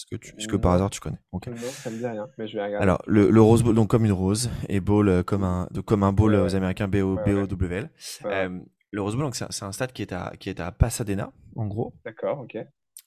Est-ce 0.00 0.06
que, 0.06 0.16
tu, 0.16 0.34
est-ce 0.38 0.48
que 0.48 0.56
par 0.56 0.72
hasard 0.72 0.90
tu 0.90 1.00
connais 1.00 1.18
Ok. 1.32 1.48
Non, 1.48 1.54
ça 1.56 1.90
me 1.90 1.98
dit 1.98 2.06
rien, 2.06 2.26
mais 2.38 2.48
je 2.48 2.56
vais 2.56 2.64
regarder. 2.64 2.82
Alors, 2.82 3.02
le, 3.06 3.30
le 3.30 3.42
Rose 3.42 3.62
Bowl, 3.62 3.74
donc 3.74 3.88
comme 3.90 4.04
une 4.04 4.12
rose, 4.12 4.50
et 4.68 4.80
bowl 4.80 5.08
euh, 5.08 5.22
comme 5.22 5.44
un, 5.44 5.68
de- 5.72 5.80
comme 5.80 6.02
un 6.02 6.12
bowl 6.12 6.32
Ouais, 6.32 6.36
euh, 6.38 6.40
ouais. 6.42 6.46
aux 6.46 6.54
Américains, 6.56 6.88
B-O- 6.88 7.16
Ouais, 7.16 7.22
ouais. 7.22 7.32
B-O-W-L. 7.34 7.90
Ouais, 8.24 8.30
Euh, 8.32 8.58
le 8.92 9.02
Rose 9.02 9.14
Bowl, 9.14 9.24
donc 9.24 9.36
c'est 9.36 9.44
un 9.44 9.50
c'est 9.50 9.64
un 9.64 9.72
stade 9.72 9.92
qui 9.92 10.02
est 10.02 10.12
à, 10.12 10.32
qui 10.38 10.48
est 10.48 10.58
à 10.60 10.72
Pasadena, 10.72 11.30
en 11.56 11.66
gros, 11.66 11.92
D'accord, 12.04 12.40
ok. 12.40 12.56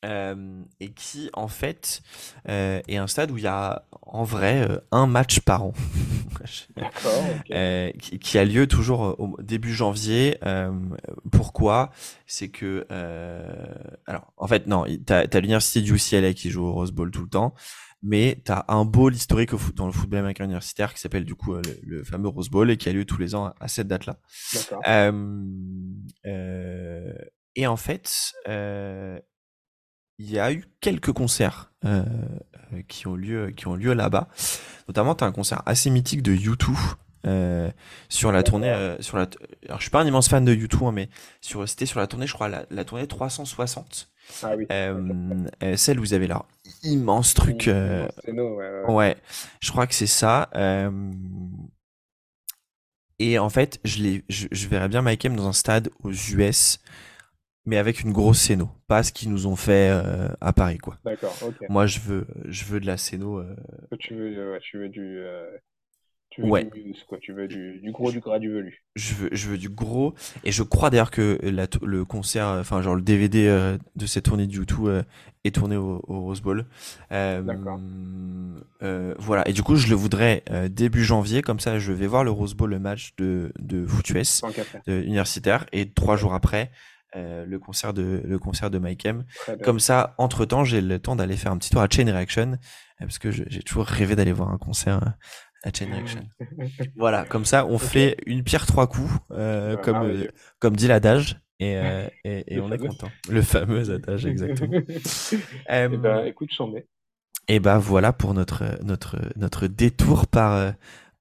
Euh, 0.04 0.62
et 0.80 0.92
qui, 0.92 1.30
en 1.34 1.48
fait, 1.48 2.02
euh, 2.50 2.82
est 2.88 2.98
un 2.98 3.08
stade 3.08 3.32
où 3.32 3.38
il 3.38 3.44
y 3.44 3.48
a, 3.48 3.86
en 4.02 4.24
vrai, 4.24 4.68
euh, 4.70 4.80
un 4.92 5.08
match 5.08 5.40
par 5.40 5.64
an. 5.64 5.74
D'accord, 6.76 7.24
ok. 7.40 7.52
Euh, 7.52 7.92
qui, 8.00 8.20
qui 8.20 8.38
a 8.38 8.46
lieu 8.46 8.68
toujours 8.68 9.16
au 9.20 9.42
début 9.42 9.74
janvier. 9.74 10.38
Pourquoi? 11.32 11.92
C'est 12.28 12.50
que, 12.50 12.86
euh, 12.92 13.66
alors, 14.06 14.34
en 14.38 14.48
fait, 14.48 14.68
non, 14.68 14.86
t'as 15.06 15.26
as, 15.32 15.40
l'université 15.40 15.82
du 15.82 15.96
UCLA 15.96 16.34
qui 16.34 16.50
joue 16.50 16.66
au 16.66 16.74
Rose 16.74 16.92
Bowl 16.92 17.12
tout 17.12 17.22
le 17.22 17.30
temps, 17.30 17.54
mais 18.02 18.42
t'as 18.44 18.66
un 18.68 18.84
bowl 18.84 19.14
historique 19.14 19.54
au 19.54 19.58
foot, 19.58 19.76
dans 19.76 19.86
le 19.86 19.94
football 19.94 20.20
américain 20.20 20.44
universitaire 20.44 20.94
qui 20.94 21.00
s'appelle 21.00 21.24
du 21.24 21.36
coup 21.36 21.54
le, 21.54 21.62
le 21.84 22.04
fameux 22.04 22.28
Rose 22.28 22.50
Bowl 22.50 22.70
et 22.70 22.76
qui 22.76 22.90
a 22.90 22.92
lieu 22.92 23.06
tous 23.06 23.18
les 23.18 23.36
ans 23.36 23.46
à, 23.46 23.56
à 23.62 23.68
cette 23.70 23.88
date-là. 23.88 24.20
Et 27.56 27.68
en 27.68 27.78
fait, 27.78 28.34
euh, 28.48 29.20
il 30.24 30.32
y 30.32 30.40
a 30.40 30.52
eu 30.54 30.66
quelques 30.80 31.12
concerts 31.12 31.72
euh, 31.86 32.04
euh, 32.74 32.82
qui 32.88 33.08
ont 33.08 33.16
lieu, 33.16 33.52
qui 33.52 33.68
ont 33.68 33.76
lieu 33.76 33.94
là-bas. 33.94 34.30
Notamment, 34.88 35.16
tu 35.16 35.24
as 35.24 35.28
un 35.28 35.32
concert 35.34 35.62
assez 35.66 35.90
mythique 35.90 36.22
de 36.24 36.34
U2 36.34 36.74
euh, 37.26 37.70
sur 38.10 38.32
la 38.32 38.44
tournée. 38.44 38.70
euh, 38.70 38.96
sur 39.02 39.18
la, 39.18 39.28
alors, 39.66 39.78
je 39.80 39.84
suis 39.84 39.92
pas 39.92 40.02
un 40.02 40.06
immense 40.08 40.30
fan 40.30 40.46
de 40.46 40.54
U2, 40.56 40.88
hein, 40.88 40.92
mais 40.94 41.10
sur, 41.42 41.68
c'était 41.68 41.86
sur 41.86 42.00
la 42.00 42.08
tournée, 42.08 42.28
je 42.28 42.34
crois, 42.34 42.48
la, 42.48 42.66
la 42.70 42.86
tournée 42.86 43.08
360. 43.08 44.10
Ah 44.44 44.54
oui. 44.58 44.66
Euh, 44.72 45.46
celle 45.76 46.00
où 46.00 46.04
vous 46.04 46.14
avez 46.14 46.28
leur 46.28 46.46
immense 46.84 47.34
truc. 47.34 47.68
euh, 47.68 48.08
ouais, 48.28 48.34
ouais, 48.34 48.84
ouais. 48.88 48.94
Ouais, 48.94 49.18
je 49.60 49.72
crois 49.72 49.88
que 49.88 49.94
c'est 49.96 50.08
ça. 50.08 50.50
euh, 50.56 50.90
Et 53.20 53.38
en 53.40 53.50
fait, 53.50 53.80
je, 53.84 54.20
je 54.30 54.68
verrais 54.68 54.90
bien 54.90 55.02
Mike 55.02 55.26
M 55.26 55.36
dans 55.36 55.48
un 55.48 55.54
stade 55.54 55.90
aux 56.04 56.12
US, 56.12 56.80
mais 57.66 57.78
avec 57.78 58.02
une 58.02 58.12
grosse 58.12 58.40
scéno. 58.40 58.70
Pas 58.88 59.04
ce 59.04 59.12
qu'ils 59.12 59.30
nous 59.30 59.48
ont 59.48 59.56
fait 59.56 59.90
euh, 59.92 60.28
à 60.42 60.54
Paris, 60.54 60.78
quoi. 60.78 60.98
D'accord, 61.06 61.36
ok. 61.42 61.56
Moi, 61.70 61.86
je 61.88 62.00
veux, 62.00 62.28
je 62.46 62.66
veux 62.66 62.80
de 62.80 62.86
la 62.86 62.98
scéno. 62.98 63.40
euh, 63.40 63.56
Tu 64.00 64.14
veux, 64.16 64.38
euh, 64.38 64.52
ouais, 64.54 64.60
tu 64.62 64.78
veux 64.78 64.90
du, 64.90 65.20
tu 66.30 66.42
veux 66.42 66.48
Ouais. 66.50 66.64
du 66.66 66.84
muse, 66.84 67.04
quoi. 67.08 67.20
Tu 67.22 67.32
veux 67.32 67.48
du, 67.48 67.80
du 67.80 67.92
gros, 67.92 68.12
du 68.12 68.20
gras, 68.20 68.40
du 68.40 68.52
velu. 68.52 68.84
je 68.96 69.14
veux, 69.14 69.30
je 69.32 69.50
veux 69.50 69.58
du 69.58 69.70
gros. 69.70 70.14
Et 70.44 70.52
je 70.52 70.64
crois 70.64 70.90
d'ailleurs 70.90 71.12
que 71.12 71.38
la 71.44 71.68
le 71.84 72.06
concert, 72.06 72.48
enfin, 72.48 72.82
genre 72.82 72.96
le 72.96 73.02
DVD 73.04 73.48
euh, 73.48 73.78
de 73.96 74.06
cette 74.08 74.26
tournée 74.26 74.48
du 74.48 74.58
YouTube 74.58 74.88
euh, 74.88 75.04
est 75.44 75.54
tourné 75.54 75.76
au, 75.78 76.04
au 76.08 76.22
Rose 76.22 76.42
Bowl. 76.42 76.66
Euh, 77.12 77.42
D'accord. 77.44 77.80
voilà. 79.20 79.48
Et 79.48 79.54
du 79.54 79.62
coup, 79.64 79.76
je 79.76 79.88
le 79.90 79.96
voudrais 79.96 80.44
début 80.70 81.04
janvier, 81.04 81.42
comme 81.42 81.60
ça, 81.60 81.78
je 81.80 81.92
vais 81.94 82.08
voir 82.08 82.24
le 82.24 82.32
Rose 82.32 82.56
Bowl, 82.56 82.70
le 82.72 82.80
match 82.80 83.14
de, 83.18 83.52
de 83.60 83.86
foot 83.86 84.10
US. 84.10 84.42
Universitaire 84.88 85.66
et 85.72 85.90
trois 85.92 86.18
jours 86.18 86.34
après 86.34 86.72
le 87.16 87.58
concert 87.58 87.94
de 87.94 88.22
le 88.26 88.40
concert 88.40 88.70
de 88.70 88.80
Mike 88.80 89.06
M. 89.06 89.24
Comme 89.64 89.80
ça, 89.80 90.16
entre 90.18 90.46
temps, 90.46 90.64
j'ai 90.64 90.82
le 90.82 91.00
temps 91.00 91.16
d'aller 91.16 91.38
faire 91.38 91.52
un 91.52 91.58
petit 91.58 91.70
tour 91.70 91.82
à 91.82 91.88
Chain 91.90 92.06
Reaction 92.06 92.58
parce 93.00 93.20
que 93.20 93.32
j'ai 93.32 93.64
toujours 93.64 93.86
rêvé 93.86 94.16
d'aller 94.16 94.32
voir 94.32 94.52
un 94.52 94.58
concert 94.58 95.00
à 95.64 95.70
Chain 95.74 95.88
Reaction. 95.92 96.22
voilà, 96.96 97.26
comme 97.26 97.46
ça, 97.46 97.66
on 97.66 97.78
fait 97.78 98.18
une 98.26 98.44
pierre 98.44 98.66
trois 98.66 98.88
coups, 98.88 99.12
comme 99.84 100.26
comme 100.60 100.76
dit 100.76 100.88
l'adage. 100.88 101.40
Et, 101.60 101.76
et, 102.26 102.60
on 102.60 102.72
est 102.72 102.78
content. 102.78 103.10
Le 103.30 103.42
fameux 103.42 103.92
adage, 103.92 104.26
exactement. 104.26 104.82
eh 105.70 105.88
ben, 105.88 106.26
écoute, 106.26 106.50
j'en 106.58 106.74
ai. 106.76 106.88
Et 107.48 107.60
bah 107.60 107.78
voilà 107.78 108.14
pour 108.14 108.34
notre 108.34 108.82
notre 108.84 109.18
notre 109.36 109.68
détour 109.68 110.28
par 110.28 110.54
euh, 110.54 110.72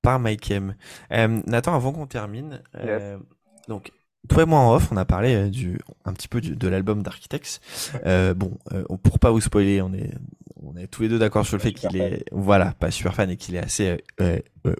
par 0.02 0.20
Mike 0.20 0.50
M. 0.50 0.74
Euh, 1.12 1.40
Nathan, 1.46 1.74
avant 1.74 1.92
qu'on 1.92 2.06
termine, 2.06 2.62
euh, 2.76 3.18
donc 3.68 3.92
toi 4.28 4.42
et 4.42 4.46
moi 4.46 4.60
en 4.60 4.74
off, 4.74 4.90
on 4.92 4.96
a 4.96 5.04
parlé 5.04 5.50
du 5.50 5.78
un 6.04 6.12
petit 6.12 6.28
peu 6.28 6.40
de 6.40 6.68
l'album 6.68 7.02
d'Architects. 7.02 7.60
bon, 8.36 8.58
pour 9.02 9.18
pas 9.18 9.30
vous 9.30 9.40
spoiler, 9.40 9.82
on 9.82 9.92
est 9.92 10.12
on 10.64 10.76
est 10.76 10.86
tous 10.86 11.02
les 11.02 11.08
deux 11.08 11.18
d'accord 11.18 11.44
sur 11.44 11.56
le 11.56 11.62
fait 11.62 11.72
qu'il 11.72 11.96
est 11.96 12.24
voilà 12.30 12.72
pas 12.78 12.90
super 12.90 13.14
fan 13.14 13.30
et 13.30 13.36
qu'il 13.36 13.56
est 13.56 13.64
assez 13.64 14.02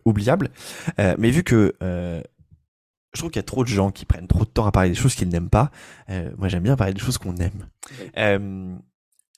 oubliable. 0.04 0.50
mais 0.98 1.30
vu 1.30 1.42
que 1.42 1.74
je 1.80 3.18
trouve 3.18 3.30
qu'il 3.30 3.40
y 3.40 3.40
a 3.40 3.44
trop 3.44 3.64
de 3.64 3.68
gens 3.68 3.90
qui 3.90 4.04
prennent 4.04 4.28
trop 4.28 4.44
de 4.44 4.50
temps 4.50 4.64
à 4.64 4.72
parler 4.72 4.90
des 4.90 4.94
choses 4.94 5.14
qu'ils 5.14 5.28
n'aiment 5.28 5.50
pas. 5.50 5.70
moi, 6.38 6.48
j'aime 6.48 6.62
bien 6.62 6.76
parler 6.76 6.94
des 6.94 7.00
choses 7.00 7.18
qu'on 7.18 7.36
aime 7.36 7.66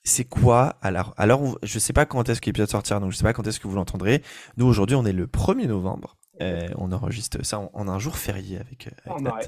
c'est 0.05 0.23
quoi 0.23 0.77
alors 0.81 1.13
alors 1.17 1.57
je 1.63 1.79
sais 1.79 1.91
pas 1.91 2.05
quand 2.05 2.29
est-ce 2.29 2.39
que 2.39 2.45
l'épisode 2.45 2.69
sortira 2.69 2.99
donc 2.99 3.11
je 3.11 3.17
sais 3.17 3.23
pas 3.23 3.33
quand 3.33 3.45
est-ce 3.47 3.59
que 3.59 3.67
vous 3.67 3.75
l'entendrez 3.75 4.21
nous 4.55 4.65
aujourd'hui 4.65 4.95
on 4.95 5.03
est 5.03 5.11
le 5.11 5.25
1er 5.25 5.67
novembre 5.67 6.15
euh, 6.41 6.67
on 6.77 6.91
enregistre 6.91 7.45
ça 7.45 7.59
en, 7.59 7.87
un 7.87 7.99
jour 7.99 8.17
férié 8.17 8.59
avec, 8.59 8.87
euh, 8.87 8.91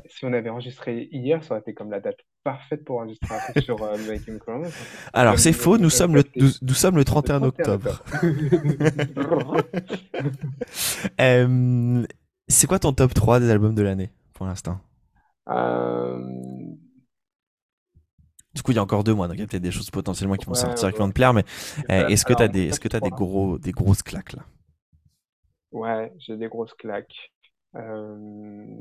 si 0.09 0.25
on 0.25 0.31
avait 0.31 0.49
enregistré 0.49 1.09
hier 1.11 1.43
ça 1.43 1.51
aurait 1.51 1.59
été 1.59 1.73
comme 1.73 1.91
la 1.91 1.99
date 1.99 2.19
parfaite 2.43 2.85
pour 2.85 2.99
enregistrer 2.99 3.35
un 3.35 3.39
truc 3.51 3.63
sur 3.63 3.83
euh, 3.83 3.97
Making 4.07 4.39
alors 5.11 5.37
c'est 5.37 5.51
faux 5.51 5.77
nous 5.77 5.89
sommes 5.89 6.15
le 6.15 6.23
nous, 6.35 6.73
sommes 6.73 6.95
le 6.95 7.03
31, 7.03 7.43
octobre, 7.43 8.01
c'est 12.47 12.67
quoi 12.67 12.79
ton 12.79 12.93
top 12.93 13.13
3 13.13 13.41
des 13.41 13.51
albums 13.51 13.75
de 13.75 13.81
l'année 13.81 14.09
pour 14.33 14.45
l'instant? 14.45 14.79
Du 18.55 18.63
coup, 18.63 18.71
il 18.71 18.75
y 18.75 18.79
a 18.79 18.81
encore 18.81 19.03
deux 19.03 19.13
mois, 19.13 19.27
donc 19.27 19.37
il 19.37 19.41
y 19.41 19.43
a 19.43 19.47
peut-être 19.47 19.61
des 19.61 19.71
choses 19.71 19.91
potentiellement 19.91 20.35
qui 20.35 20.45
vont 20.45 20.55
sortir, 20.55 20.91
qui 20.91 20.97
vont 20.97 21.09
te 21.09 21.13
plaire, 21.13 21.31
mais 21.31 21.43
eh, 21.89 22.11
est-ce 22.11 22.25
que 22.25 22.33
tu 22.33 22.41
as, 22.41 22.47
des, 22.47 22.65
est-ce 22.65 22.79
que 22.79 22.95
as 22.95 22.99
des, 22.99 23.11
gros, 23.11 23.59
des 23.59 23.71
grosses 23.71 24.01
claques 24.01 24.33
là? 24.33 24.43
Ouais, 25.71 26.13
j'ai 26.17 26.37
des 26.37 26.47
grosses 26.47 26.73
claques. 26.73 27.31
Euh, 27.75 28.79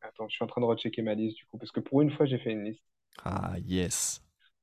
attends, 0.00 0.28
je 0.28 0.34
suis 0.34 0.44
en 0.44 0.48
train 0.48 0.60
de 0.60 0.66
rechecker 0.66 1.02
ma 1.02 1.14
liste 1.14 1.36
du 1.36 1.46
coup, 1.46 1.58
parce 1.58 1.72
que 1.72 1.80
pour 1.80 2.02
une 2.02 2.10
fois, 2.10 2.26
j'ai 2.26 2.38
fait 2.38 2.52
une 2.52 2.64
liste. 2.64 2.84
Ah, 3.22 3.54
yes. 3.64 4.22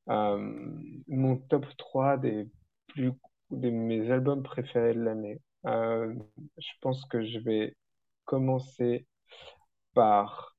Euh, 0.09 0.73
mon 1.07 1.38
top 1.38 1.65
3 1.77 2.17
des, 2.17 2.47
plus... 2.88 3.11
de 3.51 3.69
mes 3.69 4.11
albums 4.11 4.43
préférés 4.43 4.93
de 4.93 5.01
l'année. 5.01 5.41
Euh, 5.65 6.13
je 6.57 6.71
pense 6.81 7.05
que 7.05 7.23
je 7.23 7.39
vais 7.39 7.75
commencer 8.25 9.05
par 9.93 10.55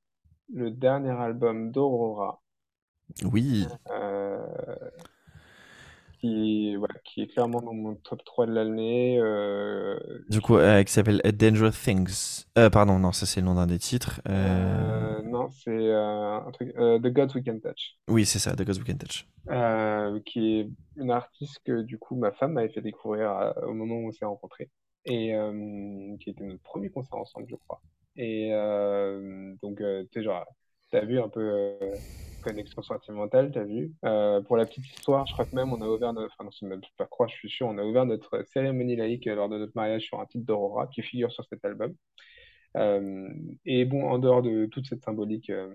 le 0.51 0.71
dernier 0.71 1.11
album 1.11 1.71
d'Aurora. 1.71 2.41
Oui. 3.23 3.67
Euh, 3.89 4.45
qui, 6.23 6.77
qui 7.03 7.21
est 7.21 7.27
clairement 7.27 7.61
dans 7.61 7.73
mon 7.73 7.95
top 7.95 8.23
3 8.23 8.45
de 8.45 8.53
l'année. 8.53 9.19
Euh, 9.19 9.99
du 10.29 10.39
coup, 10.39 10.55
euh, 10.55 10.81
qui 10.83 10.93
s'appelle 10.93 11.21
Dangerous 11.33 11.71
Things. 11.71 12.45
pardon, 12.71 12.97
non, 12.97 13.11
ça 13.11 13.25
c'est 13.25 13.41
le 13.41 13.45
nom 13.45 13.55
d'un 13.55 13.67
des 13.67 13.77
titres. 13.77 14.21
non, 14.25 15.49
c'est 15.49 15.91
un 15.91 16.49
truc. 16.53 16.73
The 16.75 17.07
Gods 17.07 17.35
We 17.35 17.43
Can 17.43 17.59
Touch. 17.59 17.97
Oui, 18.07 18.25
c'est 18.25 18.39
ça, 18.39 18.55
The 18.55 18.63
Gods 18.63 18.79
We 18.79 18.85
Can 18.85 18.97
Touch. 18.97 19.27
qui 20.25 20.59
est 20.59 20.69
une 20.95 21.11
artiste 21.11 21.59
que 21.65 21.81
du 21.81 21.97
coup 21.97 22.15
ma 22.15 22.31
femme 22.31 22.53
m'avait 22.53 22.69
fait 22.69 22.81
découvrir 22.81 23.53
au 23.67 23.73
moment 23.73 23.95
où 23.95 24.07
on 24.07 24.11
s'est 24.11 24.25
rencontrés. 24.25 24.69
Et 25.05 25.33
qui 26.21 26.29
était 26.29 26.45
notre 26.45 26.63
premier 26.63 26.89
concert 26.89 27.19
ensemble, 27.19 27.47
je 27.49 27.55
crois. 27.67 27.81
Et 28.15 28.51
donc, 29.61 29.79
tu 29.79 30.07
sais, 30.13 30.23
genre, 30.23 30.45
t'as 30.93 31.05
vu 31.05 31.19
un 31.19 31.27
peu 31.27 31.75
connexion 32.43 32.83
sentimentale, 32.83 33.51
t'as 33.51 33.63
vu. 33.63 33.91
Euh, 34.05 34.41
pour 34.41 34.57
la 34.57 34.65
petite 34.65 34.85
histoire, 34.85 35.25
je 35.25 35.33
crois 35.33 35.45
que 35.45 35.55
même 35.55 35.73
on 35.73 35.81
a 35.81 35.87
ouvert 35.87 36.13
notre, 36.13 36.35
enfin 36.39 36.49
non, 36.61 36.79
pas 36.97 37.07
croire, 37.07 37.29
je 37.29 37.35
suis 37.35 37.49
sûr, 37.49 37.67
on 37.67 37.77
a 37.79 37.83
ouvert 37.83 38.05
notre 38.05 38.43
cérémonie 38.53 38.95
laïque 38.95 39.25
lors 39.25 39.49
de 39.49 39.57
notre 39.57 39.71
mariage 39.75 40.03
sur 40.03 40.19
un 40.19 40.25
titre 40.27 40.45
d'Aurora 40.45 40.85
qui 40.87 41.01
figure 41.01 41.31
sur 41.31 41.45
cet 41.45 41.65
album. 41.65 41.95
Euh, 42.77 43.27
et 43.65 43.85
bon, 43.85 44.07
en 44.07 44.19
dehors 44.19 44.43
de 44.43 44.67
toute 44.67 44.85
cette 44.85 45.03
symbolique, 45.03 45.49
euh, 45.49 45.73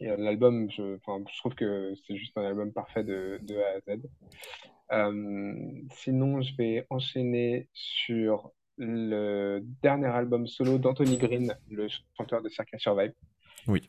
l'album, 0.00 0.70
je, 0.70 0.98
je 0.98 1.38
trouve 1.38 1.54
que 1.54 1.94
c'est 2.06 2.16
juste 2.16 2.36
un 2.36 2.44
album 2.44 2.70
parfait 2.72 3.04
de, 3.04 3.38
de 3.42 3.56
A 3.56 3.76
à 3.76 5.00
Z. 5.00 5.88
sinon, 5.92 6.42
je 6.42 6.54
vais 6.56 6.86
enchaîner 6.90 7.68
sur 7.72 8.52
le 8.76 9.60
dernier 9.82 10.06
album 10.06 10.46
solo 10.46 10.76
d'Anthony 10.76 11.16
Green, 11.16 11.54
le 11.70 11.88
chanteur 12.16 12.42
de 12.42 12.48
Circa 12.50 12.78
Survive 12.78 13.12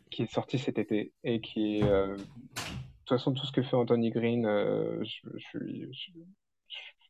qui 0.09 0.23
est 0.23 0.31
sorti 0.31 0.59
cet 0.59 0.77
été 0.77 1.13
et 1.23 1.41
qui 1.41 1.77
est. 1.77 1.83
Euh, 1.83 2.15
de 2.15 2.21
toute 3.05 3.17
façon, 3.17 3.33
tout 3.33 3.45
ce 3.45 3.51
que 3.51 3.63
fait 3.63 3.75
Anthony 3.75 4.11
Green, 4.11 4.45
euh, 4.45 5.03
je, 5.03 5.39
suis, 5.39 6.13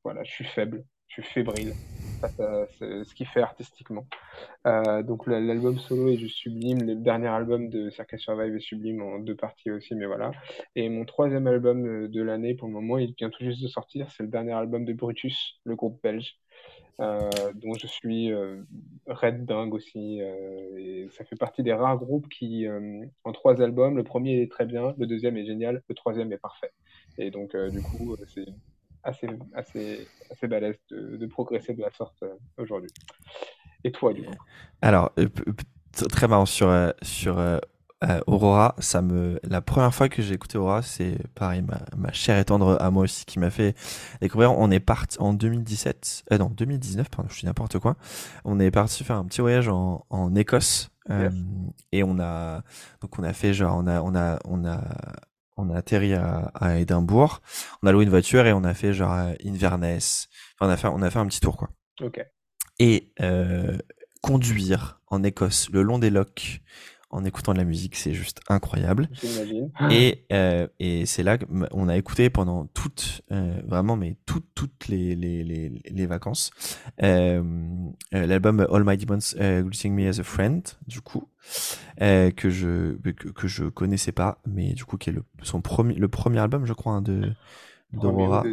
voilà, 0.02 0.24
je 0.24 0.32
suis 0.32 0.46
faible, 0.46 0.86
je 1.08 1.22
suis 1.22 1.24
fébrile 1.24 1.74
face 2.22 2.38
ce, 2.38 3.14
qu'il 3.14 3.28
fait 3.28 3.42
artistiquement. 3.42 4.08
Euh, 4.66 5.04
donc 5.04 5.28
l'album 5.28 5.78
solo 5.78 6.10
est 6.10 6.18
juste 6.18 6.38
sublime, 6.38 6.84
le 6.84 6.96
dernier 6.96 7.28
album 7.28 7.70
de 7.70 7.90
Circus 7.90 8.22
Survive 8.22 8.56
est 8.56 8.62
sublime 8.62 9.02
en 9.02 9.20
deux 9.20 9.36
parties 9.36 9.72
aussi, 9.72 9.94
mais 9.94 10.06
voilà. 10.06 10.32
Et 10.76 10.88
mon 10.88 11.04
troisième 11.04 11.48
album 11.48 12.08
de 12.08 12.22
l'année, 12.22 12.54
pour 12.54 12.70
le 12.70 12.74
moment, 12.74 12.98
il 12.98 13.14
vient 13.18 13.30
tout 13.30 13.44
juste 13.44 13.62
de 13.62 13.68
sortir, 13.68 14.10
c'est 14.12 14.24
le 14.24 14.30
dernier 14.30 14.54
album 14.54 14.86
de 14.86 14.94
Brutus, 14.94 15.60
le 15.66 15.76
groupe 15.76 16.02
belge. 16.02 16.38
Euh, 17.00 17.30
dont 17.56 17.76
je 17.76 17.88
suis 17.88 18.30
euh, 18.30 18.62
red 19.08 19.46
dingue 19.46 19.74
aussi. 19.74 20.22
Euh, 20.22 20.78
et 20.78 21.08
ça 21.12 21.24
fait 21.24 21.38
partie 21.38 21.64
des 21.64 21.72
rares 21.72 21.98
groupes 21.98 22.28
qui, 22.28 22.68
en 23.24 23.32
trois 23.32 23.62
albums, 23.62 23.96
le 23.96 24.04
premier 24.04 24.42
est 24.42 24.52
très 24.52 24.66
bien, 24.66 24.94
le 24.98 25.08
deuxième 25.08 25.38
est 25.38 25.46
génial, 25.46 25.82
le 25.88 25.96
troisième 25.96 26.32
est 26.34 26.38
parfait. 26.38 26.72
Et 27.18 27.32
donc, 27.32 27.56
du 27.56 27.82
coup, 27.82 28.16
c'est 28.28 28.46
assez, 29.04 29.28
assez, 29.54 30.08
assez 30.30 30.48
balèze 30.48 30.78
de, 30.92 31.26
progresser 31.28 31.74
de 31.74 31.82
la 31.82 31.92
sorte 31.92 32.24
aujourd'hui. 32.58 32.92
Et 33.84 33.92
toi, 33.92 34.14
du 34.14 34.24
coup? 34.24 34.34
Alors, 34.82 35.14
très 36.12 36.28
marrant 36.28 36.46
sur, 36.46 36.70
sur 37.02 37.38
euh, 38.04 38.22
Aurora, 38.28 38.76
ça 38.80 39.02
me, 39.02 39.40
la 39.44 39.62
première 39.62 39.94
fois 39.94 40.08
que 40.08 40.22
j'ai 40.22 40.34
écouté 40.34 40.58
Aurora, 40.58 40.82
c'est 40.82 41.18
pareil, 41.36 41.62
ma, 41.62 41.82
ma 41.98 42.14
chère 42.14 42.38
et 42.38 42.46
tendre 42.46 42.78
à 42.80 42.92
moi 42.92 43.04
aussi 43.04 43.26
qui 43.26 43.40
m'a 43.40 43.50
fait 43.50 43.76
découvrir. 44.22 44.58
On 44.58 44.72
est 44.72 44.80
parti 44.80 45.18
en 45.20 45.34
2017, 45.34 46.24
euh, 46.32 46.38
non 46.38 46.50
2019, 46.50 47.10
pardon, 47.10 47.30
je 47.30 47.42
dis 47.42 47.46
n'importe 47.46 47.78
quoi. 47.80 47.98
On 48.46 48.60
est 48.60 48.72
parti 48.72 49.04
faire 49.04 49.18
un 49.18 49.26
petit 49.26 49.42
voyage 49.42 49.68
en, 49.68 50.06
en 50.10 50.34
Écosse 50.36 50.92
euh, 51.10 51.30
et 51.92 52.04
on 52.04 52.20
a, 52.20 52.64
donc 53.02 53.20
on 53.20 53.24
a 53.24 53.34
fait 53.34 53.54
genre, 53.54 53.76
on 53.78 53.88
a, 53.88 54.02
on 54.02 54.16
a, 54.16 54.40
on 54.46 54.66
a, 54.66 54.82
on 55.58 55.70
a 55.70 55.78
atterri 55.78 56.14
à, 56.14 56.52
à 56.54 56.78
Édimbourg. 56.78 57.42
On 57.84 57.88
a 57.88 57.92
loué 57.92 58.06
une 58.06 58.10
voiture 58.10 58.46
et 58.46 58.54
on 58.54 58.64
a 58.64 58.74
fait 58.74 58.94
genre 58.94 59.12
Inverness. 59.46 60.30
Enfin, 60.56 60.70
on 60.70 60.74
a 60.74 60.78
fait, 60.78 60.88
on 60.88 61.02
a 61.02 61.10
fait 61.10 61.20
un 61.20 61.28
petit 61.28 61.42
tour 61.42 61.58
quoi. 61.58 61.70
Ok. 62.02 62.22
Et 62.80 63.12
euh, 63.20 63.78
conduire 64.22 65.02
en 65.08 65.24
Écosse 65.24 65.70
le 65.70 65.82
long 65.82 66.00
des 66.00 66.10
lochs 66.10 66.62
en 67.12 67.26
écoutant 67.26 67.54
de 67.54 67.58
la 67.58 67.64
musique, 67.64 67.96
c'est 67.96 68.14
juste 68.14 68.42
incroyable. 68.50 69.10
Et, 69.90 70.26
euh, 70.32 70.68
et 70.80 71.06
c'est 71.06 71.24
là 71.24 71.38
qu'on 71.38 71.90
a 71.90 71.98
écouté 71.98 72.30
pendant 72.30 72.66
toutes, 72.68 73.22
euh, 73.32 73.60
vraiment, 73.66 73.96
mais 73.96 74.16
toutes, 74.26 74.46
toutes 74.54 74.88
les, 74.88 75.16
les, 75.16 75.44
les, 75.44 75.82
les 75.90 76.06
vacances, 76.06 76.52
euh, 77.02 77.42
euh 78.14 78.26
l'album 78.28 78.66
All 78.72 78.84
My 78.84 78.98
Demons 78.98 79.20
euh, 79.40 79.64
Greeting 79.64 79.94
Me 79.94 80.08
as 80.08 80.20
a 80.20 80.24
Friend, 80.24 80.62
du 80.88 81.02
coup, 81.02 81.28
euh, 82.02 82.30
que 82.32 82.50
je 82.50 82.96
que, 82.98 83.30
que, 83.30 83.48
je 83.48 83.66
connaissais 83.66 84.12
pas, 84.12 84.40
mais 84.46 84.74
du 84.74 84.86
coup 84.86 84.98
qui 84.98 85.10
est 85.10 85.14
le, 85.14 85.24
son 85.42 85.62
premier, 85.62 85.96
le 85.96 86.08
premier 86.08 86.40
album, 86.40 86.66
je 86.66 86.74
crois, 86.74 86.94
hein, 86.94 87.02
de 87.02 87.34
d'Aurora. 87.94 88.44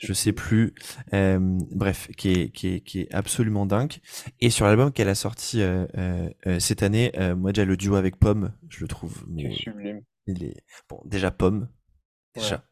je, 0.00 0.12
sais 0.12 0.32
plus. 0.32 0.74
Euh, 1.14 1.38
bref, 1.70 2.08
qui 2.16 2.32
est, 2.32 2.50
qui, 2.50 2.68
est, 2.68 2.80
qui 2.80 3.00
est 3.00 3.14
absolument 3.14 3.66
dingue. 3.66 3.94
Et 4.40 4.50
sur 4.50 4.66
l'album 4.66 4.92
qu'elle 4.92 5.08
a 5.08 5.14
sorti 5.14 5.62
euh, 5.62 5.86
euh, 5.96 6.58
cette 6.58 6.82
année, 6.82 7.12
moi 7.36 7.52
déjà 7.52 7.64
le 7.64 7.76
duo 7.76 7.94
avec 7.94 8.16
Pomme, 8.16 8.52
je 8.68 8.80
le 8.80 8.88
trouve. 8.88 9.24
Mais, 9.28 9.52
sublime. 9.54 10.02
Il 10.26 10.44
est 10.44 10.62
bon, 10.88 11.00
déjà 11.04 11.30
Pomme, 11.30 11.68
déjà. 12.34 12.64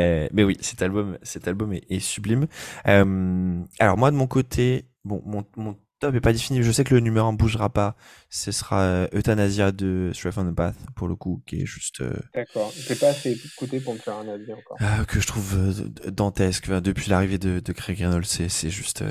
mais 0.00 0.44
oui, 0.44 0.56
cet 0.60 0.82
album, 0.82 1.18
cet 1.22 1.48
album 1.48 1.72
est, 1.72 1.84
est 1.90 2.00
sublime. 2.00 2.46
alors 2.84 3.98
moi 3.98 4.10
de 4.10 4.16
mon 4.16 4.26
côté, 4.26 4.88
bon, 5.04 5.22
mon, 5.24 5.44
mon 5.56 5.76
top 5.98 6.14
est 6.14 6.20
pas 6.20 6.32
défini. 6.32 6.62
Je 6.62 6.72
sais 6.72 6.84
que 6.84 6.94
le 6.94 7.00
numéro 7.00 7.26
1 7.28 7.32
bougera 7.32 7.70
pas. 7.70 7.96
Ce 8.30 8.52
sera 8.52 8.80
euh, 8.82 9.08
Euthanasia 9.14 9.72
de 9.72 10.10
Strife 10.14 10.38
on 10.38 10.50
the 10.50 10.54
Path, 10.54 10.76
pour 10.94 11.08
le 11.08 11.16
coup, 11.16 11.42
qui 11.46 11.62
est 11.62 11.66
juste. 11.66 12.00
Euh, 12.00 12.14
D'accord. 12.34 12.72
T'es 12.86 12.94
pas 12.94 13.08
assez 13.08 13.32
écouté 13.32 13.80
pour 13.80 13.94
me 13.94 13.98
faire 13.98 14.16
un 14.16 14.28
avis 14.28 14.52
encore. 14.52 14.76
Ah, 14.80 15.04
que 15.06 15.20
je 15.20 15.26
trouve 15.26 15.54
euh, 15.56 16.10
dantesque. 16.10 16.70
depuis 16.70 17.10
l'arrivée 17.10 17.38
de, 17.38 17.60
de 17.60 17.72
Craig 17.72 17.98
Reynolds, 17.98 18.24
c'est, 18.26 18.48
c'est 18.48 18.70
juste, 18.70 19.04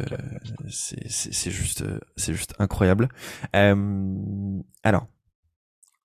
c'est, 0.69 1.09
c'est, 1.09 1.51
juste, 1.51 1.83
c'est 2.15 2.33
juste 2.33 2.53
incroyable. 2.59 3.09
alors, 3.53 5.07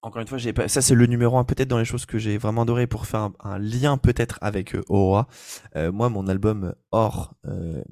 encore 0.05 0.21
une 0.21 0.27
fois, 0.27 0.39
j'ai 0.39 0.53
pas, 0.53 0.67
ça 0.67 0.83
c'est 0.83 0.97
le 0.97 1.07
numéro 1.07 1.39
un 1.39 1.45
peut-être 1.45 1.69
dans 1.69 1.79
les 1.79 1.85
choses 1.85 2.07
que 2.07 2.19
j'ai 2.19 2.37
vraiment 2.37 2.63
adoré 2.63 2.89
pour 2.89 3.07
faire 3.07 3.31
un, 3.39 3.59
lien 3.59 3.97
peut-être 3.99 4.39
avec 4.43 4.75
euh, 4.75 4.83
Aura. 4.89 5.29
Euh, 5.77 5.93
moi, 5.93 6.09
mon 6.09 6.27
album 6.27 6.75
euh, 6.93 7.83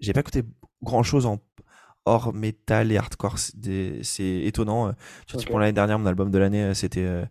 j'ai 0.00 0.12
pas 0.12 0.20
écouté 0.20 0.42
grand 0.82 1.04
chose 1.04 1.26
en 1.26 1.38
hors 2.04 2.32
métal 2.32 2.92
et 2.92 2.96
hardcore. 2.96 3.38
C'est 3.38 4.40
étonnant. 4.42 4.92
Tu 5.26 5.36
okay. 5.36 5.46
pour 5.46 5.58
l'année 5.58 5.72
dernière, 5.72 5.98
mon 5.98 6.06
album 6.06 6.30
de 6.30 6.38
l'année, 6.38 6.74
c'était 6.74 7.24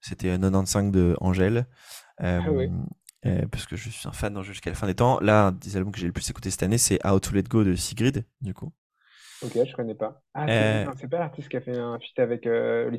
c'était 0.00 0.28
95 0.28 0.90
de 0.90 1.16
Angèle. 1.20 1.66
Ah 2.18 2.40
parce 3.50 3.66
que 3.66 3.76
je 3.76 3.90
suis 3.90 4.08
un 4.08 4.12
fan 4.12 4.42
jusqu'à 4.42 4.70
la 4.70 4.76
fin 4.76 4.86
des 4.86 4.94
temps. 4.94 5.20
Là, 5.20 5.48
un 5.48 5.52
des 5.52 5.76
albums 5.76 5.92
que 5.92 5.98
j'ai 5.98 6.06
le 6.06 6.12
plus 6.12 6.28
écouté 6.30 6.50
cette 6.50 6.62
année, 6.62 6.78
c'est 6.78 7.04
How 7.06 7.20
to 7.20 7.32
Let 7.34 7.44
Go 7.44 7.64
de 7.64 7.74
Sigrid, 7.74 8.24
du 8.40 8.54
coup. 8.54 8.72
Ok, 9.42 9.52
je 9.54 9.74
connais 9.74 9.94
pas. 9.94 10.22
Ah, 10.34 10.46
c'est 10.46 11.04
euh, 11.04 11.08
pas 11.08 11.18
l'artiste 11.18 11.48
qui 11.48 11.56
a 11.56 11.60
fait 11.60 11.76
un 11.76 11.98
feat 11.98 12.18
avec 12.18 12.46
euh, 12.46 12.90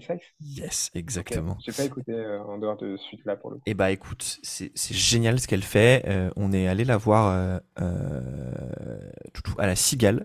Yes, 0.42 0.90
exactement. 0.96 1.58
J'ai 1.64 1.72
pas 1.72 1.84
écouté 1.84 2.14
euh, 2.14 2.42
en 2.44 2.58
dehors 2.58 2.78
de 2.78 2.98
ce 2.98 3.10
feat 3.10 3.24
là 3.26 3.36
pour 3.36 3.52
le 3.52 3.58
coup. 3.58 3.64
Eh 3.68 3.74
bah 3.74 3.92
écoute, 3.92 4.40
c'est 4.42 4.72
génial 4.92 5.40
ce 5.40 5.48
qu'elle 5.48 5.64
fait. 5.64 6.04
Euh, 6.08 6.32
on 6.36 6.52
est 6.52 6.68
allé 6.68 6.84
la 6.84 6.98
voir 6.98 7.60
à 7.78 9.68
la 9.68 9.76
Cigale, 9.76 10.24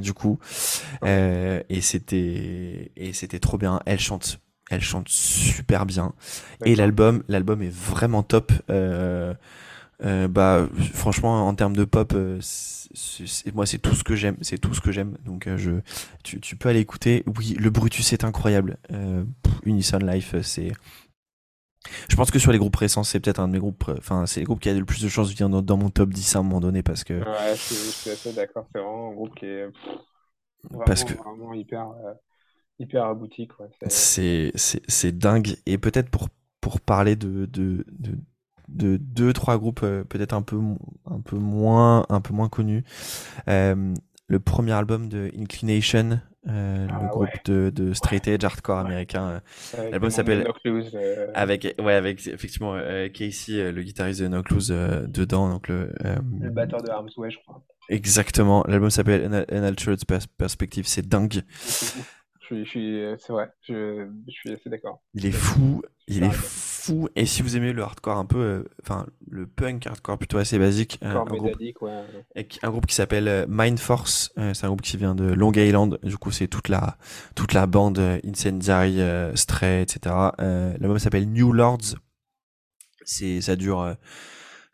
du 0.00 0.12
coup, 0.12 0.38
et 1.02 1.80
c'était 1.80 2.92
et 2.96 3.12
c'était 3.12 3.40
trop 3.40 3.58
bien. 3.58 3.80
Elle 3.86 4.00
chante, 4.00 4.40
elle 4.70 4.82
chante 4.82 5.08
super 5.08 5.86
bien, 5.86 6.14
et 6.64 6.74
l'album, 6.76 7.22
l'album 7.28 7.62
est 7.62 7.72
vraiment 7.72 8.22
top. 8.22 8.52
Euh, 8.70 9.34
bah 10.00 10.68
franchement 10.94 11.46
en 11.46 11.54
termes 11.54 11.76
de 11.76 11.84
pop 11.84 12.12
euh, 12.14 12.40
moi 13.54 13.66
c'est 13.66 13.78
tout 13.78 13.94
ce 13.94 14.04
que 14.04 14.14
j'aime 14.14 14.36
c'est 14.42 14.58
tout 14.58 14.74
ce 14.74 14.80
que 14.80 14.92
j'aime. 14.92 15.16
Donc 15.24 15.46
euh, 15.46 15.56
je 15.56 15.72
tu, 16.22 16.40
tu, 16.40 16.56
peux 16.56 16.68
aller 16.68 16.80
écouter. 16.80 17.24
Oui 17.26 17.54
le 17.58 17.70
Brutus 17.70 18.12
est 18.12 18.24
incroyable. 18.24 18.78
Unison 19.64 19.98
Life 19.98 20.34
c'est 20.42 20.72
je 22.08 22.16
pense 22.16 22.30
que 22.30 22.38
sur 22.38 22.52
les 22.52 22.58
groupes 22.58 22.76
récents 22.76 23.02
c'est 23.02 23.20
peut-être 23.20 23.40
un 23.40 23.48
de 23.48 23.52
mes 23.52 23.58
groupes 23.58 23.90
enfin 23.96 24.26
c'est 24.26 24.40
les 24.40 24.46
groupes 24.46 24.60
qui 24.60 24.68
a 24.68 24.74
le 24.74 24.84
plus 24.84 25.02
de 25.02 25.08
chances 25.08 25.30
de 25.30 25.34
venir 25.34 25.62
dans, 25.62 25.76
mon 25.76 25.90
top 25.90 26.10
10 26.10 26.36
à 26.36 26.38
un 26.40 26.42
moment 26.42 26.60
donné 26.60 26.82
parce 26.82 27.04
que 27.04 27.14
ouais 27.14 27.54
je, 27.54 27.74
suis 27.74 28.10
assez 28.10 28.32
d'accord. 28.32 28.66
C'est 28.72 28.80
vraiment 28.80 29.10
un 29.10 29.14
groupe 29.14 29.34
qui 29.34 29.46
est 29.46 29.66
vraiment, 30.64 30.84
parce 30.84 31.04
que 31.04 31.14
vraiment 31.14 31.54
hyper 31.54 31.88
hyper 32.78 33.04
abouti 33.04 33.48
quoi. 33.48 33.66
C'est 33.88 34.52
c'est 34.54 35.18
dingue. 35.18 35.56
Et 35.66 35.78
peut-être 35.78 36.10
pour 36.10 36.28
pour 36.60 36.80
parler 36.80 37.16
de, 37.16 37.46
de, 37.46 37.84
de 37.98 38.18
de 38.68 38.96
deux 38.96 39.32
trois 39.32 39.58
groupes 39.58 39.80
euh, 39.82 40.04
peut-être 40.04 40.34
un 40.34 40.42
peu 40.42 40.58
un 41.06 41.20
peu 41.20 41.36
moins 41.36 42.06
un 42.08 42.20
peu 42.20 42.34
moins 42.34 42.48
connus. 42.48 42.84
Euh, 43.48 43.94
le 44.26 44.40
premier 44.40 44.72
album 44.72 45.08
de 45.08 45.30
Inclination, 45.38 46.20
euh, 46.48 46.86
le 46.86 46.92
ah 46.92 47.06
groupe 47.06 47.28
de, 47.46 47.70
de 47.74 47.94
straight 47.94 48.28
edge 48.28 48.44
hardcore 48.44 48.78
américain. 48.78 49.40
L'album 49.90 50.10
s'appelle 50.10 50.46
avec 51.34 51.74
ouais 51.80 51.94
avec 51.94 52.26
effectivement 52.26 52.78
Casey, 53.14 53.72
le 53.72 53.82
guitariste 53.82 54.20
de 54.20 54.28
No 54.28 54.42
dedans 54.42 55.48
donc 55.48 55.68
le 55.68 55.92
le 56.40 56.50
batteur 56.50 56.82
de 56.82 56.90
Arms 56.90 57.10
Way 57.16 57.30
je 57.30 57.38
crois. 57.38 57.64
Exactement. 57.88 58.64
L'album 58.68 58.90
s'appelle 58.90 59.46
An 59.50 59.62
Altered 59.62 60.04
Perspective. 60.36 60.86
C'est 60.86 61.08
dingue. 61.08 61.42
c'est 62.48 63.28
vrai. 63.30 63.50
Je, 63.62 64.08
je, 64.26 64.32
suis 64.32 64.52
assez 64.52 64.68
d'accord. 64.68 65.02
Il 65.14 65.24
est 65.24 65.32
fou. 65.32 65.82
Il 66.06 66.24
est 66.24 66.30
fou. 66.30 66.77
Et 67.16 67.26
si 67.26 67.42
vous 67.42 67.56
aimez 67.56 67.72
le 67.72 67.82
hardcore 67.82 68.16
un 68.16 68.24
peu, 68.24 68.38
euh, 68.38 68.64
enfin 68.82 69.06
le 69.30 69.46
punk 69.46 69.86
hardcore 69.86 70.18
plutôt 70.18 70.38
assez 70.38 70.58
basique, 70.58 70.98
euh, 71.02 71.14
un, 71.14 71.24
groupe, 71.24 71.56
ouais. 71.82 72.48
un 72.62 72.70
groupe 72.70 72.86
qui 72.86 72.94
s'appelle 72.94 73.28
euh, 73.28 73.46
Mind 73.48 73.78
Force. 73.78 74.32
c'est 74.36 74.64
un 74.64 74.68
groupe 74.68 74.82
qui 74.82 74.96
vient 74.96 75.14
de 75.14 75.24
Long 75.24 75.52
Island. 75.52 75.98
Du 76.02 76.16
coup, 76.16 76.30
c'est 76.30 76.48
toute 76.48 76.68
la 76.68 76.96
toute 77.34 77.52
la 77.52 77.66
bande 77.66 77.98
Incendiary, 78.24 79.00
Stray, 79.36 79.82
etc. 79.82 80.14
L'album 80.38 80.98
s'appelle 80.98 81.28
New 81.28 81.52
Lords. 81.52 81.96
C'est 83.04 83.40
ça 83.40 83.56
dure 83.56 83.94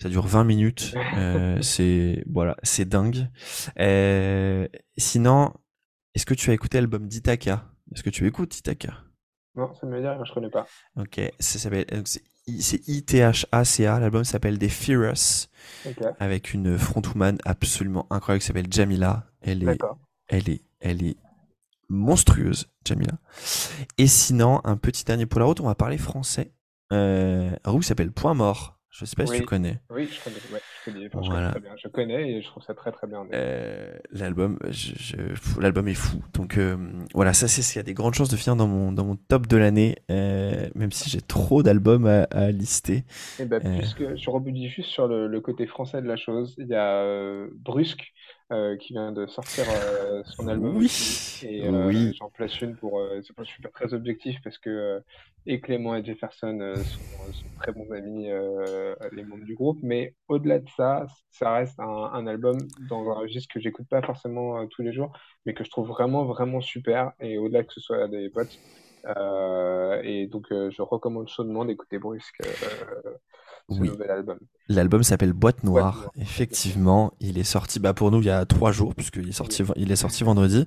ça 0.00 0.08
dure 0.08 0.26
20 0.26 0.44
minutes. 0.44 0.94
c'est 1.60 2.24
voilà, 2.30 2.56
c'est 2.62 2.88
dingue. 2.88 3.28
sinon, 4.96 5.52
est-ce 6.14 6.26
que 6.26 6.34
tu 6.34 6.50
as 6.50 6.54
écouté 6.54 6.78
l'album 6.78 7.08
d'Itaka? 7.08 7.70
Est-ce 7.92 8.02
que 8.02 8.10
tu 8.10 8.26
écoutes 8.26 8.56
Itaka? 8.58 8.94
Non, 9.56 9.72
ça 9.74 9.86
me 9.86 10.00
dit 10.00 10.06
rien, 10.06 10.24
je 10.24 10.32
connais 10.32 10.50
pas. 10.50 10.66
Ok, 10.96 11.20
ça 11.38 11.58
s'appelle. 11.58 11.86
C'est 12.60 12.86
ITHACA, 12.88 14.00
l'album 14.00 14.24
s'appelle 14.24 14.58
The 14.58 14.68
Furious. 14.68 15.48
Avec 16.18 16.52
une 16.52 16.76
frontwoman 16.76 17.38
absolument 17.44 18.06
incroyable 18.10 18.40
qui 18.40 18.46
s'appelle 18.46 18.66
Jamila. 18.70 19.24
Elle 19.40 19.62
est, 19.68 19.78
elle 20.28 20.48
est, 20.50 20.62
elle 20.80 21.02
est 21.04 21.16
monstrueuse, 21.88 22.68
Jamila. 22.84 23.14
Et 23.96 24.06
sinon, 24.06 24.60
un 24.64 24.76
petit 24.76 25.04
dernier 25.04 25.26
pour 25.26 25.40
la 25.40 25.46
route, 25.46 25.60
on 25.60 25.66
va 25.66 25.74
parler 25.74 25.98
français. 25.98 26.52
Euh, 26.92 27.50
un 27.64 27.70
groupe 27.70 27.82
qui 27.82 27.88
s'appelle 27.88 28.12
Point 28.12 28.34
Mort. 28.34 28.73
Je 28.94 29.04
sais 29.06 29.16
pas 29.16 29.26
si 29.26 29.40
tu 29.40 29.44
connais. 29.44 29.80
Oui, 29.90 30.08
je 30.08 30.22
connais. 30.22 30.36
je, 30.36 30.90
connais 30.92 31.08
voilà. 31.12 31.50
très 31.50 31.60
bien. 31.60 31.72
je 31.76 31.88
connais 31.88 32.30
et 32.30 32.42
je 32.42 32.46
trouve 32.46 32.62
ça 32.62 32.74
très 32.74 32.92
très 32.92 33.08
bien. 33.08 33.26
Euh, 33.32 33.92
l'album, 34.12 34.56
je, 34.70 35.14
l'album 35.60 35.88
est 35.88 35.94
fou. 35.94 36.22
Donc 36.32 36.58
euh, 36.58 36.76
voilà, 37.12 37.32
ça 37.32 37.48
c'est 37.48 37.60
ce 37.60 37.72
qu'il 37.72 37.80
y 37.80 37.80
a 37.80 37.82
des 37.84 37.92
grandes 37.92 38.14
chances 38.14 38.28
de 38.28 38.36
finir 38.36 38.54
dans 38.54 38.68
mon 38.68 38.92
dans 38.92 39.04
mon 39.04 39.16
top 39.16 39.48
de 39.48 39.56
l'année, 39.56 39.96
euh, 40.12 40.68
même 40.76 40.92
si 40.92 41.10
j'ai 41.10 41.20
trop 41.20 41.64
d'albums 41.64 42.06
à, 42.06 42.22
à, 42.30 42.52
lister. 42.52 42.98
Et 42.98 43.04
eh 43.40 43.44
ben, 43.46 43.60
puisque 43.78 44.14
je 44.14 44.30
rebondis 44.30 44.68
juste 44.68 44.90
sur 44.90 45.08
le, 45.08 45.26
le, 45.26 45.40
côté 45.40 45.66
français 45.66 46.00
de 46.00 46.06
la 46.06 46.16
chose, 46.16 46.54
il 46.58 46.68
y 46.68 46.76
a 46.76 47.46
Brusque 47.52 48.12
euh, 48.54 48.76
qui 48.76 48.92
vient 48.92 49.10
de 49.10 49.26
sortir 49.26 49.64
euh, 49.68 50.22
son 50.24 50.46
album. 50.46 50.76
Oui. 50.76 51.40
Et 51.42 51.66
euh, 51.66 51.88
oui. 51.88 52.14
j'en 52.16 52.30
place 52.30 52.60
une 52.60 52.76
pour. 52.76 53.02
c'est 53.26 53.34
pas 53.34 53.44
super 53.44 53.72
très 53.72 53.92
objectif 53.94 54.38
parce 54.44 54.58
que 54.58 55.02
et 55.46 55.60
Clément 55.60 55.96
et 55.96 56.04
Jefferson 56.04 56.72
sont, 56.76 57.32
sont, 57.32 57.46
très 57.58 57.72
bons 57.72 57.90
amis, 57.90 58.28
les 59.12 59.24
membres 59.24 59.44
du 59.44 59.54
groupe. 59.54 59.78
Mais 59.82 60.14
au-delà 60.28 60.60
de 60.60 60.68
ça, 60.76 61.06
ça 61.32 61.52
reste 61.52 61.80
un, 61.80 61.84
un, 61.84 62.26
album 62.26 62.56
dans 62.88 63.10
un 63.10 63.14
registre 63.14 63.52
que 63.52 63.60
j'écoute 63.60 63.88
pas 63.88 64.02
forcément 64.02 64.66
tous 64.68 64.82
les 64.82 64.92
jours, 64.92 65.12
mais 65.44 65.52
que 65.52 65.64
je 65.64 65.70
trouve 65.70 65.88
vraiment, 65.88 66.24
vraiment 66.24 66.60
super. 66.60 67.12
Et 67.20 67.36
au-delà 67.38 67.64
que 67.64 67.72
ce 67.72 67.80
soit 67.80 68.08
des 68.08 68.30
potes. 68.30 68.58
et 70.04 70.28
donc, 70.28 70.46
je 70.50 70.82
recommande 70.82 71.28
chaudement 71.28 71.64
d'écouter 71.64 71.98
Brusque 71.98 72.40
oui. 73.68 73.90
L'album 74.68 75.02
s'appelle 75.02 75.32
Boîte 75.32 75.64
Noire. 75.64 76.10
Effectivement, 76.16 77.12
il 77.20 77.38
est 77.38 77.44
sorti 77.44 77.80
bah, 77.80 77.94
pour 77.94 78.10
nous 78.10 78.20
il 78.20 78.26
y 78.26 78.30
a 78.30 78.44
trois 78.46 78.72
jours, 78.72 78.94
puisqu'il 78.94 79.28
est 79.28 79.32
sorti, 79.32 79.62
il 79.76 79.90
est 79.90 79.96
sorti 79.96 80.24
vendredi. 80.24 80.66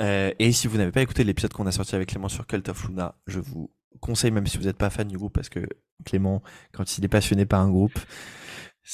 Euh, 0.00 0.32
et 0.38 0.52
si 0.52 0.66
vous 0.66 0.78
n'avez 0.78 0.92
pas 0.92 1.02
écouté 1.02 1.24
l'épisode 1.24 1.52
qu'on 1.52 1.66
a 1.66 1.72
sorti 1.72 1.94
avec 1.94 2.08
Clément 2.10 2.28
sur 2.28 2.46
Cult 2.46 2.68
of 2.68 2.88
Luna, 2.88 3.14
je 3.26 3.40
vous 3.40 3.70
conseille, 4.00 4.30
même 4.30 4.46
si 4.46 4.58
vous 4.58 4.64
n'êtes 4.64 4.78
pas 4.78 4.90
fan 4.90 5.08
du 5.08 5.18
groupe, 5.18 5.34
parce 5.34 5.48
que 5.48 5.60
Clément, 6.04 6.42
quand 6.72 6.98
il 6.98 7.04
est 7.04 7.08
passionné 7.08 7.46
par 7.46 7.60
un 7.60 7.70
groupe, 7.70 7.98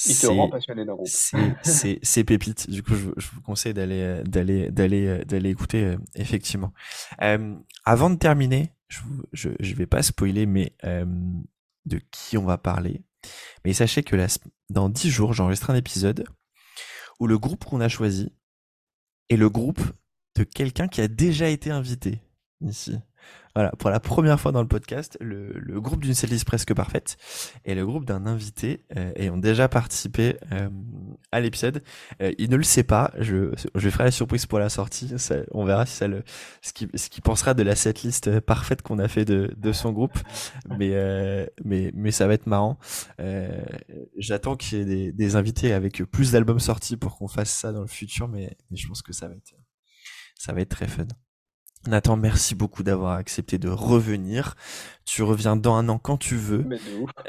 il 0.06 0.18
te 0.18 0.26
rend 0.26 0.50
passionné 0.50 0.84
d'un 0.84 0.94
groupe. 0.94 1.08
C'est 1.62 2.24
pépite. 2.24 2.68
Du 2.68 2.82
coup, 2.82 2.94
je, 2.94 3.28
vous 3.32 3.40
conseille 3.42 3.74
d'aller 3.74 4.22
d'aller 4.24 4.70
d'aller 4.70 5.24
d'aller 5.24 5.50
écouter 5.50 5.84
euh, 5.84 5.96
effectivement. 6.14 6.72
Euh, 7.22 7.54
avant 7.84 8.10
de 8.10 8.16
terminer, 8.16 8.72
je, 8.88 9.00
je, 9.32 9.50
je 9.58 9.74
vais 9.74 9.86
pas 9.86 10.02
spoiler, 10.02 10.46
mais 10.46 10.72
euh, 10.84 11.06
de 11.86 12.00
qui 12.10 12.36
on 12.36 12.44
va 12.44 12.58
parler. 12.58 13.02
Mais 13.64 13.72
sachez 13.72 14.02
que 14.02 14.16
dans 14.70 14.88
10 14.88 15.10
jours, 15.10 15.32
j'enregistre 15.32 15.70
un 15.70 15.76
épisode 15.76 16.26
où 17.18 17.26
le 17.26 17.38
groupe 17.38 17.64
qu'on 17.64 17.80
a 17.80 17.88
choisi 17.88 18.32
est 19.28 19.36
le 19.36 19.50
groupe 19.50 19.80
de 20.36 20.44
quelqu'un 20.44 20.88
qui 20.88 21.00
a 21.00 21.08
déjà 21.08 21.48
été 21.48 21.70
invité 21.70 22.20
ici. 22.60 22.96
Voilà, 23.56 23.70
pour 23.70 23.88
la 23.88 24.00
première 24.00 24.38
fois 24.38 24.52
dans 24.52 24.60
le 24.60 24.68
podcast, 24.68 25.16
le, 25.18 25.50
le 25.54 25.80
groupe 25.80 26.02
d'une 26.02 26.12
setlist 26.12 26.44
presque 26.44 26.74
parfaite 26.74 27.16
et 27.64 27.74
le 27.74 27.86
groupe 27.86 28.04
d'un 28.04 28.26
invité 28.26 28.84
euh, 28.98 29.12
ayant 29.16 29.38
déjà 29.38 29.66
participé 29.66 30.36
euh, 30.52 30.68
à 31.32 31.40
l'épisode. 31.40 31.82
Euh, 32.20 32.32
il 32.36 32.50
ne 32.50 32.56
le 32.56 32.62
sait 32.62 32.82
pas, 32.82 33.12
je, 33.18 33.54
je 33.74 33.88
ferai 33.88 34.04
la 34.04 34.10
surprise 34.10 34.44
pour 34.44 34.58
la 34.58 34.68
sortie, 34.68 35.10
on 35.52 35.64
verra 35.64 35.86
si 35.86 35.96
ça 35.96 36.06
le, 36.06 36.22
ce 36.60 36.74
qu'il 36.74 36.90
ce 36.94 37.08
qui 37.08 37.22
pensera 37.22 37.54
de 37.54 37.62
la 37.62 37.74
setlist 37.74 38.40
parfaite 38.40 38.82
qu'on 38.82 38.98
a 38.98 39.08
fait 39.08 39.24
de, 39.24 39.50
de 39.56 39.72
son 39.72 39.90
groupe, 39.90 40.18
mais, 40.78 40.90
euh, 40.92 41.46
mais, 41.64 41.92
mais 41.94 42.10
ça 42.10 42.26
va 42.26 42.34
être 42.34 42.46
marrant. 42.46 42.78
Euh, 43.20 43.64
J'attends 44.18 44.56
qu'il 44.56 44.76
y 44.76 44.80
ait 44.82 44.84
des, 44.84 45.12
des, 45.12 45.34
invités 45.34 45.72
avec 45.72 46.02
plus 46.04 46.32
d'albums 46.32 46.60
sortis 46.60 46.98
pour 46.98 47.16
qu'on 47.16 47.28
fasse 47.28 47.50
ça 47.50 47.72
dans 47.72 47.80
le 47.80 47.86
futur, 47.86 48.28
mais, 48.28 48.54
mais 48.70 48.76
je 48.76 48.86
pense 48.86 49.00
que 49.00 49.14
ça 49.14 49.28
va 49.28 49.34
être, 49.34 49.54
ça 50.34 50.52
va 50.52 50.60
être 50.60 50.68
très 50.68 50.88
fun. 50.88 51.06
Nathan, 51.86 52.16
merci 52.16 52.54
beaucoup 52.54 52.82
d'avoir 52.82 53.12
accepté 53.12 53.58
de 53.58 53.68
revenir. 53.68 54.54
Tu 55.04 55.22
reviens 55.22 55.56
dans 55.56 55.74
un 55.74 55.88
an 55.88 55.98
quand 55.98 56.16
tu 56.16 56.34
veux. 56.36 56.64
Mais 56.66 56.78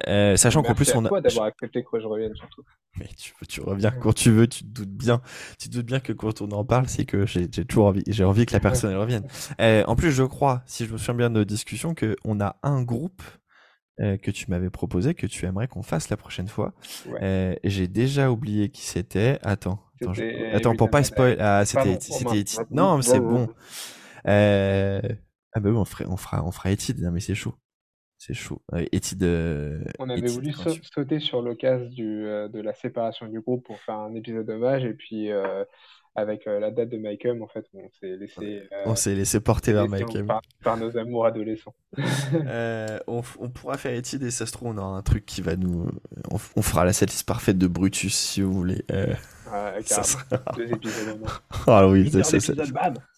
euh, 0.07 0.35
sachant 0.35 0.63
qu'en 0.63 0.73
plus 0.73 0.93
on 0.95 1.05
a. 1.05 1.21
d'avoir 1.21 1.45
accepté 1.45 1.83
que 1.83 1.99
je 1.99 2.07
revienne 2.07 2.35
surtout. 2.35 2.63
Mais 2.99 3.07
tu, 3.17 3.33
tu 3.47 3.61
reviens 3.61 3.91
quand 3.91 4.13
tu 4.13 4.31
veux. 4.31 4.47
Tu 4.47 4.63
te 4.63 4.69
doutes 4.69 4.89
bien. 4.89 5.21
Tu 5.59 5.69
te 5.69 5.75
doutes 5.75 5.85
bien 5.85 5.99
que 5.99 6.13
quand 6.13 6.41
on 6.41 6.51
en 6.51 6.65
parle, 6.65 6.87
c'est 6.87 7.05
que 7.05 7.25
j'ai 7.25 7.47
toujours 7.47 7.87
envie. 7.87 8.03
J'ai 8.07 8.23
envie 8.23 8.45
que 8.45 8.53
la 8.53 8.59
personne 8.59 8.95
revienne. 8.95 9.27
Euh, 9.59 9.83
en 9.87 9.95
plus, 9.95 10.11
je 10.11 10.23
crois, 10.23 10.61
si 10.65 10.85
je 10.85 10.91
me 10.91 10.97
souviens 10.97 11.13
bien 11.13 11.29
de 11.29 11.35
nos 11.35 11.45
discussions, 11.45 11.93
que 11.93 12.15
on 12.25 12.39
a 12.39 12.57
un 12.63 12.83
groupe 12.83 13.21
euh, 13.99 14.17
que 14.17 14.29
tu 14.29 14.51
m'avais 14.51 14.69
proposé 14.69 15.15
que 15.15 15.25
tu 15.25 15.45
aimerais 15.45 15.67
qu'on 15.67 15.81
fasse 15.81 16.09
la 16.09 16.17
prochaine 16.17 16.47
fois. 16.47 16.73
Euh, 17.21 17.55
j'ai 17.63 17.87
déjà 17.87 18.29
oublié 18.29 18.69
qui 18.69 18.83
c'était. 18.83 19.39
Attends. 19.41 19.79
Attends, 20.01 20.13
attends 20.53 20.75
pour 20.75 20.91
pas 20.91 21.03
spoil. 21.03 21.37
Ah, 21.39 21.65
c'était. 21.65 21.97
Non, 22.69 23.01
c'est 23.01 23.19
bon. 23.19 23.49
Euh, 24.27 25.01
Ah 25.53 25.59
bah 25.59 25.69
oui, 25.69 25.77
on, 25.77 25.85
ferait, 25.85 26.05
on 26.07 26.17
fera, 26.17 26.45
on 26.45 26.51
fera 26.51 26.71
Etid, 26.71 26.99
mais 27.11 27.19
c'est 27.19 27.35
chaud. 27.35 27.55
C'est 28.17 28.33
chaud. 28.33 28.61
Euh, 28.73 28.83
euh, 29.21 29.83
on 29.99 30.09
avait 30.09 30.27
voulu 30.27 30.51
sauter 30.51 31.19
sur 31.19 31.41
l'occasion 31.41 32.03
euh, 32.03 32.47
de 32.47 32.59
la 32.59 32.73
séparation 32.73 33.27
du 33.27 33.41
groupe 33.41 33.65
pour 33.65 33.79
faire 33.79 33.95
un 33.95 34.15
épisode 34.15 34.49
hommage 34.49 34.85
et 34.85 34.93
puis 34.93 35.29
avec 36.15 36.45
la 36.45 36.71
date 36.71 36.89
de 36.89 36.97
Mike 36.97 37.27
en 37.27 37.47
fait, 37.47 37.65
on 37.75 37.87
s'est 37.99 38.17
laissé. 38.17 38.67
on 38.85 38.95
s'est 38.95 39.13
laissé 39.13 39.39
porter 39.39 39.71
vers 39.71 39.87
Mike 39.87 40.17
par, 40.63 40.77
nos 40.77 40.97
amours 40.97 41.27
adolescents. 41.27 41.75
on, 43.07 43.21
pourra 43.21 43.77
faire 43.77 43.93
étude 43.93 44.23
et 44.23 44.31
ça 44.31 44.47
se 44.47 44.51
trouve, 44.51 44.69
on 44.69 44.77
aura 44.79 44.97
un 44.97 45.03
truc 45.03 45.23
qui 45.27 45.43
va 45.43 45.55
nous. 45.55 45.87
On, 46.31 46.61
fera 46.61 46.85
la 46.85 46.93
setlist 46.93 47.27
parfaite 47.27 47.59
de 47.59 47.67
Brutus 47.67 48.15
si 48.15 48.41
vous 48.41 48.51
voulez. 48.51 48.83
ça 49.85 50.01
sera... 50.01 50.23
Deux 50.55 50.73
épisodes 50.73 51.19
Ah 51.67 51.87
oui, 51.87 52.09
c'est 52.11 52.39
ça. 52.39 52.53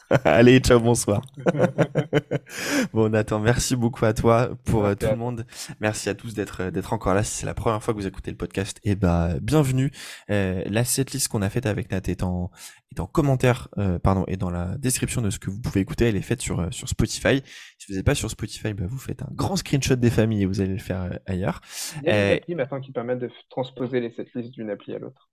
Allez, 0.25 0.59
ciao, 0.59 0.79
bonsoir. 0.79 1.21
bon, 2.93 3.09
Nathan, 3.09 3.39
merci 3.39 3.75
beaucoup 3.75 4.05
à 4.05 4.13
toi 4.13 4.49
pour 4.65 4.85
euh, 4.85 4.95
tout 4.95 5.05
le 5.05 5.15
monde. 5.15 5.45
Merci 5.81 6.09
à 6.09 6.15
tous 6.15 6.33
d'être 6.33 6.63
euh, 6.63 6.71
d'être 6.71 6.93
encore 6.93 7.13
là. 7.13 7.23
Si 7.23 7.37
c'est 7.37 7.45
la 7.45 7.53
première 7.53 7.83
fois 7.83 7.93
que 7.93 7.99
vous 7.99 8.07
écoutez 8.07 8.31
le 8.31 8.37
podcast, 8.37 8.79
et 8.83 8.91
eh 8.91 8.95
ben 8.95 9.37
bienvenue. 9.39 9.91
Euh, 10.31 10.63
la 10.65 10.83
setlist 10.83 11.27
qu'on 11.27 11.43
a 11.43 11.49
faite 11.49 11.67
avec 11.67 11.91
Nat 11.91 12.01
est 12.07 12.23
en 12.23 12.49
est 12.91 12.99
en 12.99 13.05
commentaire, 13.05 13.67
euh, 13.77 13.99
pardon, 13.99 14.23
et 14.27 14.35
dans 14.35 14.49
la 14.49 14.77
description 14.79 15.21
de 15.21 15.29
ce 15.29 15.37
que 15.37 15.51
vous 15.51 15.61
pouvez 15.61 15.81
écouter. 15.81 16.05
Elle 16.05 16.15
est 16.15 16.21
faite 16.21 16.41
sur 16.41 16.73
sur 16.73 16.89
Spotify. 16.89 17.43
Si 17.77 17.85
vous 17.87 17.95
n'êtes 17.95 18.05
pas 18.05 18.15
sur 18.15 18.31
Spotify, 18.31 18.73
bah, 18.73 18.85
vous 18.89 18.97
faites 18.97 19.21
un 19.21 19.29
grand 19.31 19.57
screenshot 19.57 19.95
des 19.95 20.09
familles 20.09 20.41
et 20.41 20.45
vous 20.47 20.59
allez 20.59 20.73
le 20.73 20.79
faire 20.79 21.19
ailleurs. 21.27 21.61
Il 22.01 22.07
y 22.07 22.11
a 22.11 22.29
des 22.29 22.37
applis 22.37 22.55
maintenant 22.55 22.81
qui 22.81 22.91
permettent 22.91 23.19
de 23.19 23.29
transposer 23.51 23.99
les 23.99 24.11
setlists 24.11 24.49
d'une 24.49 24.71
appli 24.71 24.95
à 24.95 24.97
l'autre. 24.97 25.29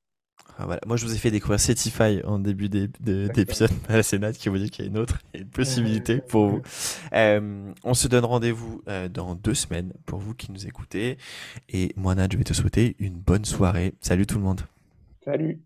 Ah, 0.59 0.67
Moi, 0.87 0.97
je 0.97 1.05
vous 1.05 1.15
ai 1.15 1.19
fait 1.19 1.31
découvrir 1.31 1.61
Setify 1.61 2.23
en 2.25 2.39
début 2.39 2.69
d'épisode. 2.69 3.71
C'est 4.03 4.19
Nat 4.19 4.33
qui 4.33 4.49
vous 4.49 4.59
dit 4.59 4.71
qu'il 4.71 4.85
y 4.85 4.89
a 4.89 4.91
une 4.91 4.99
autre 4.99 5.19
une 5.35 5.49
possibilité 5.49 6.19
pour 6.19 6.49
vous. 6.49 6.63
Euh, 7.13 7.73
on 7.85 7.95
se 7.95 8.09
donne 8.09 8.25
rendez-vous 8.25 8.83
euh, 8.89 9.09
dans 9.09 9.35
deux 9.35 9.55
semaines 9.55 9.93
pour 10.07 10.19
vous 10.19 10.35
qui 10.35 10.51
nous 10.51 10.67
écoutez. 10.67 11.19
Et 11.69 11.93
moi, 11.97 12.15
Nat, 12.15 12.29
je 12.33 12.39
vais 12.39 12.45
te 12.45 12.55
souhaiter 12.55 12.97
une 12.99 13.19
bonne 13.19 13.45
soirée. 13.45 13.95
Salut 14.01 14.27
tout 14.27 14.39
le 14.39 14.45
monde. 14.45 14.63
Salut. 15.25 15.61